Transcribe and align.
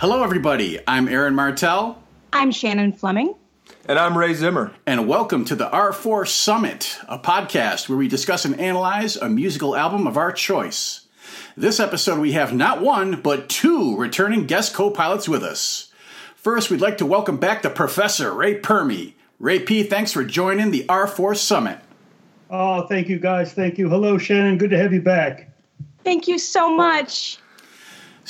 Hello, 0.00 0.22
everybody. 0.22 0.78
I'm 0.88 1.08
Aaron 1.08 1.34
Martell. 1.34 2.02
I'm 2.32 2.52
Shannon 2.52 2.94
Fleming. 2.94 3.34
And 3.84 3.98
I'm 3.98 4.16
Ray 4.16 4.32
Zimmer. 4.32 4.72
And 4.86 5.06
welcome 5.06 5.44
to 5.44 5.54
the 5.54 5.68
R4 5.68 6.26
Summit, 6.26 6.96
a 7.06 7.18
podcast 7.18 7.86
where 7.86 7.98
we 7.98 8.08
discuss 8.08 8.46
and 8.46 8.58
analyze 8.58 9.16
a 9.16 9.28
musical 9.28 9.76
album 9.76 10.06
of 10.06 10.16
our 10.16 10.32
choice. 10.32 11.06
This 11.54 11.78
episode, 11.78 12.18
we 12.18 12.32
have 12.32 12.54
not 12.54 12.80
one, 12.80 13.20
but 13.20 13.50
two 13.50 13.94
returning 13.98 14.46
guest 14.46 14.72
co 14.72 14.90
pilots 14.90 15.28
with 15.28 15.42
us. 15.42 15.92
First, 16.34 16.70
we'd 16.70 16.80
like 16.80 16.96
to 16.96 17.04
welcome 17.04 17.36
back 17.36 17.60
the 17.60 17.68
professor, 17.68 18.32
Ray 18.32 18.58
Permy. 18.58 19.12
Ray 19.38 19.58
P., 19.58 19.82
thanks 19.82 20.12
for 20.12 20.24
joining 20.24 20.70
the 20.70 20.84
R4 20.84 21.36
Summit. 21.36 21.78
Oh, 22.48 22.86
thank 22.86 23.10
you, 23.10 23.18
guys. 23.18 23.52
Thank 23.52 23.76
you. 23.76 23.90
Hello, 23.90 24.16
Shannon. 24.16 24.56
Good 24.56 24.70
to 24.70 24.78
have 24.78 24.94
you 24.94 25.02
back. 25.02 25.50
Thank 26.04 26.26
you 26.26 26.38
so 26.38 26.74
much. 26.74 27.38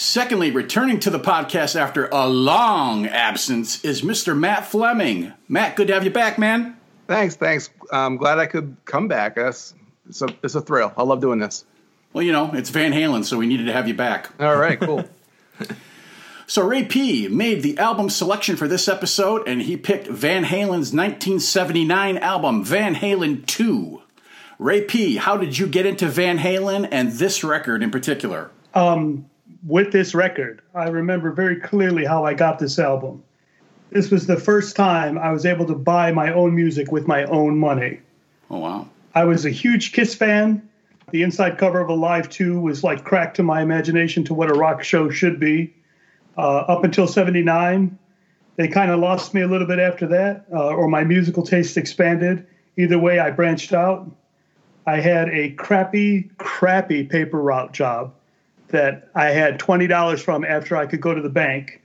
Secondly, 0.00 0.50
returning 0.50 0.98
to 1.00 1.10
the 1.10 1.20
podcast 1.20 1.78
after 1.78 2.08
a 2.10 2.26
long 2.26 3.04
absence 3.04 3.84
is 3.84 4.00
Mr. 4.00 4.34
Matt 4.34 4.64
Fleming. 4.64 5.34
Matt, 5.46 5.76
good 5.76 5.88
to 5.88 5.92
have 5.92 6.04
you 6.04 6.10
back, 6.10 6.38
man. 6.38 6.78
Thanks, 7.06 7.36
thanks. 7.36 7.68
I'm 7.92 8.16
glad 8.16 8.38
I 8.38 8.46
could 8.46 8.78
come 8.86 9.08
back. 9.08 9.36
It's, 9.36 9.74
it's, 10.08 10.22
a, 10.22 10.28
it's 10.42 10.54
a 10.54 10.62
thrill. 10.62 10.90
I 10.96 11.02
love 11.02 11.20
doing 11.20 11.38
this. 11.38 11.66
Well, 12.14 12.24
you 12.24 12.32
know, 12.32 12.50
it's 12.54 12.70
Van 12.70 12.92
Halen, 12.94 13.26
so 13.26 13.36
we 13.36 13.46
needed 13.46 13.66
to 13.66 13.74
have 13.74 13.86
you 13.88 13.92
back. 13.92 14.30
All 14.40 14.56
right, 14.56 14.80
cool. 14.80 15.04
so 16.46 16.66
Ray 16.66 16.84
P 16.84 17.28
made 17.28 17.62
the 17.62 17.76
album 17.76 18.08
selection 18.08 18.56
for 18.56 18.66
this 18.66 18.88
episode, 18.88 19.46
and 19.46 19.60
he 19.60 19.76
picked 19.76 20.06
Van 20.08 20.44
Halen's 20.44 20.94
1979 20.94 22.16
album, 22.16 22.64
Van 22.64 22.94
Halen 22.94 23.44
2. 23.44 24.00
Ray 24.58 24.80
P, 24.80 25.16
how 25.16 25.36
did 25.36 25.58
you 25.58 25.66
get 25.66 25.84
into 25.84 26.08
Van 26.08 26.38
Halen 26.38 26.88
and 26.90 27.12
this 27.12 27.44
record 27.44 27.82
in 27.82 27.90
particular? 27.90 28.50
Um, 28.72 29.29
with 29.66 29.92
this 29.92 30.14
record. 30.14 30.62
I 30.74 30.88
remember 30.88 31.32
very 31.32 31.56
clearly 31.56 32.04
how 32.04 32.24
I 32.24 32.34
got 32.34 32.58
this 32.58 32.78
album. 32.78 33.22
This 33.90 34.10
was 34.10 34.26
the 34.26 34.36
first 34.36 34.76
time 34.76 35.18
I 35.18 35.32
was 35.32 35.44
able 35.44 35.66
to 35.66 35.74
buy 35.74 36.12
my 36.12 36.32
own 36.32 36.54
music 36.54 36.92
with 36.92 37.06
my 37.06 37.24
own 37.24 37.58
money. 37.58 38.00
Oh, 38.50 38.58
wow. 38.58 38.88
I 39.14 39.24
was 39.24 39.44
a 39.44 39.50
huge 39.50 39.92
Kiss 39.92 40.14
fan. 40.14 40.66
The 41.10 41.22
inside 41.22 41.58
cover 41.58 41.80
of 41.80 41.88
Alive 41.88 42.28
2 42.28 42.60
was 42.60 42.84
like 42.84 43.04
cracked 43.04 43.36
to 43.36 43.42
my 43.42 43.62
imagination 43.62 44.22
to 44.24 44.34
what 44.34 44.50
a 44.50 44.54
rock 44.54 44.84
show 44.84 45.10
should 45.10 45.40
be. 45.40 45.74
Uh, 46.38 46.58
up 46.58 46.84
until 46.84 47.08
79, 47.08 47.98
they 48.56 48.68
kind 48.68 48.92
of 48.92 49.00
lost 49.00 49.34
me 49.34 49.40
a 49.40 49.48
little 49.48 49.66
bit 49.66 49.80
after 49.80 50.06
that, 50.06 50.46
uh, 50.52 50.68
or 50.68 50.86
my 50.88 51.02
musical 51.02 51.42
taste 51.42 51.76
expanded. 51.76 52.46
Either 52.76 52.98
way, 52.98 53.18
I 53.18 53.30
branched 53.32 53.72
out. 53.72 54.08
I 54.86 55.00
had 55.00 55.28
a 55.30 55.50
crappy, 55.52 56.30
crappy 56.38 57.04
paper 57.04 57.42
route 57.42 57.72
job 57.72 58.14
that 58.70 59.08
I 59.14 59.26
had 59.26 59.58
twenty 59.58 59.86
dollars 59.86 60.22
from 60.22 60.44
after 60.44 60.76
I 60.76 60.86
could 60.86 61.00
go 61.00 61.14
to 61.14 61.20
the 61.20 61.30
bank 61.30 61.80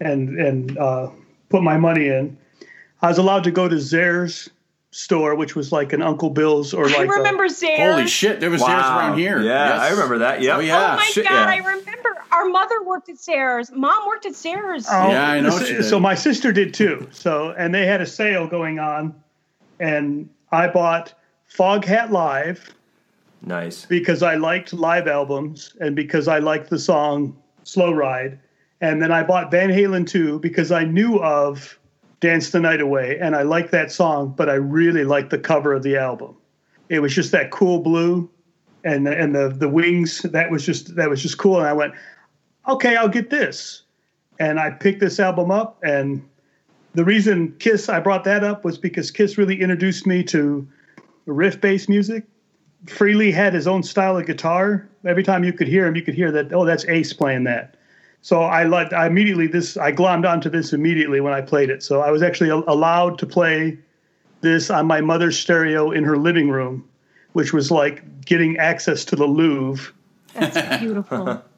and 0.00 0.38
and 0.38 0.76
uh, 0.78 1.10
put 1.48 1.62
my 1.62 1.76
money 1.76 2.08
in. 2.08 2.36
I 3.00 3.08
was 3.08 3.18
allowed 3.18 3.44
to 3.44 3.50
go 3.50 3.68
to 3.68 3.76
Zayre's 3.76 4.48
store, 4.90 5.34
which 5.34 5.56
was 5.56 5.72
like 5.72 5.92
an 5.92 6.02
Uncle 6.02 6.30
Bill's 6.30 6.72
or 6.74 6.86
like. 6.86 6.96
I 6.96 7.02
remember 7.02 7.44
a, 7.44 7.48
Zayre's. 7.48 7.78
Holy 7.78 8.06
shit! 8.06 8.40
There 8.40 8.50
was 8.50 8.60
wow. 8.60 8.68
Zayre's 8.68 8.86
around 8.86 9.18
here. 9.18 9.40
Yeah, 9.40 9.68
yes. 9.68 9.80
I 9.80 9.90
remember 9.90 10.18
that. 10.18 10.42
Yeah. 10.42 10.56
Oh 10.56 10.60
yeah. 10.60 10.92
Oh 10.92 10.96
my 10.96 11.04
shit, 11.04 11.24
god! 11.24 11.32
Yeah. 11.32 11.46
I 11.46 11.56
remember. 11.56 12.08
Our 12.30 12.46
mother 12.46 12.82
worked 12.84 13.10
at 13.10 13.16
Zayre's. 13.16 13.70
Mom 13.70 14.06
worked 14.06 14.24
at 14.24 14.32
Zayre's. 14.32 14.86
Oh, 14.90 15.10
yeah, 15.10 15.30
I 15.30 15.40
know. 15.40 15.50
So, 15.50 15.82
so 15.82 16.00
my 16.00 16.14
sister 16.14 16.50
did 16.50 16.72
too. 16.72 17.08
So 17.12 17.50
and 17.50 17.74
they 17.74 17.84
had 17.84 18.00
a 18.00 18.06
sale 18.06 18.46
going 18.46 18.78
on, 18.78 19.14
and 19.78 20.30
I 20.50 20.68
bought 20.68 21.12
Foghat 21.54 22.10
Live 22.10 22.74
Nice. 23.44 23.86
Because 23.86 24.22
I 24.22 24.36
liked 24.36 24.72
live 24.72 25.08
albums 25.08 25.74
and 25.80 25.96
because 25.96 26.28
I 26.28 26.38
liked 26.38 26.70
the 26.70 26.78
song 26.78 27.36
Slow 27.64 27.92
Ride. 27.92 28.38
And 28.80 29.00
then 29.00 29.12
I 29.12 29.22
bought 29.22 29.50
Van 29.50 29.70
Halen 29.70 30.06
2 30.06 30.40
because 30.40 30.72
I 30.72 30.84
knew 30.84 31.18
of 31.20 31.78
Dance 32.20 32.50
the 32.50 32.60
Night 32.60 32.80
Away 32.80 33.18
and 33.20 33.34
I 33.34 33.42
liked 33.42 33.72
that 33.72 33.90
song, 33.90 34.34
but 34.36 34.48
I 34.48 34.54
really 34.54 35.04
liked 35.04 35.30
the 35.30 35.38
cover 35.38 35.72
of 35.72 35.82
the 35.82 35.96
album. 35.96 36.36
It 36.88 37.00
was 37.00 37.14
just 37.14 37.32
that 37.32 37.50
cool 37.50 37.80
blue 37.80 38.30
and 38.84 39.06
the, 39.06 39.16
and 39.16 39.34
the 39.34 39.48
the 39.48 39.68
wings 39.68 40.22
that 40.22 40.50
was 40.50 40.66
just 40.66 40.94
that 40.96 41.08
was 41.08 41.22
just 41.22 41.38
cool 41.38 41.58
and 41.58 41.66
I 41.66 41.72
went, 41.72 41.94
"Okay, 42.68 42.96
I'll 42.96 43.08
get 43.08 43.30
this." 43.30 43.82
And 44.38 44.58
I 44.58 44.70
picked 44.70 45.00
this 45.00 45.18
album 45.20 45.50
up 45.50 45.78
and 45.82 46.22
the 46.94 47.04
reason 47.04 47.54
Kiss 47.58 47.88
I 47.88 48.00
brought 48.00 48.24
that 48.24 48.44
up 48.44 48.64
was 48.64 48.78
because 48.78 49.10
Kiss 49.10 49.38
really 49.38 49.60
introduced 49.60 50.06
me 50.06 50.22
to 50.24 50.66
riff-based 51.26 51.88
music 51.88 52.24
Frehley 52.86 53.32
had 53.32 53.54
his 53.54 53.66
own 53.66 53.82
style 53.82 54.16
of 54.16 54.26
guitar. 54.26 54.88
Every 55.04 55.22
time 55.22 55.44
you 55.44 55.52
could 55.52 55.68
hear 55.68 55.86
him, 55.86 55.96
you 55.96 56.02
could 56.02 56.14
hear 56.14 56.32
that. 56.32 56.52
Oh, 56.52 56.64
that's 56.64 56.84
Ace 56.86 57.12
playing 57.12 57.44
that. 57.44 57.76
So 58.22 58.42
I 58.42 58.64
liked. 58.64 58.92
I 58.92 59.06
immediately 59.06 59.46
this. 59.46 59.76
I 59.76 59.92
glommed 59.92 60.28
onto 60.28 60.48
this 60.48 60.72
immediately 60.72 61.20
when 61.20 61.32
I 61.32 61.40
played 61.40 61.70
it. 61.70 61.82
So 61.82 62.00
I 62.00 62.10
was 62.10 62.22
actually 62.22 62.50
allowed 62.50 63.18
to 63.18 63.26
play 63.26 63.78
this 64.40 64.70
on 64.70 64.86
my 64.86 65.00
mother's 65.00 65.38
stereo 65.38 65.90
in 65.90 66.04
her 66.04 66.16
living 66.16 66.50
room, 66.50 66.88
which 67.32 67.52
was 67.52 67.70
like 67.70 68.24
getting 68.24 68.56
access 68.58 69.04
to 69.06 69.16
the 69.16 69.26
Louvre. 69.26 69.92
That's 70.34 70.80
beautiful. 70.80 71.42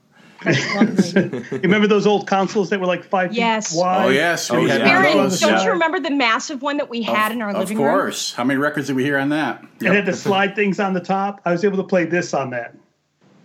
you 1.53 1.61
remember 1.61 1.87
those 1.87 2.07
old 2.07 2.27
consoles 2.27 2.71
that 2.71 2.81
were 2.81 2.87
like 2.87 3.05
five 3.05 3.33
yes. 3.33 3.73
feet 3.73 3.81
wide? 3.81 4.07
Oh 4.07 4.09
yes, 4.11 4.51
we 4.51 4.59
oh, 4.59 4.67
had 4.67 4.81
yeah. 4.81 4.89
Aaron, 4.89 5.17
those. 5.17 5.41
don't 5.41 5.53
Yeah. 5.53 5.65
you 5.65 5.71
remember 5.71 6.01
the 6.01 6.11
massive 6.11 6.63
one 6.63 6.77
that 6.77 6.89
we 6.89 7.03
had 7.03 7.33
in 7.33 7.43
our 7.43 7.53
living 7.53 7.79
room? 7.79 7.87
Of 7.87 7.93
room? 7.93 8.01
course. 8.03 8.35
How 8.35 8.45
many 8.45 8.59
records 8.59 8.89
did 8.89 8.97
we 8.97 9.05
hear 9.05 9.19
on 9.19 9.31
that? 9.31 9.65
It 9.81 9.93
had 9.93 10.07
the 10.07 10.13
slide 10.13 10.55
things 10.55 10.81
on 10.81 10.93
the 10.93 11.01
top. 11.01 11.41
I 11.45 11.53
was 11.53 11.65
able 11.65 11.79
to 11.79 11.85
play 11.85 12.05
this 12.05 12.35
on 12.35 12.51
that 12.51 12.75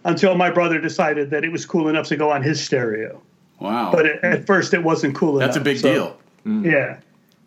until 0.05 0.35
my 0.35 0.49
brother 0.49 0.79
decided 0.79 1.29
that 1.31 1.43
it 1.43 1.51
was 1.51 1.65
cool 1.65 1.87
enough 1.89 2.07
to 2.07 2.15
go 2.15 2.31
on 2.31 2.43
his 2.43 2.63
stereo. 2.63 3.21
Wow. 3.59 3.91
But 3.91 4.05
it, 4.05 4.23
at 4.23 4.45
first, 4.45 4.73
it 4.73 4.83
wasn't 4.83 5.15
cool 5.15 5.37
enough. 5.37 5.49
That's 5.49 5.57
a 5.57 5.63
big 5.63 5.77
So, 5.77 5.93
deal. 5.93 6.17
Mm. 6.45 6.65
Yeah. 6.65 6.99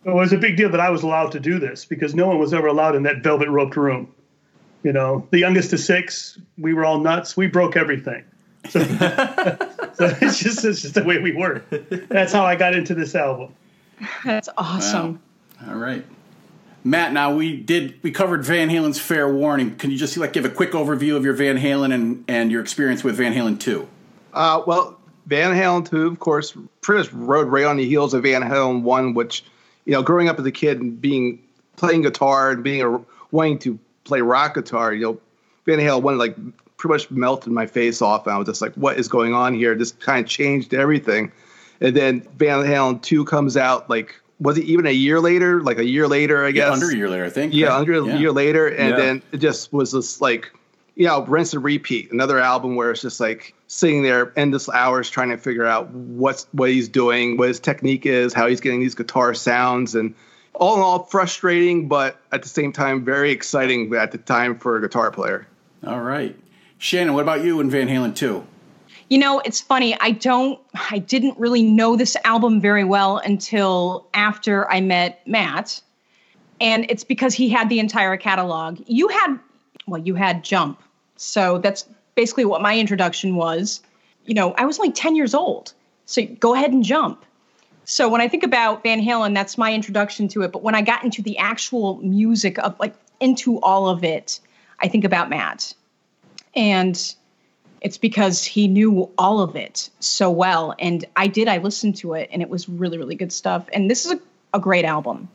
It 0.04 0.14
was 0.14 0.32
a 0.32 0.38
big 0.38 0.56
deal 0.56 0.68
that 0.70 0.80
I 0.80 0.90
was 0.90 1.02
allowed 1.02 1.32
to 1.32 1.40
do 1.40 1.58
this 1.58 1.84
because 1.84 2.14
no 2.14 2.26
one 2.26 2.38
was 2.38 2.52
ever 2.52 2.66
allowed 2.66 2.96
in 2.96 3.04
that 3.04 3.22
velvet 3.22 3.48
roped 3.48 3.76
room. 3.76 4.12
You 4.82 4.92
know, 4.92 5.26
the 5.30 5.38
youngest 5.38 5.72
of 5.72 5.80
six, 5.80 6.38
we 6.58 6.74
were 6.74 6.84
all 6.84 6.98
nuts. 6.98 7.36
We 7.36 7.46
broke 7.46 7.76
everything. 7.76 8.24
So, 8.68 8.80
so 9.94 10.16
it's 10.20 10.38
just 10.38 10.64
it's 10.64 10.82
just 10.82 10.94
the 10.94 11.04
way 11.04 11.18
we 11.18 11.32
were. 11.32 11.62
That's 12.08 12.32
how 12.32 12.44
I 12.44 12.56
got 12.56 12.74
into 12.74 12.94
this 12.94 13.14
album. 13.14 13.54
That's 14.24 14.48
awesome. 14.56 15.20
All 15.66 15.74
right. 15.74 16.04
Matt, 16.84 17.12
now 17.12 17.34
we 17.34 17.56
did 17.56 18.02
we 18.02 18.10
covered 18.10 18.44
Van 18.44 18.68
Halen's 18.68 18.98
Fair 18.98 19.32
Warning. 19.32 19.76
Can 19.76 19.90
you 19.90 19.96
just 19.96 20.16
like 20.16 20.32
give 20.32 20.44
a 20.44 20.50
quick 20.50 20.72
overview 20.72 21.16
of 21.16 21.24
your 21.24 21.34
Van 21.34 21.56
Halen 21.56 21.94
and, 21.94 22.24
and 22.26 22.50
your 22.50 22.60
experience 22.60 23.04
with 23.04 23.16
Van 23.16 23.32
Halen 23.32 23.60
2? 23.60 23.86
Uh, 24.32 24.62
well, 24.66 24.98
Van 25.26 25.54
Halen 25.54 25.88
2, 25.88 26.08
of 26.08 26.18
course, 26.18 26.56
pretty 26.80 27.02
much 27.04 27.12
rode 27.12 27.48
right 27.48 27.64
on 27.64 27.76
the 27.76 27.86
heels 27.86 28.14
of 28.14 28.24
Van 28.24 28.42
Halen 28.42 28.82
1, 28.82 29.14
which, 29.14 29.44
you 29.84 29.92
know, 29.92 30.02
growing 30.02 30.28
up 30.28 30.38
as 30.40 30.46
a 30.46 30.50
kid 30.50 30.80
and 30.80 31.00
being 31.00 31.40
playing 31.76 32.02
guitar 32.02 32.50
and 32.50 32.64
being 32.64 32.82
a, 32.82 33.00
wanting 33.30 33.58
to 33.60 33.78
play 34.02 34.20
rock 34.20 34.54
guitar, 34.54 34.92
you 34.92 35.04
know, 35.04 35.20
Van 35.66 35.78
Halen 35.78 36.02
1 36.02 36.18
like 36.18 36.36
pretty 36.82 36.92
much 37.04 37.10
melted 37.12 37.52
my 37.52 37.66
face 37.66 38.02
off. 38.02 38.26
And 38.26 38.34
I 38.34 38.38
was 38.38 38.46
just 38.46 38.60
like, 38.60 38.74
what 38.74 38.98
is 38.98 39.06
going 39.08 39.34
on 39.34 39.54
here? 39.54 39.74
This 39.74 39.92
kind 39.92 40.24
of 40.24 40.28
changed 40.28 40.74
everything. 40.74 41.30
And 41.80 41.96
then 41.96 42.20
Van 42.36 42.64
Halen 42.64 43.00
2 43.02 43.24
comes 43.24 43.56
out 43.56 43.88
like, 43.88 44.16
was 44.40 44.58
it 44.58 44.64
even 44.64 44.86
a 44.86 44.90
year 44.90 45.20
later? 45.20 45.62
Like 45.62 45.78
a 45.78 45.84
year 45.84 46.08
later, 46.08 46.44
I 46.44 46.50
guess. 46.50 46.72
Under 46.72 46.90
a 46.90 46.96
year 46.96 47.08
later, 47.08 47.24
I 47.24 47.30
think. 47.30 47.54
Yeah, 47.54 47.68
right? 47.68 47.78
under 47.78 47.92
a 47.94 48.04
Yeah. 48.06 48.18
year 48.18 48.32
later. 48.32 48.66
And 48.66 48.90
Yeah. 48.90 48.96
then 48.96 49.22
it 49.30 49.36
just 49.38 49.72
was 49.72 49.92
this 49.92 50.20
like, 50.20 50.50
you 50.96 51.06
know, 51.06 51.24
rinse 51.24 51.54
and 51.54 51.62
repeat. 51.62 52.10
Another 52.12 52.38
album 52.40 52.74
where 52.74 52.90
it's 52.90 53.02
just 53.02 53.20
like 53.20 53.54
sitting 53.68 54.02
there 54.02 54.32
endless 54.34 54.68
hours 54.68 55.08
trying 55.08 55.30
to 55.30 55.38
figure 55.38 55.64
out 55.64 55.90
what's 55.90 56.46
what 56.52 56.70
he's 56.70 56.88
doing, 56.88 57.36
what 57.36 57.48
his 57.48 57.60
technique 57.60 58.06
is, 58.06 58.34
how 58.34 58.48
he's 58.48 58.60
getting 58.60 58.80
these 58.80 58.96
guitar 58.96 59.32
sounds, 59.34 59.94
and 59.94 60.14
all 60.54 60.74
in 60.76 60.82
all 60.82 61.04
frustrating, 61.04 61.86
but 61.88 62.16
at 62.32 62.42
the 62.42 62.48
same 62.48 62.72
time 62.72 63.04
very 63.04 63.30
exciting 63.30 63.94
at 63.94 64.10
the 64.12 64.18
time 64.18 64.58
for 64.58 64.76
a 64.76 64.80
guitar 64.80 65.10
player. 65.12 65.46
All 65.86 66.00
right. 66.00 66.36
Shannon, 66.82 67.14
what 67.14 67.20
about 67.20 67.44
you 67.44 67.60
and 67.60 67.70
Van 67.70 67.86
Halen 67.86 68.12
too? 68.12 68.44
You 69.08 69.18
know, 69.18 69.38
it's 69.44 69.60
funny. 69.60 69.96
I 70.00 70.10
don't, 70.10 70.58
I 70.90 70.98
didn't 70.98 71.38
really 71.38 71.62
know 71.62 71.94
this 71.94 72.16
album 72.24 72.60
very 72.60 72.82
well 72.82 73.18
until 73.18 74.08
after 74.14 74.68
I 74.68 74.80
met 74.80 75.24
Matt. 75.24 75.80
And 76.60 76.84
it's 76.90 77.04
because 77.04 77.34
he 77.34 77.48
had 77.48 77.68
the 77.68 77.78
entire 77.78 78.16
catalog. 78.16 78.80
You 78.86 79.06
had, 79.06 79.38
well, 79.86 80.00
you 80.00 80.16
had 80.16 80.42
Jump. 80.42 80.82
So 81.14 81.58
that's 81.58 81.84
basically 82.16 82.46
what 82.46 82.60
my 82.60 82.76
introduction 82.76 83.36
was. 83.36 83.80
You 84.26 84.34
know, 84.34 84.52
I 84.54 84.64
was 84.64 84.80
only 84.80 84.90
10 84.90 85.14
years 85.14 85.34
old. 85.34 85.72
So 86.06 86.26
go 86.40 86.52
ahead 86.52 86.72
and 86.72 86.82
jump. 86.82 87.24
So 87.84 88.08
when 88.08 88.20
I 88.20 88.26
think 88.26 88.42
about 88.42 88.82
Van 88.82 89.00
Halen, 89.00 89.34
that's 89.34 89.56
my 89.56 89.72
introduction 89.72 90.26
to 90.28 90.42
it. 90.42 90.50
But 90.50 90.64
when 90.64 90.74
I 90.74 90.82
got 90.82 91.04
into 91.04 91.22
the 91.22 91.38
actual 91.38 91.98
music 91.98 92.58
of 92.58 92.76
like 92.80 92.96
into 93.20 93.60
all 93.60 93.88
of 93.88 94.02
it, 94.02 94.40
I 94.80 94.88
think 94.88 95.04
about 95.04 95.30
Matt. 95.30 95.74
And 96.54 97.14
it's 97.80 97.98
because 97.98 98.44
he 98.44 98.68
knew 98.68 99.10
all 99.18 99.40
of 99.40 99.56
it 99.56 99.90
so 100.00 100.30
well. 100.30 100.74
And 100.78 101.04
I 101.16 101.26
did, 101.26 101.48
I 101.48 101.58
listened 101.58 101.96
to 101.96 102.14
it 102.14 102.30
and 102.32 102.40
it 102.40 102.48
was 102.48 102.68
really, 102.68 102.96
really 102.96 103.16
good 103.16 103.32
stuff. 103.32 103.68
And 103.72 103.90
this 103.90 104.06
is 104.06 104.12
a, 104.12 104.20
a 104.54 104.60
great 104.60 104.84
album. 104.84 105.28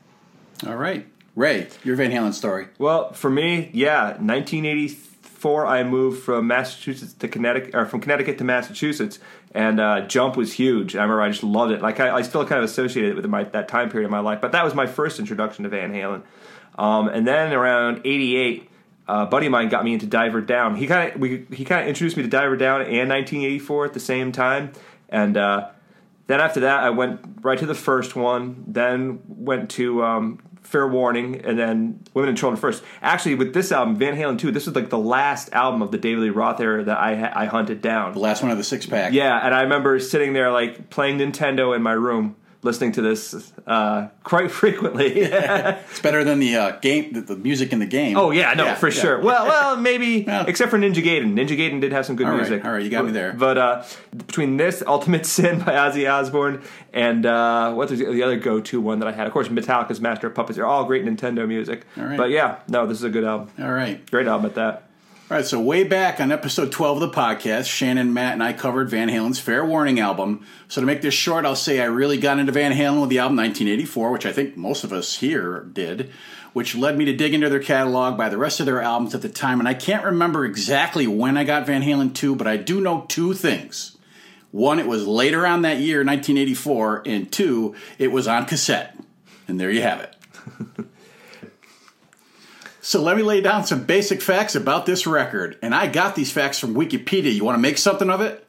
All 0.66 0.76
right. 0.76 1.06
Ray, 1.36 1.68
your 1.84 1.94
Van 1.94 2.10
Halen 2.10 2.34
story. 2.34 2.66
Well, 2.78 3.12
for 3.12 3.30
me, 3.30 3.70
yeah, 3.72 4.16
1984, 4.18 5.66
I 5.66 5.84
moved 5.84 6.24
from 6.24 6.48
Massachusetts 6.48 7.12
to 7.12 7.28
Connecticut, 7.28 7.76
or 7.76 7.86
from 7.86 8.00
Connecticut 8.00 8.38
to 8.38 8.44
Massachusetts, 8.44 9.20
and 9.54 9.78
uh, 9.78 10.00
Jump 10.00 10.36
was 10.36 10.54
huge. 10.54 10.96
I 10.96 11.02
remember 11.02 11.22
I 11.22 11.28
just 11.28 11.44
loved 11.44 11.70
it. 11.72 11.80
Like 11.80 12.00
I, 12.00 12.16
I 12.16 12.22
still 12.22 12.44
kind 12.44 12.58
of 12.58 12.64
associated 12.64 13.12
it 13.12 13.14
with 13.14 13.26
my, 13.26 13.44
that 13.44 13.68
time 13.68 13.88
period 13.88 14.06
of 14.06 14.10
my 14.10 14.18
life. 14.18 14.40
But 14.40 14.50
that 14.50 14.64
was 14.64 14.74
my 14.74 14.88
first 14.88 15.20
introduction 15.20 15.62
to 15.62 15.68
Van 15.68 15.92
Halen. 15.92 16.22
Um, 16.76 17.06
and 17.06 17.24
then 17.24 17.52
around 17.52 18.00
'88, 18.04 18.62
uh, 18.62 18.64
a 19.08 19.26
buddy 19.26 19.46
of 19.46 19.52
mine 19.52 19.68
got 19.68 19.84
me 19.84 19.94
into 19.94 20.06
Diver 20.06 20.40
Down. 20.40 20.76
He 20.76 20.86
kind 20.86 21.12
of 21.12 21.20
we 21.20 21.46
he 21.50 21.64
kind 21.64 21.82
of 21.82 21.88
introduced 21.88 22.16
me 22.16 22.22
to 22.22 22.28
Diver 22.28 22.56
Down 22.56 22.82
and 22.82 23.08
1984 23.08 23.86
at 23.86 23.94
the 23.94 24.00
same 24.00 24.32
time, 24.32 24.72
and 25.08 25.36
uh, 25.36 25.70
then 26.28 26.40
after 26.40 26.60
that, 26.60 26.84
I 26.84 26.90
went 26.90 27.20
right 27.40 27.58
to 27.58 27.66
the 27.66 27.74
first 27.74 28.14
one. 28.14 28.64
Then 28.66 29.20
went 29.26 29.70
to 29.70 30.04
um, 30.04 30.38
Fair 30.62 30.86
Warning, 30.86 31.40
and 31.42 31.58
then 31.58 32.04
Women 32.12 32.28
and 32.28 32.38
Children 32.38 32.60
first. 32.60 32.84
Actually, 33.00 33.36
with 33.36 33.54
this 33.54 33.72
album, 33.72 33.96
Van 33.96 34.14
Halen 34.14 34.38
2, 34.38 34.52
this 34.52 34.66
was 34.66 34.74
like 34.74 34.90
the 34.90 34.98
last 34.98 35.50
album 35.54 35.80
of 35.80 35.90
the 35.90 35.96
David 35.96 36.24
Lee 36.24 36.28
Roth 36.28 36.60
era 36.60 36.84
that 36.84 36.98
I 36.98 37.32
I 37.34 37.46
hunted 37.46 37.80
down. 37.80 38.12
The 38.12 38.18
last 38.18 38.42
one 38.42 38.52
of 38.52 38.58
the 38.58 38.64
six 38.64 38.84
pack. 38.84 39.14
Yeah, 39.14 39.38
and 39.42 39.54
I 39.54 39.62
remember 39.62 39.98
sitting 39.98 40.34
there 40.34 40.52
like 40.52 40.90
playing 40.90 41.18
Nintendo 41.18 41.74
in 41.74 41.82
my 41.82 41.92
room, 41.92 42.36
listening 42.62 42.90
to 42.92 43.02
this 43.02 43.52
uh, 43.66 44.08
quite 44.24 44.50
frequently. 44.60 45.22
It's 45.90 46.00
better 46.00 46.24
than 46.24 46.38
the 46.40 46.56
uh, 46.56 46.70
game, 46.80 47.12
the, 47.12 47.20
the 47.20 47.36
music 47.36 47.72
in 47.72 47.78
the 47.78 47.86
game. 47.86 48.16
oh 48.16 48.30
yeah, 48.30 48.52
no, 48.54 48.64
Yeah, 48.64 48.74
for 48.74 48.88
yeah. 48.88 49.00
sure. 49.00 49.20
Well, 49.20 49.46
well, 49.46 49.76
maybe 49.76 50.22
Well. 50.26 50.44
except 50.46 50.70
for 50.70 50.78
Ninja 50.78 51.02
Gaiden. 51.02 51.34
Ninja 51.34 51.56
Gaiden 51.56 51.80
did 51.80 51.92
have 51.92 52.04
some 52.06 52.16
good 52.16 52.26
All 52.26 52.32
right, 52.32 52.40
music. 52.40 52.64
all 52.64 52.72
right, 52.72 52.82
you 52.82 52.90
got 52.90 53.04
me 53.04 53.12
there. 53.12 53.32
But 53.32 53.58
uh, 53.58 53.84
between 54.16 54.56
this, 54.56 54.82
Ultimate 54.86 55.24
Sin 55.26 55.60
by 55.60 55.72
Ozzy 55.72 56.10
Osbourne, 56.10 56.62
and 56.92 57.24
uh, 57.26 57.72
what 57.74 57.90
was 57.90 57.98
the 58.00 58.22
other 58.22 58.36
go-to 58.38 58.80
one 58.80 58.98
that 59.00 59.08
I 59.08 59.12
had? 59.12 59.26
Of 59.26 59.32
course, 59.32 59.48
Metallica's 59.48 60.00
Master 60.00 60.26
of 60.26 60.34
Puppets. 60.34 60.56
They're 60.56 60.66
all 60.66 60.84
great 60.84 61.04
Nintendo 61.04 61.46
music. 61.46 61.84
All 61.96 62.04
right. 62.04 62.16
But 62.16 62.30
yeah, 62.30 62.58
no, 62.68 62.86
this 62.86 62.98
is 62.98 63.04
a 63.04 63.10
good 63.10 63.24
album. 63.24 63.50
All 63.58 63.72
right. 63.72 64.04
Great 64.10 64.26
album 64.26 64.46
at 64.46 64.54
that. 64.56 64.87
All 65.30 65.36
right, 65.36 65.44
so 65.44 65.60
way 65.60 65.84
back 65.84 66.20
on 66.20 66.32
episode 66.32 66.72
12 66.72 67.02
of 67.02 67.12
the 67.12 67.14
podcast, 67.14 67.66
Shannon, 67.66 68.14
Matt, 68.14 68.32
and 68.32 68.42
I 68.42 68.54
covered 68.54 68.88
Van 68.88 69.10
Halen's 69.10 69.38
Fair 69.38 69.62
Warning 69.62 70.00
album. 70.00 70.46
So 70.68 70.80
to 70.80 70.86
make 70.86 71.02
this 71.02 71.12
short, 71.12 71.44
I'll 71.44 71.54
say 71.54 71.82
I 71.82 71.84
really 71.84 72.16
got 72.16 72.38
into 72.38 72.50
Van 72.50 72.72
Halen 72.72 73.02
with 73.02 73.10
the 73.10 73.18
album 73.18 73.36
1984, 73.36 74.10
which 74.10 74.24
I 74.24 74.32
think 74.32 74.56
most 74.56 74.84
of 74.84 74.92
us 74.94 75.18
here 75.18 75.68
did, 75.70 76.10
which 76.54 76.74
led 76.74 76.96
me 76.96 77.04
to 77.04 77.14
dig 77.14 77.34
into 77.34 77.50
their 77.50 77.60
catalog 77.60 78.16
by 78.16 78.30
the 78.30 78.38
rest 78.38 78.58
of 78.58 78.64
their 78.64 78.80
albums 78.80 79.14
at 79.14 79.20
the 79.20 79.28
time. 79.28 79.58
And 79.58 79.68
I 79.68 79.74
can't 79.74 80.02
remember 80.02 80.46
exactly 80.46 81.06
when 81.06 81.36
I 81.36 81.44
got 81.44 81.66
Van 81.66 81.82
Halen 81.82 82.14
2, 82.14 82.34
but 82.34 82.46
I 82.46 82.56
do 82.56 82.80
know 82.80 83.04
two 83.06 83.34
things. 83.34 83.98
One, 84.50 84.78
it 84.78 84.86
was 84.86 85.06
later 85.06 85.46
on 85.46 85.60
that 85.60 85.76
year, 85.76 85.98
1984, 85.98 87.02
and 87.04 87.30
two, 87.30 87.74
it 87.98 88.10
was 88.10 88.26
on 88.26 88.46
cassette. 88.46 88.96
And 89.46 89.60
there 89.60 89.70
you 89.70 89.82
have 89.82 90.00
it. 90.00 90.86
So 92.88 93.02
let 93.02 93.18
me 93.18 93.22
lay 93.22 93.42
down 93.42 93.66
some 93.66 93.84
basic 93.84 94.22
facts 94.22 94.54
about 94.54 94.86
this 94.86 95.06
record. 95.06 95.58
And 95.60 95.74
I 95.74 95.88
got 95.88 96.14
these 96.14 96.32
facts 96.32 96.58
from 96.58 96.74
Wikipedia. 96.74 97.34
You 97.34 97.44
want 97.44 97.56
to 97.56 97.60
make 97.60 97.76
something 97.76 98.08
of 98.08 98.22
it? 98.22 98.48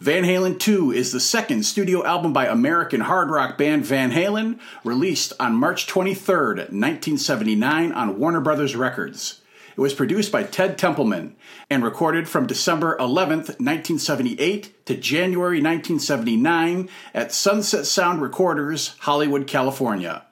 Van 0.00 0.24
Halen 0.24 0.58
2 0.58 0.92
is 0.92 1.12
the 1.12 1.20
second 1.20 1.62
studio 1.66 2.02
album 2.02 2.32
by 2.32 2.46
American 2.46 3.02
hard 3.02 3.28
rock 3.28 3.58
band 3.58 3.84
Van 3.84 4.12
Halen, 4.12 4.58
released 4.82 5.34
on 5.38 5.56
March 5.56 5.86
23rd, 5.86 6.56
1979 6.72 7.92
on 7.92 8.18
Warner 8.18 8.40
Brothers 8.40 8.74
Records. 8.74 9.42
It 9.76 9.80
was 9.82 9.92
produced 9.92 10.32
by 10.32 10.44
Ted 10.44 10.78
Templeman 10.78 11.36
and 11.68 11.84
recorded 11.84 12.30
from 12.30 12.46
December 12.46 12.96
11th, 12.98 13.60
1978 13.60 14.86
to 14.86 14.96
January 14.96 15.60
1979 15.60 16.88
at 17.12 17.30
Sunset 17.30 17.84
Sound 17.84 18.22
Recorders, 18.22 18.94
Hollywood, 19.00 19.46
California. 19.46 20.22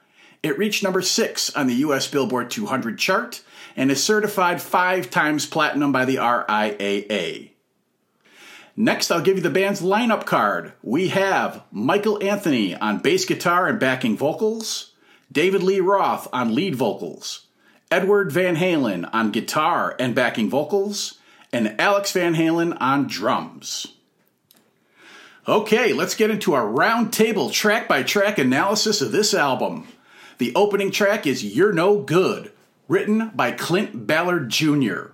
It 0.45 0.59
reached 0.59 0.83
number 0.83 1.01
six 1.01 1.49
on 1.57 1.69
the 1.69 1.75
U.S. 1.77 2.07
Billboard 2.07 2.51
200 2.51 2.99
chart 2.99 3.43
and 3.77 3.91
is 3.91 4.05
certified 4.05 4.61
five 4.61 5.09
times 5.09 5.47
platinum 5.47 5.91
by 5.91 6.05
the 6.05 6.17
RIAA. 6.17 7.53
Next, 8.77 9.11
I'll 9.11 9.23
give 9.23 9.39
you 9.39 9.43
the 9.43 9.49
band's 9.49 9.81
lineup 9.81 10.27
card. 10.27 10.75
We 10.83 11.09
have 11.09 11.63
Michael 11.73 12.23
Anthony 12.23 12.77
on 12.77 12.99
bass 12.99 13.25
guitar 13.25 13.67
and 13.69 13.81
backing 13.81 14.19
vocals, 14.19 14.93
David 15.33 15.63
Lee 15.63 15.81
Roth 15.81 16.29
on 16.31 16.55
lead 16.55 16.77
vocals, 16.77 17.47
Edward 17.91 18.31
Van 18.31 18.57
Halen 18.57 19.09
on 19.15 19.31
guitar 19.31 19.97
and 19.99 20.15
backing 20.15 20.51
vocals, 20.51 21.21
and 21.55 21.75
Alex 21.81 22.13
Van 22.13 22.35
Halen 22.35 22.77
on 22.83 23.07
drums. 23.07 23.95
Okay, 25.49 25.95
let's 25.95 26.15
get 26.15 26.31
into 26.31 26.53
our 26.53 26.67
roundtable 26.67 27.51
track 27.51 27.89
by 27.89 28.03
track 28.03 28.39
analysis 28.39 29.01
of 29.01 29.11
this 29.11 29.33
album. 29.33 29.87
The 30.39 30.53
opening 30.57 30.91
track 30.91 31.29
is 31.29 31.45
You're 31.45 31.73
No 31.73 32.01
Good, 32.01 32.51
written 32.89 33.31
by 33.35 33.53
Clint 33.53 34.07
Ballard 34.07 34.49
Jr. 34.51 35.13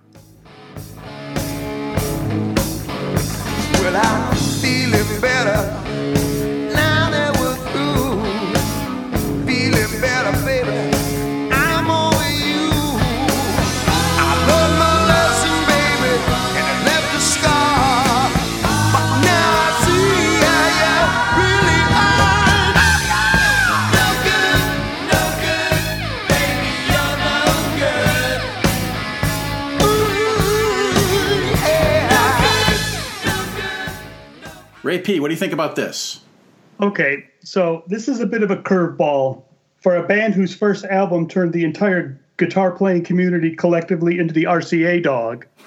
Well, 3.83 3.97
Ray 34.83 34.99
P, 34.99 35.21
what 35.21 35.29
do 35.29 35.35
you 35.35 35.41
think 35.41 35.53
about 35.53 35.77
this? 35.77 36.21
Okay, 36.81 37.25
so 37.45 37.85
this 37.87 38.09
is 38.09 38.21
a 38.21 38.27
bit 38.27 38.43
of 38.43 38.51
a 38.51 38.57
curveball 38.57 39.43
for 39.83 39.97
a 39.97 40.07
band 40.07 40.35
whose 40.35 40.55
first 40.55 40.85
album 40.87 41.29
turned 41.29 41.53
the 41.53 41.65
entire 41.65 42.19
guitar 42.39 42.71
playing 42.71 43.05
community 43.05 43.55
collectively 43.55 44.19
into 44.19 44.33
the 44.33 44.45
RCA 44.45 45.03
dog. 45.03 45.47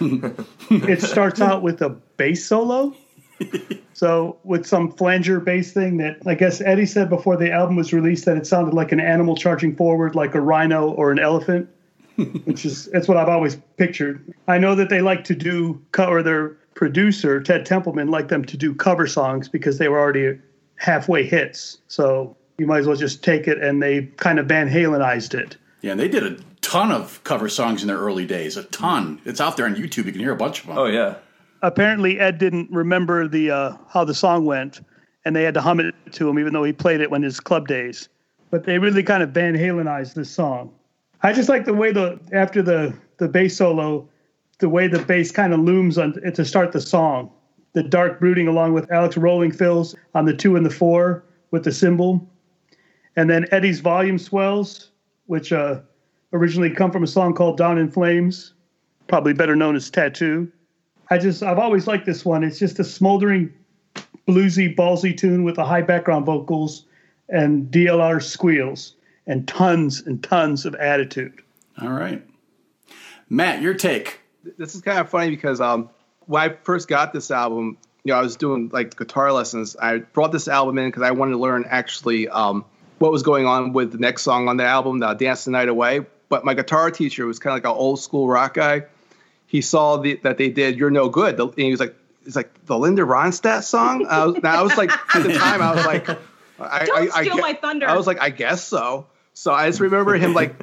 it 0.71 1.01
starts 1.01 1.39
out 1.39 1.61
with 1.61 1.81
a 1.81 1.89
bass 1.89 2.45
solo. 2.45 2.95
So, 3.93 4.37
with 4.43 4.65
some 4.65 4.91
flanger 4.91 5.39
bass 5.39 5.71
thing 5.71 5.97
that 5.97 6.17
I 6.25 6.33
guess 6.33 6.61
Eddie 6.61 6.85
said 6.85 7.09
before 7.09 7.37
the 7.37 7.51
album 7.51 7.75
was 7.75 7.93
released 7.93 8.25
that 8.25 8.37
it 8.37 8.47
sounded 8.47 8.73
like 8.73 8.91
an 8.91 8.99
animal 8.99 9.35
charging 9.35 9.75
forward, 9.75 10.15
like 10.15 10.33
a 10.33 10.41
rhino 10.41 10.89
or 10.91 11.11
an 11.11 11.19
elephant, 11.19 11.69
which 12.45 12.65
is 12.65 12.85
that's 12.85 13.07
what 13.07 13.17
I've 13.17 13.29
always 13.29 13.57
pictured. 13.77 14.33
I 14.47 14.57
know 14.57 14.75
that 14.75 14.89
they 14.89 15.01
like 15.01 15.23
to 15.25 15.35
do, 15.35 15.81
co- 15.91 16.07
or 16.07 16.23
their 16.23 16.57
producer 16.75 17.41
Ted 17.41 17.65
Templeman 17.65 18.09
liked 18.09 18.29
them 18.29 18.45
to 18.45 18.57
do 18.57 18.73
cover 18.73 19.07
songs 19.07 19.47
because 19.49 19.77
they 19.77 19.87
were 19.87 19.99
already 19.99 20.39
halfway 20.75 21.25
hits. 21.25 21.79
So 21.87 22.35
you 22.57 22.67
might 22.67 22.79
as 22.79 22.87
well 22.87 22.95
just 22.95 23.23
take 23.23 23.47
it, 23.47 23.61
and 23.61 23.81
they 23.81 24.03
kind 24.17 24.39
of 24.39 24.47
Van 24.47 24.69
Halenized 24.69 25.33
it. 25.33 25.57
Yeah, 25.81 25.91
and 25.91 25.99
they 25.99 26.07
did 26.07 26.23
a 26.23 26.37
ton 26.61 26.91
of 26.91 27.23
cover 27.23 27.49
songs 27.49 27.81
in 27.81 27.87
their 27.87 27.97
early 27.97 28.25
days. 28.25 28.57
A 28.57 28.63
ton. 28.63 29.19
It's 29.25 29.41
out 29.41 29.57
there 29.57 29.65
on 29.65 29.75
YouTube. 29.75 30.05
You 30.05 30.11
can 30.11 30.19
hear 30.19 30.31
a 30.31 30.37
bunch 30.37 30.61
of 30.61 30.67
them. 30.67 30.77
Oh 30.77 30.85
yeah. 30.85 31.15
Apparently, 31.61 32.19
Ed 32.19 32.37
didn't 32.37 32.69
remember 32.71 33.27
the 33.27 33.51
uh, 33.51 33.73
how 33.89 34.03
the 34.03 34.13
song 34.13 34.45
went, 34.45 34.81
and 35.25 35.35
they 35.35 35.43
had 35.43 35.53
to 35.53 35.61
hum 35.61 35.79
it 35.79 35.95
to 36.11 36.29
him, 36.29 36.39
even 36.39 36.53
though 36.53 36.63
he 36.63 36.73
played 36.73 37.01
it 37.01 37.09
when 37.09 37.23
his 37.23 37.39
club 37.39 37.67
days. 37.67 38.09
But 38.49 38.65
they 38.65 38.77
really 38.77 39.03
kind 39.03 39.23
of 39.23 39.29
Van 39.31 39.55
Halenized 39.55 40.13
this 40.13 40.29
song. 40.29 40.73
I 41.21 41.31
just 41.31 41.49
like 41.49 41.65
the 41.65 41.73
way 41.73 41.91
the 41.91 42.19
after 42.33 42.61
the 42.61 42.93
the 43.17 43.27
bass 43.27 43.57
solo, 43.57 44.07
the 44.59 44.69
way 44.69 44.87
the 44.87 44.99
bass 44.99 45.31
kind 45.31 45.53
of 45.53 45.59
looms 45.59 45.97
on 45.97 46.13
to 46.13 46.45
start 46.45 46.71
the 46.71 46.81
song. 46.81 47.31
The 47.73 47.83
dark 47.83 48.19
brooding 48.19 48.47
along 48.47 48.73
with 48.73 48.91
Alex 48.91 49.17
rolling 49.17 49.51
fills 49.51 49.95
on 50.13 50.25
the 50.25 50.33
two 50.33 50.55
and 50.55 50.65
the 50.65 50.69
four 50.69 51.23
with 51.51 51.63
the 51.63 51.71
cymbal, 51.71 52.27
and 53.15 53.29
then 53.29 53.45
Eddie's 53.51 53.79
volume 53.79 54.19
swells, 54.19 54.89
which 55.25 55.51
uh, 55.51 55.79
originally 56.33 56.69
come 56.69 56.91
from 56.91 57.03
a 57.03 57.07
song 57.07 57.33
called 57.33 57.57
"Down 57.57 57.77
in 57.77 57.89
Flames," 57.89 58.53
probably 59.07 59.33
better 59.33 59.55
known 59.55 59.75
as 59.75 59.89
"Tattoo." 59.89 60.51
I 61.09 61.17
just 61.17 61.43
I've 61.43 61.59
always 61.59 61.87
liked 61.87 62.05
this 62.05 62.23
one. 62.23 62.43
It's 62.43 62.59
just 62.59 62.79
a 62.79 62.83
smoldering, 62.83 63.51
bluesy, 64.27 64.75
ballsy 64.75 65.15
tune 65.15 65.43
with 65.43 65.55
the 65.55 65.65
high 65.65 65.81
background 65.81 66.25
vocals 66.25 66.85
and 67.29 67.71
DLR 67.71 68.21
squeals 68.21 68.95
and 69.27 69.47
tons 69.47 70.01
and 70.01 70.23
tons 70.23 70.65
of 70.65 70.75
attitude. 70.75 71.41
All 71.81 71.91
right. 71.91 72.25
Matt, 73.29 73.61
your 73.61 73.73
take. 73.73 74.19
This 74.57 74.75
is 74.75 74.81
kind 74.81 74.99
of 74.99 75.09
funny 75.09 75.29
because 75.29 75.61
um, 75.61 75.89
when 76.25 76.41
I 76.41 76.55
first 76.63 76.87
got 76.87 77.13
this 77.13 77.31
album, 77.31 77.77
you 78.03 78.13
know, 78.13 78.19
I 78.19 78.21
was 78.21 78.35
doing 78.35 78.69
like 78.71 78.95
guitar 78.95 79.31
lessons. 79.31 79.75
I 79.75 79.99
brought 79.99 80.31
this 80.31 80.47
album 80.47 80.77
in 80.77 80.89
because 80.89 81.03
I 81.03 81.11
wanted 81.11 81.31
to 81.31 81.37
learn 81.37 81.65
actually 81.67 82.27
um, 82.27 82.65
what 82.99 83.11
was 83.11 83.23
going 83.23 83.45
on 83.45 83.73
with 83.73 83.91
the 83.91 83.97
next 83.97 84.23
song 84.23 84.47
on 84.47 84.57
the 84.57 84.65
album, 84.65 85.01
uh, 85.01 85.13
"Dance 85.13 85.45
the 85.45 85.51
Night 85.51 85.69
Away." 85.69 86.05
But 86.29 86.45
my 86.45 86.53
guitar 86.53 86.91
teacher 86.91 87.25
was 87.25 87.39
kind 87.39 87.57
of 87.57 87.63
like 87.63 87.71
an 87.71 87.77
old 87.77 87.99
school 87.99 88.27
rock 88.27 88.55
guy. 88.55 88.83
He 89.47 89.61
saw 89.61 89.97
the, 89.97 90.19
that 90.23 90.37
they 90.37 90.49
did 90.49 90.77
"You're 90.77 90.89
No 90.91 91.09
Good," 91.09 91.39
and 91.39 91.53
he 91.55 91.71
was 91.71 91.79
like, 91.79 91.95
"It's 92.25 92.35
like 92.35 92.65
the 92.65 92.77
Linda 92.77 93.03
Ronstadt 93.03 93.63
song." 93.63 94.05
I 94.07 94.25
was, 94.25 94.41
now 94.43 94.59
I 94.59 94.63
was 94.63 94.75
like, 94.77 94.91
at 95.15 95.23
the 95.23 95.33
time, 95.33 95.61
I 95.61 95.75
was 95.75 95.85
like, 95.85 96.09
I, 96.59 96.85
Don't 96.85 96.97
I, 96.97 97.19
I 97.19 97.23
steal 97.23 97.35
gue- 97.35 97.41
my 97.41 97.53
thunder. 97.53 97.87
I 97.87 97.95
was 97.95 98.07
like, 98.07 98.19
I 98.19 98.29
guess 98.29 98.63
so. 98.63 99.07
So 99.33 99.53
I 99.53 99.67
just 99.67 99.79
remember 99.79 100.13
him 100.15 100.33
like 100.33 100.55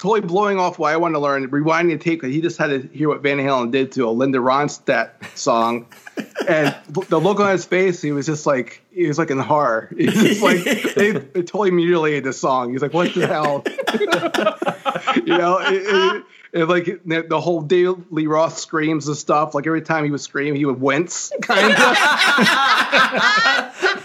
totally 0.00 0.22
blowing 0.22 0.58
off 0.58 0.78
why 0.78 0.94
I 0.94 0.96
wanted 0.96 1.14
to 1.14 1.18
learn, 1.18 1.48
rewinding 1.50 1.90
the 1.90 1.98
tape 1.98 2.20
because 2.20 2.34
he 2.34 2.40
just 2.40 2.56
had 2.56 2.68
to 2.68 2.88
hear 2.96 3.08
what 3.08 3.22
Van 3.22 3.36
Halen 3.36 3.70
did 3.70 3.92
to 3.92 4.08
a 4.08 4.10
Linda 4.10 4.38
Ronstadt 4.38 5.10
song, 5.36 5.86
and 6.48 6.74
the 6.88 7.20
look 7.20 7.38
on 7.38 7.50
his 7.50 7.66
face, 7.66 8.00
he 8.00 8.10
was 8.10 8.24
just 8.24 8.46
like 8.46 8.82
he 8.90 9.06
was 9.06 9.18
like 9.18 9.30
in 9.30 9.38
horror. 9.38 9.92
He's 9.96 10.14
just 10.14 10.42
like 10.42 10.64
they, 10.94 11.10
they 11.12 11.42
totally 11.42 11.70
mutilated 11.70 12.24
the 12.24 12.32
song. 12.32 12.72
He's 12.72 12.80
like, 12.80 12.94
what 12.94 13.14
the 13.14 13.26
hell? 13.26 13.62
you 15.16 15.38
know, 15.38 15.58
it, 15.58 15.82
it, 15.84 16.24
it, 16.52 16.64
like 16.64 17.00
the, 17.04 17.40
whole 17.40 17.62
Dave 17.62 17.94
Lee 18.10 18.26
Roth 18.26 18.58
screams 18.58 19.06
and 19.06 19.16
stuff. 19.16 19.54
Like 19.54 19.66
every 19.66 19.82
time 19.82 20.04
he 20.04 20.10
would 20.10 20.20
scream, 20.20 20.54
he 20.54 20.64
would 20.64 20.80
wince, 20.80 21.30
kind 21.42 21.72
of. 21.72 21.78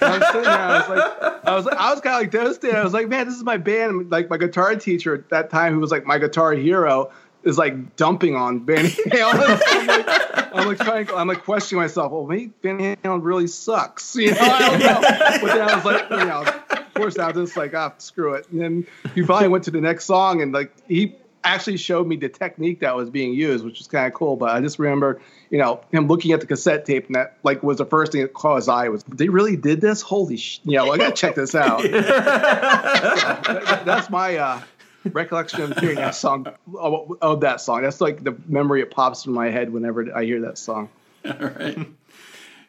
I'm 0.01 0.21
sitting 0.21 0.43
there, 0.43 0.53
I 0.53 0.77
was 0.77 0.89
like, 0.89 1.45
I 1.45 1.55
was, 1.55 1.67
I 1.67 1.91
was 1.91 2.01
kind 2.01 2.15
of 2.15 2.21
like 2.21 2.31
devastated. 2.31 2.77
I 2.77 2.83
was 2.83 2.93
like, 2.93 3.07
man, 3.07 3.25
this 3.27 3.35
is 3.35 3.43
my 3.43 3.57
band. 3.57 4.11
Like 4.11 4.29
my 4.29 4.37
guitar 4.37 4.75
teacher 4.75 5.15
at 5.15 5.29
that 5.29 5.49
time, 5.49 5.73
who 5.73 5.79
was 5.79 5.89
like 5.89 6.05
my 6.05 6.19
guitar 6.19 6.53
hero, 6.53 7.11
is 7.43 7.57
like 7.57 7.95
dumping 7.95 8.35
on 8.35 8.65
Van 8.65 8.85
Halen. 8.85 9.61
I'm 9.71 9.87
like, 9.87 10.53
I'm 10.53 10.67
like 10.67 10.77
trying, 10.77 11.09
I'm 11.11 11.27
like 11.27 11.43
questioning 11.43 11.81
myself. 11.81 12.11
Well, 12.11 12.25
maybe 12.25 12.51
Van 12.61 12.79
Halen 12.79 13.23
really 13.23 13.47
sucks. 13.47 14.15
You 14.15 14.31
know, 14.31 14.37
I 14.39 14.59
don't 14.59 14.79
know. 14.79 15.01
But 15.41 15.53
then 15.53 15.69
I 15.69 15.75
was 15.75 15.85
like, 15.85 16.09
you 16.09 16.17
know, 16.17 16.43
of 16.69 16.93
course, 16.93 17.17
I 17.17 17.31
was 17.31 17.47
just 17.47 17.57
like, 17.57 17.73
ah, 17.73 17.93
screw 17.97 18.33
it. 18.33 18.47
And 18.51 18.61
then 18.61 18.87
he 19.15 19.23
finally 19.23 19.49
went 19.49 19.63
to 19.65 19.71
the 19.71 19.81
next 19.81 20.05
song, 20.05 20.41
and 20.41 20.51
like 20.51 20.71
he 20.87 21.15
actually 21.53 21.77
showed 21.77 22.07
me 22.07 22.15
the 22.15 22.29
technique 22.29 22.79
that 22.81 22.95
was 22.95 23.09
being 23.09 23.33
used, 23.33 23.63
which 23.63 23.77
was 23.79 23.87
kind 23.87 24.07
of 24.07 24.13
cool. 24.13 24.35
But 24.35 24.49
I 24.49 24.61
just 24.61 24.79
remember, 24.79 25.21
you 25.49 25.57
know, 25.57 25.81
him 25.91 26.07
looking 26.07 26.31
at 26.31 26.41
the 26.41 26.47
cassette 26.47 26.85
tape, 26.85 27.07
and 27.07 27.15
that 27.15 27.37
like 27.43 27.63
was 27.63 27.77
the 27.77 27.85
first 27.85 28.11
thing 28.11 28.21
that 28.21 28.33
caught 28.33 28.57
his 28.57 28.67
eye 28.67 28.89
was 28.89 29.03
they 29.03 29.29
really 29.29 29.55
did 29.55 29.81
this. 29.81 30.01
Holy, 30.01 30.37
sh-. 30.37 30.59
you 30.63 30.77
know, 30.77 30.91
I 30.91 30.97
gotta 30.97 31.13
check 31.13 31.35
this 31.35 31.55
out. 31.55 31.81
So, 31.85 31.91
that- 32.01 33.83
that's 33.85 34.09
my 34.09 34.37
uh, 34.37 34.61
recollection 35.05 35.61
of 35.61 35.77
hearing 35.77 35.95
that 35.97 36.15
song 36.15 36.47
of, 36.77 37.11
of 37.21 37.41
that 37.41 37.61
song. 37.61 37.81
That's 37.83 38.01
like 38.01 38.23
the 38.23 38.35
memory 38.47 38.81
it 38.81 38.91
pops 38.91 39.25
in 39.25 39.33
my 39.33 39.49
head 39.49 39.71
whenever 39.71 40.15
I 40.15 40.23
hear 40.25 40.41
that 40.41 40.57
song. 40.57 40.89
All 41.25 41.33
right. 41.37 41.87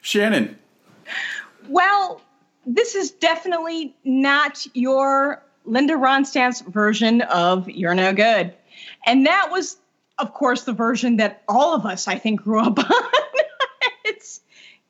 Shannon. 0.00 0.58
Well, 1.68 2.20
this 2.66 2.94
is 2.94 3.10
definitely 3.10 3.94
not 4.04 4.66
your 4.74 5.42
Linda 5.64 5.94
Ronstadt's 5.94 6.60
version 6.62 7.22
of 7.22 7.68
You're 7.68 7.94
No 7.94 8.12
Good. 8.12 8.54
And 9.04 9.26
that 9.26 9.50
was, 9.50 9.76
of 10.18 10.34
course, 10.34 10.64
the 10.64 10.72
version 10.72 11.16
that 11.16 11.42
all 11.48 11.74
of 11.74 11.86
us, 11.86 12.08
I 12.08 12.18
think, 12.18 12.42
grew 12.42 12.60
up 12.60 12.78
on. 12.90 13.02
it's 14.04 14.40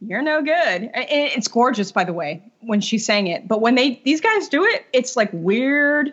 You're 0.00 0.22
No 0.22 0.42
Good. 0.42 0.90
It's 0.94 1.48
gorgeous, 1.48 1.92
by 1.92 2.04
the 2.04 2.12
way, 2.12 2.42
when 2.60 2.80
she 2.80 2.98
sang 2.98 3.26
it. 3.26 3.48
But 3.48 3.60
when 3.60 3.74
they 3.74 4.00
these 4.04 4.20
guys 4.20 4.48
do 4.48 4.64
it, 4.64 4.86
it's 4.92 5.16
like 5.16 5.30
weird. 5.32 6.12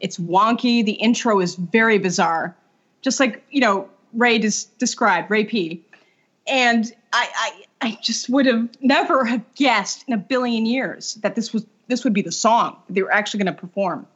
It's 0.00 0.18
wonky. 0.18 0.84
The 0.84 0.92
intro 0.92 1.40
is 1.40 1.56
very 1.56 1.98
bizarre. 1.98 2.56
Just 3.02 3.20
like, 3.20 3.44
you 3.50 3.60
know, 3.60 3.88
Ray 4.12 4.38
described, 4.38 5.30
Ray 5.30 5.44
P. 5.44 5.84
And 6.46 6.92
I, 7.12 7.28
I 7.34 7.64
I 7.80 7.98
just 8.02 8.28
would 8.28 8.46
have 8.46 8.68
never 8.80 9.24
have 9.24 9.42
guessed 9.54 10.04
in 10.08 10.14
a 10.14 10.18
billion 10.18 10.66
years 10.66 11.14
that 11.16 11.34
this 11.34 11.52
was 11.52 11.66
this 11.88 12.04
would 12.04 12.12
be 12.12 12.22
the 12.22 12.32
song 12.32 12.76
they 12.88 13.02
were 13.02 13.12
actually 13.12 13.42
going 13.42 13.54
to 13.54 13.60
perform. 13.60 14.06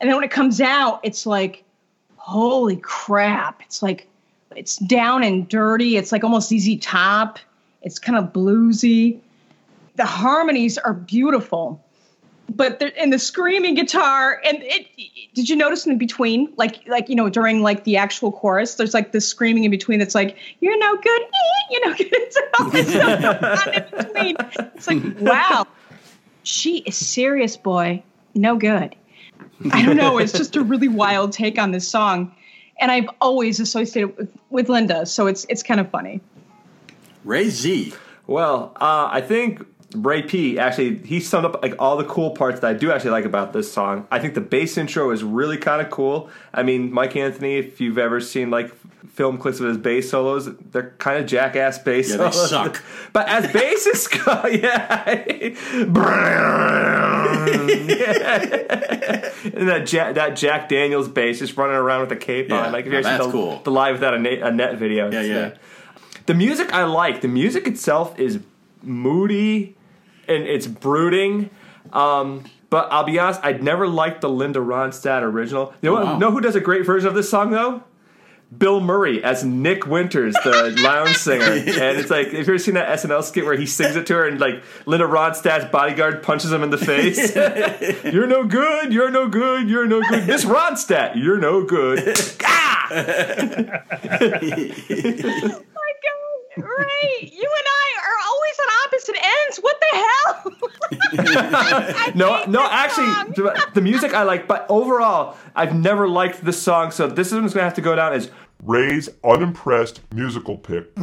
And 0.00 0.08
then 0.08 0.16
when 0.16 0.24
it 0.24 0.30
comes 0.30 0.60
out, 0.60 1.00
it's 1.02 1.26
like, 1.26 1.64
holy 2.26 2.76
crap! 2.76 3.62
It's 3.62 3.82
like 3.82 4.08
it's 4.54 4.76
down 4.78 5.22
and 5.22 5.48
dirty. 5.48 5.96
It's 5.96 6.10
like 6.12 6.24
almost 6.24 6.48
ZZ 6.50 6.76
Top. 6.80 7.38
It's 7.82 7.98
kind 7.98 8.18
of 8.18 8.32
bluesy. 8.32 9.20
The 9.94 10.04
harmonies 10.04 10.76
are 10.76 10.92
beautiful, 10.92 11.82
but 12.50 12.80
they're- 12.80 12.92
and 12.98 13.12
the 13.12 13.18
screaming 13.18 13.74
guitar 13.76 14.40
and 14.44 14.58
it. 14.62 14.86
Did 15.34 15.50
you 15.50 15.56
notice 15.56 15.86
in 15.86 15.98
between, 15.98 16.52
like 16.56 16.86
like 16.88 17.08
you 17.08 17.14
know 17.14 17.28
during 17.28 17.62
like 17.62 17.84
the 17.84 17.96
actual 17.98 18.32
chorus, 18.32 18.74
there's 18.74 18.94
like 18.94 19.12
this 19.12 19.28
screaming 19.28 19.64
in 19.64 19.70
between 19.70 19.98
that's 19.98 20.14
like 20.14 20.36
you're 20.60 20.78
no 20.78 20.96
good, 20.96 21.20
eh, 21.22 21.62
you're 21.70 21.88
no 21.88 21.94
good. 21.94 22.06
It's 22.12 22.38
all 22.58 22.70
this 22.70 22.88
stuff 22.88 23.66
in 23.68 23.84
between. 23.96 24.36
It's 24.74 24.86
like 24.88 25.02
wow, 25.20 25.66
she 26.42 26.78
is 26.78 26.96
serious, 26.96 27.56
boy. 27.56 28.02
No 28.34 28.56
good. 28.56 28.96
I 29.70 29.84
don't 29.84 29.96
know. 29.96 30.18
It's 30.18 30.32
just 30.32 30.56
a 30.56 30.62
really 30.62 30.88
wild 30.88 31.32
take 31.32 31.58
on 31.58 31.70
this 31.70 31.88
song, 31.88 32.34
and 32.78 32.90
I've 32.90 33.08
always 33.20 33.60
associated 33.60 34.10
it 34.10 34.18
with, 34.18 34.32
with 34.50 34.68
Linda, 34.68 35.06
so 35.06 35.26
it's 35.26 35.46
it's 35.48 35.62
kind 35.62 35.80
of 35.80 35.90
funny. 35.90 36.20
Ray 37.24 37.48
Z. 37.48 37.94
Well, 38.26 38.72
uh, 38.76 39.08
I 39.10 39.20
think 39.20 39.64
Ray 39.94 40.22
P 40.22 40.58
actually 40.58 40.98
he 40.98 41.20
summed 41.20 41.46
up 41.46 41.62
like 41.62 41.74
all 41.78 41.96
the 41.96 42.04
cool 42.04 42.30
parts 42.30 42.60
that 42.60 42.68
I 42.68 42.74
do 42.74 42.90
actually 42.90 43.10
like 43.10 43.24
about 43.24 43.52
this 43.52 43.72
song. 43.72 44.06
I 44.10 44.18
think 44.18 44.34
the 44.34 44.40
bass 44.40 44.76
intro 44.76 45.10
is 45.10 45.22
really 45.22 45.56
kind 45.56 45.80
of 45.80 45.90
cool. 45.90 46.28
I 46.52 46.62
mean, 46.62 46.92
Mike 46.92 47.16
Anthony, 47.16 47.56
if 47.56 47.80
you've 47.80 47.98
ever 47.98 48.20
seen 48.20 48.50
like 48.50 48.72
film 49.08 49.38
clips 49.38 49.60
of 49.60 49.66
his 49.68 49.78
bass 49.78 50.10
solos, 50.10 50.48
they're 50.72 50.90
kind 50.98 51.18
of 51.18 51.26
jackass 51.26 51.78
bass 51.78 52.10
Yeah, 52.10 52.16
they 52.18 52.30
solos. 52.30 52.50
suck. 52.50 52.82
But 53.12 53.28
as 53.28 53.46
bassists 53.46 54.10
go, 54.24 54.46
yeah. 54.48 55.04
and 59.56 59.68
that 59.68 59.86
Jack, 59.86 60.14
that 60.14 60.36
Jack 60.36 60.68
Daniels 60.68 61.08
bass 61.08 61.38
just 61.38 61.56
running 61.56 61.76
around 61.76 62.02
with 62.02 62.12
a 62.12 62.16
cape 62.16 62.48
Yeah, 62.48 62.66
on. 62.66 62.72
Like 62.72 62.86
if 62.86 62.92
now 62.92 62.98
you 62.98 63.04
that's 63.04 63.24
see 63.24 63.26
the, 63.26 63.32
cool. 63.32 63.60
the 63.64 63.70
live 63.70 63.94
without 63.96 64.14
a, 64.14 64.18
na- 64.18 64.46
a 64.46 64.50
net 64.52 64.76
video. 64.78 65.10
Yeah, 65.10 65.20
yeah. 65.22 65.36
uh, 65.38 65.50
the 66.26 66.34
music 66.34 66.72
I 66.72 66.84
like. 66.84 67.20
The 67.20 67.28
music 67.28 67.66
itself 67.66 68.18
is 68.18 68.40
moody 68.82 69.76
and 70.28 70.44
it's 70.44 70.66
brooding. 70.66 71.50
Um, 71.92 72.44
but 72.68 72.88
I'll 72.90 73.04
be 73.04 73.18
honest, 73.18 73.40
I'd 73.44 73.62
never 73.62 73.86
liked 73.86 74.20
the 74.20 74.28
Linda 74.28 74.58
Ronstadt 74.58 75.22
original. 75.22 75.72
You 75.82 75.90
know, 75.90 75.94
what- 75.94 76.04
wow. 76.04 76.18
know 76.18 76.30
who 76.30 76.40
does 76.40 76.56
a 76.56 76.60
great 76.60 76.84
version 76.84 77.08
of 77.08 77.14
this 77.14 77.30
song 77.30 77.50
though? 77.50 77.82
Bill 78.56 78.80
Murray 78.80 79.22
as 79.24 79.44
Nick 79.44 79.86
Winters, 79.86 80.34
the 80.44 80.76
lounge 80.82 81.16
singer, 81.16 81.44
and 81.44 81.98
it's 81.98 82.10
like 82.10 82.28
if 82.28 82.32
you've 82.34 82.48
ever 82.48 82.58
seen 82.58 82.74
that 82.74 82.98
SNL 82.98 83.24
skit 83.24 83.44
where 83.44 83.56
he 83.56 83.66
sings 83.66 83.96
it 83.96 84.06
to 84.06 84.14
her 84.14 84.26
and 84.26 84.38
like 84.40 84.62
Linda 84.86 85.06
Ronstadt's 85.06 85.70
bodyguard 85.70 86.22
punches 86.22 86.52
him 86.52 86.62
in 86.62 86.70
the 86.70 86.78
face. 86.78 87.34
you're 88.04 88.28
no 88.28 88.44
good. 88.44 88.92
You're 88.92 89.10
no 89.10 89.28
good. 89.28 89.68
You're 89.68 89.86
no 89.86 90.00
good. 90.00 90.26
Miss 90.26 90.44
Ronstadt, 90.44 91.16
you're 91.16 91.38
no 91.38 91.64
good. 91.64 92.16
ah! 92.44 92.86
My 96.56 96.62
god, 96.62 96.70
Ray, 96.78 97.30
you 97.32 97.48
and 97.58 97.66
I 97.68 97.88
are 98.04 98.18
always 98.28 98.58
on 98.60 98.68
opposite 98.84 99.16
ends. 99.22 99.58
What 99.58 99.76
the 99.80 99.96
hell? 99.96 100.52
I 101.54 102.12
No, 102.14 102.44
no, 102.46 102.66
actually, 102.70 103.06
the, 103.34 103.68
the 103.74 103.80
music 103.80 104.14
I 104.14 104.22
like, 104.22 104.46
but 104.48 104.66
overall, 104.68 105.36
I've 105.54 105.74
never 105.74 106.08
liked 106.08 106.44
this 106.44 106.60
song. 106.60 106.90
So 106.90 107.06
this 107.08 107.32
one's 107.32 107.54
gonna 107.54 107.64
have 107.64 107.74
to 107.74 107.80
go 107.80 107.94
down 107.94 108.12
as 108.12 108.30
Ray's 108.62 109.08
unimpressed 109.24 110.00
musical 110.12 110.56
pick. 110.56 110.90
I 110.96 111.00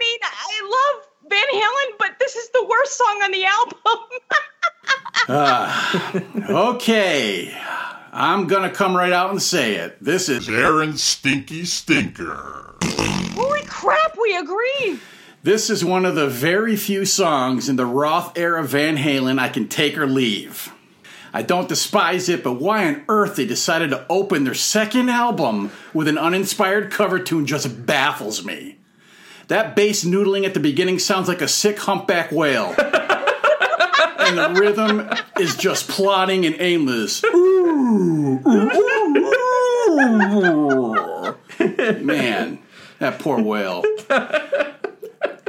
mean, 0.00 0.18
I 0.22 0.94
love 0.96 1.30
Van 1.30 1.46
Halen, 1.52 1.98
but 1.98 2.18
this 2.18 2.36
is 2.36 2.50
the 2.50 2.64
worst 2.68 2.96
song 2.98 3.20
on 3.22 3.30
the 3.30 3.44
album. 3.44 3.78
Uh, 5.26 6.20
okay. 6.50 7.50
I'm 8.12 8.46
going 8.46 8.68
to 8.68 8.74
come 8.74 8.94
right 8.94 9.12
out 9.12 9.30
and 9.30 9.40
say 9.40 9.76
it. 9.76 9.96
This 10.04 10.28
is 10.28 10.50
Aaron 10.50 10.98
Stinky 10.98 11.64
Stinker. 11.64 12.76
Holy 13.34 13.62
crap, 13.64 14.16
we 14.20 14.36
agree. 14.36 14.98
this 15.42 15.68
is 15.68 15.84
one 15.84 16.06
of 16.06 16.14
the 16.14 16.28
very 16.28 16.76
few 16.76 17.04
songs 17.04 17.68
in 17.68 17.76
the 17.76 17.86
Roth 17.86 18.38
era 18.38 18.62
Van 18.64 18.96
Halen 18.96 19.38
I 19.38 19.48
can 19.48 19.68
take 19.68 19.98
or 19.98 20.06
leave. 20.06 20.72
I 21.32 21.42
don't 21.42 21.68
despise 21.68 22.28
it, 22.28 22.44
but 22.44 22.60
why 22.60 22.86
on 22.86 23.04
earth 23.08 23.34
they 23.36 23.44
decided 23.44 23.90
to 23.90 24.06
open 24.08 24.44
their 24.44 24.54
second 24.54 25.08
album 25.10 25.72
with 25.92 26.06
an 26.06 26.16
uninspired 26.16 26.92
cover 26.92 27.18
tune 27.18 27.44
just 27.44 27.86
baffles 27.86 28.44
me. 28.44 28.78
That 29.48 29.74
bass 29.74 30.04
noodling 30.04 30.46
at 30.46 30.54
the 30.54 30.60
beginning 30.60 31.00
sounds 31.00 31.26
like 31.26 31.42
a 31.42 31.48
sick 31.48 31.80
humpback 31.80 32.30
whale. 32.30 32.66
and 32.78 34.38
the 34.38 34.54
rhythm 34.58 35.10
is 35.38 35.56
just 35.56 35.88
plodding 35.88 36.46
and 36.46 36.54
aimless. 36.60 37.22
Ooh, 37.24 38.40
ooh, 38.46 39.98
ooh. 39.98 41.34
Man, 42.04 42.58
that 43.04 43.20
poor 43.20 43.40
whale. 43.40 43.84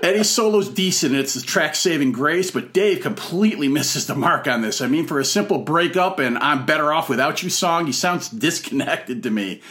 Eddie's 0.04 0.30
solo's 0.30 0.70
decent, 0.70 1.16
it's 1.16 1.36
a 1.36 1.42
track 1.42 1.74
saving 1.74 2.12
grace, 2.12 2.52
but 2.52 2.74
Dave 2.74 3.02
completely 3.02 3.68
misses 3.68 4.06
the 4.06 4.14
mark 4.14 4.48
on 4.48 4.62
this. 4.62 4.80
I 4.80 4.88
mean, 4.88 5.08
for 5.08 5.20
a 5.20 5.26
simple 5.26 5.58
breakup 5.58 6.20
and 6.20 6.38
I'm 6.38 6.68
better 6.68 6.94
off 6.94 7.10
without 7.10 7.42
you 7.42 7.50
song, 7.50 7.88
he 7.88 7.92
sounds 7.92 8.30
disconnected 8.30 9.24
to 9.24 9.32
me. 9.32 9.62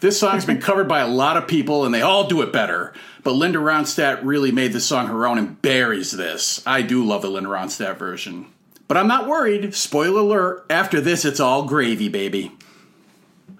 This 0.00 0.18
song's 0.18 0.44
been 0.44 0.60
covered 0.60 0.88
by 0.88 1.00
a 1.00 1.06
lot 1.06 1.36
of 1.36 1.46
people 1.46 1.84
and 1.84 1.94
they 1.94 2.02
all 2.02 2.26
do 2.26 2.42
it 2.42 2.52
better. 2.52 2.92
But 3.22 3.34
Linda 3.34 3.60
Ronstadt 3.60 4.20
really 4.24 4.50
made 4.50 4.72
the 4.72 4.80
song 4.80 5.06
her 5.06 5.26
own 5.26 5.38
and 5.38 5.62
buries 5.62 6.10
this. 6.10 6.60
I 6.66 6.82
do 6.82 7.04
love 7.04 7.22
the 7.22 7.30
Linda 7.30 7.50
Ronstadt 7.50 7.96
version. 7.96 8.46
But 8.88 8.96
I'm 8.96 9.08
not 9.08 9.28
worried. 9.28 9.74
Spoiler 9.74 10.20
alert, 10.20 10.66
after 10.68 11.00
this, 11.00 11.24
it's 11.24 11.40
all 11.40 11.66
gravy, 11.66 12.08
baby. 12.08 12.52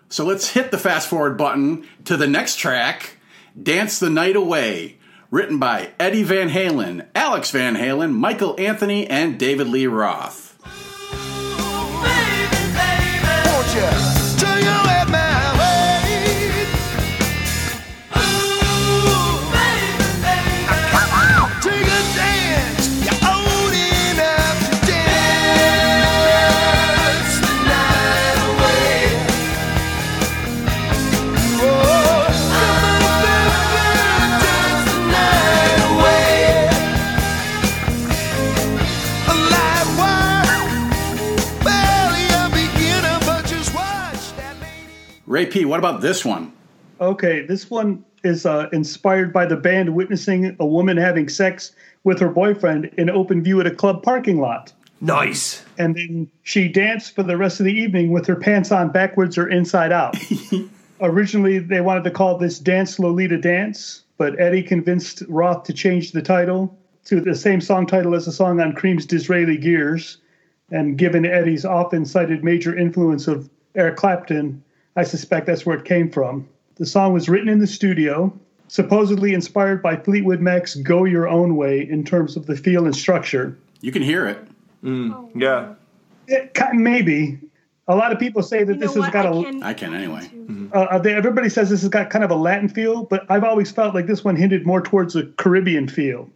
So 0.08 0.24
let's 0.24 0.50
hit 0.50 0.70
the 0.70 0.78
fast 0.78 1.08
forward 1.08 1.38
button 1.38 1.86
to 2.06 2.16
the 2.16 2.26
next 2.26 2.56
track 2.56 3.13
Dance 3.61 4.00
the 4.00 4.11
Night 4.11 4.34
Away, 4.34 4.96
written 5.30 5.61
by 5.61 5.92
Eddie 6.00 6.25
Van 6.25 6.50
Halen, 6.50 7.06
Alex 7.14 7.52
Van 7.52 7.76
Halen, 7.76 8.12
Michael 8.12 8.56
Anthony, 8.58 9.06
and 9.06 9.38
David 9.38 9.68
Lee 9.68 9.87
Roth. 9.87 10.43
Ray 45.44 45.50
P, 45.50 45.64
what 45.66 45.78
about 45.78 46.00
this 46.00 46.24
one? 46.24 46.52
Okay, 47.02 47.44
this 47.44 47.68
one 47.68 48.02
is 48.22 48.46
uh, 48.46 48.70
inspired 48.72 49.30
by 49.30 49.44
the 49.44 49.56
band 49.56 49.94
witnessing 49.94 50.56
a 50.58 50.64
woman 50.64 50.96
having 50.96 51.28
sex 51.28 51.72
with 52.02 52.18
her 52.18 52.30
boyfriend 52.30 52.86
in 52.96 53.10
open 53.10 53.42
view 53.42 53.60
at 53.60 53.66
a 53.66 53.70
club 53.70 54.02
parking 54.02 54.40
lot. 54.40 54.72
Nice. 55.02 55.62
And 55.76 55.96
then 55.96 56.30
she 56.44 56.68
danced 56.68 57.14
for 57.14 57.22
the 57.22 57.36
rest 57.36 57.60
of 57.60 57.66
the 57.66 57.74
evening 57.74 58.10
with 58.10 58.26
her 58.26 58.36
pants 58.36 58.72
on 58.72 58.90
backwards 58.90 59.36
or 59.36 59.46
inside 59.46 59.92
out. 59.92 60.16
Originally, 61.02 61.58
they 61.58 61.82
wanted 61.82 62.04
to 62.04 62.10
call 62.10 62.38
this 62.38 62.58
Dance 62.58 62.98
Lolita 62.98 63.36
Dance, 63.36 64.02
but 64.16 64.40
Eddie 64.40 64.62
convinced 64.62 65.22
Roth 65.28 65.64
to 65.64 65.74
change 65.74 66.12
the 66.12 66.22
title 66.22 66.74
to 67.04 67.20
the 67.20 67.34
same 67.34 67.60
song 67.60 67.86
title 67.86 68.14
as 68.14 68.24
the 68.24 68.32
song 68.32 68.60
on 68.60 68.72
Cream's 68.72 69.04
Disraeli 69.04 69.58
Gears. 69.58 70.18
And 70.70 70.96
given 70.96 71.26
Eddie's 71.26 71.66
often 71.66 72.06
cited 72.06 72.42
major 72.42 72.74
influence 72.74 73.28
of 73.28 73.50
Eric 73.74 73.96
Clapton, 73.96 74.63
I 74.96 75.02
suspect 75.04 75.46
that's 75.46 75.66
where 75.66 75.76
it 75.78 75.84
came 75.84 76.10
from. 76.10 76.48
The 76.76 76.86
song 76.86 77.12
was 77.12 77.28
written 77.28 77.48
in 77.48 77.58
the 77.58 77.66
studio, 77.66 78.32
supposedly 78.68 79.34
inspired 79.34 79.82
by 79.82 79.96
Fleetwood 79.96 80.40
Mac's 80.40 80.74
Go 80.76 81.04
Your 81.04 81.28
Own 81.28 81.56
Way 81.56 81.88
in 81.88 82.04
terms 82.04 82.36
of 82.36 82.46
the 82.46 82.56
feel 82.56 82.84
and 82.84 82.94
structure. 82.94 83.56
You 83.80 83.92
can 83.92 84.02
hear 84.02 84.26
it. 84.26 84.38
Yeah. 85.34 85.74
It, 86.26 86.56
maybe. 86.72 87.38
A 87.86 87.94
lot 87.94 88.12
of 88.12 88.18
people 88.18 88.42
say 88.42 88.64
that 88.64 88.72
You 88.74 88.78
know 88.78 88.86
this 88.86 88.94
has 88.94 89.00
what? 89.02 89.12
got 89.12 89.26
I 89.26 89.28
a. 89.28 89.42
can- 89.44 89.62
I 89.62 89.74
can 89.74 89.94
anyway. 89.94 90.30
Uh, 90.72 90.78
uh, 90.78 90.98
they, 90.98 91.14
everybody 91.14 91.48
says 91.50 91.68
this 91.70 91.82
has 91.82 91.90
got 91.90 92.08
kind 92.10 92.24
of 92.24 92.30
a 92.30 92.34
Latin 92.34 92.68
feel, 92.68 93.04
but 93.04 93.26
I've 93.30 93.44
always 93.44 93.70
felt 93.70 93.94
like 93.94 94.06
this 94.06 94.24
one 94.24 94.36
hinted 94.36 94.66
more 94.66 94.80
towards 94.80 95.14
a 95.16 95.24
Caribbean 95.26 95.88
feel. 95.88 96.28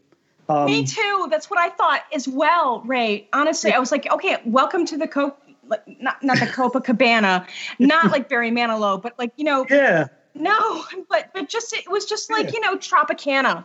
Um, 0.51 0.67
Me 0.67 0.85
too. 0.87 1.29
That's 1.31 1.49
what 1.51 1.59
I 1.59 1.71
thought 1.71 2.03
as 2.15 2.29
well, 2.29 2.83
Ray. 2.87 3.29
Honestly, 3.33 3.73
I 3.73 3.79
was 3.79 3.91
like, 3.93 4.11
okay, 4.13 4.37
welcome 4.45 4.85
to 4.87 4.97
the 4.99 5.07
Cope, 5.09 5.39
like, 5.69 5.83
not 6.01 6.23
not 6.23 6.39
the 6.39 6.47
Copacabana, 6.47 7.47
not 7.79 8.11
like 8.11 8.29
Barry 8.29 8.51
Manilow, 8.51 9.01
but 9.01 9.19
like 9.19 9.33
you 9.37 9.45
know, 9.45 9.67
Yeah, 9.69 10.09
no, 10.35 10.85
but 11.09 11.31
but 11.33 11.49
just 11.49 11.73
it 11.73 11.91
was 11.91 12.05
just 12.07 12.31
like 12.31 12.53
you 12.53 12.61
know 12.61 12.77
Tropicana. 12.77 13.65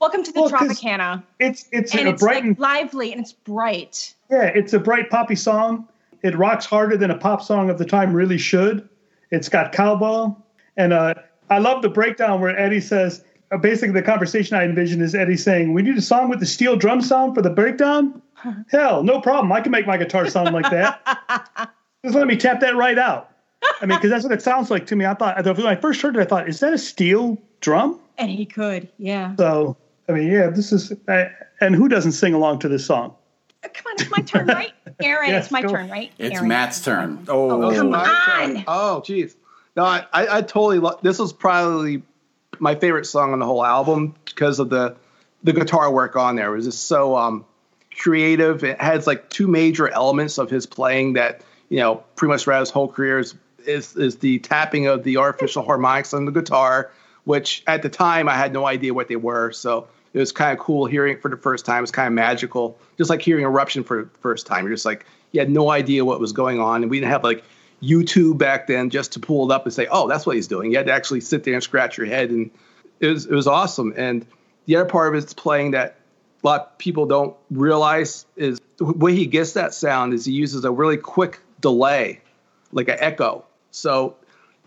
Welcome 0.00 0.24
to 0.24 0.32
the 0.32 0.40
Well, 0.40 0.50
Tropicana, 0.50 1.22
it's 1.38 1.68
it's 1.72 1.94
and 1.94 2.08
a 2.08 2.10
it's 2.12 2.22
bright 2.22 2.44
like 2.44 2.58
lively 2.58 3.12
and 3.12 3.20
it's 3.20 3.32
bright. 3.32 4.14
yeah, 4.30 4.44
it's 4.46 4.72
a 4.72 4.78
bright 4.80 5.10
poppy 5.10 5.36
song. 5.36 5.86
It 6.22 6.36
rocks 6.36 6.66
harder 6.66 6.96
than 6.96 7.10
a 7.10 7.18
pop 7.18 7.42
song 7.42 7.70
of 7.70 7.78
the 7.78 7.84
time 7.84 8.12
really 8.12 8.38
should. 8.38 8.88
It's 9.30 9.48
got 9.48 9.72
cowbell, 9.72 10.44
and 10.76 10.92
uh, 10.92 11.14
I 11.50 11.58
love 11.58 11.82
the 11.82 11.88
breakdown 11.88 12.40
where 12.40 12.56
Eddie 12.58 12.80
says. 12.80 13.24
Uh, 13.52 13.58
basically, 13.58 13.92
the 13.92 14.02
conversation 14.02 14.56
I 14.56 14.64
envision 14.64 15.02
is 15.02 15.14
Eddie 15.14 15.36
saying, 15.36 15.74
"We 15.74 15.82
need 15.82 15.96
a 15.96 16.02
song 16.02 16.30
with 16.30 16.40
the 16.40 16.46
steel 16.46 16.74
drum 16.76 17.02
sound 17.02 17.34
for 17.34 17.42
the 17.42 17.50
breakdown." 17.50 18.22
Hell, 18.70 19.02
no 19.04 19.20
problem. 19.20 19.52
I 19.52 19.60
can 19.60 19.70
make 19.70 19.86
my 19.86 19.96
guitar 19.98 20.26
sound 20.28 20.54
like 20.54 20.70
that. 20.70 21.70
Just 22.04 22.16
let 22.16 22.26
me 22.26 22.36
tap 22.36 22.60
that 22.60 22.74
right 22.74 22.98
out. 22.98 23.30
I 23.80 23.86
mean, 23.86 23.96
because 23.98 24.10
that's 24.10 24.24
what 24.24 24.32
it 24.32 24.42
sounds 24.42 24.70
like 24.70 24.86
to 24.86 24.96
me. 24.96 25.04
I 25.04 25.14
thought 25.14 25.44
when 25.44 25.66
I 25.66 25.76
first 25.76 26.00
heard 26.00 26.16
it, 26.16 26.20
I 26.20 26.24
thought, 26.24 26.48
"Is 26.48 26.60
that 26.60 26.72
a 26.72 26.78
steel 26.78 27.38
drum?" 27.60 28.00
And 28.18 28.30
he 28.30 28.46
could, 28.46 28.88
yeah. 28.98 29.36
So, 29.36 29.76
I 30.08 30.12
mean, 30.12 30.28
yeah, 30.28 30.48
this 30.48 30.72
is. 30.72 30.92
Uh, 31.06 31.24
and 31.60 31.74
who 31.74 31.88
doesn't 31.88 32.12
sing 32.12 32.34
along 32.34 32.58
to 32.60 32.68
this 32.68 32.84
song? 32.84 33.14
Uh, 33.62 33.68
Come 33.72 33.90
on, 33.92 33.94
it's 34.00 34.10
my 34.10 34.22
turn, 34.22 34.46
right? 34.46 34.72
Aaron, 35.02 35.30
Yes, 35.30 35.44
it's 35.44 35.52
my 35.52 35.62
turn, 35.62 35.88
right? 35.90 36.10
It's 36.18 36.36
Aaron. 36.36 36.48
Matt's 36.48 36.82
turn. 36.84 37.24
Oh, 37.28 37.70
come 37.70 37.90
my 37.90 38.08
on. 38.08 38.54
turn. 38.54 38.64
Oh, 38.66 39.02
jeez. 39.04 39.34
No, 39.76 39.84
I, 39.84 40.06
I, 40.12 40.38
I 40.38 40.42
totally 40.42 40.80
love. 40.80 41.00
This 41.02 41.18
was 41.18 41.32
probably 41.32 42.02
my 42.62 42.76
favorite 42.76 43.06
song 43.06 43.32
on 43.32 43.40
the 43.40 43.44
whole 43.44 43.64
album 43.64 44.14
because 44.24 44.60
of 44.60 44.70
the 44.70 44.94
the 45.42 45.52
guitar 45.52 45.90
work 45.90 46.14
on 46.14 46.36
there. 46.36 46.52
It 46.52 46.56
was 46.56 46.64
just 46.66 46.86
so 46.86 47.16
um, 47.16 47.44
creative. 47.98 48.62
It 48.62 48.80
has 48.80 49.04
like 49.04 49.28
two 49.28 49.48
major 49.48 49.88
elements 49.88 50.38
of 50.38 50.48
his 50.48 50.64
playing 50.64 51.14
that 51.14 51.42
you 51.68 51.78
know 51.78 51.96
pretty 52.14 52.30
much 52.30 52.44
throughout 52.44 52.60
his 52.60 52.70
whole 52.70 52.86
career 52.86 53.18
is 53.18 53.34
is, 53.66 53.96
is 53.96 54.16
the 54.18 54.38
tapping 54.38 54.86
of 54.86 55.02
the 55.02 55.16
artificial 55.16 55.64
harmonics 55.64 56.14
on 56.14 56.24
the 56.24 56.30
guitar, 56.30 56.92
which 57.24 57.64
at 57.66 57.82
the 57.82 57.88
time 57.88 58.28
I 58.28 58.34
had 58.34 58.52
no 58.52 58.64
idea 58.64 58.94
what 58.94 59.08
they 59.08 59.16
were. 59.16 59.50
So 59.50 59.88
it 60.12 60.20
was 60.20 60.30
kind 60.30 60.56
of 60.56 60.64
cool 60.64 60.86
hearing 60.86 61.14
it 61.14 61.22
for 61.22 61.30
the 61.30 61.36
first 61.36 61.66
time. 61.66 61.82
It's 61.82 61.90
kind 61.90 62.06
of 62.06 62.12
magical, 62.12 62.78
just 62.96 63.10
like 63.10 63.22
hearing 63.22 63.44
Eruption 63.44 63.82
for 63.82 64.04
the 64.04 64.18
first 64.20 64.46
time. 64.46 64.66
You're 64.66 64.74
just 64.74 64.86
like 64.86 65.04
you 65.32 65.40
had 65.40 65.50
no 65.50 65.68
idea 65.68 66.04
what 66.04 66.20
was 66.20 66.30
going 66.30 66.60
on, 66.60 66.82
and 66.82 66.90
we 66.92 67.00
didn't 67.00 67.10
have 67.10 67.24
like 67.24 67.42
YouTube 67.82 68.38
back 68.38 68.66
then 68.66 68.90
just 68.90 69.12
to 69.12 69.20
pull 69.20 69.50
it 69.50 69.54
up 69.54 69.64
and 69.64 69.74
say, 69.74 69.86
"Oh, 69.90 70.08
that's 70.08 70.24
what 70.24 70.36
he's 70.36 70.46
doing." 70.46 70.70
You 70.70 70.76
had 70.76 70.86
to 70.86 70.92
actually 70.92 71.20
sit 71.20 71.44
there 71.44 71.54
and 71.54 71.62
scratch 71.62 71.98
your 71.98 72.06
head, 72.06 72.30
and 72.30 72.50
it 73.00 73.08
was 73.08 73.26
it 73.26 73.34
was 73.34 73.46
awesome. 73.46 73.92
And 73.96 74.24
the 74.66 74.76
other 74.76 74.88
part 74.88 75.14
of 75.14 75.22
it's 75.22 75.34
playing 75.34 75.72
that 75.72 75.98
a 76.42 76.46
lot 76.46 76.60
of 76.60 76.78
people 76.78 77.06
don't 77.06 77.36
realize 77.50 78.26
is 78.36 78.60
the 78.76 78.84
way 78.84 79.14
he 79.14 79.26
gets 79.26 79.54
that 79.54 79.74
sound 79.74 80.14
is 80.14 80.24
he 80.24 80.32
uses 80.32 80.64
a 80.64 80.70
really 80.70 80.96
quick 80.96 81.40
delay, 81.60 82.20
like 82.72 82.88
an 82.88 82.96
echo. 82.98 83.44
So 83.70 84.16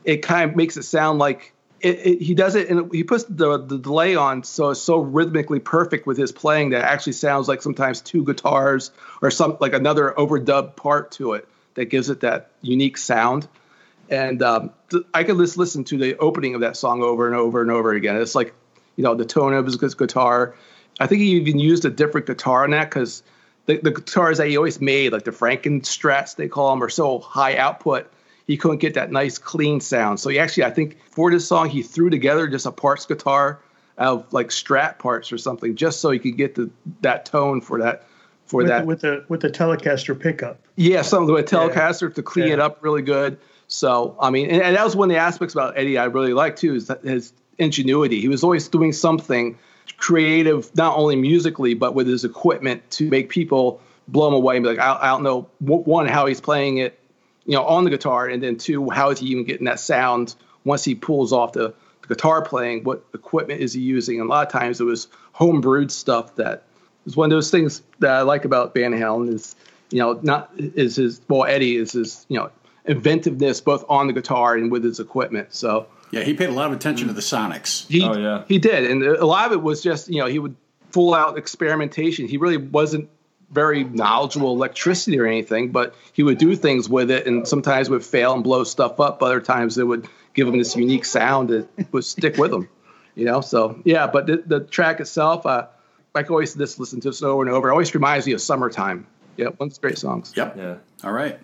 it 0.04 0.18
kind 0.18 0.50
of 0.50 0.56
makes 0.56 0.78
it 0.78 0.84
sound 0.84 1.20
like 1.20 1.54
it, 1.82 2.00
it, 2.06 2.22
he 2.22 2.34
does 2.34 2.56
it 2.56 2.70
and 2.70 2.94
he 2.94 3.04
puts 3.04 3.26
the, 3.26 3.58
the 3.58 3.78
delay 3.78 4.16
on 4.16 4.44
so 4.44 4.70
it's 4.70 4.82
so 4.82 5.00
rhythmically 5.00 5.60
perfect 5.60 6.08
with 6.08 6.18
his 6.18 6.32
playing 6.32 6.70
that 6.70 6.84
actually 6.84 7.14
sounds 7.14 7.48
like 7.48 7.62
sometimes 7.62 8.02
two 8.02 8.24
guitars 8.24 8.92
or 9.22 9.30
some 9.30 9.58
like 9.60 9.74
another 9.74 10.14
overdub 10.18 10.76
part 10.76 11.12
to 11.12 11.34
it 11.34 11.48
that 11.76 11.86
gives 11.86 12.10
it 12.10 12.22
that 12.22 12.52
unique 12.62 12.98
sound 12.98 13.48
and 14.10 14.42
um, 14.44 14.72
th- 14.90 15.04
I 15.14 15.24
could 15.24 15.38
just 15.38 15.58
listen 15.58 15.84
to 15.86 15.98
the 15.98 16.18
opening 16.18 16.56
of 16.56 16.62
that 16.62 16.78
song 16.78 17.02
over 17.02 17.28
and 17.28 17.36
over 17.36 17.62
and 17.62 17.72
over 17.72 17.94
again. 17.94 18.18
It's 18.18 18.36
like, 18.36 18.54
you 18.96 19.04
know, 19.04 19.16
the 19.16 19.26
tone 19.26 19.54
of 19.54 19.66
his 19.66 19.78
guitar. 19.96 20.56
I 21.00 21.08
think 21.08 21.22
he 21.22 21.32
even 21.32 21.60
used 21.60 21.86
a 21.86 21.90
different 21.90 22.28
guitar 22.28 22.64
on 22.64 22.72
that 22.72 22.90
because 22.90 23.24
the, 23.66 23.78
the 23.78 23.92
guitars 23.92 24.38
that 24.38 24.48
he 24.48 24.58
always 24.58 24.80
made, 24.80 25.12
like 25.12 25.24
the 25.24 25.32
Frankenstrats 25.32 26.36
they 26.36 26.48
call 26.48 26.70
them, 26.72 26.84
are 26.84 26.90
so 26.90 27.20
high 27.20 27.58
output. 27.58 28.12
He 28.48 28.58
couldn't 28.58 28.78
get 28.78 28.94
that 28.94 29.12
nice 29.12 29.40
clean 29.40 29.82
sound. 29.82 30.20
So 30.20 30.30
he 30.30 30.38
actually, 30.38 30.66
I 30.66 30.72
think, 30.72 30.98
for 31.10 31.32
this 31.32 31.48
song, 31.48 31.70
he 31.70 31.82
threw 31.82 32.12
together 32.12 32.48
just 32.48 32.68
a 32.68 32.72
parts 32.72 33.08
guitar 33.08 33.60
of 33.98 34.32
like 34.32 34.50
Strat 34.50 35.00
parts 35.00 35.32
or 35.32 35.40
something, 35.40 35.76
just 35.76 36.00
so 36.00 36.12
he 36.12 36.20
could 36.20 36.38
get 36.38 36.54
the 36.54 36.70
that 37.02 37.26
tone 37.26 37.62
for 37.62 37.80
that 37.80 38.04
for 38.46 38.58
With, 38.58 38.68
that 38.68 38.82
the, 38.82 38.86
with 38.86 39.02
the 39.02 39.26
with 39.28 39.42
the 39.42 39.50
Telecaster 39.50 40.20
pickup. 40.20 40.60
yeah, 40.76 41.02
something 41.02 41.34
with 41.34 41.52
a 41.52 41.56
Telecaster 41.56 42.14
to 42.14 42.24
clean 42.24 42.50
it 42.50 42.60
up 42.60 42.80
really 42.82 43.02
good. 43.02 43.38
So, 43.68 44.16
I 44.20 44.30
mean, 44.30 44.50
and, 44.52 44.62
and 44.62 44.76
that 44.76 44.84
was 44.84 44.96
one 44.96 45.10
of 45.10 45.16
the 45.16 45.20
aspects 45.20 45.56
about 45.56 45.78
Eddie 45.78 45.98
I 45.98 46.06
really 46.06 46.34
liked 46.34 46.60
too, 46.60 46.76
is 46.76 46.88
that 46.88 47.04
his 47.04 47.34
ingenuity. 47.58 48.22
He 48.22 48.28
was 48.28 48.44
always 48.44 48.68
doing 48.68 48.94
something 48.94 49.58
creative, 49.98 50.76
not 50.76 50.98
only 50.98 51.16
musically, 51.16 51.74
but 51.74 51.96
with 51.96 52.08
his 52.08 52.24
equipment 52.24 52.88
to 52.92 53.10
make 53.10 53.30
people 53.30 53.82
blow 54.08 54.28
him 54.28 54.34
away 54.34 54.58
and 54.58 54.64
be 54.64 54.70
like, 54.70 54.80
I, 54.80 54.98
I 55.02 55.08
don't 55.08 55.24
know, 55.24 55.48
one, 55.60 56.08
how 56.08 56.28
he's 56.28 56.42
playing 56.42 56.78
it, 56.78 57.00
you 57.46 57.54
know, 57.54 57.66
on 57.66 57.86
the 57.86 57.90
guitar, 57.90 58.28
and 58.28 58.44
then 58.44 58.58
two, 58.58 58.90
how 58.90 59.10
is 59.10 59.20
he 59.20 59.28
even 59.28 59.46
getting 59.46 59.66
that 59.66 59.80
sound 59.80 60.36
once 60.64 60.84
he 60.84 60.94
pulls 60.94 61.34
off 61.34 61.54
the, 61.54 61.74
the 62.02 62.08
guitar 62.08 62.44
playing? 62.44 62.84
What 62.84 63.04
equipment 63.16 63.62
is 63.62 63.74
he 63.74 63.82
using? 63.82 64.20
And 64.20 64.30
a 64.30 64.30
lot 64.30 64.46
of 64.46 64.52
times 64.52 64.80
it 64.80 64.84
was 64.84 65.08
homebrewed 65.34 65.90
stuff 65.90 66.36
that 66.36 66.65
is 67.06 67.16
one 67.16 67.32
of 67.32 67.36
those 67.36 67.52
things 67.52 67.82
that 68.00 68.12
I 68.12 68.22
like 68.22 68.46
about 68.46 68.74
Van 68.74 68.92
Halen 68.92 69.34
is, 69.34 69.56
you 69.92 70.00
know, 70.00 70.20
not 70.24 70.52
is 70.58 70.96
his 70.96 71.22
well 71.28 71.46
Eddie 71.46 71.76
is 71.76 71.92
his 71.94 72.26
you 72.30 72.38
know 72.38 72.50
inventiveness 72.86 73.62
both 73.62 73.84
on 73.90 74.08
the 74.08 74.14
guitar 74.14 74.56
and 74.56 74.72
with 74.72 74.84
his 74.84 75.00
equipment. 75.00 75.54
So 75.54 75.88
Yeah, 76.12 76.22
he 76.22 76.34
paid 76.34 76.50
a 76.50 76.54
lot 76.54 76.68
of 76.68 76.74
attention 76.74 77.08
to 77.08 77.14
the 77.14 77.22
Sonics. 77.22 77.88
he 77.88 78.04
Oh, 78.04 78.18
yeah. 78.18 78.44
he 78.48 78.60
did, 78.60 78.90
and 78.90 79.04
a 79.04 79.26
lot 79.26 79.48
of 79.48 79.54
it 79.54 79.62
was 79.62 79.82
just 79.82 80.10
you 80.10 80.20
know 80.20 80.28
he 80.28 80.40
would 80.40 80.56
full 80.92 81.14
out 81.14 81.38
experimentation. 81.38 82.28
He 82.28 82.38
really 82.38 82.58
wasn't 82.58 83.10
very 83.52 83.84
knowledgeable 83.84 84.54
electricity 84.54 85.20
or 85.20 85.26
anything, 85.26 85.72
but 85.72 85.94
he 86.14 86.24
would 86.24 86.38
do 86.38 86.56
things 86.56 86.90
with 86.90 87.12
it, 87.12 87.28
and 87.28 87.48
sometimes 87.48 87.90
would 87.90 88.04
fail 88.04 88.34
and 88.34 88.44
blow 88.44 88.64
stuff 88.64 89.00
up. 89.00 89.22
Other 89.22 89.42
times 89.42 89.78
it 89.78 89.86
would 89.86 90.08
give 90.34 90.48
him 90.48 90.58
this 90.58 90.76
unique 90.76 91.06
sound 91.06 91.50
that 91.50 91.68
would 91.94 92.04
stick 92.04 92.38
with 92.38 92.52
him. 92.54 92.68
You 93.16 93.26
know, 93.26 93.42
so 93.42 93.80
yeah. 93.86 94.08
But 94.08 94.28
the, 94.28 94.44
the 94.46 94.60
track 94.60 95.00
itself, 95.00 95.46
uh, 95.46 95.68
I 96.16 96.24
always 96.24 96.56
just 96.56 96.80
listen 96.80 97.00
to 97.02 97.10
this 97.10 97.22
over 97.22 97.42
and 97.44 97.52
over. 97.52 97.70
It 97.70 97.72
always 97.72 97.94
reminds 97.94 98.26
me 98.26 98.34
of 98.34 98.42
summertime. 98.42 99.06
Yeah, 99.38 99.48
one 99.58 99.68
of 99.68 99.74
the 99.74 99.82
great 99.82 99.98
songs. 99.98 100.34
Yep. 100.36 100.56
Yeah. 100.58 100.76
All 101.04 101.12
right. 101.12 101.40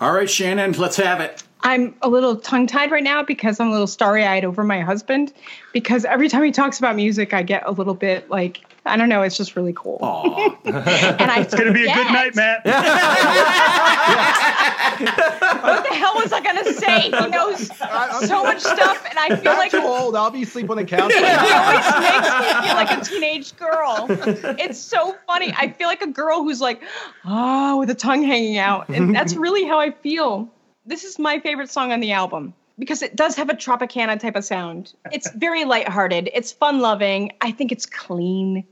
All 0.00 0.12
right, 0.12 0.30
Shannon, 0.30 0.72
let's 0.72 0.96
have 0.96 1.20
it. 1.20 1.42
I'm 1.62 1.94
a 2.02 2.08
little 2.08 2.36
tongue 2.36 2.66
tied 2.66 2.90
right 2.90 3.02
now 3.02 3.22
because 3.22 3.58
I'm 3.60 3.68
a 3.68 3.72
little 3.72 3.86
starry 3.86 4.24
eyed 4.24 4.44
over 4.44 4.62
my 4.64 4.80
husband. 4.80 5.32
Because 5.72 6.04
every 6.04 6.28
time 6.28 6.44
he 6.44 6.52
talks 6.52 6.78
about 6.78 6.96
music, 6.96 7.34
I 7.34 7.42
get 7.42 7.64
a 7.66 7.72
little 7.72 7.94
bit 7.94 8.30
like, 8.30 8.60
I 8.86 8.96
don't 8.96 9.08
know, 9.08 9.22
it's 9.22 9.36
just 9.36 9.56
really 9.56 9.72
cool. 9.74 9.98
And 10.64 11.30
I 11.30 11.40
It's 11.40 11.54
gonna 11.54 11.72
be 11.72 11.84
a 11.84 11.94
good 11.94 12.06
night, 12.12 12.34
Matt. 12.34 12.62
What 14.98 15.84
the 15.84 15.94
hell 15.94 16.14
was 16.16 16.32
I 16.32 16.40
going 16.40 16.64
to 16.64 16.72
say? 16.72 17.02
He 17.02 17.10
knows 17.10 17.70
I, 17.80 18.24
so 18.26 18.42
much 18.42 18.60
stuff, 18.60 19.04
and 19.08 19.18
I 19.18 19.36
feel 19.36 19.52
Not 19.52 19.58
like 19.58 19.70
too 19.70 19.82
old. 19.82 20.16
I'll 20.16 20.30
be 20.30 20.42
asleep 20.42 20.70
on 20.70 20.76
the 20.76 20.84
couch. 20.84 21.12
He 21.18 21.22
always 21.22 21.84
makes 22.00 22.28
me 22.40 22.66
feel 22.66 22.74
like 22.74 22.90
a 22.90 23.00
teenage 23.04 23.56
girl. 23.56 24.06
It's 24.58 24.78
so 24.78 25.16
funny. 25.26 25.52
I 25.56 25.68
feel 25.70 25.88
like 25.88 26.02
a 26.02 26.06
girl 26.08 26.42
who's 26.42 26.60
like, 26.60 26.82
oh, 27.24 27.78
with 27.78 27.90
a 27.90 27.94
tongue 27.94 28.22
hanging 28.22 28.58
out. 28.58 28.88
And 28.88 29.14
that's 29.14 29.34
really 29.34 29.64
how 29.64 29.78
I 29.78 29.90
feel. 29.90 30.48
This 30.88 31.04
is 31.04 31.18
my 31.18 31.38
favorite 31.38 31.70
song 31.70 31.92
on 31.92 32.00
the 32.00 32.12
album 32.12 32.54
because 32.78 33.02
it 33.02 33.14
does 33.14 33.36
have 33.36 33.50
a 33.50 33.54
Tropicana 33.54 34.18
type 34.18 34.36
of 34.36 34.44
sound. 34.44 34.94
It's 35.12 35.30
very 35.34 35.66
lighthearted, 35.66 36.30
it's 36.32 36.50
fun 36.50 36.80
loving. 36.80 37.32
I 37.42 37.52
think 37.52 37.72
it's 37.72 37.84
clean. 37.84 38.64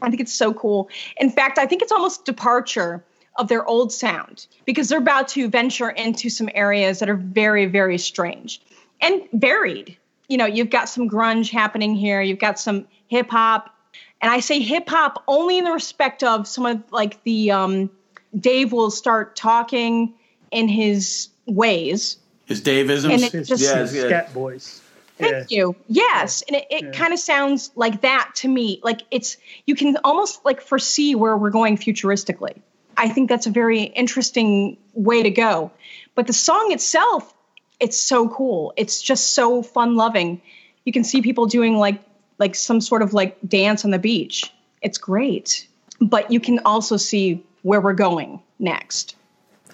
I 0.00 0.08
think 0.08 0.20
it's 0.20 0.32
so 0.32 0.54
cool. 0.54 0.88
In 1.16 1.28
fact, 1.28 1.58
I 1.58 1.66
think 1.66 1.82
it's 1.82 1.90
almost 1.90 2.24
departure 2.24 3.04
of 3.34 3.48
their 3.48 3.66
old 3.66 3.92
sound 3.92 4.46
because 4.64 4.88
they're 4.88 5.00
about 5.00 5.26
to 5.30 5.48
venture 5.48 5.90
into 5.90 6.30
some 6.30 6.48
areas 6.54 7.00
that 7.00 7.08
are 7.08 7.16
very, 7.16 7.66
very 7.66 7.98
strange 7.98 8.62
and 9.00 9.22
varied. 9.32 9.96
You 10.28 10.36
know, 10.36 10.46
you've 10.46 10.70
got 10.70 10.88
some 10.88 11.10
grunge 11.10 11.50
happening 11.50 11.96
here, 11.96 12.22
you've 12.22 12.38
got 12.38 12.60
some 12.60 12.86
hip 13.08 13.28
hop. 13.28 13.74
And 14.20 14.30
I 14.30 14.38
say 14.38 14.60
hip 14.60 14.88
hop 14.88 15.24
only 15.26 15.58
in 15.58 15.64
the 15.64 15.72
respect 15.72 16.22
of 16.22 16.46
some 16.46 16.64
of 16.64 16.92
like 16.92 17.24
the 17.24 17.50
um, 17.50 17.90
Dave 18.38 18.70
will 18.70 18.92
start 18.92 19.34
talking 19.34 20.14
in 20.52 20.68
his 20.68 21.30
ways. 21.46 22.16
His 22.46 22.60
Daveisms. 22.62 23.10
And 23.12 23.22
it 23.22 23.44
just- 23.44 23.62
Yeah, 23.62 23.78
his 23.80 23.94
it's 23.94 24.06
scat 24.06 24.32
voice. 24.32 24.82
Thank 25.18 25.50
you. 25.50 25.74
Yes, 25.88 26.42
and 26.46 26.56
it, 26.56 26.66
it 26.70 26.84
Yeah. 26.84 26.90
kind 26.90 27.14
of 27.14 27.18
sounds 27.18 27.70
like 27.74 28.02
that 28.02 28.32
to 28.36 28.48
me. 28.48 28.80
Like 28.84 29.00
it's 29.10 29.38
you 29.64 29.74
can 29.74 29.96
almost 30.04 30.44
like 30.44 30.60
foresee 30.60 31.14
where 31.14 31.34
we're 31.36 31.50
going 31.50 31.78
futuristically. 31.78 32.60
I 32.98 33.08
think 33.08 33.28
that's 33.30 33.46
a 33.46 33.50
very 33.50 33.82
interesting 33.84 34.76
way 34.92 35.22
to 35.22 35.30
go. 35.30 35.70
But 36.14 36.26
the 36.26 36.32
song 36.34 36.70
itself, 36.72 37.32
it's 37.80 37.98
so 37.98 38.28
cool. 38.28 38.74
It's 38.76 39.00
just 39.00 39.34
so 39.34 39.62
fun 39.62 39.96
loving. 39.96 40.42
You 40.84 40.92
can 40.92 41.02
see 41.02 41.22
people 41.22 41.46
doing 41.46 41.78
like 41.78 41.98
like 42.38 42.54
some 42.54 42.82
sort 42.82 43.00
of 43.00 43.14
like 43.14 43.38
dance 43.46 43.86
on 43.86 43.90
the 43.92 43.98
beach. 43.98 44.52
It's 44.82 44.98
great. 44.98 45.66
But 45.98 46.30
you 46.30 46.40
can 46.40 46.58
also 46.66 46.98
see 46.98 47.42
where 47.62 47.80
we're 47.80 47.94
going 47.94 48.42
next. 48.58 49.16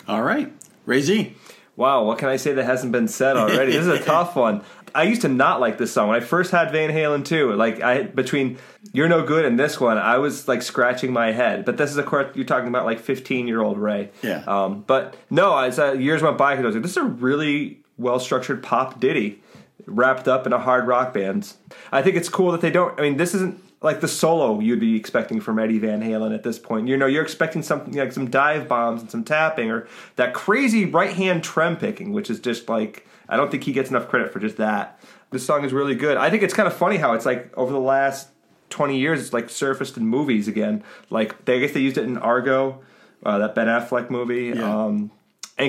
All 0.06 0.22
right. 0.22 0.52
Ray 0.86 1.00
Z. 1.00 1.34
Wow, 1.74 2.04
what 2.04 2.18
can 2.18 2.28
I 2.28 2.36
say 2.36 2.52
that 2.52 2.64
hasn't 2.64 2.92
been 2.92 3.08
said 3.08 3.36
already? 3.36 3.72
this 3.72 3.86
is 3.86 3.88
a 3.88 3.98
tough 4.04 4.36
one. 4.36 4.62
I 4.94 5.04
used 5.04 5.22
to 5.22 5.28
not 5.28 5.60
like 5.60 5.78
this 5.78 5.90
song 5.90 6.08
when 6.08 6.16
I 6.18 6.24
first 6.24 6.50
had 6.50 6.70
Van 6.70 6.90
Halen 6.90 7.24
too. 7.24 7.52
Like 7.54 7.80
I 7.80 8.02
between 8.02 8.58
"You're 8.92 9.08
No 9.08 9.24
Good" 9.24 9.44
and 9.46 9.58
this 9.58 9.80
one, 9.80 9.96
I 9.96 10.18
was 10.18 10.48
like 10.48 10.60
scratching 10.60 11.12
my 11.12 11.32
head. 11.32 11.64
But 11.64 11.78
this 11.78 11.90
is 11.90 11.96
of 11.96 12.04
course 12.06 12.34
you're 12.36 12.44
talking 12.44 12.68
about 12.68 12.84
like 12.84 13.00
15 13.00 13.48
year 13.48 13.62
old 13.62 13.78
Ray. 13.78 14.10
Yeah. 14.22 14.44
Um, 14.46 14.84
but 14.86 15.16
no, 15.30 15.56
as 15.56 15.78
uh, 15.78 15.92
years 15.92 16.22
went 16.22 16.36
by, 16.36 16.54
I 16.54 16.60
was 16.60 16.74
like, 16.74 16.82
this 16.82 16.92
is 16.92 16.98
a 16.98 17.04
really 17.04 17.80
well 17.96 18.18
structured 18.18 18.62
pop 18.62 19.00
ditty 19.00 19.42
wrapped 19.86 20.28
up 20.28 20.46
in 20.46 20.52
a 20.52 20.58
hard 20.58 20.86
rock 20.86 21.14
band. 21.14 21.52
I 21.90 22.02
think 22.02 22.16
it's 22.16 22.28
cool 22.28 22.52
that 22.52 22.60
they 22.60 22.70
don't. 22.70 22.98
I 22.98 23.02
mean, 23.02 23.16
this 23.16 23.34
isn't 23.34 23.60
like 23.82 24.00
the 24.00 24.08
solo 24.08 24.60
you'd 24.60 24.80
be 24.80 24.96
expecting 24.96 25.40
from 25.40 25.58
Eddie 25.58 25.78
Van 25.78 26.00
Halen 26.00 26.34
at 26.34 26.42
this 26.42 26.58
point. 26.58 26.88
You 26.88 26.96
know, 26.96 27.06
you're 27.06 27.22
expecting 27.22 27.62
something 27.62 27.94
like 27.94 28.12
some 28.12 28.30
dive 28.30 28.68
bombs 28.68 29.02
and 29.02 29.10
some 29.10 29.24
tapping 29.24 29.70
or 29.70 29.88
that 30.16 30.34
crazy 30.34 30.84
right 30.84 31.12
hand 31.12 31.42
trem 31.42 31.76
picking, 31.76 32.12
which 32.12 32.30
is 32.30 32.40
just 32.40 32.68
like 32.68 33.06
I 33.28 33.36
don't 33.36 33.50
think 33.50 33.64
he 33.64 33.72
gets 33.72 33.90
enough 33.90 34.08
credit 34.08 34.32
for 34.32 34.38
just 34.40 34.56
that. 34.58 35.00
This 35.30 35.44
song 35.44 35.64
is 35.64 35.72
really 35.72 35.94
good. 35.94 36.16
I 36.16 36.28
think 36.30 36.42
it's 36.42 36.54
kind 36.54 36.66
of 36.66 36.74
funny 36.74 36.98
how 36.98 37.14
it's 37.14 37.24
like 37.24 37.56
over 37.56 37.72
the 37.72 37.80
last 37.80 38.28
20 38.70 38.98
years, 38.98 39.20
it's 39.20 39.32
like 39.32 39.48
surfaced 39.48 39.96
in 39.96 40.06
movies 40.06 40.48
again. 40.48 40.82
Like 41.10 41.44
they, 41.44 41.56
I 41.56 41.58
guess 41.60 41.72
they 41.72 41.80
used 41.80 41.96
it 41.96 42.04
in 42.04 42.18
Argo, 42.18 42.82
uh, 43.24 43.38
that 43.38 43.54
Ben 43.54 43.68
Affleck 43.68 44.10
movie. 44.10 44.52
Yeah. 44.54 44.84
Um, 44.84 45.10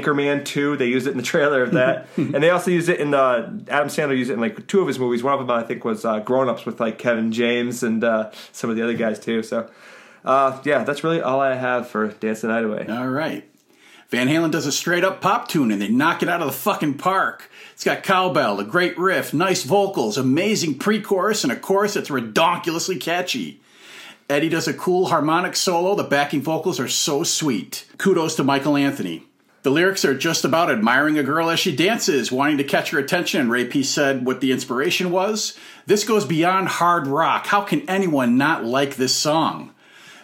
Anchorman 0.01 0.45
2, 0.45 0.77
they 0.77 0.87
used 0.87 1.07
it 1.07 1.11
in 1.11 1.17
the 1.17 1.23
trailer 1.23 1.63
of 1.63 1.71
that. 1.73 2.07
and 2.17 2.35
they 2.35 2.49
also 2.49 2.71
used 2.71 2.89
it 2.89 2.99
in 2.99 3.11
the, 3.11 3.65
Adam 3.69 3.87
Sandler 3.87 4.17
used 4.17 4.29
it 4.29 4.33
in 4.33 4.39
like 4.39 4.67
two 4.67 4.81
of 4.81 4.87
his 4.87 4.99
movies. 4.99 5.23
One 5.23 5.33
of 5.33 5.39
them, 5.39 5.51
I 5.51 5.63
think, 5.63 5.85
was 5.85 6.05
uh, 6.05 6.19
Grown 6.19 6.49
Ups 6.49 6.65
with 6.65 6.79
like 6.79 6.97
Kevin 6.97 7.31
James 7.31 7.83
and 7.83 8.03
uh, 8.03 8.31
some 8.51 8.69
of 8.69 8.75
the 8.75 8.83
other 8.83 8.93
guys 8.93 9.19
too. 9.19 9.43
So, 9.43 9.69
uh, 10.25 10.61
yeah, 10.63 10.83
that's 10.83 11.03
really 11.03 11.21
all 11.21 11.39
I 11.39 11.55
have 11.55 11.87
for 11.87 12.07
Dance 12.07 12.41
the 12.41 12.47
Night 12.47 12.63
Away. 12.63 12.87
All 12.89 13.07
right. 13.07 13.49
Van 14.09 14.27
Halen 14.27 14.51
does 14.51 14.67
a 14.67 14.71
straight 14.71 15.03
up 15.03 15.21
pop 15.21 15.47
tune 15.47 15.71
and 15.71 15.81
they 15.81 15.87
knock 15.87 16.21
it 16.21 16.29
out 16.29 16.41
of 16.41 16.47
the 16.47 16.53
fucking 16.53 16.99
park. 16.99 17.49
It's 17.73 17.83
got 17.83 18.03
cowbell, 18.03 18.59
a 18.59 18.63
great 18.63 18.95
riff, 18.97 19.33
nice 19.33 19.63
vocals, 19.63 20.17
amazing 20.17 20.77
pre 20.77 21.01
chorus, 21.01 21.43
and 21.43 21.51
a 21.51 21.55
chorus 21.55 21.95
that's 21.95 22.09
redonkulously 22.09 23.01
catchy. 23.01 23.59
Eddie 24.29 24.49
does 24.49 24.67
a 24.67 24.73
cool 24.73 25.07
harmonic 25.07 25.55
solo. 25.55 25.95
The 25.95 26.03
backing 26.03 26.41
vocals 26.41 26.79
are 26.79 26.87
so 26.87 27.23
sweet. 27.23 27.85
Kudos 27.97 28.35
to 28.35 28.43
Michael 28.43 28.77
Anthony. 28.77 29.25
The 29.63 29.71
lyrics 29.71 30.03
are 30.03 30.13
just 30.13 30.43
about 30.43 30.69
admiring 30.69 31.17
a 31.17 31.23
girl 31.23 31.49
as 31.49 31.57
she 31.57 31.73
dances, 31.73 32.33
wanting 32.33 32.57
to 32.57 32.65
catch 32.65 32.91
her 32.91 32.99
attention. 32.99 33.49
Ray 33.49 33.63
P 33.63 33.81
said 33.81 34.25
what 34.25 34.41
the 34.41 34.51
inspiration 34.51 35.09
was. 35.09 35.57
This 35.85 36.03
goes 36.03 36.25
beyond 36.25 36.67
hard 36.67 37.07
rock. 37.07 37.47
How 37.47 37.61
can 37.61 37.89
anyone 37.89 38.37
not 38.37 38.65
like 38.65 38.97
this 38.97 39.15
song? 39.15 39.73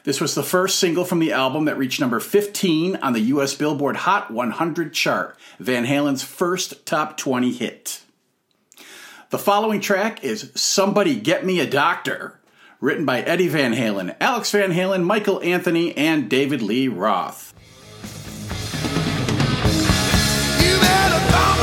This 0.04 0.20
was 0.20 0.36
the 0.36 0.44
first 0.44 0.78
single 0.78 1.06
from 1.06 1.20
the 1.20 1.32
album 1.32 1.66
that 1.66 1.78
reached 1.78 2.02
number 2.02 2.20
15 2.20 2.98
on 2.98 3.14
the 3.14 3.22
US 3.22 3.56
Billboard 3.56 3.96
Hot 3.96 4.30
100 4.30 4.94
chart, 4.94 5.38
Van 5.58 5.86
Halen's 5.86 6.24
first 6.24 6.86
top 6.86 7.16
20 7.16 7.54
hit. 7.54 8.02
The 9.30 9.38
following 9.38 9.80
track 9.80 10.22
is 10.22 10.52
Somebody 10.54 11.18
Get 11.18 11.46
Me 11.46 11.62
a 11.62 11.70
Doctor, 11.70 12.42
written 12.82 13.06
by 13.06 13.22
Eddie 13.22 13.48
Van 13.48 13.74
Halen, 13.74 14.18
Alex 14.20 14.52
Van 14.52 14.72
Halen, 14.72 15.04
Michael 15.04 15.42
Anthony, 15.44 15.96
and 15.96 16.30
David 16.30 16.62
Lee 16.62 16.90
Roth. 16.90 17.49
You 20.90 20.96
better 20.96 21.59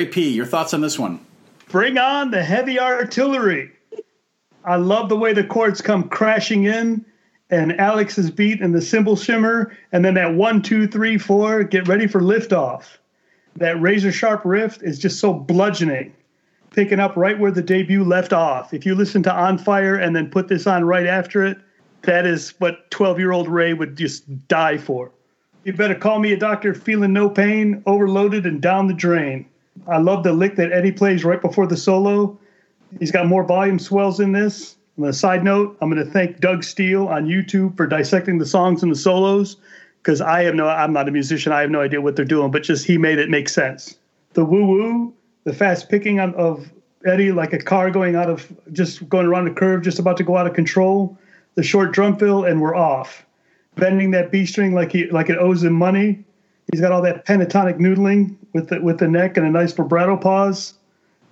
Ray 0.00 0.06
P, 0.06 0.30
your 0.30 0.46
thoughts 0.46 0.72
on 0.72 0.80
this 0.80 0.98
one? 0.98 1.20
Bring 1.68 1.98
on 1.98 2.30
the 2.30 2.42
heavy 2.42 2.80
artillery. 2.80 3.70
I 4.64 4.76
love 4.76 5.10
the 5.10 5.16
way 5.18 5.34
the 5.34 5.44
chords 5.44 5.82
come 5.82 6.08
crashing 6.08 6.64
in 6.64 7.04
and 7.50 7.78
Alex's 7.78 8.30
beat 8.30 8.62
and 8.62 8.74
the 8.74 8.80
cymbal 8.80 9.14
shimmer, 9.14 9.76
and 9.92 10.02
then 10.02 10.14
that 10.14 10.32
one, 10.32 10.62
two, 10.62 10.88
three, 10.88 11.18
four, 11.18 11.64
get 11.64 11.86
ready 11.86 12.06
for 12.06 12.22
liftoff. 12.22 12.96
That 13.56 13.78
razor 13.78 14.10
sharp 14.10 14.40
riff 14.46 14.82
is 14.82 14.98
just 14.98 15.20
so 15.20 15.34
bludgeoning, 15.34 16.14
picking 16.70 16.98
up 16.98 17.14
right 17.14 17.38
where 17.38 17.52
the 17.52 17.60
debut 17.60 18.02
left 18.02 18.32
off. 18.32 18.72
If 18.72 18.86
you 18.86 18.94
listen 18.94 19.22
to 19.24 19.34
On 19.34 19.58
Fire 19.58 19.96
and 19.96 20.16
then 20.16 20.30
put 20.30 20.48
this 20.48 20.66
on 20.66 20.86
right 20.86 21.06
after 21.06 21.44
it, 21.44 21.58
that 22.04 22.24
is 22.24 22.54
what 22.58 22.90
12 22.90 23.18
year 23.18 23.32
old 23.32 23.48
Ray 23.48 23.74
would 23.74 23.98
just 23.98 24.48
die 24.48 24.78
for. 24.78 25.12
You 25.64 25.74
better 25.74 25.94
call 25.94 26.20
me 26.20 26.32
a 26.32 26.38
doctor 26.38 26.72
feeling 26.72 27.12
no 27.12 27.28
pain, 27.28 27.82
overloaded 27.84 28.46
and 28.46 28.62
down 28.62 28.86
the 28.86 28.94
drain. 28.94 29.49
I 29.86 29.98
love 29.98 30.22
the 30.24 30.32
lick 30.32 30.56
that 30.56 30.72
Eddie 30.72 30.92
plays 30.92 31.24
right 31.24 31.40
before 31.40 31.66
the 31.66 31.76
solo. 31.76 32.38
He's 32.98 33.10
got 33.10 33.26
more 33.26 33.44
volume 33.44 33.78
swells 33.78 34.20
in 34.20 34.32
this. 34.32 34.76
On 34.98 35.04
a 35.04 35.12
side 35.12 35.44
note, 35.44 35.76
I'm 35.80 35.90
going 35.90 36.04
to 36.04 36.10
thank 36.10 36.40
Doug 36.40 36.62
Steele 36.62 37.08
on 37.08 37.26
YouTube 37.26 37.76
for 37.76 37.86
dissecting 37.86 38.38
the 38.38 38.46
songs 38.46 38.82
and 38.82 38.92
the 38.92 38.96
solos 38.96 39.56
because 40.02 40.20
I 40.20 40.42
have 40.42 40.54
no, 40.54 40.68
I'm 40.68 40.92
not 40.92 41.08
a 41.08 41.10
musician. 41.10 41.52
I 41.52 41.60
have 41.60 41.70
no 41.70 41.80
idea 41.80 42.00
what 42.00 42.16
they're 42.16 42.24
doing, 42.24 42.50
but 42.50 42.62
just 42.62 42.86
he 42.86 42.98
made 42.98 43.18
it 43.18 43.30
make 43.30 43.48
sense. 43.48 43.96
The 44.34 44.44
woo 44.44 44.66
woo, 44.66 45.14
the 45.44 45.52
fast 45.52 45.88
picking 45.88 46.20
on, 46.20 46.34
of 46.34 46.70
Eddie 47.06 47.32
like 47.32 47.52
a 47.52 47.58
car 47.58 47.90
going 47.90 48.14
out 48.14 48.28
of, 48.28 48.52
just 48.72 49.08
going 49.08 49.26
around 49.26 49.48
a 49.48 49.54
curve, 49.54 49.82
just 49.82 49.98
about 49.98 50.16
to 50.18 50.24
go 50.24 50.36
out 50.36 50.46
of 50.46 50.54
control. 50.54 51.18
The 51.54 51.62
short 51.62 51.92
drum 51.92 52.16
fill, 52.16 52.44
and 52.44 52.60
we're 52.60 52.76
off. 52.76 53.26
Bending 53.76 54.10
that 54.12 54.30
B 54.30 54.46
string 54.46 54.74
like 54.74 54.92
he 54.92 55.06
like 55.10 55.30
it 55.30 55.38
owes 55.38 55.64
him 55.64 55.72
money. 55.72 56.24
He's 56.70 56.80
got 56.80 56.92
all 56.92 57.02
that 57.02 57.26
pentatonic 57.26 57.78
noodling 57.78 58.36
with 58.52 58.68
the 58.68 58.80
with 58.80 58.98
the 58.98 59.08
neck 59.08 59.36
and 59.36 59.46
a 59.46 59.50
nice 59.50 59.72
vibrato 59.72 60.16
pause 60.16 60.74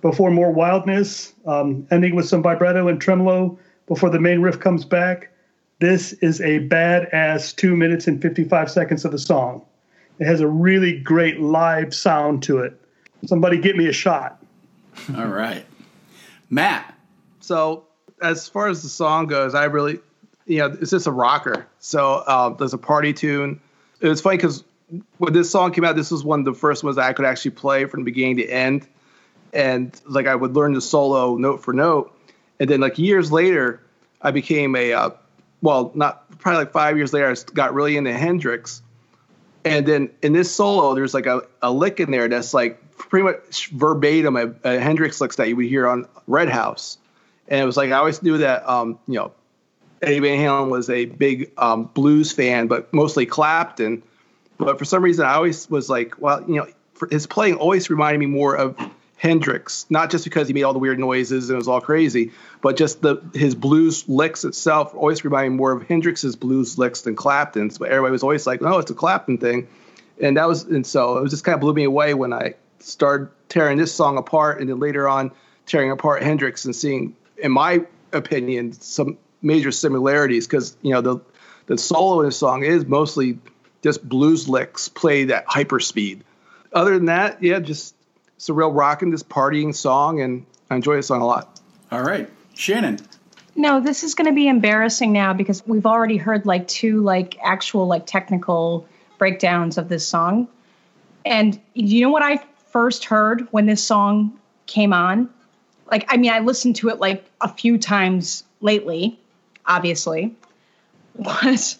before 0.01 0.31
more 0.31 0.51
wildness, 0.51 1.33
um, 1.45 1.85
ending 1.91 2.15
with 2.15 2.27
some 2.27 2.41
vibrato 2.41 2.87
and 2.87 3.01
tremolo 3.01 3.57
before 3.87 4.09
the 4.09 4.19
main 4.19 4.41
riff 4.41 4.59
comes 4.59 4.85
back. 4.85 5.29
This 5.79 6.13
is 6.13 6.41
a 6.41 6.59
badass 6.67 7.55
two 7.55 7.75
minutes 7.75 8.07
and 8.07 8.21
55 8.21 8.69
seconds 8.69 9.05
of 9.05 9.11
the 9.11 9.17
song. 9.17 9.65
It 10.19 10.25
has 10.25 10.41
a 10.41 10.47
really 10.47 10.99
great 10.99 11.39
live 11.39 11.93
sound 11.93 12.43
to 12.43 12.59
it. 12.59 12.79
Somebody 13.25 13.57
get 13.57 13.77
me 13.77 13.87
a 13.87 13.93
shot. 13.93 14.43
All 15.17 15.27
right. 15.27 15.65
Matt, 16.49 16.97
So 17.39 17.85
as 18.21 18.49
far 18.49 18.67
as 18.67 18.83
the 18.83 18.89
song 18.89 19.27
goes, 19.27 19.53
I 19.53 19.65
really, 19.65 19.99
you 20.45 20.59
know, 20.59 20.77
it's 20.81 20.91
just 20.91 21.07
a 21.07 21.11
rocker. 21.11 21.67
So 21.79 22.23
uh, 22.27 22.49
there's 22.49 22.73
a 22.73 22.77
party 22.77 23.13
tune. 23.13 23.61
It 24.01 24.09
was 24.09 24.19
funny 24.19 24.37
because 24.37 24.63
when 25.17 25.33
this 25.33 25.49
song 25.49 25.71
came 25.71 25.83
out, 25.83 25.95
this 25.95 26.11
was 26.11 26.23
one 26.23 26.39
of 26.39 26.45
the 26.45 26.53
first 26.53 26.83
ones 26.83 26.97
I 26.97 27.13
could 27.13 27.25
actually 27.25 27.51
play 27.51 27.85
from 27.85 28.03
beginning 28.03 28.37
to 28.37 28.47
end, 28.47 28.87
and 29.53 29.99
like 30.05 30.27
I 30.27 30.35
would 30.35 30.55
learn 30.55 30.73
the 30.73 30.81
solo 30.81 31.35
note 31.35 31.63
for 31.63 31.73
note, 31.73 32.15
and 32.59 32.69
then 32.69 32.81
like 32.81 32.97
years 32.97 33.31
later, 33.31 33.81
I 34.21 34.31
became 34.31 34.75
a, 34.75 34.93
uh, 34.93 35.09
well, 35.61 35.91
not 35.95 36.29
probably 36.39 36.59
like 36.59 36.71
five 36.71 36.97
years 36.97 37.13
later, 37.13 37.29
I 37.29 37.35
got 37.53 37.73
really 37.73 37.97
into 37.97 38.13
Hendrix, 38.13 38.81
and 39.65 39.85
then 39.85 40.09
in 40.21 40.33
this 40.33 40.53
solo, 40.53 40.95
there's 40.95 41.13
like 41.13 41.25
a, 41.25 41.41
a 41.61 41.71
lick 41.71 41.99
in 41.99 42.11
there 42.11 42.27
that's 42.27 42.53
like 42.53 42.81
pretty 42.97 43.23
much 43.23 43.69
verbatim 43.69 44.35
a, 44.35 44.53
a 44.63 44.79
Hendrix 44.79 45.19
licks 45.19 45.35
that 45.37 45.47
you 45.47 45.55
would 45.55 45.65
hear 45.65 45.87
on 45.87 46.05
Red 46.27 46.49
House. 46.49 46.97
And 47.47 47.59
it 47.59 47.65
was 47.65 47.77
like 47.77 47.91
I 47.91 47.97
always 47.97 48.21
knew 48.21 48.37
that 48.37 48.67
um, 48.69 48.99
you 49.07 49.15
know 49.15 49.31
Eddie 50.01 50.19
Van 50.19 50.37
Halen 50.37 50.69
was 50.69 50.89
a 50.89 51.05
big 51.05 51.51
um, 51.57 51.85
blues 51.85 52.31
fan, 52.31 52.67
but 52.67 52.93
mostly 52.93 53.25
Clapton. 53.25 54.03
But 54.59 54.77
for 54.77 54.85
some 54.85 55.03
reason, 55.03 55.25
I 55.25 55.33
always 55.33 55.67
was 55.69 55.89
like, 55.89 56.21
well, 56.21 56.43
you 56.47 56.55
know, 56.55 56.67
his 57.09 57.25
playing 57.25 57.55
always 57.55 57.89
reminded 57.89 58.19
me 58.19 58.25
more 58.27 58.55
of 58.55 58.77
Hendrix, 59.15 59.85
not 59.89 60.11
just 60.11 60.23
because 60.25 60.47
he 60.47 60.53
made 60.53 60.63
all 60.63 60.73
the 60.73 60.79
weird 60.79 60.99
noises 60.99 61.49
and 61.49 61.55
it 61.55 61.57
was 61.57 61.67
all 61.67 61.81
crazy, 61.81 62.31
but 62.61 62.77
just 62.77 63.01
the 63.01 63.21
his 63.33 63.55
blues 63.55 64.07
licks 64.07 64.43
itself 64.45 64.93
always 64.93 65.23
reminded 65.23 65.51
me 65.51 65.55
more 65.57 65.71
of 65.71 65.87
Hendrix's 65.87 66.35
blues 66.35 66.77
licks 66.77 67.01
than 67.01 67.15
Clapton's. 67.15 67.77
But 67.77 67.89
everybody 67.89 68.11
was 68.11 68.23
always 68.23 68.45
like, 68.45 68.61
no, 68.61 68.77
it's 68.79 68.91
a 68.91 68.93
Clapton 68.93 69.37
thing, 69.37 69.67
and 70.21 70.37
that 70.37 70.47
was 70.47 70.63
and 70.63 70.85
so 70.85 71.17
it 71.17 71.21
was 71.21 71.31
just 71.31 71.43
kind 71.43 71.53
of 71.55 71.61
blew 71.61 71.73
me 71.73 71.85
away 71.85 72.13
when 72.13 72.31
I 72.33 72.55
started 72.79 73.29
tearing 73.49 73.77
this 73.77 73.93
song 73.93 74.17
apart, 74.17 74.59
and 74.59 74.69
then 74.69 74.79
later 74.79 75.07
on 75.07 75.31
tearing 75.65 75.91
apart 75.91 76.23
Hendrix 76.23 76.65
and 76.65 76.75
seeing, 76.75 77.15
in 77.37 77.51
my 77.51 77.85
opinion, 78.13 78.73
some 78.73 79.17
major 79.41 79.71
similarities 79.71 80.47
because 80.47 80.77
you 80.81 80.93
know 80.93 81.01
the 81.01 81.19
the 81.67 81.77
solo 81.77 82.21
in 82.21 82.25
the 82.25 82.31
song 82.31 82.63
is 82.63 82.85
mostly 82.85 83.37
just 83.81 84.07
blues 84.07 84.47
licks 84.49 84.89
played 84.89 85.31
at 85.31 85.45
hyper 85.47 85.79
speed. 85.79 86.23
Other 86.73 86.93
than 86.95 87.05
that, 87.05 87.41
yeah, 87.41 87.59
just 87.59 87.95
it's 88.35 88.49
a 88.49 88.53
real 88.53 88.71
rocking, 88.71 89.09
this 89.09 89.23
partying 89.23 89.75
song, 89.75 90.21
and 90.21 90.45
I 90.69 90.75
enjoy 90.75 90.95
the 90.95 91.03
song 91.03 91.21
a 91.21 91.25
lot. 91.25 91.59
All 91.91 92.01
right, 92.01 92.29
Shannon. 92.53 92.99
No, 93.55 93.81
this 93.81 94.03
is 94.03 94.15
going 94.15 94.27
to 94.27 94.33
be 94.33 94.47
embarrassing 94.47 95.11
now 95.11 95.33
because 95.33 95.65
we've 95.67 95.85
already 95.85 96.17
heard 96.17 96.45
like 96.45 96.67
two 96.67 97.01
like 97.01 97.37
actual 97.43 97.87
like 97.87 98.05
technical 98.05 98.87
breakdowns 99.17 99.77
of 99.77 99.89
this 99.89 100.07
song. 100.07 100.47
And 101.25 101.59
you 101.73 102.01
know 102.01 102.09
what 102.09 102.23
I 102.23 102.41
first 102.71 103.05
heard 103.05 103.47
when 103.51 103.65
this 103.65 103.83
song 103.83 104.39
came 104.65 104.93
on? 104.93 105.29
Like 105.91 106.05
I 106.07 106.17
mean 106.17 106.31
I 106.31 106.39
listened 106.39 106.77
to 106.77 106.89
it 106.89 106.99
like 106.99 107.25
a 107.41 107.53
few 107.53 107.77
times 107.77 108.43
lately, 108.61 109.19
obviously. 109.65 110.35
Was 111.15 111.77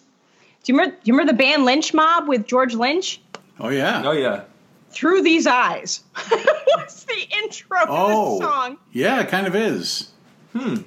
do 0.63 0.71
you 0.71 0.77
remember 0.77 0.95
do 0.95 1.01
you 1.05 1.13
remember 1.13 1.31
the 1.33 1.37
band 1.37 1.65
Lynch 1.65 1.93
Mob 1.93 2.27
with 2.27 2.45
George 2.47 2.73
Lynch? 2.75 3.21
Oh 3.59 3.69
yeah. 3.69 4.03
Oh 4.05 4.11
yeah. 4.11 4.43
Through 4.91 5.21
These 5.21 5.45
Eyes. 5.47 6.01
What's 6.65 7.03
the 7.03 7.27
intro 7.43 7.77
to 7.79 7.85
Oh. 7.89 8.39
this 8.39 8.47
song? 8.47 8.77
Yeah, 8.91 9.21
it 9.21 9.29
kind 9.29 9.45
of 9.47 9.55
is. 9.55 10.09
Hmm. 10.53 10.77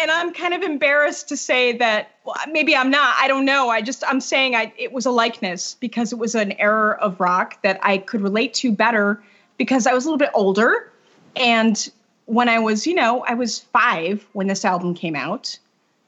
and 0.00 0.10
I'm 0.12 0.32
kind 0.32 0.54
of 0.54 0.62
embarrassed 0.62 1.28
to 1.30 1.36
say 1.36 1.76
that 1.78 2.12
well, 2.24 2.36
maybe 2.50 2.76
I'm 2.76 2.90
not. 2.90 3.16
I 3.18 3.26
don't 3.26 3.44
know. 3.44 3.68
I 3.68 3.82
just 3.82 4.04
I'm 4.06 4.20
saying 4.20 4.54
I 4.54 4.72
it 4.76 4.92
was 4.92 5.06
a 5.06 5.10
likeness 5.10 5.74
because 5.80 6.12
it 6.12 6.18
was 6.18 6.34
an 6.36 6.52
era 6.52 6.96
of 7.00 7.18
rock 7.20 7.60
that 7.62 7.80
I 7.82 7.98
could 7.98 8.20
relate 8.20 8.54
to 8.54 8.70
better 8.72 9.20
because 9.56 9.86
I 9.88 9.92
was 9.94 10.04
a 10.04 10.08
little 10.08 10.18
bit 10.18 10.30
older 10.34 10.90
and 11.34 11.88
when 12.26 12.48
I 12.48 12.58
was, 12.58 12.86
you 12.86 12.94
know, 12.94 13.24
I 13.24 13.34
was 13.34 13.58
5 13.58 14.24
when 14.34 14.46
this 14.48 14.64
album 14.64 14.94
came 14.94 15.16
out. 15.16 15.58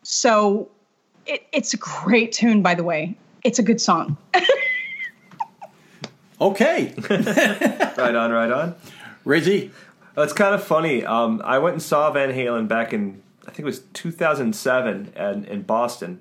So 0.03 0.69
it, 1.27 1.47
it's 1.53 1.75
a 1.75 1.77
great 1.77 2.33
tune 2.33 2.63
by 2.63 2.75
the 2.75 2.85
way. 2.85 3.17
It's 3.45 3.59
a 3.59 3.63
good 3.63 3.81
song. 3.81 4.17
Okay, 6.41 6.95
Right 7.11 8.15
on, 8.15 8.31
right 8.31 8.51
on. 8.51 8.75
Ray 9.27 9.41
Z. 9.41 9.71
That's 10.15 10.33
kind 10.33 10.55
of 10.55 10.65
funny. 10.65 11.05
Um, 11.05 11.43
I 11.45 11.59
went 11.59 11.75
and 11.75 11.83
saw 11.83 12.11
Van 12.11 12.33
Halen 12.33 12.67
back 12.67 12.95
in 12.95 13.23
I 13.43 13.51
think 13.51 13.61
it 13.61 13.65
was 13.65 13.81
2007 13.95 15.13
and 15.17 15.45
in 15.45 15.63
Boston, 15.63 16.21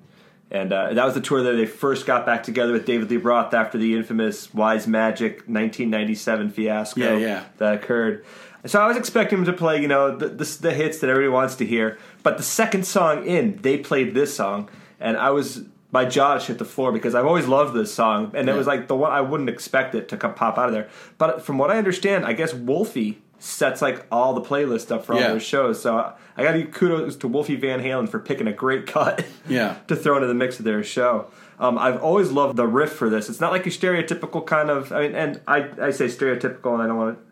and 0.50 0.72
uh, 0.72 0.92
that 0.92 1.04
was 1.04 1.14
the 1.14 1.20
tour 1.20 1.42
that 1.42 1.52
they 1.52 1.64
first 1.64 2.04
got 2.06 2.26
back 2.26 2.42
together 2.42 2.72
with 2.72 2.84
David 2.84 3.08
Lee 3.10 3.16
Roth 3.16 3.54
after 3.54 3.78
the 3.78 3.96
infamous 3.96 4.52
Wise 4.52 4.86
Magic 4.86 5.36
1997 5.46 6.50
fiasco 6.50 7.00
Yeah, 7.00 7.16
yeah. 7.16 7.44
that 7.58 7.74
occurred. 7.76 8.24
So 8.66 8.80
I 8.80 8.86
was 8.88 8.96
expecting 8.98 9.38
them 9.38 9.46
to 9.46 9.52
play, 9.54 9.80
you 9.80 9.88
know, 9.88 10.14
the, 10.14 10.28
the, 10.28 10.58
the 10.60 10.72
hits 10.74 10.98
that 10.98 11.08
everybody 11.08 11.32
wants 11.32 11.54
to 11.56 11.66
hear. 11.66 11.98
But 12.22 12.36
the 12.36 12.42
second 12.42 12.84
song 12.86 13.24
in, 13.26 13.56
they 13.62 13.78
played 13.78 14.12
this 14.12 14.34
song, 14.36 14.68
and 15.00 15.16
I 15.16 15.30
was 15.30 15.62
my 15.92 16.04
jaw 16.04 16.38
hit 16.38 16.58
the 16.58 16.64
floor 16.64 16.92
because 16.92 17.14
I've 17.16 17.26
always 17.26 17.46
loved 17.48 17.74
this 17.74 17.92
song, 17.92 18.30
and 18.34 18.48
it 18.48 18.54
was 18.54 18.66
like 18.66 18.86
the 18.86 18.94
one 18.96 19.10
I 19.10 19.20
wouldn't 19.22 19.48
expect 19.48 19.94
it 19.94 20.08
to 20.10 20.16
come 20.16 20.34
pop 20.34 20.56
out 20.58 20.68
of 20.68 20.72
there. 20.72 20.88
But 21.18 21.42
from 21.42 21.58
what 21.58 21.70
I 21.70 21.78
understand, 21.78 22.24
I 22.24 22.32
guess 22.32 22.54
Wolfie 22.54 23.20
sets 23.40 23.80
like 23.82 24.06
all 24.12 24.34
the 24.34 24.40
playlist 24.42 24.92
up 24.92 25.04
for 25.04 25.14
all 25.14 25.20
Yeah. 25.20 25.28
their 25.30 25.40
shows. 25.40 25.80
So 25.82 25.96
I, 25.96 26.12
I 26.36 26.42
got 26.44 26.52
to 26.52 26.58
give 26.62 26.72
kudos 26.72 27.16
to 27.16 27.26
Wolfie 27.28 27.56
Van 27.56 27.80
Halen 27.80 28.06
for 28.08 28.18
picking 28.18 28.46
a 28.46 28.52
great 28.52 28.86
cut. 28.94 29.24
Yeah. 29.48 29.76
to 29.88 29.96
throw 29.96 30.16
into 30.16 30.28
the 30.28 30.34
mix 30.34 30.58
of 30.58 30.64
their 30.66 30.84
show. 30.84 31.26
Um, 31.58 31.76
I've 31.78 32.02
always 32.02 32.30
loved 32.30 32.56
the 32.56 32.66
riff 32.66 32.92
for 32.92 33.08
this. 33.10 33.28
It's 33.28 33.40
not 33.40 33.50
like 33.50 33.66
a 33.66 33.70
stereotypical 33.70 34.46
kind 34.46 34.70
of. 34.70 34.92
I 34.92 35.02
mean, 35.02 35.14
and 35.16 35.40
I, 35.48 35.70
I 35.80 35.90
say 35.90 36.06
stereotypical, 36.06 36.72
and 36.74 36.82
I 36.82 36.86
don't 36.86 36.96
want 36.98 37.18
to. 37.18 37.24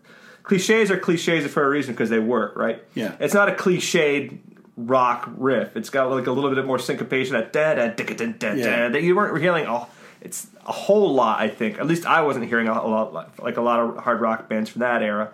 Cliches 0.42 0.90
are 0.90 0.98
cliches 0.98 1.46
for 1.52 1.62
a 1.62 1.68
reason 1.68 1.92
because 1.94 2.08
they 2.08 2.18
work, 2.18 2.56
right? 2.56 2.82
Yeah. 2.94 3.14
It's 3.20 3.34
not 3.34 3.48
a 3.50 3.52
cliched 3.52 4.38
rock 4.78 5.28
riff. 5.36 5.76
It's 5.76 5.90
got 5.90 6.10
like 6.10 6.26
a 6.26 6.32
little 6.32 6.54
bit 6.54 6.64
more 6.64 6.78
syncopation. 6.78 7.34
That 7.34 7.52
da 7.52 7.74
da 7.74 7.88
da 7.88 8.04
da 8.04 8.32
da 8.32 8.54
da. 8.54 8.88
That 8.88 9.02
you 9.02 9.16
weren't 9.16 9.40
hearing. 9.40 9.66
Oh, 9.66 9.88
it's 10.20 10.46
a 10.64 10.72
whole 10.72 11.12
lot. 11.12 11.40
I 11.40 11.48
think. 11.48 11.78
At 11.78 11.86
least 11.86 12.06
I 12.06 12.22
wasn't 12.22 12.46
hearing 12.46 12.68
a, 12.68 12.72
a 12.72 12.88
lot 12.88 13.42
like 13.42 13.56
a 13.56 13.62
lot 13.62 13.80
of 13.80 13.96
hard 13.98 14.20
rock 14.20 14.48
bands 14.48 14.70
from 14.70 14.80
that 14.80 15.02
era. 15.02 15.32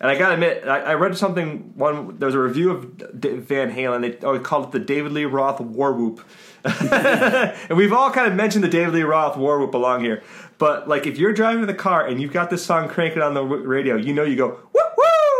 And 0.00 0.08
I 0.08 0.16
gotta 0.16 0.34
admit, 0.34 0.64
I, 0.64 0.80
I 0.80 0.94
read 0.94 1.16
something. 1.18 1.72
One 1.74 2.18
there 2.18 2.26
was 2.26 2.34
a 2.34 2.40
review 2.40 2.70
of 2.70 3.20
D- 3.20 3.36
Van 3.36 3.72
Halen. 3.72 4.00
They 4.00 4.26
oh, 4.26 4.38
called 4.38 4.66
it 4.66 4.72
the 4.72 4.78
David 4.78 5.12
Lee 5.12 5.24
Roth 5.24 5.60
War 5.60 5.92
Whoop, 5.92 6.24
and 6.64 7.76
we've 7.76 7.92
all 7.92 8.10
kind 8.12 8.28
of 8.28 8.34
mentioned 8.34 8.62
the 8.62 8.68
David 8.68 8.94
Lee 8.94 9.02
Roth 9.02 9.36
War 9.36 9.58
Whoop 9.58 9.74
along 9.74 10.04
here. 10.04 10.22
But 10.58 10.88
like, 10.88 11.06
if 11.06 11.18
you're 11.18 11.32
driving 11.32 11.66
the 11.66 11.74
car 11.74 12.06
and 12.06 12.20
you've 12.20 12.32
got 12.32 12.48
this 12.48 12.64
song 12.64 12.88
cranking 12.88 13.22
on 13.22 13.34
the 13.34 13.42
w- 13.42 13.64
radio, 13.64 13.96
you 13.96 14.12
know 14.12 14.22
you 14.22 14.36
go 14.36 14.60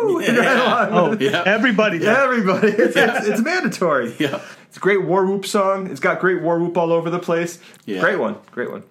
woo 0.02 0.14
woo. 0.14 0.24
Oh, 0.26 1.16
Yeah. 1.18 1.42
everybody. 1.46 1.98
does. 1.98 2.08
Everybody, 2.08 2.68
it's, 2.68 2.96
it's, 2.96 3.26
it's 3.26 3.40
mandatory. 3.40 4.14
Yeah. 4.18 4.40
It's 4.68 4.76
a 4.76 4.80
great 4.80 5.02
War 5.04 5.24
Whoop 5.26 5.46
song. 5.46 5.90
It's 5.90 6.00
got 6.00 6.20
great 6.20 6.42
War 6.42 6.58
Whoop 6.58 6.76
all 6.76 6.92
over 6.92 7.10
the 7.10 7.18
place. 7.18 7.58
Yeah. 7.86 8.00
Great 8.00 8.18
one. 8.18 8.36
Great 8.50 8.70
one. 8.70 8.82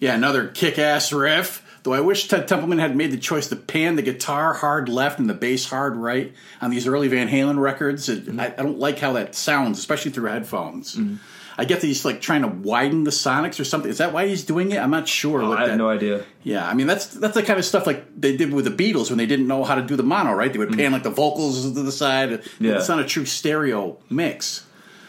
Yeah, 0.00 0.14
another 0.14 0.48
kick-ass 0.48 1.12
riff. 1.12 1.64
Though 1.84 1.92
I 1.92 2.00
wish 2.00 2.28
Ted 2.28 2.48
Templeman 2.48 2.78
had 2.78 2.96
made 2.96 3.12
the 3.12 3.18
choice 3.18 3.48
to 3.48 3.56
pan 3.56 3.96
the 3.96 4.02
guitar 4.02 4.52
hard 4.52 4.88
left 4.88 5.18
and 5.18 5.30
the 5.30 5.34
bass 5.34 5.64
hard 5.70 5.96
right 5.96 6.32
on 6.60 6.70
these 6.70 6.86
early 6.86 7.08
Van 7.08 7.28
Halen 7.28 7.58
records. 7.58 8.08
It, 8.08 8.26
mm-hmm. 8.26 8.40
I, 8.40 8.46
I 8.46 8.62
don't 8.62 8.78
like 8.78 8.98
how 8.98 9.12
that 9.12 9.34
sounds, 9.34 9.78
especially 9.78 10.10
through 10.10 10.28
headphones. 10.28 10.96
Mm-hmm. 10.96 11.16
I 11.58 11.64
get 11.64 11.80
that 11.80 11.86
he's 11.88 12.04
like 12.04 12.20
trying 12.20 12.42
to 12.42 12.48
widen 12.48 13.02
the 13.02 13.10
sonics 13.10 13.58
or 13.58 13.64
something. 13.64 13.90
Is 13.90 13.98
that 13.98 14.12
why 14.12 14.28
he's 14.28 14.44
doing 14.44 14.70
it? 14.70 14.78
I'm 14.78 14.92
not 14.92 15.08
sure. 15.08 15.42
Oh, 15.42 15.52
I 15.52 15.60
have 15.60 15.68
that- 15.70 15.76
no 15.76 15.88
idea. 15.90 16.24
Yeah, 16.44 16.66
I 16.66 16.72
mean 16.74 16.86
that's 16.86 17.06
that's 17.06 17.34
the 17.34 17.42
kind 17.42 17.58
of 17.58 17.64
stuff 17.64 17.84
like 17.84 18.04
they 18.18 18.36
did 18.36 18.52
with 18.52 18.64
the 18.64 18.70
Beatles 18.70 19.10
when 19.10 19.18
they 19.18 19.26
didn't 19.26 19.48
know 19.48 19.64
how 19.64 19.74
to 19.74 19.82
do 19.82 19.96
the 19.96 20.04
mono, 20.04 20.32
right? 20.32 20.52
They 20.52 20.58
would 20.58 20.68
mm-hmm. 20.68 20.78
pan 20.78 20.92
like 20.92 21.02
the 21.02 21.10
vocals 21.10 21.64
to 21.64 21.82
the 21.82 21.92
side. 21.92 22.42
Yeah. 22.60 22.76
It's 22.76 22.88
not 22.88 23.00
a 23.00 23.04
true 23.04 23.26
stereo 23.26 23.98
mix. 24.08 24.64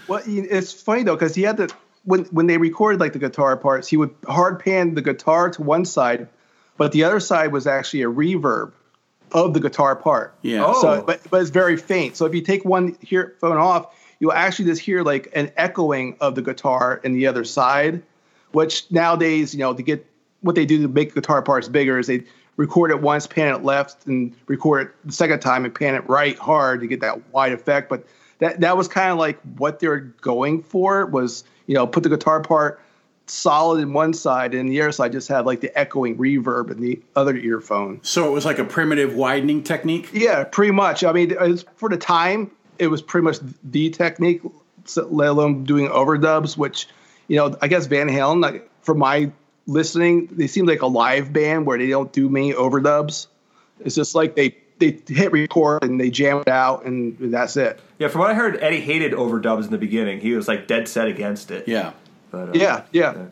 Well, 0.08 0.24
it's 0.26 0.74
funny 0.74 1.04
though 1.04 1.16
because 1.16 1.36
he 1.36 1.44
had 1.44 1.58
to 1.58 1.70
when 2.04 2.26
when 2.26 2.48
they 2.48 2.58
recorded 2.58 3.00
like 3.00 3.14
the 3.14 3.20
guitar 3.20 3.56
parts, 3.56 3.88
he 3.88 3.96
would 3.96 4.14
hard 4.28 4.60
pan 4.60 4.96
the 4.96 5.04
guitar 5.04 5.52
to 5.52 5.62
one 5.62 5.86
side, 5.86 6.28
but 6.78 6.92
the 6.92 7.04
other 7.04 7.20
side 7.20 7.52
was 7.52 7.68
actually 7.68 8.02
a 8.02 8.10
reverb 8.10 8.72
of 9.32 9.54
the 9.54 9.60
guitar 9.60 9.96
part. 9.96 10.34
Yeah. 10.42 10.64
Oh. 10.66 10.82
So, 10.82 11.04
but 11.04 11.22
but 11.30 11.42
it's 11.42 11.52
very 11.52 11.78
faint. 11.78 12.18
So 12.18 12.26
if 12.26 12.34
you 12.34 12.42
take 12.42 12.66
one 12.66 12.98
earphone 13.12 13.58
off, 13.58 13.96
you'll 14.20 14.34
actually 14.34 14.66
just 14.66 14.82
hear 14.82 15.04
like 15.04 15.30
an 15.34 15.52
echoing 15.58 16.18
of 16.20 16.36
the 16.36 16.42
guitar 16.42 17.00
in 17.04 17.14
the 17.14 17.28
other 17.28 17.44
side, 17.44 18.02
which 18.52 18.90
nowadays, 18.92 19.54
you 19.54 19.60
know, 19.60 19.74
to 19.74 19.82
get 19.82 20.06
what 20.42 20.56
they 20.56 20.66
do 20.66 20.82
to 20.82 20.88
make 20.88 21.14
guitar 21.14 21.42
parts 21.42 21.68
bigger 21.68 22.00
is 22.00 22.08
they 22.08 22.24
record 22.58 22.92
it 22.92 23.02
once, 23.02 23.26
pan 23.26 23.54
it 23.54 23.64
left, 23.64 24.06
and 24.06 24.36
record 24.48 24.88
it 24.88 24.94
the 25.06 25.14
second 25.14 25.40
time 25.40 25.66
and 25.66 25.74
pan 25.74 25.96
it 25.96 26.08
right 26.10 26.38
hard 26.38 26.82
to 26.82 26.88
get 26.88 27.00
that 27.02 27.34
wide 27.34 27.54
effect. 27.54 27.90
But 27.90 28.06
that 28.40 28.60
that 28.62 28.78
was 28.78 28.88
kind 28.88 29.12
of 29.12 29.18
like 29.18 29.40
what 29.58 29.80
they're 29.80 30.00
going 30.00 30.64
for 30.64 31.06
was, 31.06 31.44
you 31.68 31.76
know, 31.76 31.88
put 31.88 32.04
the 32.04 32.10
guitar 32.10 32.42
part 32.42 32.82
solid 33.28 33.80
in 33.80 33.94
one 33.94 34.14
side 34.14 34.56
and 34.56 34.72
the 34.72 34.82
other 34.82 34.92
side 34.92 35.12
just 35.12 35.28
had 35.28 35.46
like 35.46 35.62
the 35.62 35.78
echoing 35.78 36.18
reverb 36.18 36.72
in 36.72 36.82
the 36.82 37.00
other 37.16 37.36
earphone. 37.36 38.00
So 38.02 38.28
it 38.28 38.32
was 38.32 38.44
like 38.44 38.60
a 38.60 38.64
primitive 38.64 39.16
widening 39.16 39.64
technique. 39.64 40.10
Yeah, 40.12 40.44
pretty 40.46 40.72
much. 40.72 41.04
I 41.04 41.12
mean, 41.12 41.36
it's, 41.40 41.64
for 41.76 41.90
the 41.90 41.98
time, 41.98 42.50
it 42.80 42.88
was 42.88 43.02
pretty 43.02 43.26
much 43.26 43.38
the 43.64 43.90
technique, 43.90 44.42
so- 44.86 45.08
let 45.12 45.30
alone 45.30 45.64
doing 45.66 45.88
overdubs, 45.90 46.58
which, 46.58 46.88
you 47.28 47.36
know, 47.38 47.56
I 47.62 47.68
guess 47.68 47.86
Van 47.86 48.08
Halen, 48.08 48.42
like, 48.42 48.70
from 48.82 48.98
my 49.00 49.32
listening, 49.68 50.30
they 50.32 50.48
seem 50.48 50.66
like 50.66 50.82
a 50.82 50.88
live 50.88 51.32
band 51.32 51.66
where 51.66 51.78
they 51.78 51.88
don't 51.88 52.12
do 52.12 52.28
many 52.30 52.54
overdubs. 52.54 53.28
It's 53.82 53.96
just 53.96 54.16
like 54.16 54.36
they, 54.36 54.58
they 54.80 54.98
hit 55.08 55.32
record 55.32 55.84
and 55.84 56.00
they 56.00 56.10
jam 56.10 56.40
it 56.40 56.48
out 56.48 56.86
and 56.86 57.16
that's 57.20 57.56
it. 57.56 57.80
Yeah, 58.00 58.08
from 58.08 58.22
what 58.22 58.32
I 58.32 58.34
heard, 58.34 58.58
Eddie 58.62 58.82
hated 58.82 59.12
overdubs 59.12 59.66
in 59.66 59.72
the 59.72 59.78
beginning. 59.78 60.22
He 60.22 60.34
was 60.34 60.48
like 60.48 60.68
dead 60.68 60.88
set 60.88 61.08
against 61.08 61.52
it. 61.52 61.68
Yeah. 61.68 61.92
But, 62.32 62.50
uh, 62.50 62.52
Yeah, 62.56 62.84
yeah. 62.92 63.26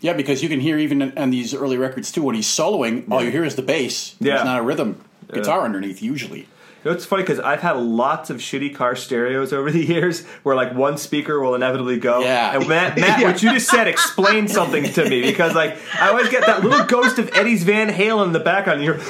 Yeah, 0.00 0.12
because 0.12 0.42
you 0.42 0.48
can 0.48 0.60
hear 0.60 0.76
even 0.78 1.16
on 1.16 1.30
these 1.30 1.54
early 1.54 1.78
records 1.78 2.12
too 2.12 2.22
when 2.22 2.34
he's 2.34 2.46
soloing, 2.48 3.10
all 3.10 3.22
you 3.22 3.30
hear 3.30 3.44
is 3.44 3.54
the 3.56 3.62
bass. 3.62 4.16
Yeah. 4.20 4.34
There's 4.34 4.44
not 4.44 4.58
a 4.60 4.62
rhythm 4.62 5.00
guitar 5.32 5.62
underneath 5.62 6.02
usually. 6.02 6.46
You 6.84 6.90
know, 6.90 6.96
it's 6.96 7.06
funny 7.06 7.22
because 7.22 7.40
I've 7.40 7.62
had 7.62 7.78
lots 7.78 8.28
of 8.28 8.36
shitty 8.38 8.74
car 8.74 8.94
stereos 8.94 9.54
over 9.54 9.70
the 9.70 9.82
years 9.84 10.22
where 10.42 10.54
like 10.54 10.74
one 10.74 10.98
speaker 10.98 11.40
will 11.40 11.54
inevitably 11.54 11.98
go. 11.98 12.20
Yeah. 12.20 12.58
And 12.58 12.68
Matt, 12.68 12.98
Matt 12.98 13.22
what 13.22 13.42
you 13.42 13.52
just 13.52 13.70
said 13.70 13.88
explained 13.88 14.50
something 14.50 14.84
to 14.84 15.08
me 15.08 15.22
because 15.22 15.54
like 15.54 15.78
I 15.98 16.10
always 16.10 16.28
get 16.28 16.44
that 16.44 16.62
little 16.62 16.84
ghost 16.84 17.18
of 17.18 17.30
Eddie's 17.34 17.62
Van 17.62 17.88
Halen 17.88 18.26
in 18.26 18.32
the 18.32 18.40
background. 18.40 18.82
And 18.82 18.84
you're 18.84 18.96
over 18.96 19.08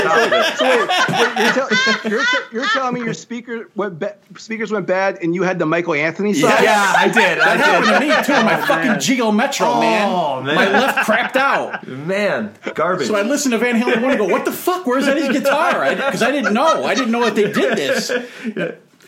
top 0.00 0.32
of. 0.32 0.56
So 0.58 0.64
wait, 0.64 0.88
wait, 0.88 1.38
you're, 1.38 1.52
tell, 1.52 1.68
you're, 2.10 2.24
you're 2.52 2.66
telling 2.68 2.94
me 2.94 3.00
your 3.00 3.12
speaker 3.12 3.68
went 3.74 3.98
ba- 3.98 4.16
speakers 4.36 4.70
went 4.72 4.86
bad 4.86 5.18
and 5.22 5.34
you 5.34 5.42
had 5.42 5.58
the 5.58 5.66
Michael 5.66 5.92
Anthony 5.94 6.32
side? 6.32 6.62
Yeah, 6.62 6.94
I 6.96 7.08
did. 7.08 7.14
That 7.14 7.40
I 7.40 7.56
happened 7.56 7.92
to 7.92 8.00
me 8.00 8.06
too. 8.24 8.32
My 8.44 8.56
fucking 8.66 9.00
Geo 9.00 9.30
Metro, 9.32 9.80
man. 9.80 10.08
Oh, 10.10 10.42
man. 10.42 10.54
My 10.54 10.70
left 10.70 11.06
crapped 11.06 11.36
out. 11.36 11.86
Man, 11.86 12.54
garbage. 12.74 13.08
So 13.08 13.16
I 13.16 13.22
listened 13.22 13.52
to 13.52 13.58
Van 13.58 13.74
Halen 13.74 14.00
one 14.02 14.12
and 14.12 14.18
go, 14.18 14.26
"What 14.28 14.46
the 14.46 14.52
fuck? 14.52 14.86
Where's 14.86 15.06
Eddie's 15.06 15.28
guitar?" 15.28 15.57
Because 15.96 16.22
I, 16.22 16.30
didn't 16.30 16.54
know. 16.54 16.84
I 16.84 16.94
didn't 16.94 17.10
know 17.12 17.24
that 17.24 17.34
they 17.34 17.50
did 17.52 17.76
this. 17.76 18.10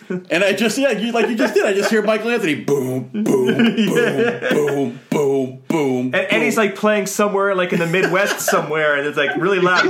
And 0.09 0.43
I 0.43 0.55
just 0.55 0.77
yeah, 0.77 0.91
you, 0.91 1.13
like 1.13 1.29
you 1.29 1.37
just 1.37 1.55
did. 1.55 1.65
I 1.65 1.73
just 1.73 1.89
hear 1.89 2.03
Michael 2.03 2.31
Anthony 2.31 2.57
boom, 2.57 3.05
boom, 3.13 3.23
boom, 3.25 3.55
boom, 4.51 5.01
boom, 5.09 5.63
boom. 5.69 6.01
and, 6.07 6.17
and 6.17 6.43
he's 6.43 6.57
like 6.57 6.75
playing 6.75 7.07
somewhere 7.07 7.55
like 7.55 7.73
in 7.73 7.79
the 7.79 7.87
Midwest 7.87 8.41
somewhere, 8.41 8.97
and 8.97 9.07
it's 9.07 9.17
like 9.17 9.37
really 9.37 9.61
loud. 9.61 9.85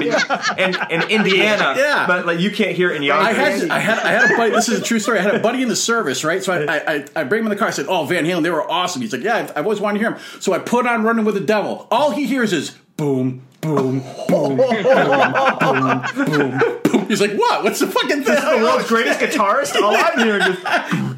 And 0.59 0.77
in 0.90 1.03
Indiana, 1.09 1.73
Yeah. 1.75 2.07
but 2.07 2.27
like 2.27 2.38
you 2.38 2.51
can't 2.51 2.77
hear 2.77 2.90
it 2.90 2.96
in 2.96 3.03
I 3.11 3.31
Yonkers. 3.31 3.62
had 3.62 3.70
I 3.70 3.79
had 3.79 3.99
I 4.01 4.09
had 4.11 4.31
a 4.31 4.37
buddy. 4.37 4.51
This 4.51 4.68
is 4.68 4.81
a 4.81 4.83
true 4.85 4.99
story. 4.99 5.20
I 5.20 5.23
had 5.23 5.35
a 5.37 5.40
buddy 5.40 5.62
in 5.62 5.70
the 5.70 5.77
service, 5.77 6.23
right? 6.23 6.44
So 6.44 6.53
I 6.53 6.64
I, 6.66 6.94
I, 6.96 7.05
I 7.16 7.25
bring 7.25 7.40
him 7.40 7.46
in 7.46 7.51
the 7.51 7.57
car. 7.57 7.68
I 7.68 7.70
said, 7.70 7.87
"Oh, 7.88 8.05
Van 8.05 8.27
Halen, 8.27 8.42
they 8.42 8.51
were 8.51 8.70
awesome." 8.70 9.01
He's 9.01 9.14
like, 9.14 9.23
"Yeah, 9.23 9.37
I've, 9.37 9.51
I've 9.57 9.64
always 9.64 9.81
wanted 9.81 10.01
to 10.01 10.05
hear 10.05 10.16
him." 10.16 10.20
So 10.40 10.53
I 10.53 10.59
put 10.59 10.87
on 10.87 11.03
"Running 11.03 11.25
with 11.25 11.35
the 11.37 11.40
Devil." 11.40 11.88
All 11.90 12.11
he 12.11 12.27
hears 12.27 12.53
is 12.53 12.73
boom, 12.99 13.40
boom, 13.61 14.01
boom, 14.29 14.57
boom, 14.57 14.57
boom, 14.57 16.03
boom, 16.14 16.81
boom. 16.83 17.07
He's 17.09 17.20
like, 17.20 17.33
"What? 17.33 17.64
What's 17.64 17.81
the 17.81 17.87
fucking 17.87 18.23
This 18.23 18.38
is 18.38 18.44
the 18.44 18.57
world's 18.62 18.88
greatest 18.88 19.20
guitarist. 19.20 19.81
All 19.81 19.94
I'm 19.96 20.18
hearing 20.18 20.42
is 20.42 20.59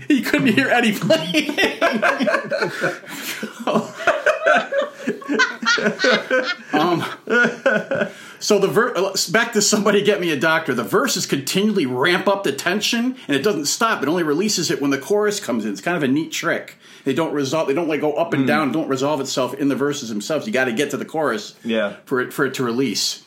He 0.09 0.23
couldn't 0.23 0.49
hear 0.49 0.69
Eddie 0.69 0.93
playing. 0.99 1.57
um, 6.73 7.05
so 8.39 8.59
the 8.59 8.69
ver- 8.69 8.95
back 9.31 9.53
to 9.53 9.63
somebody 9.63 10.03
get 10.03 10.21
me 10.21 10.31
a 10.31 10.39
doctor. 10.39 10.75
The 10.75 10.85
verses 10.85 11.27
continually 11.27 11.87
ramp 11.87 12.29
up 12.29 12.45
the 12.45 12.53
tension, 12.53 13.17
and 13.27 13.37
it 13.37 13.43
doesn't 13.43 13.67
stop. 13.67 14.03
It 14.03 14.09
only 14.09 14.23
releases 14.23 14.71
it 14.71 14.81
when 14.81 14.91
the 14.91 14.99
chorus 14.99 15.41
comes 15.41 15.65
in. 15.65 15.73
It's 15.73 15.81
kind 15.81 15.97
of 15.97 16.03
a 16.03 16.09
neat 16.09 16.33
trick. 16.33 16.77
They 17.05 17.15
don't 17.15 17.33
resolve. 17.33 17.69
They 17.69 17.75
don't 17.75 17.89
like 17.89 18.01
go 18.01 18.15
up 18.15 18.33
and 18.33 18.47
down. 18.47 18.73
Don't 18.73 18.89
resolve 18.89 19.21
itself 19.21 19.55
in 19.55 19.69
the 19.69 19.77
verses 19.77 20.09
themselves. 20.09 20.47
You 20.47 20.53
got 20.53 20.65
to 20.67 20.73
get 20.73 20.91
to 20.91 20.97
the 20.97 21.05
chorus. 21.05 21.55
Yeah. 21.65 21.97
For 22.05 22.21
it 22.21 22.33
for 22.33 22.45
it 22.45 22.55
to 22.55 22.65
release. 22.65 23.25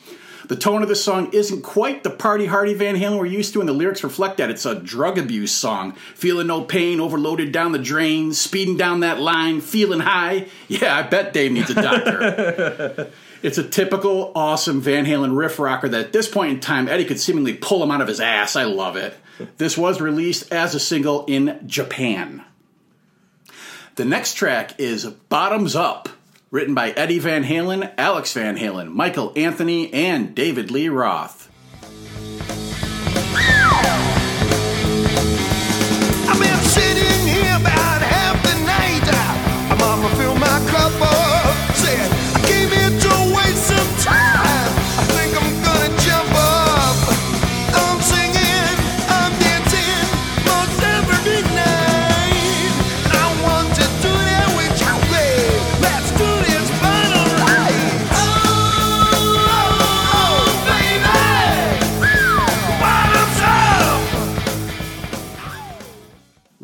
The 0.48 0.56
tone 0.56 0.82
of 0.82 0.88
the 0.88 0.94
song 0.94 1.32
isn't 1.32 1.62
quite 1.62 2.04
the 2.04 2.10
party 2.10 2.46
hardy 2.46 2.74
Van 2.74 2.94
Halen 2.96 3.18
we're 3.18 3.26
used 3.26 3.52
to, 3.54 3.60
and 3.60 3.68
the 3.68 3.72
lyrics 3.72 4.04
reflect 4.04 4.36
that. 4.36 4.50
It's 4.50 4.64
a 4.64 4.76
drug 4.76 5.18
abuse 5.18 5.52
song. 5.52 5.92
Feeling 6.14 6.46
no 6.46 6.62
pain, 6.62 7.00
overloaded 7.00 7.50
down 7.50 7.72
the 7.72 7.78
drain, 7.78 8.32
speeding 8.32 8.76
down 8.76 9.00
that 9.00 9.18
line, 9.20 9.60
feeling 9.60 10.00
high. 10.00 10.46
Yeah, 10.68 10.96
I 10.96 11.02
bet 11.02 11.32
Dave 11.32 11.52
needs 11.52 11.70
a 11.70 11.74
doctor. 11.74 13.10
it's 13.42 13.58
a 13.58 13.68
typical 13.68 14.30
awesome 14.36 14.80
Van 14.80 15.04
Halen 15.04 15.36
riff 15.36 15.58
rocker 15.58 15.88
that 15.88 16.06
at 16.06 16.12
this 16.12 16.28
point 16.28 16.52
in 16.52 16.60
time, 16.60 16.88
Eddie 16.88 17.04
could 17.04 17.20
seemingly 17.20 17.54
pull 17.54 17.82
him 17.82 17.90
out 17.90 18.00
of 18.00 18.08
his 18.08 18.20
ass. 18.20 18.54
I 18.54 18.64
love 18.64 18.96
it. 18.96 19.16
This 19.58 19.76
was 19.76 20.00
released 20.00 20.52
as 20.52 20.74
a 20.74 20.80
single 20.80 21.24
in 21.26 21.60
Japan. 21.66 22.44
The 23.96 24.04
next 24.04 24.34
track 24.34 24.78
is 24.78 25.06
Bottoms 25.06 25.74
Up, 25.74 26.08
written 26.50 26.74
by 26.74 26.90
Eddie 26.90 27.18
Van 27.18 27.44
Halen, 27.44 27.92
Alex 27.98 28.32
Van 28.32 28.56
Halen, 28.56 28.92
Michael 28.92 29.32
Anthony, 29.36 29.92
and 29.92 30.34
David 30.34 30.70
Lee 30.70 30.88
Roth. 30.88 31.50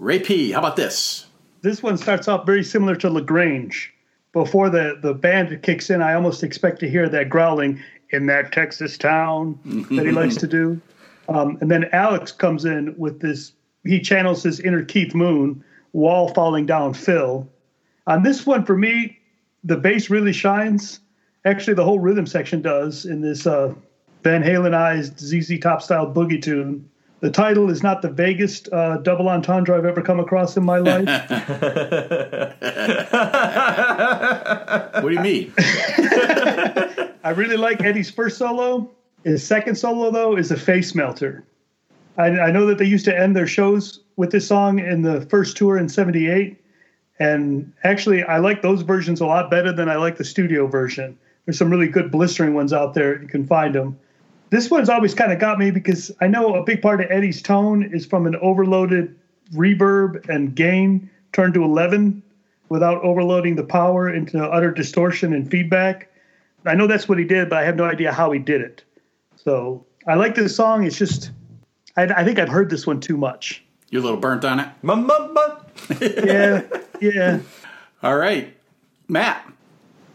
Ray 0.03 0.19
P, 0.19 0.51
how 0.51 0.59
about 0.59 0.75
this? 0.75 1.27
This 1.61 1.81
one 1.81 1.97
starts 1.97 2.27
off 2.27 2.45
very 2.45 2.65
similar 2.65 2.97
to 2.97 3.09
La 3.09 3.21
Grange. 3.21 3.95
Before 4.33 4.69
the, 4.69 4.99
the 5.01 5.15
band 5.15 5.63
kicks 5.63 5.91
in, 5.91 6.03
I 6.03 6.15
almost 6.15 6.43
expect 6.43 6.81
to 6.81 6.91
hear 6.91 7.09
that 7.09 7.29
growling 7.29 7.81
in 8.11 8.27
that 8.27 8.51
Texas 8.51 8.99
town 8.99 9.61
that 9.93 10.05
he 10.05 10.11
likes 10.11 10.37
to 10.37 10.47
do. 10.47 10.81
Um, 11.29 11.57
and 11.61 11.71
then 11.71 11.89
Alex 11.93 12.33
comes 12.33 12.65
in 12.65 12.97
with 12.99 13.21
this, 13.21 13.53
he 13.85 14.01
channels 14.01 14.43
his 14.43 14.59
inner 14.59 14.85
Keith 14.85 15.15
Moon, 15.15 15.65
wall 15.93 16.35
falling 16.35 16.67
down 16.67 16.95
fill. 16.95 17.49
On 18.09 18.25
this 18.25 18.45
one, 18.45 18.67
for 18.67 18.77
me, 18.77 19.21
the 19.63 19.77
bass 19.77 20.11
really 20.11 20.33
shines. 20.33 20.99
Actually, 21.45 21.75
the 21.75 21.85
whole 21.85 22.01
rhythm 22.01 22.27
section 22.27 22.61
does 22.61 23.07
in 23.07 23.21
this 23.21 23.47
uh, 23.47 23.73
Van 24.25 24.43
Halenized 24.43 25.21
ZZ 25.21 25.61
Top 25.61 25.81
style 25.81 26.13
boogie 26.13 26.43
tune. 26.43 26.91
The 27.23 27.31
title 27.31 27.71
is 27.71 27.85
not 27.85 28.03
the 28.03 28.11
vaguest 28.11 28.69
uh, 28.73 28.97
double 28.97 29.29
entendre 29.29 29.79
I've 29.79 29.85
ever 29.85 30.03
come 30.03 30.19
across 30.19 30.57
in 30.57 30.65
my 30.65 30.79
life. 30.79 31.07
What 35.01 35.09
do 35.09 35.15
you 35.15 35.21
mean? 35.21 35.53
I 37.23 37.33
really 37.37 37.57
like 37.57 37.81
Eddie's 37.81 38.11
first 38.11 38.39
solo. 38.39 38.91
His 39.23 39.47
second 39.47 39.77
solo, 39.77 40.11
though, 40.11 40.37
is 40.37 40.51
a 40.51 40.57
face 40.57 40.97
melter. 40.97 41.45
I, 42.19 42.27
I 42.27 42.51
know 42.51 42.67
that 42.67 42.79
they 42.79 42.87
used 42.87 43.05
to 43.05 43.17
end 43.17 43.37
their 43.37 43.47
shows 43.47 44.01
with 44.17 44.33
this 44.33 44.49
song 44.49 44.81
in 44.81 45.03
the 45.03 45.21
first 45.27 45.57
tour 45.57 45.79
in 45.79 45.89
78. 45.89 46.61
And 47.21 47.73
actually, 47.85 48.25
I 48.25 48.39
like 48.39 48.63
those 48.63 48.83
versions 48.83 49.21
a 49.21 49.27
lot 49.27 49.49
better 49.49 49.73
than 49.73 49.89
I 49.89 49.95
like 49.95 50.17
the 50.17 50.25
studio 50.25 50.67
version. 50.67 51.17
There's 51.47 51.57
some 51.57 51.71
really 51.71 51.87
good 51.87 52.11
blistering 52.11 52.55
ones 52.55 52.73
out 52.73 52.95
there. 52.95 53.23
You 53.23 53.29
can 53.29 53.47
find 53.47 53.77
them. 53.77 53.97
This 54.53 54.71
one's 54.71 54.91
always 54.91 55.15
kind 55.15 55.33
of 55.33 55.39
got 55.39 55.59
me 55.59 55.71
because 55.71 56.13
I 56.21 56.27
know 56.27 56.57
a 56.57 56.63
big 56.63 56.83
part 56.83 57.01
of 57.01 57.11
Eddie's 57.11 57.41
tone 57.41 57.83
is 57.83 58.05
from 58.05 58.27
an 58.27 58.37
overloaded 58.37 59.19
reverb 59.55 60.29
and 60.29 60.55
gain 60.55 61.09
turned 61.33 61.55
to 61.55 61.65
11 61.65 62.23
without 62.69 63.03
overloading 63.03 63.57
the 63.57 63.65
power 63.65 64.13
into 64.13 64.39
utter 64.45 64.71
distortion 64.71 65.33
and 65.33 65.51
feedback. 65.51 66.11
I 66.67 66.75
know 66.75 66.87
that's 66.87 67.09
what 67.09 67.19
he 67.19 67.25
did, 67.25 67.49
but 67.49 67.61
I 67.61 67.65
have 67.65 67.77
no 67.77 67.85
idea 67.85 68.13
how 68.13 68.31
he 68.31 68.39
did 68.39 68.61
it. 68.61 68.85
So 69.37 69.87
I 70.07 70.17
like 70.17 70.35
this 70.35 70.55
song. 70.55 70.85
It's 70.85 70.99
just, 70.99 71.31
I, 71.97 72.03
I 72.03 72.23
think 72.23 72.39
I've 72.39 72.51
heard 72.51 72.69
this 72.69 72.87
one 72.87 73.01
too 73.01 73.17
much. 73.17 73.65
You're 73.89 74.03
a 74.03 74.05
little 74.05 74.21
burnt 74.21 74.45
on 74.45 74.61
it? 74.61 74.69
Yeah, 75.99 76.63
yeah. 77.01 77.41
All 78.03 78.19
right. 78.19 78.55
Matt. 79.09 79.51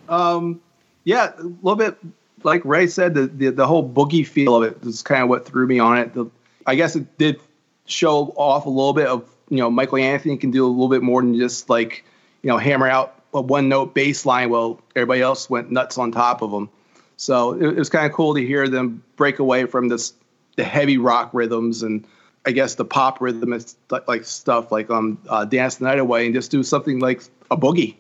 Um, 0.08 0.62
yeah, 1.06 1.32
a 1.40 1.42
little 1.42 1.76
bit 1.76 1.98
like 2.44 2.64
Ray 2.66 2.88
said, 2.88 3.14
the, 3.14 3.28
the 3.28 3.50
the 3.50 3.68
whole 3.68 3.88
boogie 3.88 4.26
feel 4.26 4.56
of 4.56 4.64
it 4.64 4.84
is 4.86 5.02
kind 5.02 5.24
of 5.24 5.30
what 5.30 5.46
threw 5.46 5.68
me 5.68 5.80
on 5.80 5.98
it. 5.98 6.14
The, 6.14 6.26
I 6.66 6.76
guess 6.76 6.96
it 6.96 7.18
did 7.18 7.40
show 7.86 8.34
off 8.36 8.66
a 8.66 8.70
little 8.70 8.94
bit 8.94 9.08
of 9.08 9.30
you 9.50 9.58
know 9.58 9.70
Michael 9.70 9.98
Anthony 9.98 10.38
can 10.38 10.52
do 10.52 10.66
a 10.66 10.68
little 10.68 10.90
bit 10.90 11.02
more 11.02 11.22
than 11.22 11.38
just 11.38 11.70
like 11.70 12.04
you 12.42 12.50
know 12.50 12.58
hammer 12.58 12.88
out 12.88 13.22
a 13.34 13.42
one 13.42 13.70
note 13.70 13.94
bass 13.94 14.26
line 14.26 14.50
while 14.50 14.82
everybody 14.96 15.22
else 15.22 15.50
went 15.50 15.72
nuts 15.72 15.98
on 15.98 16.12
top 16.12 16.42
of 16.42 16.52
them. 16.52 16.70
So 17.18 17.54
it, 17.54 17.64
it 17.64 17.76
was 17.76 17.90
kind 17.90 18.06
of 18.06 18.12
cool 18.14 18.36
to 18.36 18.46
hear 18.46 18.68
them 18.68 19.04
break 19.16 19.40
away 19.40 19.66
from 19.66 19.88
this 19.88 20.14
the 20.56 20.64
heavy 20.64 20.98
rock 20.98 21.30
rhythms 21.34 21.84
and 21.84 22.06
I 22.46 22.52
guess 22.52 22.76
the 22.76 22.86
pop 22.86 23.22
rhythm 23.22 23.54
and 23.54 23.62
st- 23.62 24.08
like 24.08 24.24
stuff 24.24 24.72
like 24.72 24.90
um 24.90 25.18
uh, 25.28 25.46
Dance 25.46 25.76
the 25.76 25.86
Night 25.86 26.00
Away 26.00 26.26
and 26.26 26.34
just 26.34 26.52
do 26.52 26.64
something 26.64 27.00
like 27.00 27.24
a 27.52 27.58
boogie. 27.58 27.96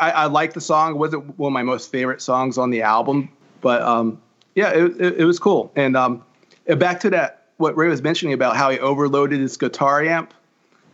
I, 0.00 0.10
I 0.10 0.26
like 0.26 0.54
the 0.54 0.60
song. 0.60 0.92
It 0.92 0.98
wasn't 0.98 1.38
one 1.38 1.50
of 1.50 1.52
my 1.52 1.62
most 1.62 1.90
favorite 1.90 2.22
songs 2.22 2.56
on 2.56 2.70
the 2.70 2.82
album, 2.82 3.28
but 3.62 3.80
um, 3.80 4.20
yeah, 4.54 4.70
it, 4.70 5.00
it, 5.00 5.20
it 5.20 5.24
was 5.24 5.38
cool. 5.38 5.72
And 5.74 5.96
um, 5.96 6.22
back 6.66 7.00
to 7.00 7.10
that, 7.10 7.46
what 7.56 7.76
Ray 7.76 7.88
was 7.88 8.02
mentioning 8.02 8.34
about 8.34 8.56
how 8.56 8.70
he 8.70 8.78
overloaded 8.78 9.40
his 9.40 9.56
guitar 9.56 10.02
amp. 10.02 10.34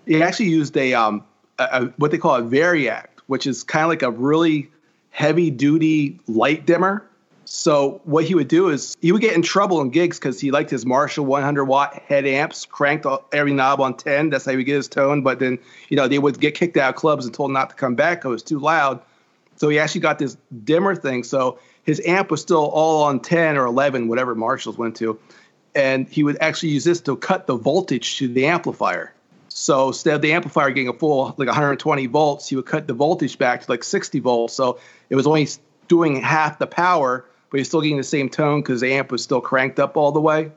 He 0.07 0.23
actually 0.23 0.51
used 0.51 0.77
a, 0.77 0.95
um, 0.95 1.25
a, 1.59 1.65
a 1.65 1.85
what 1.97 2.11
they 2.13 2.19
call 2.19 2.37
a 2.37 2.43
variac, 2.43 3.07
which 3.27 3.47
is 3.47 3.65
kind 3.65 3.83
of 3.83 3.89
like 3.89 4.03
a 4.03 4.11
really 4.11 4.71
heavy 5.11 5.51
duty 5.51 6.21
light 6.29 6.67
dimmer. 6.67 7.05
So 7.47 8.03
what 8.05 8.25
he 8.25 8.35
would 8.35 8.49
do 8.49 8.69
is 8.69 8.95
he 9.01 9.11
would 9.11 9.23
get 9.23 9.35
in 9.35 9.41
trouble 9.41 9.81
in 9.81 9.89
gigs 9.89 10.19
because 10.19 10.39
he 10.39 10.51
liked 10.51 10.69
his 10.69 10.85
Marshall 10.85 11.25
100 11.25 11.65
watt 11.65 11.95
head 11.95 12.27
amps, 12.27 12.67
cranked 12.67 13.07
every 13.33 13.55
knob 13.55 13.81
on 13.81 13.97
10. 13.97 14.29
That's 14.29 14.45
how 14.45 14.51
he 14.51 14.59
would 14.59 14.67
get 14.67 14.77
his 14.77 14.89
tone. 14.89 15.23
But 15.23 15.39
then, 15.39 15.59
you 15.89 15.97
know, 15.97 16.07
they 16.07 16.19
would 16.19 16.39
get 16.39 16.55
kicked 16.55 16.77
out 16.77 16.91
of 16.91 16.97
clubs 16.97 17.25
and 17.25 17.33
told 17.33 17.51
not 17.51 17.71
to 17.71 17.77
come 17.77 17.95
back 17.95 18.19
because 18.19 18.29
it 18.29 18.33
was 18.33 18.43
too 18.43 18.59
loud. 18.59 19.01
So 19.57 19.71
he 19.71 19.79
actually 19.79 20.03
got 20.03 20.19
this 20.19 20.37
dimmer 20.65 20.95
thing. 20.95 21.25
So 21.25 21.59
his 21.89 22.03
amp 22.05 22.31
was 22.31 22.43
still 22.43 22.67
all 22.67 23.05
on 23.05 23.19
10 23.19 23.57
or 23.57 23.65
11, 23.65 24.09
whatever 24.09 24.35
Marshalls 24.35 24.77
went 24.77 24.97
to. 24.97 25.19
and 25.75 26.07
he 26.07 26.23
would 26.23 26.37
actually 26.39 26.69
use 26.69 26.85
this 26.85 27.01
to 27.01 27.17
cut 27.17 27.47
the 27.47 27.57
voltage 27.57 28.19
to 28.19 28.29
the 28.29 28.45
amplifier. 28.45 29.15
So 29.49 29.89
instead 29.89 30.15
of 30.15 30.21
the 30.21 30.33
amplifier 30.33 30.69
getting 30.69 30.89
a 30.89 30.93
full 30.93 31.35
like 31.39 31.47
120 31.47 32.07
volts, 32.07 32.47
he 32.47 32.57
would 32.57 32.67
cut 32.67 32.87
the 32.87 32.93
voltage 32.93 33.39
back 33.39 33.63
to 33.63 33.71
like 33.71 33.83
60 33.83 34.21
volts. 34.21 34.53
So 34.53 34.79
it 35.09 35.17
was 35.17 35.27
only 35.27 35.49
doing 35.89 36.21
half 36.21 36.59
the 36.59 36.67
power, 36.67 37.25
but 37.51 37.57
he's 37.57 37.69
still 37.69 37.81
getting 37.81 37.97
the 37.97 38.03
same 38.03 38.29
tone 38.29 38.61
because 38.61 38.83
the 38.83 38.93
amp 38.93 39.11
was 39.11 39.23
still 39.23 39.41
cranked 39.41 39.81
up 39.81 39.97
all 39.97 40.13
the 40.13 40.21
way, 40.21 40.53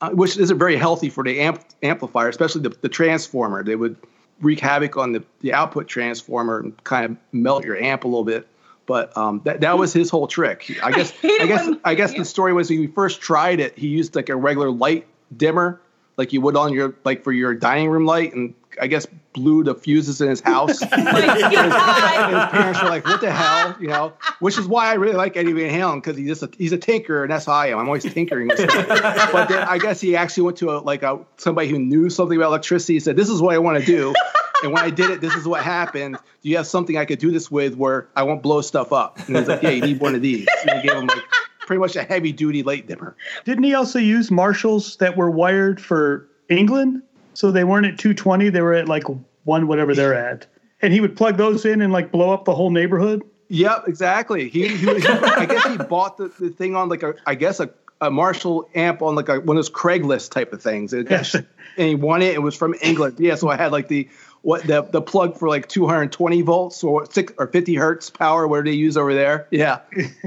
uh, 0.00 0.10
which 0.10 0.36
isn't 0.36 0.58
very 0.58 0.76
healthy 0.76 1.10
for 1.10 1.22
the 1.22 1.38
amp 1.38 1.64
amplifier, 1.84 2.28
especially 2.28 2.62
the, 2.62 2.76
the 2.80 2.88
transformer. 2.88 3.62
They 3.62 3.76
would 3.76 3.96
wreak 4.40 4.58
havoc 4.58 4.96
on 4.96 5.12
the, 5.12 5.22
the 5.42 5.52
output 5.52 5.86
transformer 5.86 6.58
and 6.58 6.82
kind 6.82 7.04
of 7.04 7.16
melt 7.30 7.64
your 7.64 7.76
amp 7.76 8.02
a 8.02 8.08
little 8.08 8.24
bit. 8.24 8.48
But 8.86 9.16
um, 9.16 9.40
that 9.44 9.60
that 9.60 9.78
was 9.78 9.92
his 9.92 10.10
whole 10.10 10.26
trick. 10.26 10.78
I 10.82 10.90
guess 10.90 11.10
hate 11.22 11.40
I 11.40 11.46
guess 11.46 11.68
I 11.84 11.94
guess 11.94 12.14
the 12.14 12.24
story 12.24 12.52
was 12.52 12.68
when 12.68 12.80
he 12.80 12.86
first 12.86 13.20
tried 13.20 13.60
it, 13.60 13.78
he 13.78 13.88
used 13.88 14.16
like 14.16 14.28
a 14.28 14.36
regular 14.36 14.70
light 14.70 15.06
dimmer, 15.36 15.80
like 16.16 16.32
you 16.32 16.40
would 16.40 16.56
on 16.56 16.72
your 16.72 16.94
like 17.04 17.22
for 17.22 17.32
your 17.32 17.54
dining 17.54 17.88
room 17.88 18.06
light, 18.06 18.34
and 18.34 18.54
I 18.80 18.86
guess 18.86 19.06
blew 19.32 19.64
the 19.64 19.74
fuses 19.74 20.20
in 20.20 20.28
his 20.28 20.40
house. 20.40 20.80
His 20.80 20.88
parents 20.90 22.82
were 22.82 22.88
like, 22.88 23.06
"What 23.06 23.20
the 23.20 23.30
hell?" 23.30 23.76
You 23.80 23.88
know, 23.88 24.12
which 24.40 24.58
is 24.58 24.66
why 24.66 24.90
I 24.90 24.94
really 24.94 25.14
like 25.14 25.36
Eddie 25.36 25.52
Van 25.52 25.70
Halen 25.70 25.96
because 25.96 26.16
he's 26.16 26.28
just 26.28 26.42
a, 26.42 26.50
he's 26.56 26.72
a 26.72 26.78
tinker, 26.78 27.22
and 27.22 27.32
that's 27.32 27.46
how 27.46 27.52
I 27.52 27.68
am. 27.68 27.78
I'm 27.78 27.86
always 27.86 28.04
tinkering 28.04 28.48
but 28.48 29.48
then 29.48 29.66
I 29.68 29.78
guess 29.78 30.00
he 30.00 30.16
actually 30.16 30.44
went 30.44 30.58
to 30.58 30.70
a 30.70 30.78
like 30.78 31.02
a 31.02 31.20
somebody 31.36 31.68
who 31.68 31.78
knew 31.78 32.10
something 32.10 32.36
about 32.36 32.48
electricity. 32.48 32.94
He 32.94 33.00
said, 33.00 33.16
"This 33.16 33.28
is 33.28 33.40
what 33.40 33.54
I 33.54 33.58
want 33.58 33.78
to 33.78 33.84
do." 33.84 34.14
And 34.62 34.72
when 34.72 34.82
I 34.82 34.90
did 34.90 35.10
it, 35.10 35.20
this 35.20 35.34
is 35.34 35.46
what 35.46 35.62
happened. 35.62 36.16
Do 36.42 36.48
you 36.48 36.56
have 36.56 36.66
something 36.66 36.96
I 36.96 37.04
could 37.04 37.18
do 37.18 37.30
this 37.30 37.50
with 37.50 37.76
where 37.76 38.08
I 38.16 38.22
won't 38.22 38.42
blow 38.42 38.60
stuff 38.60 38.92
up? 38.92 39.18
And 39.28 39.36
he's 39.36 39.48
like, 39.48 39.62
Yeah, 39.62 39.70
you 39.70 39.82
need 39.82 40.00
one 40.00 40.14
of 40.14 40.22
these. 40.22 40.46
And 40.66 40.80
he 40.80 40.88
gave 40.88 40.96
him 40.96 41.06
like 41.06 41.22
pretty 41.60 41.80
much 41.80 41.96
a 41.96 42.02
heavy 42.04 42.32
duty 42.32 42.62
light 42.62 42.86
dimmer. 42.86 43.16
Didn't 43.44 43.64
he 43.64 43.74
also 43.74 43.98
use 43.98 44.30
Marshalls 44.30 44.96
that 44.96 45.16
were 45.16 45.30
wired 45.30 45.80
for 45.80 46.28
England? 46.48 47.02
So 47.34 47.50
they 47.50 47.64
weren't 47.64 47.86
at 47.86 47.98
220, 47.98 48.50
they 48.50 48.60
were 48.60 48.74
at 48.74 48.88
like 48.88 49.04
one 49.44 49.66
whatever 49.66 49.94
they're 49.94 50.14
at. 50.14 50.46
And 50.82 50.92
he 50.92 51.00
would 51.00 51.16
plug 51.16 51.36
those 51.36 51.64
in 51.64 51.80
and 51.80 51.92
like 51.92 52.10
blow 52.12 52.30
up 52.32 52.44
the 52.44 52.54
whole 52.54 52.70
neighborhood. 52.70 53.22
Yep, 53.48 53.84
exactly. 53.86 54.48
He, 54.48 54.68
he, 54.68 54.76
he 54.76 55.06
I 55.06 55.46
guess 55.46 55.64
he 55.66 55.76
bought 55.76 56.16
the, 56.16 56.28
the 56.40 56.50
thing 56.50 56.74
on 56.74 56.88
like 56.88 57.02
a, 57.02 57.14
I 57.26 57.34
guess 57.34 57.60
a, 57.60 57.70
a 58.00 58.10
Marshall 58.10 58.68
amp 58.74 59.00
on 59.02 59.14
like 59.14 59.28
a, 59.28 59.40
one 59.40 59.56
of 59.56 59.58
those 59.58 59.70
Craigslist 59.70 60.30
type 60.30 60.52
of 60.52 60.60
things. 60.62 60.92
And, 60.92 61.08
Yes. 61.08 61.34
and 61.34 61.44
he 61.76 61.94
won 61.94 62.20
it. 62.22 62.34
It 62.34 62.42
was 62.42 62.56
from 62.56 62.74
England. 62.82 63.16
Yeah, 63.20 63.36
so 63.36 63.48
I 63.48 63.56
had 63.56 63.70
like 63.72 63.88
the 63.88 64.08
what 64.42 64.64
the 64.64 64.82
the 64.82 65.00
plug 65.00 65.38
for 65.38 65.48
like 65.48 65.68
220 65.68 66.42
volts 66.42 66.84
or 66.84 67.06
six 67.10 67.32
or 67.38 67.46
50 67.46 67.74
hertz 67.76 68.10
power. 68.10 68.46
What 68.46 68.64
do 68.64 68.70
they 68.70 68.76
use 68.76 68.96
over 68.96 69.14
there? 69.14 69.46
Yeah, 69.50 69.80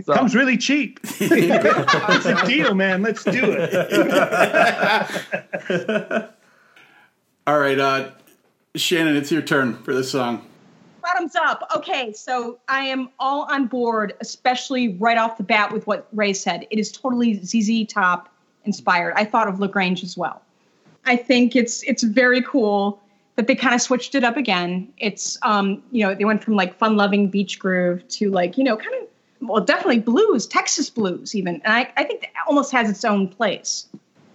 so, 0.04 0.14
Comes 0.14 0.34
really 0.34 0.58
cheap. 0.58 1.00
it's 1.04 2.26
a 2.26 2.46
deal, 2.48 2.74
man. 2.74 3.02
Let's 3.02 3.24
do 3.24 3.44
it. 3.44 3.74
All 7.48 7.60
right, 7.60 7.78
uh, 7.78 8.10
Shannon, 8.76 9.16
it's 9.16 9.32
your 9.32 9.44
turn 9.44 9.78
for 9.84 9.94
this 9.94 10.12
song. 10.12 10.44
Bottoms 11.04 11.36
up. 11.36 11.70
Okay, 11.76 12.12
so 12.14 12.58
I 12.68 12.86
am 12.86 13.10
all 13.20 13.44
on 13.44 13.68
board, 13.68 14.16
especially 14.22 14.98
right 14.98 15.20
off 15.20 15.38
the 15.38 15.44
bat 15.44 15.72
with 15.72 15.86
what 15.86 16.08
Ray 16.12 16.34
said. 16.34 16.66
It 16.72 16.80
is 16.80 16.92
totally 16.92 17.40
ZZ 17.46 17.86
Top 17.88 18.34
inspired. 18.64 19.14
I 19.16 19.24
thought 19.24 19.48
of 19.48 19.60
La 19.60 19.68
Grange 19.68 20.04
as 20.04 20.18
well. 20.18 20.42
I 21.06 21.16
think 21.16 21.56
it's 21.56 21.84
it's 21.84 22.02
very 22.02 22.42
cool 22.42 23.00
that 23.36 23.48
they 23.48 23.56
kind 23.56 23.76
of 23.76 23.82
switched 23.82 24.16
it 24.16 24.24
up 24.24 24.38
again. 24.38 24.92
It's 24.98 25.38
um, 25.42 25.84
you 25.92 26.06
know, 26.06 26.16
they 26.16 26.26
went 26.26 26.44
from 26.44 26.56
like 26.56 26.78
fun-loving 26.78 27.30
beach 27.30 27.60
groove 27.60 28.08
to 28.10 28.32
like, 28.32 28.58
you 28.58 28.64
know, 28.64 28.78
kind 28.78 28.96
of 29.02 29.08
well, 29.48 29.64
definitely 29.64 30.00
blues, 30.00 30.48
Texas 30.48 30.90
blues 30.90 31.36
even. 31.36 31.56
And 31.64 31.74
I, 31.74 31.92
I 31.98 32.04
think 32.04 32.22
that 32.22 32.32
almost 32.48 32.72
has 32.72 32.90
its 32.90 33.04
own 33.04 33.28
place. 33.28 33.88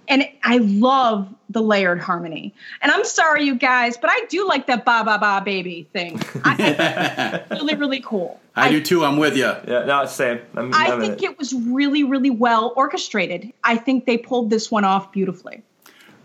And 0.09 0.28
I 0.42 0.59
love 0.59 1.32
the 1.51 1.62
layered 1.62 2.01
harmony. 2.01 2.53
And 2.82 2.90
I'm 2.90 3.05
sorry, 3.05 3.44
you 3.44 3.55
guys, 3.55 3.96
but 3.96 4.11
I 4.11 4.24
do 4.28 4.46
like 4.46 4.66
that 4.66 4.84
ba 4.84 5.03
ba 5.05 5.18
ba 5.18 5.40
baby 5.44 5.88
thing. 5.92 6.20
I, 6.44 7.44
really, 7.51 7.76
really 7.76 8.01
cool. 8.01 8.40
I, 8.57 8.70
do 8.70 8.82
too. 8.82 9.05
I'm 9.05 9.18
with 9.18 9.36
you. 9.36 9.44
Yeah, 9.44 9.84
no, 9.84 10.03
it's 10.03 10.12
same. 10.12 10.40
I'm, 10.57 10.74
I 10.74 10.86
I'm 10.86 11.01
in 11.01 11.11
think 11.11 11.22
it 11.22 11.38
was 11.38 11.55
really, 11.55 12.03
really 12.03 12.30
well 12.30 12.72
orchestrated. 12.76 13.53
I 13.62 13.76
think 13.76 14.07
they 14.07 14.18
pulled 14.18 14.51
this 14.51 14.68
one 14.68 14.84
off 14.84 15.12
beautifully. 15.12 15.62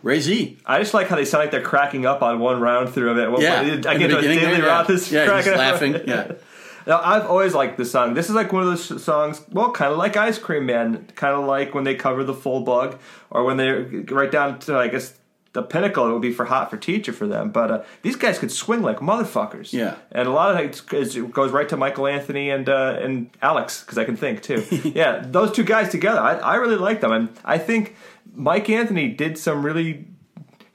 Ray 0.06 0.20
Z. 0.20 0.60
I 0.66 0.80
just 0.80 0.94
like 0.94 1.08
how 1.08 1.16
they 1.16 1.26
sound 1.26 1.44
like 1.46 1.52
they're 1.52 1.62
cracking 1.64 2.06
up 2.06 2.22
on 2.22 2.40
one 2.40 2.62
round 2.62 2.94
through 2.94 3.10
of 3.12 3.18
it. 3.18 3.32
Well, 3.32 3.42
Yeah. 3.42 3.60
I 3.60 3.64
In 3.64 3.82
get 3.82 3.98
the 4.00 4.08
to 4.18 4.22
Daily 4.22 4.36
there, 4.38 4.60
yeah. 4.60 4.66
Roth 4.66 4.90
is 4.92 5.12
Yeah, 5.12 5.26
cracking 5.26 5.54
just 5.54 5.56
up. 5.56 5.72
laughing. 5.74 6.02
Yeah. 6.08 6.32
Now, 6.88 7.02
I've 7.04 7.26
always 7.26 7.56
liked 7.56 7.80
this 7.80 7.90
song. 7.92 8.14
This 8.14 8.30
is 8.30 8.36
like 8.36 8.54
one 8.54 8.62
of 8.62 8.68
those 8.70 9.04
songs, 9.04 9.42
well, 9.52 9.72
kind 9.72 9.92
of 9.92 9.98
like 9.98 10.16
Ice 10.18 10.38
Cream 10.38 10.68
Man, 10.68 11.08
kind 11.16 11.34
of 11.34 11.46
like 11.46 11.74
when 11.74 11.84
they 11.84 11.96
cover 11.96 12.24
the 12.24 12.36
full 12.36 12.62
bug, 12.62 13.00
or 13.32 13.44
when 13.44 13.58
they 13.58 13.72
right 13.72 14.32
down 14.32 14.60
to, 14.60 14.78
I 14.78 14.88
guess, 14.90 15.16
the 15.54 15.64
pinnacle. 15.64 16.08
It 16.08 16.14
would 16.14 16.22
be 16.22 16.32
for 16.32 16.46
Hot 16.46 16.70
for 16.70 16.78
Teacher 16.78 17.12
for 17.12 17.26
them. 17.26 17.50
But 17.50 17.72
uh, 17.72 17.84
these 18.04 18.16
guys 18.16 18.38
could 18.38 18.52
swing 18.52 18.84
like 18.84 19.00
motherfuckers. 19.00 19.74
Yeah. 19.74 19.96
and 20.12 20.28
a 20.28 20.32
lot 20.32 20.54
of 20.54 20.60
it 20.60 20.84
it 20.94 21.32
goes 21.32 21.50
right 21.52 21.68
to 21.70 21.76
Michael 21.76 22.06
Anthony 22.06 22.52
and 22.52 22.70
uh, 22.70 23.00
and 23.02 23.32
Alex 23.42 23.82
because 23.82 23.98
I 23.98 24.06
can 24.06 24.16
think 24.16 24.44
too. 24.44 24.64
yeah, 24.94 25.24
those 25.26 25.52
two 25.54 25.64
guys 25.64 25.90
together, 25.90 26.20
I, 26.20 26.36
I 26.36 26.56
really 26.58 26.76
like 26.78 27.02
them, 27.02 27.12
and 27.12 27.30
I 27.44 27.58
think 27.58 27.96
Mike 28.36 28.70
Anthony 28.70 29.10
did 29.10 29.38
some 29.38 29.66
really 29.66 30.06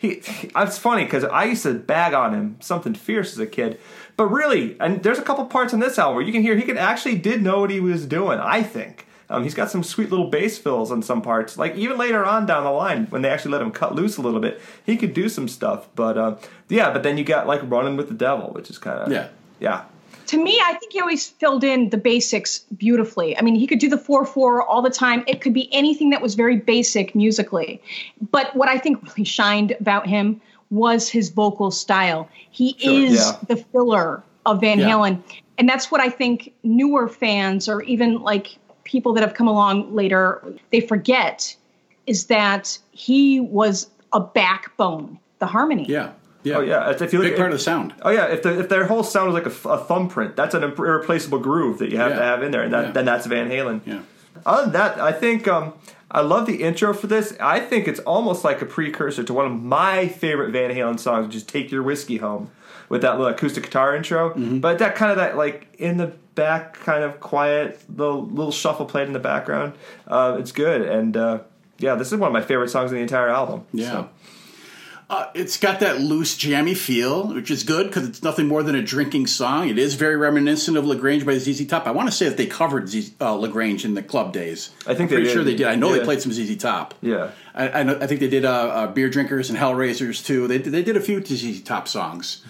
he, 0.01 0.23
it's 0.57 0.79
funny 0.79 1.05
because 1.05 1.25
I 1.25 1.45
used 1.45 1.63
to 1.65 1.75
bag 1.75 2.15
on 2.15 2.33
him 2.33 2.57
something 2.61 2.95
fierce 2.95 3.35
as 3.35 3.39
a 3.39 3.47
kid, 3.47 3.79
but 4.17 4.29
really, 4.29 4.81
and 4.81 5.03
there's 5.03 5.19
a 5.19 5.23
couple 5.23 5.45
parts 5.45 5.75
on 5.75 5.81
this 5.81 5.99
album 5.99 6.17
where 6.17 6.25
you 6.25 6.33
can 6.33 6.41
hear 6.41 6.57
he 6.57 6.63
could 6.63 6.79
actually 6.79 7.17
did 7.17 7.43
know 7.43 7.61
what 7.61 7.69
he 7.71 7.81
was 7.81 8.07
doing. 8.07 8.39
I 8.39 8.63
think 8.63 9.07
um, 9.29 9.43
he's 9.43 9.53
got 9.53 9.71
some 9.71 9.83
sweet 9.83 10.11
little 10.11 10.29
bass 10.31 10.57
fills 10.57 10.91
on 10.91 11.03
some 11.03 11.21
parts. 11.21 11.59
Like 11.59 11.77
even 11.77 11.99
later 11.99 12.25
on 12.25 12.47
down 12.47 12.65
the 12.65 12.71
line 12.71 13.07
when 13.07 13.21
they 13.21 13.29
actually 13.29 13.53
let 13.53 13.61
him 13.61 13.71
cut 13.71 13.95
loose 13.95 14.17
a 14.17 14.23
little 14.23 14.41
bit, 14.41 14.59
he 14.87 14.97
could 14.97 15.13
do 15.13 15.29
some 15.29 15.47
stuff. 15.49 15.89
But 15.95 16.17
uh, 16.17 16.37
yeah, 16.71 16.91
but 16.93 17.03
then 17.03 17.19
you 17.19 17.25
got 17.25 17.47
like 17.47 17.61
running 17.65 17.99
with 17.99 18.09
the 18.09 18.15
devil, 18.15 18.49
which 18.53 18.71
is 18.71 18.79
kind 18.79 19.01
of 19.01 19.13
Yeah. 19.13 19.29
yeah. 19.61 19.85
To 20.31 20.41
me, 20.41 20.61
I 20.63 20.75
think 20.75 20.93
he 20.93 21.01
always 21.01 21.27
filled 21.27 21.65
in 21.65 21.91
the 21.91 21.97
basics 21.97 22.61
beautifully. 22.77 23.37
I 23.37 23.43
mean, 23.43 23.57
he 23.57 23.67
could 23.67 23.81
do 23.81 23.89
the 23.89 23.99
4 23.99 24.25
4 24.25 24.63
all 24.63 24.81
the 24.81 24.89
time. 24.89 25.25
It 25.27 25.41
could 25.41 25.53
be 25.53 25.69
anything 25.75 26.11
that 26.11 26.23
was 26.23 26.37
very 26.37 26.57
basic 26.57 27.17
musically. 27.17 27.83
But 28.31 28.55
what 28.55 28.69
I 28.69 28.79
think 28.79 29.03
really 29.03 29.25
shined 29.25 29.73
about 29.81 30.07
him 30.07 30.41
was 30.71 31.09
his 31.09 31.31
vocal 31.31 31.73
style. 31.73 32.29
He 32.53 32.77
is 32.81 33.17
yeah. 33.17 33.39
the 33.49 33.57
filler 33.57 34.23
of 34.47 34.61
Van 34.61 34.79
Yeah. 34.79 34.91
Halen. 34.91 35.21
And 35.59 35.69
that's 35.69 35.91
what 35.91 36.01
I 36.01 36.09
think 36.09 36.53
newer 36.63 37.09
fans 37.09 37.69
or 37.69 37.83
even 37.83 38.23
like 38.23 38.57
people 38.85 39.13
that 39.15 39.23
have 39.23 39.35
come 39.35 39.49
along 39.49 39.93
later, 39.93 40.45
they 40.71 40.81
forget 40.81 41.57
is 42.07 42.27
that 42.27 42.79
he 42.93 43.41
was 43.41 43.91
a 44.13 44.21
backbone, 44.21 45.19
the 45.41 45.47
harmony. 45.47 45.87
Yeah. 45.89 46.13
Yeah. 46.43 46.57
Oh 46.57 46.61
yeah, 46.61 46.91
if 46.91 47.13
you 47.13 47.19
look 47.19 47.27
Big 47.27 47.33
at- 47.35 47.39
part 47.39 47.53
of 47.53 47.59
the 47.59 47.63
sound. 47.63 47.95
Oh 48.03 48.11
yeah, 48.11 48.27
if, 48.27 48.43
the, 48.43 48.59
if 48.61 48.69
their 48.69 48.87
whole 48.87 49.03
sound 49.03 49.29
is 49.29 49.35
like 49.35 49.47
a 49.47 49.79
thumbprint, 49.85 50.37
that's 50.37 50.55
an 50.55 50.63
irreplaceable 50.65 51.39
groove 51.39 51.79
that 51.79 51.91
you 51.91 51.99
have 51.99 52.11
Yeah. 52.13 52.19
to 52.19 52.23
have 52.25 52.43
in 52.43 52.51
there, 52.51 52.63
and 52.63 52.73
that, 52.73 52.85
Yeah. 52.87 52.91
then 52.93 53.05
that's 53.05 53.27
Van 53.27 53.51
Halen. 53.51 53.81
Yeah. 53.85 54.01
Other 54.47 54.63
than 54.65 54.73
that, 54.73 54.99
I 55.01 55.13
think 55.13 55.47
um, 55.49 55.75
I 56.11 56.23
love 56.23 56.47
the 56.47 56.63
intro 56.63 56.95
for 56.95 57.07
this. 57.09 57.37
I 57.41 57.61
think 57.61 57.87
it's 57.89 58.01
almost 58.01 58.43
like 58.45 58.63
a 58.63 58.67
precursor 58.67 59.23
to 59.25 59.35
one 59.35 59.45
of 59.47 59.53
my 59.53 60.09
favorite 60.09 60.51
Van 60.53 60.71
Halen 60.71 60.99
songs, 60.99 61.27
which 61.27 61.37
is 61.37 61.43
"Take 61.45 61.71
Your 61.71 61.83
Whiskey 61.83 62.17
Home," 62.19 62.51
with 62.89 63.03
that 63.03 63.19
little 63.19 63.27
acoustic 63.33 63.65
guitar 63.65 63.95
intro. 63.95 64.31
Mm-hmm. 64.31 64.59
But 64.61 64.79
that 64.79 64.95
kind 64.95 65.11
of 65.11 65.19
that 65.19 65.37
like 65.37 65.67
in 65.79 65.99
the 65.99 66.13
back, 66.37 66.75
kind 66.75 67.05
of 67.05 67.21
quiet, 67.21 67.83
little 67.95 68.25
little 68.25 68.53
shuffle 68.53 68.87
played 68.87 69.09
in 69.09 69.13
the 69.13 69.19
background. 69.19 69.75
Uh, 70.09 70.37
it's 70.41 70.53
good, 70.53 70.83
and 70.83 71.17
uh, 71.19 71.41
yeah, 71.79 71.97
this 71.97 72.11
is 72.13 72.19
one 72.19 72.29
of 72.29 72.33
my 72.33 72.41
favorite 72.43 72.71
songs 72.71 72.91
in 72.93 72.97
the 72.97 73.03
entire 73.03 73.29
album. 73.29 73.65
Yeah. 73.73 73.91
So, 73.91 74.09
Uh, 75.11 75.29
it's 75.35 75.57
got 75.57 75.81
that 75.81 76.01
loose, 76.01 76.37
jammy 76.37 76.73
feel, 76.73 77.35
which 77.35 77.51
is 77.51 77.65
good 77.65 77.89
because 77.89 78.09
it's 78.09 78.23
nothing 78.23 78.47
more 78.47 78.63
than 78.63 78.77
a 78.77 78.83
drinking 78.83 79.27
song. 79.27 79.69
It 79.69 79.77
is 79.77 79.95
very 79.97 80.17
reminiscent 80.17 80.77
of 80.77 80.87
La 80.87 80.95
Grange 80.95 81.27
by 81.27 81.37
ZZ 81.37 81.67
Top. 81.67 81.89
I 81.89 81.91
want 81.91 82.09
to 82.09 82.13
say 82.15 82.29
that 82.29 82.37
they 82.37 82.47
covered 82.47 82.89
Z, 82.89 83.15
uh, 83.21 83.35
La 83.35 83.49
Grange 83.49 83.85
in 83.85 83.95
the 83.95 84.05
club 84.05 84.33
days. 84.33 84.71
I 84.87 84.95
think 84.95 85.01
I'm 85.01 85.17
pretty 85.17 85.25
did. 85.25 85.33
sure 85.33 85.43
they 85.43 85.57
did. 85.57 85.67
I 85.67 85.75
know 85.75 85.93
Yeah. 85.93 85.99
they 85.99 86.05
played 86.05 86.23
some 86.23 86.31
ZZ 86.33 86.57
Top. 86.59 86.95
yeah. 87.03 87.33
I, 87.57 87.81
I, 87.81 87.83
know, 87.83 87.99
I 88.01 88.07
think 88.07 88.21
they 88.21 88.29
did 88.29 88.45
uh, 88.45 88.51
uh, 88.53 88.87
Beer 88.87 89.11
Drinkers 89.11 89.51
and 89.51 89.59
Hellraisers 89.59 90.25
too. 90.25 90.47
They, 90.47 90.59
they 90.59 90.85
did 90.85 90.97
a 90.97 91.01
few 91.01 91.21
ZZ 91.25 91.61
Top 91.63 91.89
songs. 91.89 92.45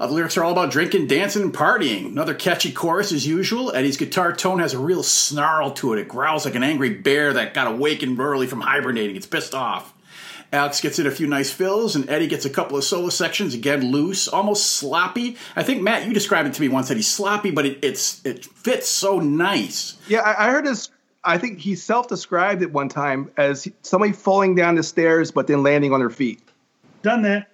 Uh, 0.00 0.08
the 0.08 0.12
lyrics 0.12 0.36
are 0.36 0.42
all 0.42 0.50
about 0.50 0.72
drinking, 0.72 1.06
dancing, 1.06 1.42
and 1.42 1.54
partying. 1.54 2.06
Another 2.06 2.34
catchy 2.34 2.72
chorus 2.72 3.12
as 3.12 3.24
usual. 3.24 3.72
Eddie's 3.72 3.96
guitar 3.98 4.32
tone 4.32 4.58
has 4.58 4.74
a 4.74 4.78
real 4.80 5.04
snarl 5.04 5.70
to 5.74 5.92
it. 5.92 6.00
It 6.00 6.08
growls 6.08 6.44
like 6.44 6.56
an 6.56 6.64
angry 6.64 6.90
bear 6.90 7.34
that 7.34 7.54
got 7.54 7.68
awakened 7.68 8.18
early 8.18 8.48
from 8.48 8.62
hibernating. 8.62 9.14
It's 9.14 9.26
pissed 9.26 9.54
off. 9.54 9.94
Alex 10.52 10.80
gets 10.80 10.98
in 10.98 11.06
a 11.06 11.10
few 11.10 11.26
nice 11.26 11.50
fills, 11.50 11.94
and 11.94 12.08
Eddie 12.10 12.26
gets 12.26 12.44
a 12.44 12.50
couple 12.50 12.76
of 12.76 12.82
solo 12.84 13.08
sections, 13.08 13.54
again 13.54 13.90
loose, 13.92 14.26
almost 14.26 14.66
sloppy. 14.72 15.36
I 15.54 15.62
think 15.62 15.82
Matt, 15.82 16.06
you 16.06 16.12
described 16.12 16.48
it 16.48 16.54
to 16.54 16.60
me 16.60 16.68
once 16.68 16.88
that 16.88 16.96
he's 16.96 17.08
sloppy, 17.08 17.50
but 17.52 17.66
it, 17.66 17.78
it's 17.82 18.24
it 18.24 18.44
fits 18.44 18.88
so 18.88 19.20
nice. 19.20 19.96
Yeah, 20.08 20.20
I, 20.20 20.48
I 20.48 20.50
heard 20.50 20.66
this. 20.66 20.90
I 21.22 21.38
think 21.38 21.58
he 21.58 21.74
self-described 21.74 22.62
it 22.62 22.72
one 22.72 22.88
time 22.88 23.30
as 23.36 23.68
somebody 23.82 24.12
falling 24.12 24.54
down 24.54 24.74
the 24.74 24.82
stairs, 24.82 25.30
but 25.30 25.46
then 25.46 25.62
landing 25.62 25.92
on 25.92 26.00
their 26.00 26.10
feet. 26.10 26.40
Done 27.02 27.22
that. 27.22 27.48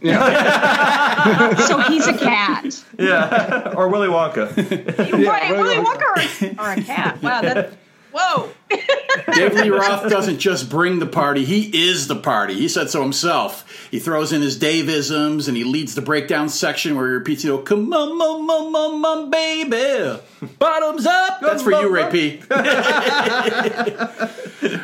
Yeah. 0.00 0.98
So 1.68 1.78
he's 1.78 2.08
a 2.08 2.18
cat. 2.18 2.84
Yeah, 2.98 3.74
or 3.76 3.88
Willy 3.88 4.08
Wonka. 4.08 4.48
right, 5.26 5.50
Willy 5.52 5.78
Willy 5.78 5.84
Wonka 5.84 6.58
or, 6.58 6.64
or 6.64 6.72
a 6.72 6.82
cat. 6.82 7.22
Wow, 7.22 7.42
that. 7.42 7.74
Whoa. 8.12 8.50
Dave 9.34 9.54
Lee 9.54 9.70
Roth 9.78 10.08
doesn't 10.08 10.38
just 10.38 10.70
bring 10.70 10.98
the 10.98 11.06
party, 11.06 11.44
he 11.44 11.70
is 11.90 12.08
the 12.08 12.16
party. 12.16 12.54
He 12.54 12.68
said 12.68 12.90
so 12.90 13.02
himself. 13.02 13.88
He 13.90 13.98
throws 13.98 14.32
in 14.32 14.42
his 14.42 14.58
Davisms 14.58 15.48
and 15.48 15.56
he 15.56 15.64
leads 15.64 15.94
the 15.94 16.02
breakdown 16.02 16.48
section 16.48 16.96
where 16.96 17.08
he 17.08 17.14
repeats, 17.14 17.44
you 17.44 17.50
know, 17.50 17.58
come 17.58 17.92
on, 17.92 18.16
mom, 18.16 18.46
mom, 18.46 18.72
mom, 18.72 19.00
mom, 19.00 19.30
baby. 19.30 20.20
Bottoms 20.58 21.06
up. 21.06 21.40
That's 21.40 21.62
for 21.62 21.72
you, 21.72 21.88
Ray 21.88 22.10
P. 22.10 22.42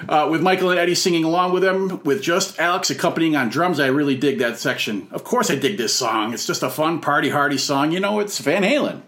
uh, 0.08 0.28
with 0.30 0.42
Michael 0.42 0.70
and 0.70 0.78
Eddie 0.78 0.94
singing 0.94 1.24
along 1.24 1.52
with 1.52 1.64
him, 1.64 2.02
with 2.04 2.22
just 2.22 2.58
Alex 2.58 2.90
accompanying 2.90 3.36
on 3.36 3.48
drums, 3.48 3.80
I 3.80 3.88
really 3.88 4.16
dig 4.16 4.38
that 4.38 4.58
section. 4.58 5.08
Of 5.10 5.24
course, 5.24 5.50
I 5.50 5.56
dig 5.56 5.76
this 5.76 5.94
song. 5.94 6.32
It's 6.32 6.46
just 6.46 6.62
a 6.62 6.70
fun, 6.70 7.00
party 7.00 7.30
hardy 7.30 7.58
song. 7.58 7.92
You 7.92 8.00
know, 8.00 8.20
it's 8.20 8.38
Van 8.38 8.62
Halen. 8.62 9.02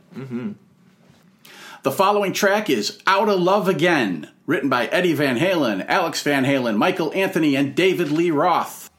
The 1.82 1.90
following 1.90 2.34
track 2.34 2.68
is 2.68 3.00
Out 3.06 3.30
of 3.30 3.40
Love 3.40 3.66
Again, 3.66 4.28
written 4.44 4.68
by 4.68 4.86
Eddie 4.88 5.14
Van 5.14 5.38
Halen, 5.38 5.86
Alex 5.88 6.22
Van 6.22 6.44
Halen, 6.44 6.76
Michael 6.76 7.10
Anthony, 7.14 7.56
and 7.56 7.74
David 7.74 8.12
Lee 8.12 8.30
Roth. 8.30 8.90